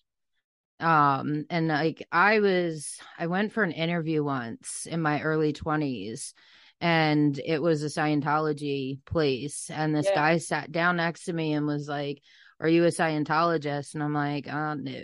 Um, 0.80 1.46
and 1.50 1.68
like 1.68 2.08
I 2.12 2.40
was, 2.40 2.98
I 3.18 3.28
went 3.28 3.52
for 3.52 3.64
an 3.64 3.72
interview 3.72 4.24
once 4.24 4.88
in 4.90 5.02
my 5.02 5.22
early 5.22 5.54
twenties 5.54 6.34
and 6.82 7.40
it 7.46 7.62
was 7.62 7.84
a 7.84 7.88
Scientology 7.88 9.06
place. 9.06 9.70
And 9.72 9.96
this 9.96 10.08
yeah. 10.08 10.16
guy 10.16 10.38
sat 10.40 10.72
down 10.72 10.98
next 10.98 11.26
to 11.26 11.34
me 11.34 11.54
and 11.54 11.68
was 11.68 11.88
like, 11.88 12.22
Are 12.60 12.68
you 12.68 12.84
a 12.86 12.88
Scientologist? 12.88 13.94
And 13.94 14.04
I'm 14.04 14.14
like, 14.14 14.48
Oh, 14.52 14.74
no. 14.74 15.04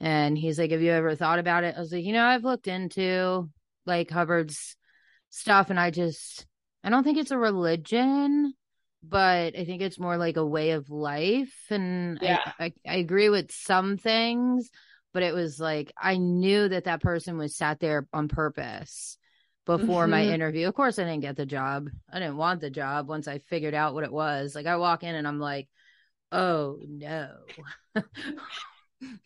And 0.00 0.36
he's 0.36 0.58
like, 0.58 0.72
Have 0.72 0.82
you 0.82 0.90
ever 0.90 1.14
thought 1.14 1.38
about 1.38 1.64
it? 1.64 1.76
I 1.76 1.80
was 1.80 1.92
like, 1.92 2.04
You 2.04 2.12
know, 2.12 2.24
I've 2.24 2.44
looked 2.44 2.66
into 2.66 3.48
like 3.86 4.10
Hubbard's 4.10 4.76
stuff 5.30 5.70
and 5.70 5.78
I 5.78 5.90
just, 5.90 6.46
I 6.82 6.90
don't 6.90 7.04
think 7.04 7.18
it's 7.18 7.30
a 7.30 7.38
religion. 7.38 8.52
but 9.04 9.56
I 9.56 9.64
think 9.64 9.82
it's 9.82 9.98
more 10.00 10.16
like 10.16 10.36
a 10.36 10.46
way 10.46 10.72
of 10.72 10.90
life. 10.90 11.54
And 11.70 12.18
Yeah. 12.20 12.40
I, 12.58 12.66
I, 12.66 12.72
I 12.86 12.96
agree 12.96 13.28
with 13.28 13.52
some 13.52 13.96
things, 13.98 14.70
but 15.14 15.22
it 15.22 15.34
was 15.34 15.60
like 15.60 15.92
I 15.96 16.16
knew 16.16 16.68
that 16.68 16.84
that 16.84 17.02
person 17.02 17.38
was 17.38 17.56
sat 17.56 17.78
there 17.78 18.08
on 18.12 18.26
purpose 18.28 19.16
before 19.64 20.06
my 20.06 20.24
Mhm. 20.24 20.34
interview. 20.34 20.68
Of 20.68 20.74
course, 20.74 20.98
I 20.98 21.04
didn't 21.04 21.20
get 21.20 21.36
the 21.36 21.46
job. 21.46 21.88
I 22.12 22.18
didn't 22.18 22.36
want 22.36 22.60
the 22.60 22.70
job 22.70 23.08
once 23.08 23.28
I 23.28 23.38
figured 23.38 23.74
out 23.74 23.94
what 23.94 24.04
it 24.04 24.12
was. 24.12 24.54
Like 24.54 24.66
I 24.66 24.76
walk 24.76 25.02
in 25.04 25.14
and 25.14 25.26
I'm 25.26 25.38
like, 25.38 25.68
oh 26.30 26.78
no. 26.86 27.30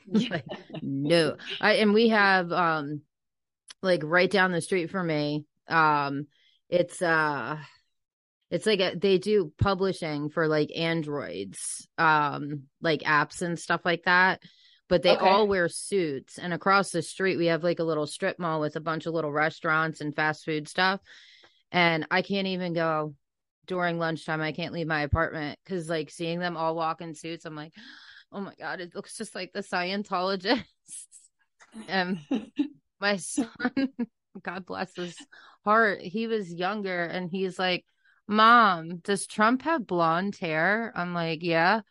like, 0.31 0.45
no. 0.83 1.37
I 1.61 1.75
and 1.75 1.95
we 1.95 2.09
have 2.09 2.53
um 2.53 3.03
like 3.83 4.03
right 4.05 4.31
down 4.31 4.53
the 4.53 4.61
street 4.61 4.91
from 4.91 5.07
me. 5.07 5.45
Um 5.69 6.27
it's 6.69 7.01
uh 7.03 7.59
it's 8.51 8.67
like 8.67 8.81
a, 8.81 8.95
they 8.95 9.19
do 9.19 9.53
publishing 9.59 10.31
for 10.31 10.47
like 10.49 10.71
androids 10.77 11.89
um 11.99 12.65
like 12.81 13.01
apps 13.03 13.43
and 13.43 13.59
stuff 13.59 13.81
like 13.85 14.05
that 14.05 14.41
but 14.89 15.03
they 15.03 15.11
Okay. 15.11 15.27
all 15.29 15.49
wear 15.49 15.69
suits 15.69 16.39
and 16.39 16.53
across 16.53 16.91
the 16.91 17.03
street 17.03 17.37
we 17.37 17.47
have 17.47 17.65
like 17.65 17.79
a 17.79 17.85
little 17.85 18.07
strip 18.07 18.39
mall 18.39 18.61
with 18.61 18.77
a 18.77 18.81
bunch 18.81 19.07
of 19.07 19.15
little 19.15 19.33
restaurants 19.33 20.01
and 20.01 20.15
fast 20.15 20.45
food 20.45 20.69
stuff 20.69 21.01
and 21.73 22.07
i 22.11 22.23
can't 22.23 22.47
even 22.47 22.73
go 22.73 23.15
during 23.67 23.99
lunchtime 23.99 24.41
i 24.41 24.53
can't 24.53 24.73
leave 24.73 24.87
my 24.87 25.03
apartment 25.03 25.59
because 25.65 25.89
like 25.89 26.11
seeing 26.11 26.39
them 26.39 26.57
all 26.57 26.75
walk 26.77 27.01
in 27.01 27.15
suits 27.15 27.45
i'm 27.45 27.57
like 27.57 27.73
oh 28.33 28.41
my 28.41 28.55
god 28.59 28.81
it 28.81 28.95
looks 28.95 29.17
just 29.17 29.35
like 29.35 29.53
the 29.53 29.61
scientologists. 29.61 30.63
And 31.89 32.19
my 33.01 33.17
son 33.17 33.49
god 34.43 34.65
bless 34.65 34.95
his 34.97 35.15
heart 35.65 36.01
he 36.01 36.27
was 36.27 36.53
younger 36.53 37.03
and 37.03 37.29
he's 37.31 37.59
like 37.59 37.85
mom 38.27 38.99
does 38.99 39.27
trump 39.27 39.63
have 39.63 39.87
blonde 39.87 40.37
hair? 40.37 40.93
I'm 40.97 41.13
like 41.13 41.43
yeah 41.43 41.83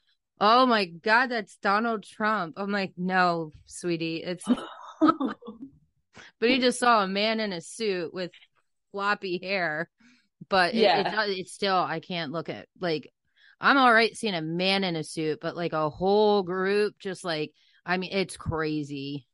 oh 0.42 0.66
my 0.66 0.86
god 0.86 1.28
that's 1.28 1.58
donald 1.58 2.04
trump. 2.04 2.56
I'm 2.58 2.72
like 2.72 2.94
no 2.98 3.52
sweetie 3.66 4.18
it's 4.24 4.44
but 5.00 6.50
he 6.50 6.60
just 6.60 6.80
saw 6.80 7.04
a 7.04 7.08
man 7.08 7.40
in 7.40 7.54
a 7.54 7.62
suit 7.62 8.14
with 8.14 8.32
floppy 8.92 9.40
hair. 9.42 9.90
But 10.50 10.74
it, 10.74 10.82
Yeah. 10.82 11.24
it 11.26 11.40
it's 11.40 11.54
still 11.54 11.76
i 11.78 12.00
can't 12.00 12.32
look 12.32 12.50
at 12.50 12.68
like 12.80 13.12
i'm 13.60 13.78
all 13.78 13.92
right 13.94 14.16
seeing 14.16 14.36
a 14.36 14.42
man 14.42 14.84
in 14.84 14.96
a 14.96 15.04
suit 15.04 15.40
but 15.42 15.56
like 15.56 15.74
a 15.74 15.90
whole 15.90 16.44
group 16.44 16.96
just 17.00 17.24
like 17.24 17.52
i 17.86 17.98
mean 17.98 18.12
it's 18.14 18.38
crazy. 18.38 19.28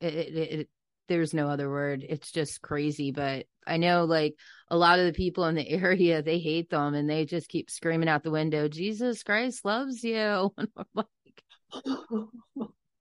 It, 0.00 0.14
it, 0.14 0.36
it 0.36 0.68
there's 1.08 1.32
no 1.34 1.48
other 1.48 1.68
word. 1.70 2.04
It's 2.08 2.30
just 2.30 2.60
crazy 2.62 3.10
but 3.12 3.46
i 3.66 3.78
know 3.78 4.04
like 4.04 4.34
a 4.70 4.76
lot 4.76 4.98
of 4.98 5.06
the 5.06 5.12
people 5.12 5.44
in 5.46 5.54
the 5.54 5.68
area 5.68 6.22
they 6.22 6.38
hate 6.38 6.70
them 6.70 6.94
and 6.94 7.08
they 7.08 7.24
just 7.24 7.48
keep 7.48 7.70
screaming 7.70 8.08
out 8.08 8.22
the 8.22 8.30
window 8.30 8.68
jesus 8.68 9.22
christ 9.22 9.64
loves 9.64 10.02
you. 10.04 10.52
And 10.58 10.68
i'm 10.76 10.86
like, 10.94 11.08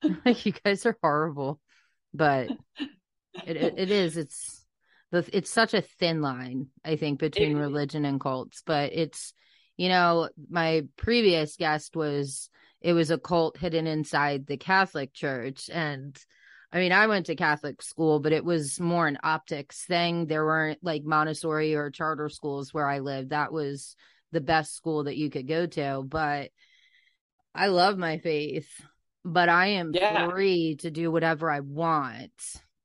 like 0.26 0.46
you 0.46 0.52
guys 0.52 0.86
are 0.86 0.98
horrible. 1.02 1.60
But 2.14 2.52
it, 3.46 3.58
it 3.58 3.74
it 3.78 3.92
is 3.92 4.18
it's 4.18 4.66
the 5.12 5.28
it's 5.32 5.52
such 5.52 5.74
a 5.74 5.82
thin 5.82 6.22
line 6.22 6.68
i 6.84 6.96
think 6.96 7.20
between 7.20 7.58
It- 7.58 7.60
religion 7.60 8.06
and 8.06 8.20
cults 8.20 8.64
but 8.66 8.94
it's 8.94 9.34
you 9.78 9.90
know 9.90 10.30
my 10.50 10.84
previous 10.98 11.56
guest 11.56 11.96
was 11.96 12.50
it 12.82 12.94
was 12.94 13.12
a 13.12 13.18
cult 13.18 13.58
hidden 13.58 13.88
inside 13.88 14.48
the 14.48 14.58
catholic 14.58 15.14
church 15.14 15.70
and 15.72 16.18
i 16.72 16.80
mean 16.80 16.92
i 16.92 17.08
went 17.08 17.26
to 17.28 17.36
catholic 17.36 17.82
school 17.82 18.20
but 18.20 18.34
it 18.34 18.44
was 18.44 18.80
more 18.80 19.08
an 19.08 19.18
optics 19.24 19.86
thing 19.86 20.26
there 20.28 20.46
weren't 20.46 20.80
like 20.84 21.04
montessori 21.04 21.76
or 21.76 21.90
charter 21.90 22.30
schools 22.30 22.74
where 22.74 22.88
i 22.88 23.00
lived 23.00 23.30
that 23.30 23.52
was 23.52 23.96
the 24.32 24.42
best 24.42 24.76
school 24.76 25.06
that 25.06 25.18
you 25.18 25.30
could 25.30 25.48
go 25.48 25.66
to 25.66 26.04
but 26.06 26.50
i 27.56 27.68
love 27.68 27.98
my 27.98 28.18
faith 28.18 28.70
but 29.24 29.50
i 29.50 29.68
am 29.68 29.92
Yeah. 29.94 30.30
free 30.30 30.76
to 30.82 30.92
do 30.92 31.12
whatever 31.12 31.50
i 31.50 31.62
want 31.62 32.32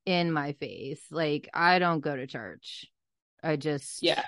in 0.06 0.32
my 0.32 0.52
faith 0.52 1.04
like 1.10 1.48
i 1.54 1.78
don't 1.78 2.00
go 2.00 2.14
to 2.16 2.26
church 2.26 2.86
i 3.42 3.56
just 3.56 4.02
yeah. 4.02 4.22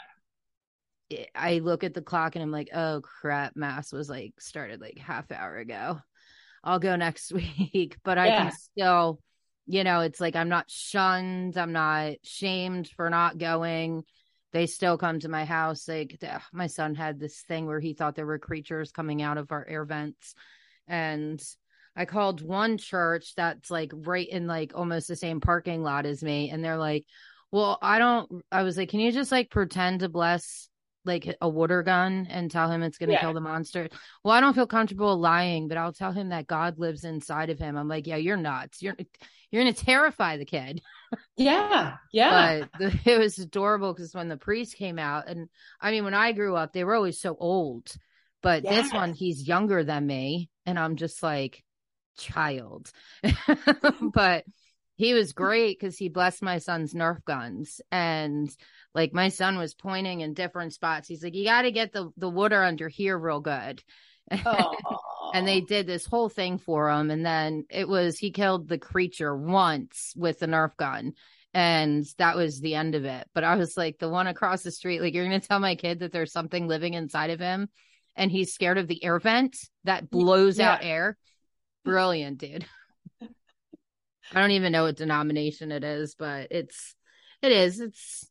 I 1.34 1.58
look 1.58 1.84
at 1.84 1.94
the 1.94 2.02
clock 2.02 2.34
and 2.34 2.42
I'm 2.42 2.50
like, 2.50 2.70
oh 2.74 3.00
crap, 3.02 3.54
mass 3.54 3.92
was 3.92 4.08
like 4.08 4.32
started 4.40 4.80
like 4.80 4.98
half 4.98 5.30
hour 5.30 5.58
ago. 5.58 6.00
I'll 6.64 6.78
go 6.80 6.96
next 6.96 7.30
week, 7.70 7.98
but 8.02 8.18
I 8.18 8.30
can 8.30 8.52
still, 8.52 9.20
you 9.66 9.84
know, 9.84 10.00
it's 10.00 10.20
like 10.20 10.36
I'm 10.36 10.48
not 10.48 10.70
shunned, 10.70 11.56
I'm 11.56 11.72
not 11.72 12.14
shamed 12.22 12.88
for 12.96 13.08
not 13.10 13.38
going. 13.38 14.04
They 14.52 14.66
still 14.66 14.98
come 14.98 15.18
to 15.20 15.28
my 15.28 15.44
house. 15.44 15.88
Like 15.88 16.16
ugh, 16.28 16.42
my 16.52 16.68
son 16.68 16.94
had 16.94 17.18
this 17.18 17.40
thing 17.42 17.66
where 17.66 17.80
he 17.80 17.94
thought 17.94 18.14
there 18.14 18.26
were 18.26 18.38
creatures 18.38 18.92
coming 18.92 19.22
out 19.22 19.38
of 19.38 19.50
our 19.52 19.66
air 19.66 19.84
vents, 19.84 20.34
and 20.86 21.42
I 21.96 22.04
called 22.04 22.40
one 22.42 22.78
church 22.78 23.34
that's 23.36 23.70
like 23.70 23.92
right 23.94 24.28
in 24.28 24.46
like 24.46 24.72
almost 24.74 25.08
the 25.08 25.16
same 25.16 25.40
parking 25.40 25.82
lot 25.82 26.06
as 26.06 26.22
me, 26.22 26.50
and 26.50 26.64
they're 26.64 26.78
like, 26.78 27.04
well, 27.50 27.78
I 27.80 27.98
don't. 27.98 28.42
I 28.52 28.62
was 28.64 28.76
like, 28.76 28.90
can 28.90 29.00
you 29.00 29.12
just 29.12 29.32
like 29.32 29.50
pretend 29.50 30.00
to 30.00 30.08
bless 30.08 30.68
like 31.04 31.36
a 31.40 31.48
water 31.48 31.82
gun 31.82 32.26
and 32.30 32.50
tell 32.50 32.70
him 32.70 32.82
it's 32.82 32.98
going 32.98 33.10
to 33.10 33.14
Yeah. 33.14 33.20
kill 33.20 33.34
the 33.34 33.40
monster? 33.40 33.88
Well, 34.24 34.34
I 34.34 34.40
don't 34.40 34.54
feel 34.54 34.66
comfortable 34.66 35.16
lying, 35.18 35.68
but 35.68 35.76
I'll 35.78 35.92
tell 35.92 36.12
him 36.12 36.30
that 36.30 36.46
God 36.46 36.78
lives 36.78 37.04
inside 37.04 37.50
of 37.50 37.58
him. 37.58 37.76
I'm 37.76 37.88
like, 37.88 38.06
yeah, 38.06 38.16
you're 38.16 38.36
nuts. 38.36 38.82
You're 38.82 38.96
you're 39.54 39.62
going 39.62 39.74
to 39.74 39.84
terrify 39.84 40.36
the 40.36 40.44
kid. 40.44 40.82
Yeah. 41.36 41.94
Yeah. 42.12 42.64
But 42.72 42.80
the, 42.80 42.98
it 43.12 43.20
was 43.20 43.38
adorable 43.38 43.94
because 43.94 44.12
when 44.12 44.26
the 44.26 44.36
priest 44.36 44.76
came 44.76 44.98
out, 44.98 45.28
and 45.28 45.48
I 45.80 45.92
mean, 45.92 46.02
when 46.02 46.12
I 46.12 46.32
grew 46.32 46.56
up, 46.56 46.72
they 46.72 46.82
were 46.82 46.96
always 46.96 47.20
so 47.20 47.36
old. 47.38 47.94
But 48.42 48.64
this 48.64 48.92
one, 48.92 49.12
he's 49.12 49.46
younger 49.46 49.84
than 49.84 50.08
me, 50.08 50.50
and 50.66 50.76
I'm 50.76 50.96
just 50.96 51.22
like, 51.22 51.62
child. 52.18 52.90
but 54.12 54.44
he 54.96 55.14
was 55.14 55.32
great 55.32 55.78
because 55.78 55.96
he 55.96 56.08
blessed 56.08 56.42
my 56.42 56.58
son's 56.58 56.92
Nerf 56.92 57.24
guns, 57.24 57.80
and 57.92 58.50
like 58.92 59.14
my 59.14 59.28
son 59.28 59.56
was 59.56 59.74
pointing 59.74 60.20
in 60.20 60.34
different 60.34 60.72
spots. 60.72 61.06
He's 61.06 61.22
like, 61.22 61.34
you 61.36 61.44
got 61.44 61.62
to 61.62 61.70
get 61.70 61.92
the 61.92 62.10
the 62.16 62.28
water 62.28 62.60
under 62.60 62.88
here 62.88 63.16
real 63.16 63.40
good. 63.40 63.84
Oh. 64.32 64.38
Aw. 64.46 64.98
and 65.34 65.48
they 65.48 65.60
did 65.60 65.86
this 65.86 66.06
whole 66.06 66.28
thing 66.28 66.58
for 66.58 66.88
him 66.88 67.10
and 67.10 67.26
then 67.26 67.66
it 67.68 67.88
was 67.88 68.16
he 68.16 68.30
killed 68.30 68.68
the 68.68 68.78
creature 68.78 69.36
once 69.36 70.14
with 70.16 70.38
the 70.38 70.46
nerf 70.46 70.76
gun 70.76 71.12
and 71.52 72.06
that 72.18 72.36
was 72.36 72.60
the 72.60 72.76
end 72.76 72.94
of 72.94 73.04
it 73.04 73.28
but 73.34 73.44
i 73.44 73.56
was 73.56 73.76
like 73.76 73.98
the 73.98 74.08
one 74.08 74.28
across 74.28 74.62
the 74.62 74.70
street 74.70 75.00
like 75.00 75.12
you're 75.12 75.24
gonna 75.24 75.40
tell 75.40 75.58
my 75.58 75.74
kid 75.74 75.98
that 75.98 76.12
there's 76.12 76.32
something 76.32 76.68
living 76.68 76.94
inside 76.94 77.30
of 77.30 77.40
him 77.40 77.68
and 78.16 78.30
he's 78.30 78.54
scared 78.54 78.78
of 78.78 78.86
the 78.86 79.02
air 79.04 79.18
vent 79.18 79.56
that 79.82 80.08
blows 80.08 80.58
yeah. 80.58 80.74
out 80.74 80.84
air 80.84 81.18
brilliant 81.84 82.38
dude 82.38 82.64
i 83.22 84.40
don't 84.40 84.52
even 84.52 84.72
know 84.72 84.84
what 84.84 84.96
denomination 84.96 85.72
it 85.72 85.82
is 85.82 86.14
but 86.14 86.48
it's 86.52 86.94
it 87.42 87.50
is 87.50 87.80
it's 87.80 88.28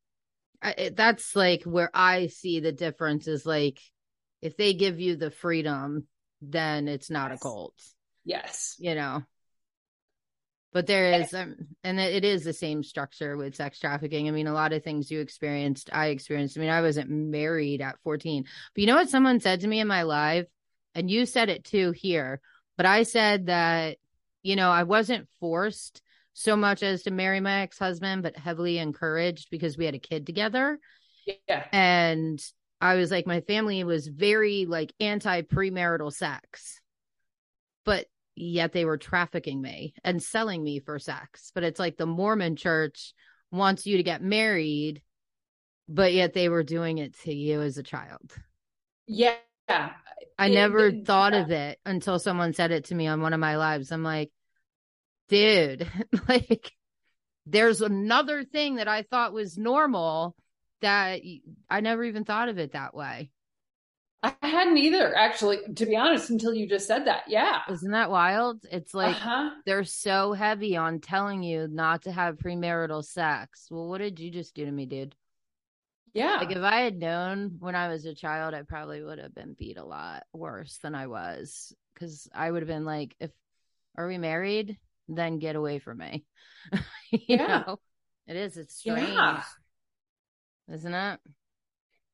it, 0.64 0.96
that's 0.96 1.36
like 1.36 1.64
where 1.64 1.92
i 1.94 2.28
see 2.28 2.62
the 2.62 2.72
difference 2.72 3.28
is 3.28 3.46
like 3.46 3.80
if 4.44 4.58
they 4.58 4.74
give 4.74 5.00
you 5.00 5.16
the 5.16 5.32
freedom 5.32 6.06
then 6.46 6.90
it's 6.90 7.10
not 7.10 7.32
a 7.32 7.38
cult. 7.38 7.74
Yes. 8.26 8.76
you 8.78 8.96
know? 8.96 9.24
But 10.74 10.88
there 10.88 11.22
is 11.22 11.34
um, 11.34 11.56
and 11.84 12.00
it 12.00 12.26
is 12.26 12.44
the 12.44 12.52
same 12.52 12.84
structure 12.84 13.38
with 13.38 13.56
sex 13.56 13.80
trafficking. 13.80 14.28
I 14.28 14.32
mean 14.32 14.48
a 14.48 14.54
lot 14.54 14.74
of 14.74 14.84
things 14.84 15.10
you 15.10 15.22
experienced 15.22 15.90
i 15.94 16.08
experienced. 16.08 16.58
I 16.58 16.62
mean 16.62 16.70
i 16.70 16.82
wasn't 16.82 17.10
married 17.10 17.82
at 17.82 18.00
14 18.04 18.44
but 18.44 18.82
you 18.82 18.88
know 18.88 18.96
what 18.96 19.10
someone 19.10 19.40
said 19.40 19.62
to 19.62 19.68
me 19.68 19.80
in 19.80 19.88
my 19.88 20.04
live 20.04 20.48
and 20.96 21.10
you 21.10 21.26
said 21.26 21.50
it 21.50 21.64
too 21.64 21.92
here 21.92 22.42
but 22.76 22.88
i 22.88 23.04
said 23.04 23.46
that 23.46 23.98
you 24.42 24.56
know 24.56 24.72
i 24.72 24.82
wasn't 24.82 25.30
forced 25.40 26.02
so 26.34 26.56
much 26.56 26.82
as 26.82 27.04
to 27.04 27.12
marry 27.12 27.40
my 27.40 27.62
ex-husband 27.62 28.24
but 28.24 28.36
heavily 28.36 28.80
encouraged 28.80 29.50
because 29.52 29.78
we 29.78 29.86
had 29.86 29.96
a 29.96 30.00
kid 30.00 30.26
together. 30.26 30.80
Yeah. 31.48 31.66
and 31.72 32.44
I 32.84 32.96
was 32.96 33.12
like, 33.12 33.26
my 33.26 33.40
family 33.40 33.82
was 33.86 34.08
very 34.08 34.66
like 34.66 34.92
anti 35.00 35.44
premarital 35.44 36.12
sex, 36.12 36.82
but 37.86 38.08
yet 38.36 38.74
they 38.74 38.84
were 38.84 38.98
trafficking 38.98 39.62
me 39.62 39.94
and 40.04 40.22
selling 40.22 40.62
me 40.62 40.82
for 40.82 41.00
sex. 41.00 41.54
But 41.56 41.64
it's 41.64 41.80
like 41.80 41.96
the 41.96 42.06
Mormon 42.06 42.58
church 42.58 43.14
wants 43.52 43.86
you 43.86 43.96
to 43.96 44.04
get 44.04 44.22
married, 44.22 45.02
but 45.88 46.12
yet 46.12 46.34
they 46.34 46.50
were 46.50 46.64
doing 46.64 46.98
it 46.98 47.18
to 47.22 47.34
you 47.34 47.62
as 47.62 47.78
a 47.78 47.84
child. 47.84 48.36
Yeah. 49.08 49.38
I 50.38 50.50
never 50.50 50.88
it- 50.88 51.08
thought 51.08 51.32
yeah. 51.32 51.40
of 51.40 51.52
it 51.52 51.80
until 51.86 52.20
someone 52.20 52.52
said 52.52 52.72
it 52.72 52.86
to 52.86 52.96
me 52.96 53.08
on 53.08 53.22
one 53.22 53.32
of 53.32 53.40
my 53.40 53.56
lives. 53.56 53.94
I'm 53.94 54.04
like, 54.04 54.30
dude, 55.30 55.90
like, 56.28 56.74
there's 57.46 57.80
another 57.82 58.44
thing 58.44 58.76
that 58.76 58.90
I 58.90 59.04
thought 59.04 59.32
was 59.32 59.58
normal 59.58 60.36
that 60.84 61.22
I 61.70 61.82
never 61.82 62.04
even 62.04 62.24
thought 62.24 62.50
of 62.50 62.60
it 62.60 62.74
that 62.74 62.96
way. 62.96 63.32
I 64.24 64.34
hadn't 64.42 64.78
either, 64.78 65.14
actually, 65.14 65.60
to 65.76 65.86
be 65.86 65.98
honest, 65.98 66.30
until 66.30 66.54
you 66.54 66.68
just 66.68 66.88
said 66.88 67.08
that. 67.08 67.24
Yeah. 67.28 67.60
Isn't 67.70 67.92
that 67.92 68.10
wild? 68.10 68.66
It's 68.72 68.94
like 68.94 69.18
uh-huh. 69.18 69.50
they're 69.66 69.84
so 69.84 70.32
heavy 70.32 70.78
on 70.78 71.02
telling 71.02 71.44
you 71.44 71.68
not 71.70 72.04
to 72.04 72.12
have 72.12 72.38
premarital 72.38 73.04
sex. 73.04 73.68
Well, 73.70 73.90
what 73.90 73.98
did 73.98 74.22
you 74.22 74.32
just 74.32 74.56
do 74.56 74.64
to 74.64 74.72
me, 74.72 74.86
dude? 74.86 75.14
Yeah. 76.14 76.38
Like 76.38 76.52
if 76.52 76.64
I 76.64 76.82
had 76.82 76.98
known 76.98 77.58
when 77.60 77.76
I 77.76 77.90
was 77.90 78.06
a 78.06 78.16
child, 78.16 78.54
I 78.54 78.62
probably 78.62 79.04
would 79.04 79.20
have 79.20 79.36
been 79.36 79.56
beat 79.60 79.78
a 79.78 79.84
lot 79.84 80.24
worse 80.32 80.78
than 80.78 80.96
I 80.96 81.08
was. 81.08 81.76
Cause 82.00 82.30
I 82.34 82.50
would 82.50 82.62
have 82.62 82.68
been 82.70 82.86
like, 82.86 83.16
if 83.20 83.32
are 83.98 84.08
we 84.08 84.18
married? 84.18 84.78
Then 85.10 85.40
get 85.40 85.58
away 85.58 85.80
from 85.80 85.98
me. 85.98 86.26
you 87.12 87.20
Yeah. 87.28 87.64
know? 87.68 87.80
It 88.26 88.38
is, 88.38 88.56
it's 88.56 88.78
strange. 88.78 89.10
Yeah. 89.10 89.44
Isn't 90.68 90.94
it? 90.94 91.20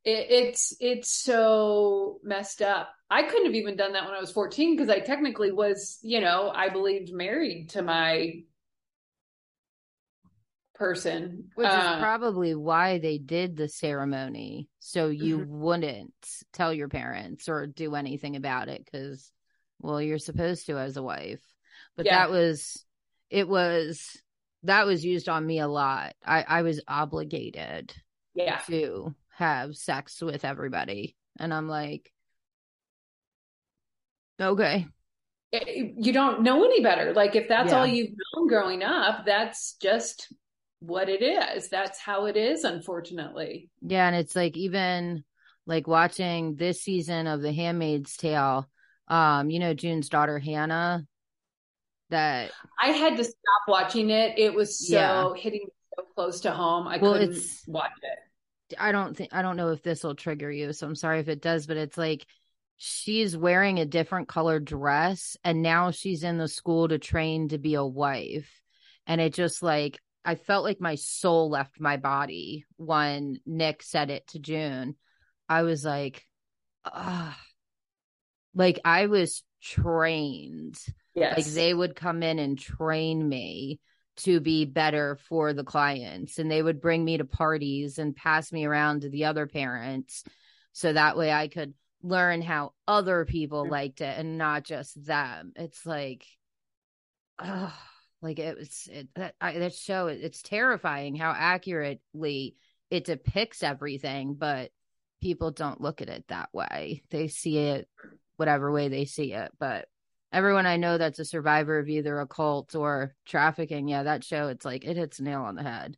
It, 0.05 0.27
it's 0.29 0.75
it's 0.79 1.11
so 1.11 2.19
messed 2.23 2.61
up. 2.61 2.89
I 3.09 3.23
couldn't 3.23 3.45
have 3.47 3.55
even 3.55 3.75
done 3.75 3.93
that 3.93 4.05
when 4.05 4.13
I 4.13 4.19
was 4.19 4.31
14 4.31 4.75
because 4.75 4.89
I 4.89 4.99
technically 4.99 5.51
was, 5.51 5.99
you 6.01 6.21
know, 6.21 6.51
I 6.53 6.69
believed 6.69 7.11
married 7.11 7.69
to 7.71 7.81
my 7.81 8.43
person. 10.75 11.49
Which 11.55 11.67
is 11.67 11.73
Uh, 11.75 11.99
probably 11.99 12.55
why 12.55 12.99
they 12.99 13.17
did 13.17 13.57
the 13.57 13.67
ceremony. 13.67 14.69
So 14.79 15.09
you 15.09 15.39
Mhm. 15.39 15.47
wouldn't 15.47 16.13
tell 16.53 16.73
your 16.73 16.87
parents 16.87 17.49
or 17.49 17.67
do 17.67 17.95
anything 17.95 18.35
about 18.35 18.69
it 18.69 18.85
because, 18.85 19.31
well, 19.79 20.01
you're 20.01 20.19
supposed 20.19 20.65
to 20.67 20.77
as 20.77 20.95
a 20.95 21.03
wife. 21.03 21.41
But 21.97 22.05
Yeah. 22.05 22.19
that 22.19 22.31
was, 22.31 22.85
it 23.29 23.47
was, 23.47 24.21
that 24.63 24.85
was 24.85 25.03
used 25.03 25.27
on 25.27 25.45
me 25.45 25.59
a 25.59 25.67
lot. 25.67 26.15
I, 26.25 26.43
I 26.47 26.61
was 26.61 26.81
obligated 26.87 27.93
yeah. 28.45 28.59
to 28.67 29.15
have 29.35 29.75
sex 29.75 30.21
with 30.21 30.45
everybody. 30.45 31.15
And 31.39 31.53
I'm 31.53 31.67
like, 31.67 32.11
okay. 34.39 34.87
You 35.51 36.13
don't 36.13 36.43
know 36.43 36.63
any 36.63 36.81
better. 36.81 37.13
Like 37.13 37.35
if 37.35 37.47
that's 37.47 37.71
Yeah. 37.71 37.79
all 37.79 37.87
you've 37.87 38.11
known 38.35 38.47
growing 38.47 38.83
up, 38.83 39.25
that's 39.25 39.73
just 39.81 40.31
what 40.79 41.09
it 41.09 41.21
is. 41.23 41.69
That's 41.69 41.99
how 41.99 42.25
it 42.25 42.37
is, 42.37 42.63
unfortunately. 42.63 43.69
Yeah, 43.81 44.07
and 44.07 44.15
it's 44.15 44.35
like 44.35 44.55
even 44.55 45.23
like 45.65 45.87
watching 45.87 46.55
this 46.55 46.81
season 46.81 47.27
of 47.27 47.41
The 47.41 47.51
Handmaid's 47.51 48.15
Tale. 48.15 48.69
Um, 49.07 49.49
you 49.49 49.59
know 49.59 49.73
June's 49.73 50.09
daughter 50.09 50.37
Hannah. 50.39 51.05
That 52.11 52.51
I 52.81 52.89
had 52.89 53.17
to 53.17 53.23
stop 53.23 53.61
watching 53.67 54.09
it. 54.09 54.37
It 54.39 54.53
was 54.53 54.87
so 54.87 54.95
Yeah. 54.95 55.33
hitting 55.41 55.67
so 55.95 56.03
close 56.15 56.41
to 56.41 56.51
home. 56.51 56.87
I 56.87 56.97
Well, 56.97 57.13
couldn't 57.13 57.37
watch 57.67 57.91
it. 58.01 58.19
I 58.77 58.91
don't 58.91 59.15
think 59.15 59.33
I 59.33 59.41
don't 59.41 59.57
know 59.57 59.69
if 59.69 59.83
this 59.83 60.03
will 60.03 60.15
trigger 60.15 60.51
you, 60.51 60.73
so 60.73 60.87
I'm 60.87 60.95
sorry 60.95 61.19
if 61.19 61.27
it 61.27 61.41
does, 61.41 61.67
but 61.67 61.77
it's 61.77 61.97
like 61.97 62.25
she's 62.77 63.35
wearing 63.35 63.79
a 63.79 63.85
different 63.85 64.27
colored 64.27 64.65
dress 64.65 65.35
and 65.43 65.61
now 65.61 65.91
she's 65.91 66.23
in 66.23 66.37
the 66.37 66.47
school 66.47 66.87
to 66.87 66.97
train 66.97 67.49
to 67.49 67.57
be 67.57 67.75
a 67.75 67.85
wife. 67.85 68.61
And 69.05 69.19
it 69.19 69.33
just 69.33 69.61
like 69.63 69.99
I 70.23 70.35
felt 70.35 70.63
like 70.63 70.81
my 70.81 70.95
soul 70.95 71.49
left 71.49 71.79
my 71.79 71.97
body 71.97 72.65
when 72.77 73.39
Nick 73.45 73.83
said 73.83 74.09
it 74.09 74.27
to 74.27 74.39
June. 74.39 74.95
I 75.47 75.63
was 75.63 75.83
like, 75.83 76.25
ah, 76.85 77.37
like 78.53 78.79
I 78.85 79.07
was 79.07 79.43
trained. 79.61 80.77
Yes. 81.15 81.37
Like 81.37 81.45
they 81.47 81.73
would 81.73 81.95
come 81.95 82.23
in 82.23 82.39
and 82.39 82.57
train 82.57 83.27
me 83.27 83.79
to 84.19 84.39
be 84.39 84.65
better 84.65 85.17
for 85.27 85.53
the 85.53 85.63
clients 85.63 86.39
and 86.39 86.49
they 86.49 86.61
would 86.61 86.81
bring 86.81 87.03
me 87.03 87.17
to 87.17 87.25
parties 87.25 87.97
and 87.97 88.15
pass 88.15 88.51
me 88.51 88.65
around 88.65 89.01
to 89.01 89.09
the 89.09 89.25
other 89.25 89.47
parents 89.47 90.23
so 90.71 90.93
that 90.93 91.17
way 91.17 91.31
I 91.31 91.47
could 91.47 91.73
learn 92.01 92.41
how 92.41 92.73
other 92.87 93.25
people 93.25 93.67
liked 93.69 94.01
it 94.01 94.17
and 94.17 94.37
not 94.37 94.63
just 94.63 95.03
them. 95.05 95.53
It's 95.55 95.85
like 95.85 96.25
oh, 97.39 97.73
like 98.21 98.39
it 98.39 98.57
was 98.57 98.87
it, 98.91 99.07
that 99.15 99.35
I, 99.39 99.59
that 99.59 99.73
show 99.73 100.07
it's 100.07 100.41
terrifying 100.41 101.15
how 101.15 101.33
accurately 101.35 102.55
it 102.89 103.05
depicts 103.05 103.63
everything 103.63 104.33
but 104.33 104.71
people 105.21 105.51
don't 105.51 105.81
look 105.81 106.01
at 106.01 106.09
it 106.09 106.25
that 106.27 106.49
way. 106.53 107.03
They 107.09 107.27
see 107.27 107.57
it 107.57 107.87
whatever 108.37 108.71
way 108.71 108.87
they 108.87 109.05
see 109.05 109.33
it, 109.33 109.51
but 109.59 109.87
everyone 110.31 110.65
I 110.65 110.77
know 110.77 110.97
that's 110.97 111.19
a 111.19 111.25
survivor 111.25 111.79
of 111.79 111.89
either 111.89 112.19
a 112.19 112.27
cult 112.27 112.75
or 112.75 113.15
trafficking, 113.25 113.87
yeah, 113.87 114.03
that 114.03 114.23
show, 114.23 114.47
it's 114.49 114.65
like 114.65 114.85
it 114.85 114.97
hits 114.97 115.19
a 115.19 115.23
nail 115.23 115.41
on 115.41 115.55
the 115.55 115.63
head. 115.63 115.97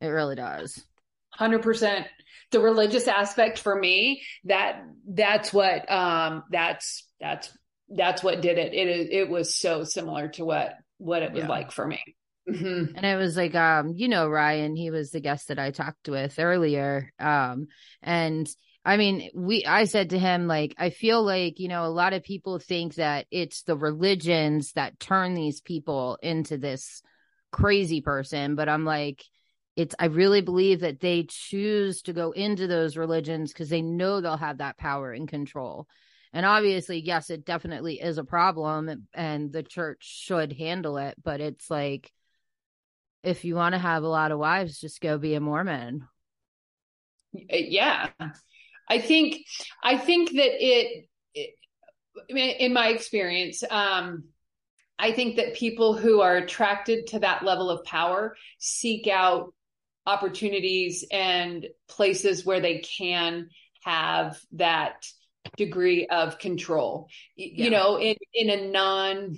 It 0.00 0.08
really 0.08 0.36
does. 0.36 0.82
Hundred 1.30 1.62
percent. 1.62 2.06
The 2.50 2.60
religious 2.60 3.06
aspect 3.06 3.58
for 3.58 3.78
me, 3.78 4.22
that 4.44 4.82
that's 5.06 5.52
what 5.52 5.90
um 5.90 6.44
that's 6.50 7.06
that's 7.20 7.56
that's 7.90 8.22
what 8.22 8.40
did 8.40 8.58
it. 8.58 8.74
It 8.74 9.12
it 9.12 9.28
was 9.28 9.54
so 9.54 9.84
similar 9.84 10.28
to 10.28 10.44
what 10.44 10.74
what 10.98 11.22
it 11.22 11.32
was 11.32 11.42
Yeah. 11.42 11.48
like 11.48 11.70
for 11.70 11.86
me. 11.86 12.00
Mhm. 12.48 12.92
And 12.96 13.04
it 13.04 13.16
was 13.16 13.36
like, 13.36 13.54
um, 13.54 13.92
you 13.94 14.08
know, 14.08 14.28
Ryan, 14.28 14.74
he 14.74 14.90
was 14.90 15.10
the 15.10 15.20
guest 15.20 15.48
that 15.48 15.58
I 15.58 15.70
talked 15.70 16.08
with 16.08 16.38
earlier. 16.38 17.12
Um, 17.18 17.66
and 18.02 18.48
I 18.88 18.96
mean, 18.96 19.28
we, 19.34 19.66
I 19.66 19.84
said 19.84 20.10
to 20.10 20.18
him, 20.18 20.46
like, 20.46 20.74
I 20.78 20.88
feel 20.88 21.22
like, 21.22 21.60
you 21.60 21.68
know, 21.68 21.84
a 21.84 21.92
lot 21.92 22.14
of 22.14 22.22
people 22.22 22.58
think 22.58 22.94
that 22.94 23.26
it's 23.30 23.62
the 23.64 23.76
religions 23.76 24.72
that 24.72 24.98
turn 24.98 25.34
these 25.34 25.60
people 25.60 26.18
into 26.22 26.56
this 26.56 27.02
crazy 27.52 28.00
person. 28.00 28.54
But 28.54 28.70
I'm 28.70 28.86
like, 28.86 29.22
it's, 29.76 29.94
I 29.98 30.06
really 30.06 30.40
believe 30.40 30.80
that 30.80 31.00
they 31.00 31.26
choose 31.28 32.00
to 32.04 32.14
go 32.14 32.30
into 32.30 32.66
those 32.66 32.96
religions 32.96 33.52
because 33.52 33.68
they 33.68 33.82
know 33.82 34.22
they'll 34.22 34.38
have 34.38 34.56
that 34.56 34.78
power 34.78 35.12
and 35.12 35.28
control. 35.28 35.86
And 36.32 36.46
obviously, 36.46 36.98
yes, 36.98 37.28
it 37.28 37.44
definitely 37.44 38.00
is 38.00 38.16
a 38.16 38.24
problem 38.24 39.06
and 39.12 39.52
the 39.52 39.62
church 39.62 39.98
should 40.00 40.54
handle 40.54 40.96
it. 40.96 41.14
But 41.22 41.42
it's 41.42 41.70
like, 41.70 42.10
if 43.22 43.44
you 43.44 43.54
want 43.54 43.74
to 43.74 43.78
have 43.78 44.02
a 44.02 44.08
lot 44.08 44.32
of 44.32 44.38
wives, 44.38 44.80
just 44.80 45.02
go 45.02 45.18
be 45.18 45.34
a 45.34 45.40
Mormon. 45.40 46.08
yeah 47.34 48.08
i 48.88 48.98
think 48.98 49.36
i 49.82 49.96
think 49.96 50.30
that 50.30 50.50
it, 50.64 51.08
it 51.34 51.50
in 52.60 52.72
my 52.72 52.88
experience 52.88 53.62
um 53.70 54.24
i 54.98 55.12
think 55.12 55.36
that 55.36 55.54
people 55.54 55.96
who 55.96 56.20
are 56.20 56.36
attracted 56.36 57.06
to 57.06 57.18
that 57.20 57.44
level 57.44 57.70
of 57.70 57.84
power 57.84 58.36
seek 58.58 59.06
out 59.06 59.52
opportunities 60.06 61.04
and 61.12 61.66
places 61.88 62.44
where 62.44 62.60
they 62.60 62.78
can 62.78 63.48
have 63.82 64.38
that 64.52 65.06
degree 65.56 66.06
of 66.06 66.38
control 66.38 67.08
Yeah. 67.36 67.64
you 67.64 67.70
know 67.70 67.98
in 67.98 68.16
in 68.34 68.50
a 68.50 68.70
non 68.70 69.36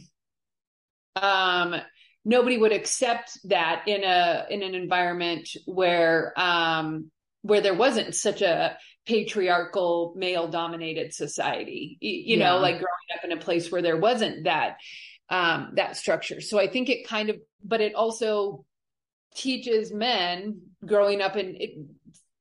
um 1.17 1.75
nobody 2.25 2.57
would 2.57 2.73
accept 2.73 3.39
that 3.45 3.89
in 3.89 4.05
a 4.05 4.47
in 4.51 4.63
an 4.63 4.75
environment 4.75 5.49
where 5.67 6.33
um 6.39 7.11
where 7.43 7.61
there 7.61 7.75
wasn't 7.75 8.15
such 8.15 8.43
a 8.43 8.77
patriarchal 9.07 10.13
male 10.17 10.49
dominated 10.49 11.13
society 11.13 11.97
you 12.01 12.37
know 12.37 12.59
like 12.59 12.75
growing 12.75 13.11
up 13.17 13.25
in 13.25 13.33
a 13.33 13.37
place 13.37 13.71
where 13.73 13.83
there 13.83 13.97
wasn't 13.97 14.45
that 14.45 14.77
um 15.31 15.73
that 15.75 15.97
structure 15.97 16.41
so 16.41 16.59
i 16.59 16.67
think 16.69 16.89
it 16.89 17.07
kind 17.09 17.31
of 17.31 17.37
but 17.65 17.81
it 17.81 17.95
also 17.95 18.65
teaches 19.35 19.93
men 19.93 20.61
growing 20.85 21.21
up 21.23 21.37
in 21.37 21.57
it, 21.59 21.71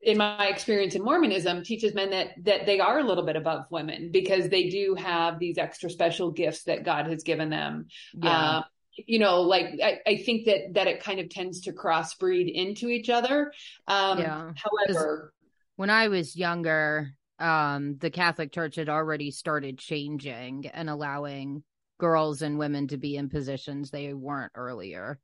in 0.01 0.17
my 0.17 0.47
experience 0.47 0.95
in 0.95 1.03
mormonism 1.03 1.63
teaches 1.63 1.93
men 1.93 2.09
that 2.11 2.29
that 2.43 2.65
they 2.65 2.79
are 2.79 2.99
a 2.99 3.03
little 3.03 3.25
bit 3.25 3.35
above 3.35 3.65
women 3.69 4.11
because 4.11 4.49
they 4.49 4.69
do 4.69 4.95
have 4.95 5.39
these 5.39 5.57
extra 5.57 5.89
special 5.89 6.31
gifts 6.31 6.63
that 6.63 6.83
god 6.83 7.07
has 7.07 7.23
given 7.23 7.49
them 7.49 7.87
Yeah. 8.13 8.57
um, 8.57 8.63
you 9.07 9.19
know 9.19 9.41
like 9.41 9.65
I, 9.83 9.99
I 10.05 10.17
think 10.17 10.45
that 10.45 10.73
that 10.73 10.87
it 10.87 11.01
kind 11.03 11.19
of 11.19 11.29
tends 11.29 11.61
to 11.61 11.73
crossbreed 11.73 12.51
into 12.51 12.87
each 12.89 13.09
other 13.09 13.51
um 13.87 14.19
Yeah. 14.19 14.51
however 14.55 15.33
when 15.79 15.89
I 15.89 16.09
was 16.09 16.35
younger, 16.35 17.13
um, 17.39 17.95
the 17.99 18.09
Catholic 18.09 18.51
Church 18.51 18.75
had 18.75 18.89
already 18.89 19.31
started 19.31 19.77
changing 19.79 20.67
and 20.73 20.89
allowing 20.89 21.63
girls 21.97 22.41
and 22.41 22.59
women 22.59 22.89
to 22.89 22.97
be 22.97 23.15
in 23.15 23.29
positions 23.29 23.89
they 23.89 24.13
weren't 24.13 24.51
earlier. 24.55 25.21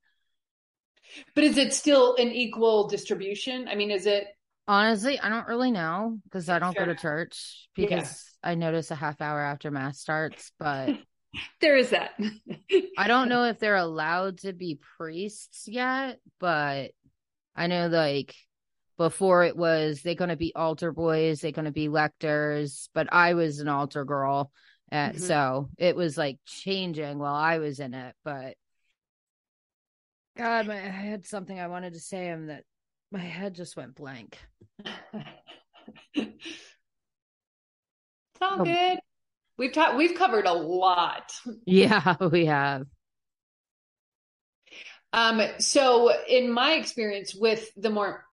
but 1.33 1.43
is 1.43 1.57
it 1.57 1.73
still 1.73 2.15
an 2.15 2.29
equal 2.29 2.87
distribution 2.87 3.67
i 3.67 3.75
mean 3.75 3.91
is 3.91 4.05
it 4.05 4.27
Honestly, 4.67 5.19
I 5.19 5.29
don't 5.29 5.47
really 5.47 5.71
know 5.71 6.17
because 6.23 6.49
I 6.49 6.57
don't 6.57 6.73
Fair 6.73 6.87
go 6.87 6.93
to 6.93 6.99
church 6.99 7.67
Yeah. 7.77 7.85
because 7.85 8.23
I 8.41 8.55
notice 8.55 8.89
a 8.91 8.95
half 8.95 9.21
hour 9.21 9.39
after 9.39 9.69
mass 9.69 9.99
starts, 9.99 10.53
but 10.57 10.97
there 11.61 11.75
is 11.75 11.89
that 11.89 12.11
I 12.97 13.07
don't 13.07 13.29
know 13.29 13.43
if 13.43 13.59
they're 13.59 13.75
allowed 13.75 14.39
to 14.39 14.53
be 14.53 14.79
priests 14.97 15.67
yet, 15.67 16.19
but 16.39 16.91
I 17.55 17.67
know 17.67 17.87
like 17.87 18.33
before 18.97 19.43
it 19.43 19.57
was 19.57 20.01
they're 20.01 20.15
going 20.15 20.29
to 20.29 20.35
be 20.35 20.53
altar 20.55 20.91
boys, 20.91 21.41
they're 21.41 21.51
going 21.51 21.65
to 21.65 21.71
be 21.71 21.89
lectors, 21.89 22.89
but 22.93 23.11
I 23.11 23.33
was 23.33 23.59
an 23.59 23.67
altar 23.67 24.05
girl. 24.05 24.51
Uh, 24.91 25.09
Mhm. 25.09 25.19
So 25.19 25.69
it 25.77 25.95
was 25.95 26.17
like 26.17 26.37
changing 26.45 27.17
while 27.19 27.33
I 27.35 27.57
was 27.57 27.79
in 27.79 27.93
it, 27.93 28.15
but 28.23 28.55
God, 30.37 30.67
my, 30.67 30.75
I 30.75 30.89
had 30.89 31.25
something 31.25 31.59
I 31.59 31.67
wanted 31.67 31.93
to 31.93 31.99
say 31.99 32.27
and 32.29 32.49
that 32.49 32.63
my 33.11 33.19
head 33.19 33.55
just 33.55 33.77
went 33.77 33.95
blank. 33.95 34.37
it's 36.15 36.35
all 38.41 38.59
Oh. 38.59 38.63
good 38.65 38.99
we've 39.57 39.73
talked 39.73 39.95
we've 39.97 40.17
covered 40.17 40.45
a 40.45 40.53
lot 40.53 41.31
Yeah, 41.65 42.15
we 42.31 42.45
have. 42.47 42.87
um 45.13 45.41
so 45.59 46.11
in 46.27 46.51
my 46.51 46.73
experience 46.73 47.33
with 47.33 47.69
the 47.77 47.89
more 47.89 48.25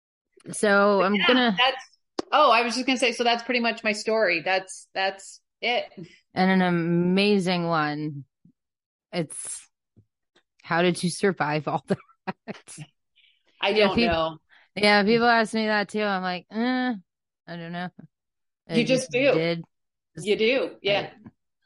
So 0.51 1.03
I'm 1.03 1.15
Yeah, 1.15 1.27
gonna 1.27 1.57
that's 1.57 1.93
Oh, 2.33 2.51
I 2.51 2.63
was 2.63 2.75
just 2.75 2.87
gonna 2.87 2.99
say, 2.99 3.13
so 3.13 3.25
that's 3.25 3.43
pretty 3.43 3.61
much 3.61 3.85
my 3.85 3.93
story. 3.93 4.41
That's 4.41 4.89
that's 4.95 5.41
it. 5.61 5.85
And 6.35 6.51
an 6.51 6.63
amazing 6.63 7.67
one. 7.67 8.25
It's 9.13 9.69
how 10.63 10.81
did 10.81 11.03
you 11.03 11.11
survive 11.11 11.69
all 11.69 11.85
that? 11.89 11.99
I 13.61 13.73
don't 13.75 13.99
yeah, 13.99 14.13
know. 14.13 14.39
Yeah, 14.75 15.03
people 15.05 15.27
ask 15.27 15.53
me 15.53 15.67
that 15.67 15.91
too. 15.91 16.03
I'm 16.03 16.23
like, 16.23 16.47
eh, 16.51 16.95
I 17.47 17.57
don't 17.57 17.73
know. 17.73 17.91
I 18.69 18.79
you 18.79 18.85
just, 18.85 19.03
just 19.03 19.13
do. 19.13 19.33
Did. 19.35 19.65
You 20.23 20.37
do. 20.37 20.71
Yeah. 20.81 21.11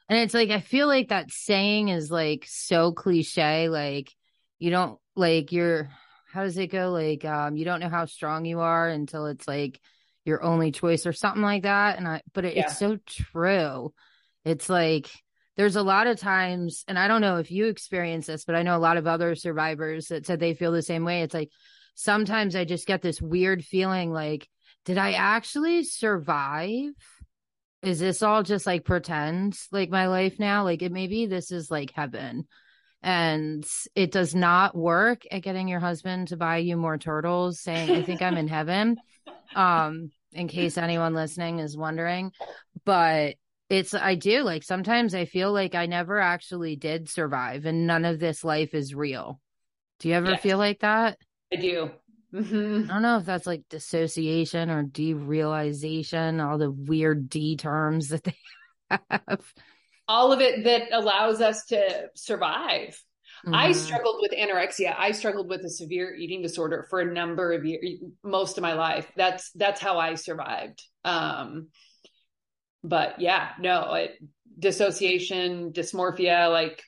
And 0.09 0.19
it's 0.19 0.35
like 0.35 0.51
I 0.51 0.61
feel 0.61 0.89
like 0.89 1.09
that 1.09 1.31
saying 1.31 1.89
is 1.89 2.11
like 2.11 2.45
so 2.49 2.93
cliche. 2.93 3.69
Like 3.69 4.13
you 4.59 4.71
don't 4.71 4.99
like 5.15 5.53
you're 5.53 5.91
how 6.37 6.43
does 6.45 6.59
it 6.59 6.69
go? 6.69 6.91
Like 6.91 7.25
um 7.25 7.57
you 7.57 7.65
don't 7.65 7.81
know 7.81 7.89
how 7.89 8.05
strong 8.05 8.45
you 8.45 8.61
are 8.61 8.89
until 8.89 9.27
it's 9.27 9.49
like 9.49 9.81
your 10.27 10.43
only 10.43 10.71
choice 10.71 11.07
or 11.07 11.13
something 11.13 11.43
like 11.43 11.63
that. 11.63 11.97
And 11.97 12.07
I 12.07 12.21
but 12.35 12.45
it, 12.45 12.57
yeah. 12.57 12.65
it's 12.65 12.79
so 12.79 12.99
true. 13.07 13.95
It's 14.45 14.69
like 14.69 15.09
there's 15.57 15.77
a 15.77 15.83
lot 15.83 16.07
of 16.07 16.21
times, 16.21 16.85
and 16.87 16.99
I 16.99 17.09
don't 17.09 17.23
know 17.23 17.39
if 17.39 17.51
you 17.51 17.67
experience 17.67 18.27
this, 18.27 18.45
but 18.45 18.55
I 18.55 18.63
know 18.63 18.77
a 18.77 18.79
lot 18.79 18.99
of 18.99 19.07
other 19.07 19.35
survivors 19.35 20.09
that 20.09 20.27
said 20.27 20.39
they 20.39 20.53
feel 20.53 20.73
the 20.73 20.83
same 20.83 21.05
way. 21.05 21.23
It's 21.23 21.33
like 21.33 21.51
sometimes 21.95 22.55
I 22.55 22.67
just 22.67 22.87
get 22.87 23.01
this 23.01 23.23
weird 23.23 23.65
feeling 23.65 24.13
like, 24.13 24.47
did 24.85 24.99
I 24.99 25.13
actually 25.13 25.85
survive? 25.85 26.91
Is 27.83 27.99
this 27.99 28.23
all 28.23 28.43
just 28.43 28.67
like 28.67 28.85
pretend 28.85 29.59
like 29.73 29.89
my 29.89 30.09
life 30.09 30.39
now? 30.39 30.65
Like 30.65 30.83
it 30.83 30.93
maybe 30.93 31.25
this 31.25 31.51
is 31.51 31.71
like 31.71 31.93
heaven. 31.93 32.47
And 33.03 33.65
it 33.95 34.11
does 34.11 34.35
not 34.35 34.77
work 34.77 35.23
at 35.31 35.43
getting 35.43 35.69
your 35.69 35.81
husband 35.81 36.29
to 36.29 36.37
buy 36.37 36.59
you 36.59 36.77
more 36.77 36.99
turtles, 36.99 37.61
saying, 37.61 37.91
I 37.91 38.03
think 38.03 38.23
I'm 38.23 38.37
in 38.37 38.49
heaven. 38.49 38.97
Um, 39.55 40.11
in 40.33 40.49
case 40.49 40.77
anyone 40.77 41.15
listening 41.15 41.59
is 41.59 41.77
wondering. 41.77 42.33
But 42.85 43.37
it's 43.69 43.95
I 43.95 44.15
do 44.15 44.43
like 44.43 44.63
sometimes 44.63 45.15
I 45.15 45.25
feel 45.25 45.53
like 45.53 45.75
I 45.75 45.87
never 45.87 46.21
actually 46.21 46.77
did 46.77 47.09
survive 47.09 47.67
and 47.67 47.87
none 47.87 48.05
of 48.05 48.21
this 48.21 48.45
life 48.45 48.75
is 48.75 48.95
real. 48.95 49.41
Do 49.99 50.09
you 50.09 50.15
ever 50.15 50.33
yes, 50.33 50.43
feel 50.43 50.59
like 50.59 50.81
that? 50.81 51.19
I 51.53 51.57
do. 51.57 51.91
Mm-hmm. 52.33 52.91
I 52.91 52.95
don't 52.95 53.03
know 53.03 53.19
if 53.19 53.25
that's 53.25 53.47
like 53.47 53.63
dissociation 53.71 54.71
or 54.71 54.85
derealization, 54.85 56.45
all 56.45 56.59
the 56.59 56.71
weird 56.71 57.29
D 57.29 57.57
terms 57.57 58.09
that 58.09 58.25
they 58.25 58.37
have. 59.11 59.55
All 60.09 60.33
of 60.33 60.41
it 60.41 60.65
that 60.65 60.89
allows 60.93 61.41
us 61.41 61.67
to 61.67 62.11
survive. 62.15 63.01
Mm-hmm. 63.45 63.55
I 63.55 63.73
struggled 63.73 64.19
with 64.21 64.33
anorexia. 64.33 64.95
I 64.97 65.13
struggled 65.13 65.49
with 65.49 65.63
a 65.63 65.71
severe 65.71 66.15
eating 66.15 66.43
disorder 66.43 66.87
for 66.89 67.01
a 67.01 67.13
number 67.13 67.53
of 67.53 67.65
years, 67.65 68.01
most 68.23 68.59
of 68.59 68.63
my 68.63 68.75
life. 68.75 69.11
That's 69.17 69.51
that's 69.53 69.81
how 69.81 69.99
I 69.99 70.15
survived. 70.15 70.83
Um, 71.05 71.69
but 72.83 73.21
yeah, 73.21 73.51
no, 73.61 73.95
it, 73.95 74.19
dissociation, 74.59 75.73
dysmorphia, 75.73 76.51
like 76.51 76.83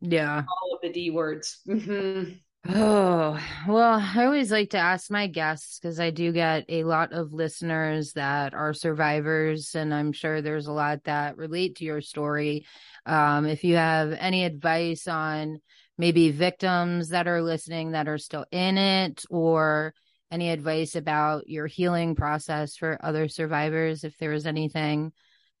yeah, 0.00 0.42
all 0.48 0.74
of 0.74 0.82
the 0.82 0.92
D 0.92 1.10
words. 1.10 1.60
Mm-hmm. 1.66 2.32
Oh, 2.70 3.40
well, 3.66 3.98
I 3.98 4.24
always 4.26 4.52
like 4.52 4.70
to 4.70 4.78
ask 4.78 5.10
my 5.10 5.26
guests 5.26 5.78
because 5.78 5.98
I 5.98 6.10
do 6.10 6.32
get 6.32 6.66
a 6.68 6.84
lot 6.84 7.14
of 7.14 7.32
listeners 7.32 8.12
that 8.12 8.52
are 8.52 8.74
survivors, 8.74 9.74
and 9.74 9.94
I'm 9.94 10.12
sure 10.12 10.42
there's 10.42 10.66
a 10.66 10.72
lot 10.72 11.04
that 11.04 11.38
relate 11.38 11.76
to 11.76 11.84
your 11.84 12.02
story. 12.02 12.66
Um, 13.06 13.46
if 13.46 13.64
you 13.64 13.76
have 13.76 14.12
any 14.12 14.44
advice 14.44 15.08
on 15.08 15.60
maybe 15.96 16.30
victims 16.30 17.08
that 17.08 17.26
are 17.26 17.40
listening 17.40 17.92
that 17.92 18.06
are 18.06 18.18
still 18.18 18.44
in 18.50 18.76
it, 18.76 19.24
or 19.30 19.94
any 20.30 20.50
advice 20.50 20.94
about 20.94 21.48
your 21.48 21.66
healing 21.66 22.14
process 22.14 22.76
for 22.76 22.98
other 23.02 23.28
survivors, 23.28 24.04
if 24.04 24.18
there 24.18 24.34
is 24.34 24.44
anything 24.46 25.12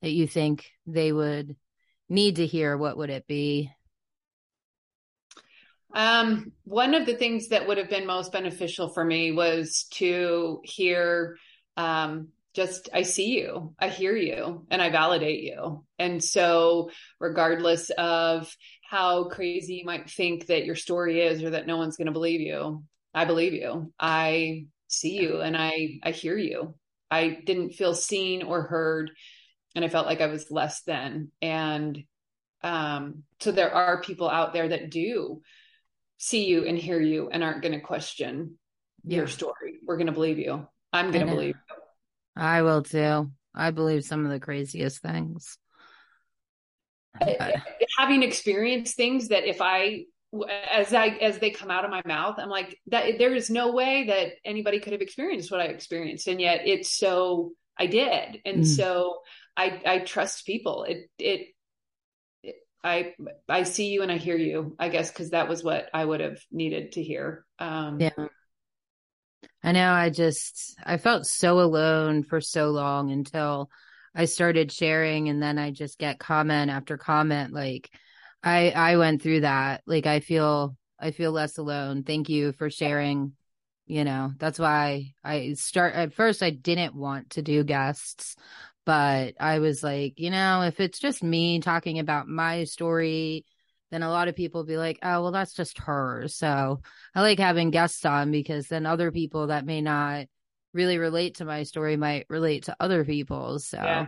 that 0.02 0.12
you 0.12 0.26
think 0.26 0.70
they 0.86 1.10
would 1.10 1.56
need 2.10 2.36
to 2.36 2.46
hear, 2.46 2.76
what 2.76 2.98
would 2.98 3.08
it 3.08 3.26
be? 3.26 3.70
Um, 5.94 6.52
one 6.64 6.94
of 6.94 7.06
the 7.06 7.14
things 7.14 7.48
that 7.48 7.66
would 7.66 7.78
have 7.78 7.88
been 7.88 8.06
most 8.06 8.32
beneficial 8.32 8.88
for 8.90 9.04
me 9.04 9.32
was 9.32 9.86
to 9.92 10.60
hear 10.64 11.36
um, 11.76 12.28
just 12.54 12.88
I 12.92 13.02
see 13.02 13.38
you, 13.38 13.74
I 13.78 13.88
hear 13.88 14.16
you, 14.16 14.66
and 14.70 14.82
I 14.82 14.90
validate 14.90 15.42
you. 15.42 15.84
And 15.98 16.22
so, 16.22 16.90
regardless 17.20 17.90
of 17.90 18.54
how 18.88 19.28
crazy 19.28 19.76
you 19.76 19.84
might 19.84 20.10
think 20.10 20.46
that 20.46 20.64
your 20.64 20.74
story 20.74 21.20
is 21.20 21.42
or 21.42 21.50
that 21.50 21.66
no 21.66 21.76
one's 21.76 21.96
going 21.96 22.06
to 22.06 22.12
believe 22.12 22.40
you, 22.40 22.82
I 23.14 23.24
believe 23.24 23.52
you. 23.52 23.92
I 23.98 24.66
see 24.88 25.20
you 25.20 25.40
and 25.40 25.56
I 25.56 26.00
I 26.02 26.10
hear 26.10 26.36
you. 26.36 26.74
I 27.10 27.38
didn't 27.44 27.74
feel 27.74 27.94
seen 27.94 28.42
or 28.42 28.62
heard 28.62 29.10
and 29.74 29.84
I 29.84 29.88
felt 29.88 30.06
like 30.06 30.20
I 30.20 30.26
was 30.26 30.50
less 30.50 30.82
than. 30.82 31.30
And 31.40 32.02
um, 32.62 33.22
so 33.40 33.52
there 33.52 33.72
are 33.72 34.02
people 34.02 34.28
out 34.28 34.52
there 34.52 34.68
that 34.68 34.90
do 34.90 35.40
see 36.18 36.46
you 36.46 36.64
and 36.64 36.76
hear 36.76 37.00
you 37.00 37.30
and 37.30 37.42
aren't 37.42 37.62
going 37.62 37.72
to 37.72 37.80
question 37.80 38.58
yeah. 39.04 39.18
your 39.18 39.26
story. 39.26 39.78
We're 39.84 39.96
going 39.96 40.08
to 40.08 40.12
believe 40.12 40.38
you. 40.38 40.66
I'm 40.92 41.10
going 41.10 41.26
to 41.26 41.32
believe 41.32 41.54
you. 41.54 41.76
I 42.36 42.62
will 42.62 42.82
too. 42.82 43.30
I 43.54 43.70
believe 43.70 44.04
some 44.04 44.24
of 44.24 44.30
the 44.30 44.40
craziest 44.40 45.00
things. 45.00 45.58
Having 47.98 48.22
experienced 48.22 48.96
things 48.96 49.28
that 49.28 49.44
if 49.44 49.60
I 49.60 50.04
as 50.70 50.92
I 50.92 51.08
as 51.08 51.38
they 51.38 51.50
come 51.50 51.70
out 51.70 51.84
of 51.84 51.90
my 51.90 52.02
mouth, 52.04 52.36
I'm 52.38 52.50
like 52.50 52.78
that 52.88 53.18
there 53.18 53.34
is 53.34 53.50
no 53.50 53.72
way 53.72 54.04
that 54.08 54.32
anybody 54.44 54.78
could 54.78 54.92
have 54.92 55.02
experienced 55.02 55.50
what 55.50 55.60
I 55.60 55.64
experienced. 55.64 56.28
And 56.28 56.40
yet 56.40 56.62
it's 56.66 56.96
so 56.96 57.52
I 57.76 57.86
did. 57.86 58.40
And 58.44 58.62
mm. 58.62 58.66
so 58.66 59.18
I 59.56 59.80
I 59.84 59.98
trust 60.00 60.46
people. 60.46 60.84
It 60.84 61.10
it 61.18 61.48
I 62.82 63.14
I 63.48 63.64
see 63.64 63.88
you 63.88 64.02
and 64.02 64.12
I 64.12 64.16
hear 64.16 64.36
you. 64.36 64.76
I 64.78 64.88
guess 64.88 65.10
because 65.10 65.30
that 65.30 65.48
was 65.48 65.64
what 65.64 65.88
I 65.92 66.04
would 66.04 66.20
have 66.20 66.38
needed 66.50 66.92
to 66.92 67.02
hear. 67.02 67.44
Um, 67.58 68.00
yeah. 68.00 68.10
I 69.62 69.72
know. 69.72 69.92
I 69.92 70.10
just 70.10 70.76
I 70.84 70.96
felt 70.96 71.26
so 71.26 71.60
alone 71.60 72.22
for 72.22 72.40
so 72.40 72.70
long 72.70 73.10
until 73.10 73.70
I 74.14 74.26
started 74.26 74.72
sharing, 74.72 75.28
and 75.28 75.42
then 75.42 75.58
I 75.58 75.70
just 75.70 75.98
get 75.98 76.18
comment 76.18 76.70
after 76.70 76.96
comment. 76.96 77.52
Like 77.52 77.90
I 78.42 78.70
I 78.70 78.96
went 78.96 79.22
through 79.22 79.40
that. 79.40 79.82
Like 79.86 80.06
I 80.06 80.20
feel 80.20 80.76
I 80.98 81.10
feel 81.10 81.32
less 81.32 81.58
alone. 81.58 82.04
Thank 82.04 82.28
you 82.28 82.52
for 82.52 82.70
sharing. 82.70 83.32
You 83.86 84.04
know 84.04 84.32
that's 84.38 84.58
why 84.58 85.14
I 85.24 85.54
start 85.54 85.94
at 85.94 86.12
first. 86.12 86.42
I 86.42 86.50
didn't 86.50 86.94
want 86.94 87.30
to 87.30 87.42
do 87.42 87.64
guests 87.64 88.36
but 88.88 89.34
I 89.38 89.58
was 89.58 89.82
like, 89.82 90.18
you 90.18 90.30
know, 90.30 90.62
if 90.62 90.80
it's 90.80 90.98
just 90.98 91.22
me 91.22 91.60
talking 91.60 91.98
about 91.98 92.26
my 92.26 92.64
story, 92.64 93.44
then 93.90 94.02
a 94.02 94.08
lot 94.08 94.28
of 94.28 94.34
people 94.34 94.64
be 94.64 94.78
like, 94.78 94.98
oh, 95.02 95.20
well, 95.20 95.30
that's 95.30 95.52
just 95.52 95.80
her. 95.80 96.26
So 96.28 96.80
I 97.14 97.20
like 97.20 97.38
having 97.38 97.68
guests 97.68 98.06
on 98.06 98.30
because 98.30 98.66
then 98.68 98.86
other 98.86 99.12
people 99.12 99.48
that 99.48 99.66
may 99.66 99.82
not 99.82 100.24
really 100.72 100.96
relate 100.96 101.34
to 101.34 101.44
my 101.44 101.64
story 101.64 101.98
might 101.98 102.24
relate 102.30 102.62
to 102.62 102.76
other 102.80 103.04
people's. 103.04 103.66
So 103.66 103.76
yeah. 103.76 104.06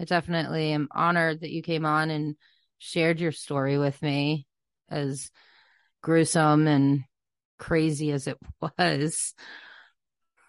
I 0.00 0.04
definitely 0.04 0.72
am 0.72 0.88
honored 0.92 1.42
that 1.42 1.50
you 1.50 1.60
came 1.60 1.84
on 1.84 2.08
and 2.08 2.34
shared 2.78 3.20
your 3.20 3.32
story 3.32 3.76
with 3.76 4.00
me 4.00 4.46
as 4.88 5.30
gruesome 6.00 6.66
and 6.66 7.04
crazy 7.58 8.12
as 8.12 8.26
it 8.26 8.38
was. 8.78 9.34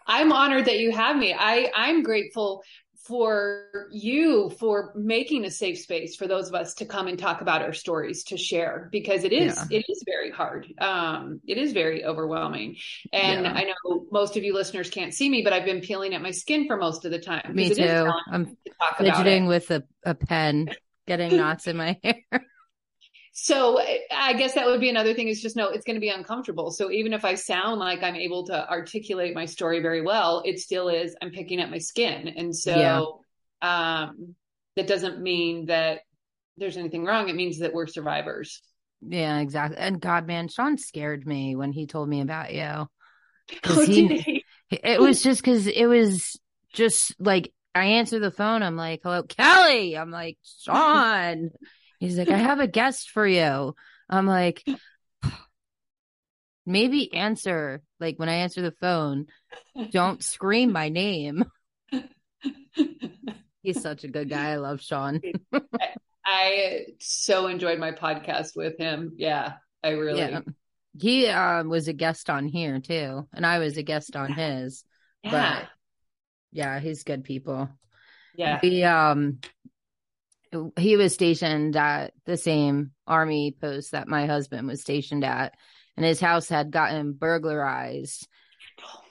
I'm 0.08 0.32
honored 0.32 0.66
that 0.66 0.80
you 0.80 0.92
have 0.94 1.18
me. 1.18 1.36
I 1.38 1.72
I'm 1.76 2.04
grateful 2.04 2.64
for 3.04 3.90
you 3.92 4.50
for 4.60 4.94
making 4.96 5.46
a 5.46 5.52
safe 5.52 5.80
space 5.80 6.16
for 6.16 6.28
those 6.28 6.48
of 6.48 6.56
us 6.56 6.76
to 6.76 6.86
come 6.86 7.08
and 7.08 7.20
talk 7.20 7.42
about 7.42 7.62
our 7.62 7.74
stories 7.74 8.24
to 8.24 8.38
share 8.38 8.90
because 8.92 9.24
it 9.24 9.34
is 9.34 9.56
yeah. 9.70 9.80
it 9.80 9.86
is 9.90 10.04
very 10.06 10.32
hard. 10.32 10.68
Um 10.78 11.42
it 11.46 11.58
is 11.58 11.74
very 11.74 12.06
overwhelming. 12.06 12.78
And 13.12 13.46
yeah. 13.46 13.54
i 13.54 13.64
know 13.64 14.06
most 14.12 14.38
of 14.38 14.44
you 14.44 14.54
listeners 14.54 14.90
can't 14.90 15.14
see 15.14 15.30
me 15.30 15.42
but 15.44 15.54
i've 15.54 15.66
been 15.66 15.82
peeling 15.82 16.14
at 16.14 16.22
my 16.22 16.32
skin 16.32 16.68
for 16.68 16.78
most 16.78 17.06
of 17.06 17.12
the 17.12 17.20
time 17.20 17.56
me 17.56 17.74
too. 17.74 18.10
i'm 18.32 18.58
fidgeting 18.98 19.46
with 19.46 19.70
a, 19.72 19.84
a 20.06 20.14
pen 20.14 20.70
getting 21.08 21.36
knots 21.36 21.68
in 21.68 21.78
my 21.78 22.00
hair 22.04 22.46
so 23.36 23.82
I 24.12 24.34
guess 24.34 24.54
that 24.54 24.68
would 24.68 24.80
be 24.80 24.90
another 24.90 25.16
thing 25.16 25.28
is 25.28 25.42
just 25.42 25.56
know 25.56 25.70
it's 25.70 25.86
going 25.86 25.96
to 25.96 26.02
be 26.02 26.10
uncomfortable. 26.10 26.70
So 26.70 26.92
even 26.92 27.14
if 27.14 27.26
I 27.26 27.34
sound 27.34 27.80
like 27.80 28.04
I'm 28.04 28.16
able 28.16 28.46
to 28.46 28.70
articulate 28.70 29.34
my 29.34 29.46
story 29.46 29.82
very 29.82 30.04
well, 30.04 30.44
it 30.46 30.60
still 30.60 30.88
is 30.88 31.16
I'm 31.20 31.32
picking 31.32 31.60
at 31.60 31.72
my 31.72 31.80
skin. 31.80 32.28
And 32.28 32.56
so 32.56 33.22
yeah. 33.62 34.06
um 34.08 34.36
that 34.76 34.86
doesn't 34.86 35.20
mean 35.20 35.66
that 35.66 36.02
there's 36.58 36.78
anything 36.78 37.06
wrong. 37.06 37.28
It 37.28 37.36
means 37.36 37.60
that 37.60 37.74
we're 37.74 37.88
survivors. 37.88 38.62
Yeah, 39.02 39.40
exactly. 39.40 39.78
And 39.78 40.00
God, 40.00 40.28
man, 40.28 40.48
Sean 40.48 40.78
scared 40.78 41.26
me 41.26 41.56
when 41.56 41.72
he 41.72 41.88
told 41.88 42.08
me 42.08 42.22
about 42.22 42.54
you. 42.54 42.88
Oh, 43.66 43.86
he, 43.86 44.46
it 44.70 45.02
was 45.02 45.22
just 45.22 45.42
because 45.42 45.68
it 45.68 45.86
was 45.86 46.40
just 46.72 47.14
like 47.20 47.52
I 47.76 47.86
answer 47.86 48.20
the 48.20 48.32
phone. 48.32 48.64
I'm 48.64 48.78
like, 48.78 49.02
"Hello, 49.04 49.24
Kelly." 49.24 49.98
I'm 49.98 50.12
like, 50.12 50.38
Sean. 50.62 51.50
He's 52.04 52.18
like, 52.18 52.28
I 52.28 52.36
have 52.36 52.60
a 52.60 52.68
guest 52.68 53.12
for 53.12 53.26
you. 53.26 53.76
I'm 54.10 54.28
like, 54.28 54.62
maybe 56.66 57.14
answer. 57.14 57.82
Like 57.98 58.20
when 58.20 58.28
I 58.28 58.40
answer 58.40 58.62
the 58.62 58.76
phone, 58.82 59.28
don't 59.92 60.22
scream 60.22 60.74
my 60.74 60.90
name. 60.90 61.46
He's 63.62 63.82
such 63.82 64.04
a 64.04 64.10
good 64.10 64.30
guy. 64.30 64.50
I 64.50 64.56
love 64.58 64.82
Sean. 64.82 65.22
I 66.26 66.88
so 67.00 67.48
enjoyed 67.48 67.80
my 67.80 67.94
podcast 67.94 68.50
with 68.54 68.78
him. 68.78 69.14
Yeah, 69.16 69.54
I 69.82 69.92
really. 69.92 70.20
Yeah. 70.20 70.42
He 71.00 71.28
um, 71.28 71.70
was 71.70 71.88
a 71.88 71.94
guest 71.94 72.30
on 72.30 72.50
here 72.50 72.82
too, 72.82 73.30
and 73.34 73.46
I 73.46 73.60
was 73.60 73.78
a 73.78 73.84
guest 73.84 74.18
on 74.18 74.34
his. 74.34 74.84
Yeah. 75.24 75.32
But 75.32 75.70
yeah, 76.52 76.82
he's 76.82 77.06
good 77.06 77.24
people. 77.24 77.70
Yeah. 78.36 78.60
Um 79.10 79.40
he 80.78 80.98
was 80.98 81.14
stationed 81.14 81.76
at 81.76 82.14
the 82.26 82.38
same 82.38 82.92
army 83.08 83.56
post 83.60 83.92
that 83.92 84.08
my 84.08 84.26
husband 84.26 84.68
was 84.68 84.82
stationed 84.82 85.24
at, 85.24 85.54
and 85.98 86.06
his 86.06 86.20
house 86.20 86.50
had 86.50 86.72
gotten 86.72 87.14
burglarized. 87.14 88.28
Oh, 88.84 89.04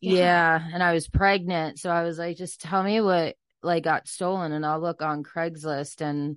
yeah. 0.00 0.18
yeah. 0.18 0.68
And 0.72 0.82
I 0.82 0.92
was 0.92 1.08
pregnant. 1.08 1.78
So 1.78 1.90
I 1.90 2.02
was 2.02 2.18
like, 2.18 2.36
just 2.36 2.60
tell 2.60 2.82
me 2.82 3.00
what 3.00 3.36
like 3.62 3.84
got 3.84 4.08
stolen 4.08 4.52
and 4.52 4.64
I'll 4.64 4.80
look 4.80 5.02
on 5.02 5.24
Craigslist 5.24 6.00
and 6.00 6.36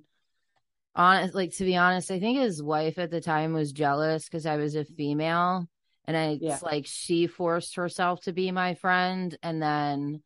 honest 0.94 1.34
like 1.34 1.54
to 1.56 1.64
be 1.64 1.76
honest, 1.76 2.10
I 2.10 2.18
think 2.18 2.38
his 2.38 2.62
wife 2.62 2.98
at 2.98 3.10
the 3.10 3.20
time 3.20 3.52
was 3.52 3.72
jealous 3.72 4.24
because 4.24 4.46
I 4.46 4.56
was 4.56 4.74
a 4.74 4.84
female. 4.84 5.66
And 6.06 6.16
I 6.16 6.38
yeah. 6.40 6.54
it's 6.54 6.62
like 6.62 6.86
she 6.86 7.26
forced 7.26 7.76
herself 7.76 8.22
to 8.22 8.32
be 8.32 8.50
my 8.50 8.74
friend 8.74 9.36
and 9.42 9.62
then 9.62 10.22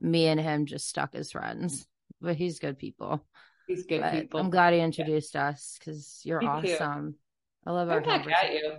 me 0.00 0.26
and 0.26 0.40
him 0.40 0.66
just 0.66 0.88
stuck 0.88 1.14
as 1.14 1.30
friends. 1.30 1.86
But 2.20 2.34
he's 2.34 2.58
good 2.58 2.78
people. 2.78 3.24
He's 3.68 3.84
good 3.84 4.00
but 4.00 4.12
people. 4.12 4.40
I'm 4.40 4.50
glad 4.50 4.72
he 4.72 4.80
introduced 4.80 5.34
yeah. 5.34 5.48
us 5.48 5.76
because 5.78 6.22
you're 6.24 6.40
me 6.40 6.46
awesome. 6.46 7.12
Too. 7.12 7.18
I 7.66 7.70
love 7.72 7.90
our 7.90 8.02
I'm 8.02 8.28
at 8.30 8.52
you. 8.54 8.72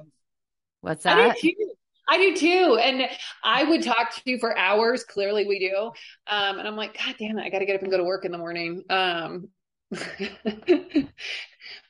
What's 0.81 1.03
that? 1.03 1.37
I 2.11 2.17
do 2.17 2.35
too. 2.35 2.79
And 2.81 3.07
I 3.43 3.63
would 3.65 3.83
talk 3.83 4.15
to 4.15 4.21
you 4.25 4.39
for 4.39 4.57
hours. 4.57 5.03
Clearly 5.03 5.45
we 5.45 5.59
do. 5.59 5.91
Um, 6.25 6.57
and 6.57 6.67
I'm 6.67 6.75
like, 6.75 6.97
God 6.97 7.15
damn 7.19 7.37
it. 7.37 7.43
I 7.43 7.49
got 7.49 7.59
to 7.59 7.67
get 7.67 7.75
up 7.75 7.83
and 7.83 7.91
go 7.91 7.97
to 7.97 8.03
work 8.03 8.25
in 8.25 8.31
the 8.31 8.39
morning. 8.39 8.83
Um, 8.89 9.49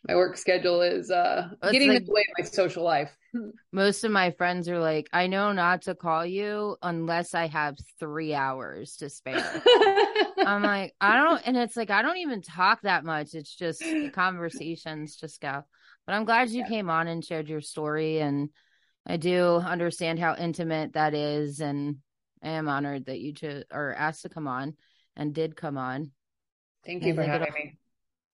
my 0.07 0.15
work 0.15 0.37
schedule 0.37 0.81
is 0.81 1.11
uh 1.11 1.49
getting 1.69 1.89
like, 1.89 1.97
in 1.97 2.05
the 2.05 2.11
way 2.11 2.21
of 2.21 2.43
my 2.43 2.45
social 2.45 2.83
life. 2.83 3.11
most 3.71 4.03
of 4.03 4.11
my 4.11 4.31
friends 4.31 4.67
are 4.69 4.79
like, 4.79 5.09
I 5.13 5.27
know 5.27 5.51
not 5.51 5.83
to 5.83 5.95
call 5.95 6.25
you 6.25 6.77
unless 6.81 7.33
I 7.33 7.47
have 7.47 7.77
three 7.99 8.33
hours 8.33 8.97
to 8.97 9.09
spare. 9.09 9.61
I'm 10.45 10.63
like, 10.63 10.93
I 10.99 11.15
don't, 11.15 11.41
and 11.45 11.57
it's 11.57 11.75
like, 11.75 11.89
I 11.89 12.01
don't 12.01 12.17
even 12.17 12.41
talk 12.41 12.81
that 12.81 13.03
much. 13.03 13.33
It's 13.33 13.55
just 13.55 13.79
the 13.79 14.09
conversations 14.13 15.15
just 15.15 15.41
go. 15.41 15.63
But 16.05 16.13
I'm 16.13 16.25
glad 16.25 16.49
you 16.49 16.61
yeah. 16.61 16.69
came 16.69 16.89
on 16.89 17.07
and 17.07 17.23
shared 17.23 17.49
your 17.49 17.61
story 17.61 18.19
and 18.19 18.49
I 19.09 19.17
do 19.17 19.55
understand 19.55 20.19
how 20.19 20.35
intimate 20.35 20.93
that 20.93 21.15
is, 21.15 21.61
and 21.61 21.97
I 22.43 22.49
am 22.49 22.67
honored 22.67 23.05
that 23.05 23.19
you 23.19 23.33
two 23.33 23.63
are 23.71 23.93
asked 23.93 24.21
to 24.21 24.29
come 24.29 24.47
on 24.47 24.75
and 25.15 25.33
did 25.33 25.55
come 25.55 25.79
on. 25.79 26.11
Thank 26.85 27.03
you 27.03 27.15
for 27.15 27.23
having 27.23 27.51
me. 27.53 27.77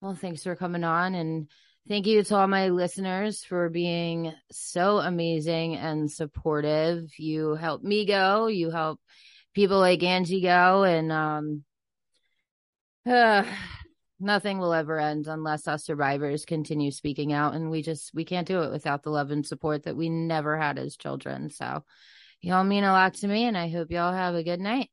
Well, 0.02 0.16
thanks 0.16 0.44
for 0.44 0.56
coming 0.58 0.84
on, 0.84 1.16
and 1.16 1.48
thank 1.88 2.08
you 2.08 2.24
to 2.24 2.36
all 2.36 2.48
my 2.48 2.70
listeners 2.70 3.44
for 3.44 3.70
being 3.70 4.34
so 4.52 4.98
amazing 4.98 5.76
and 5.76 6.12
supportive. 6.12 7.10
You 7.18 7.56
help 7.56 7.84
me 7.84 8.06
go, 8.06 8.48
you 8.48 8.72
help 8.72 9.00
people 9.54 9.80
like 9.80 10.04
Angie 10.04 10.42
go, 10.42 10.84
and 10.84 11.12
um, 11.12 11.64
uh, 13.06 13.44
nothing 14.20 14.60
will 14.60 14.74
ever 14.74 15.00
end 15.00 15.28
unless 15.28 15.68
us 15.68 15.86
survivors 15.86 16.46
continue 16.46 16.90
speaking 16.90 17.34
out 17.34 17.54
and 17.54 17.70
we 17.70 17.82
just 17.82 18.14
we 18.14 18.24
can't 18.24 18.48
do 18.48 18.62
it 18.64 18.72
without 18.72 19.04
the 19.04 19.10
love 19.10 19.30
and 19.30 19.46
support 19.46 19.84
that 19.84 19.98
we 19.98 20.10
never 20.10 20.58
had 20.58 20.80
as 20.80 20.96
children. 20.96 21.50
So 21.50 21.84
y'all 22.46 22.64
mean 22.64 22.84
a 22.84 22.92
lot 22.92 23.16
to 23.16 23.28
me 23.28 23.46
and 23.46 23.58
i 23.58 23.68
hope 23.70 23.90
y'all 23.90 24.14
have 24.14 24.36
a 24.36 24.44
good 24.44 24.60
night 24.60 24.90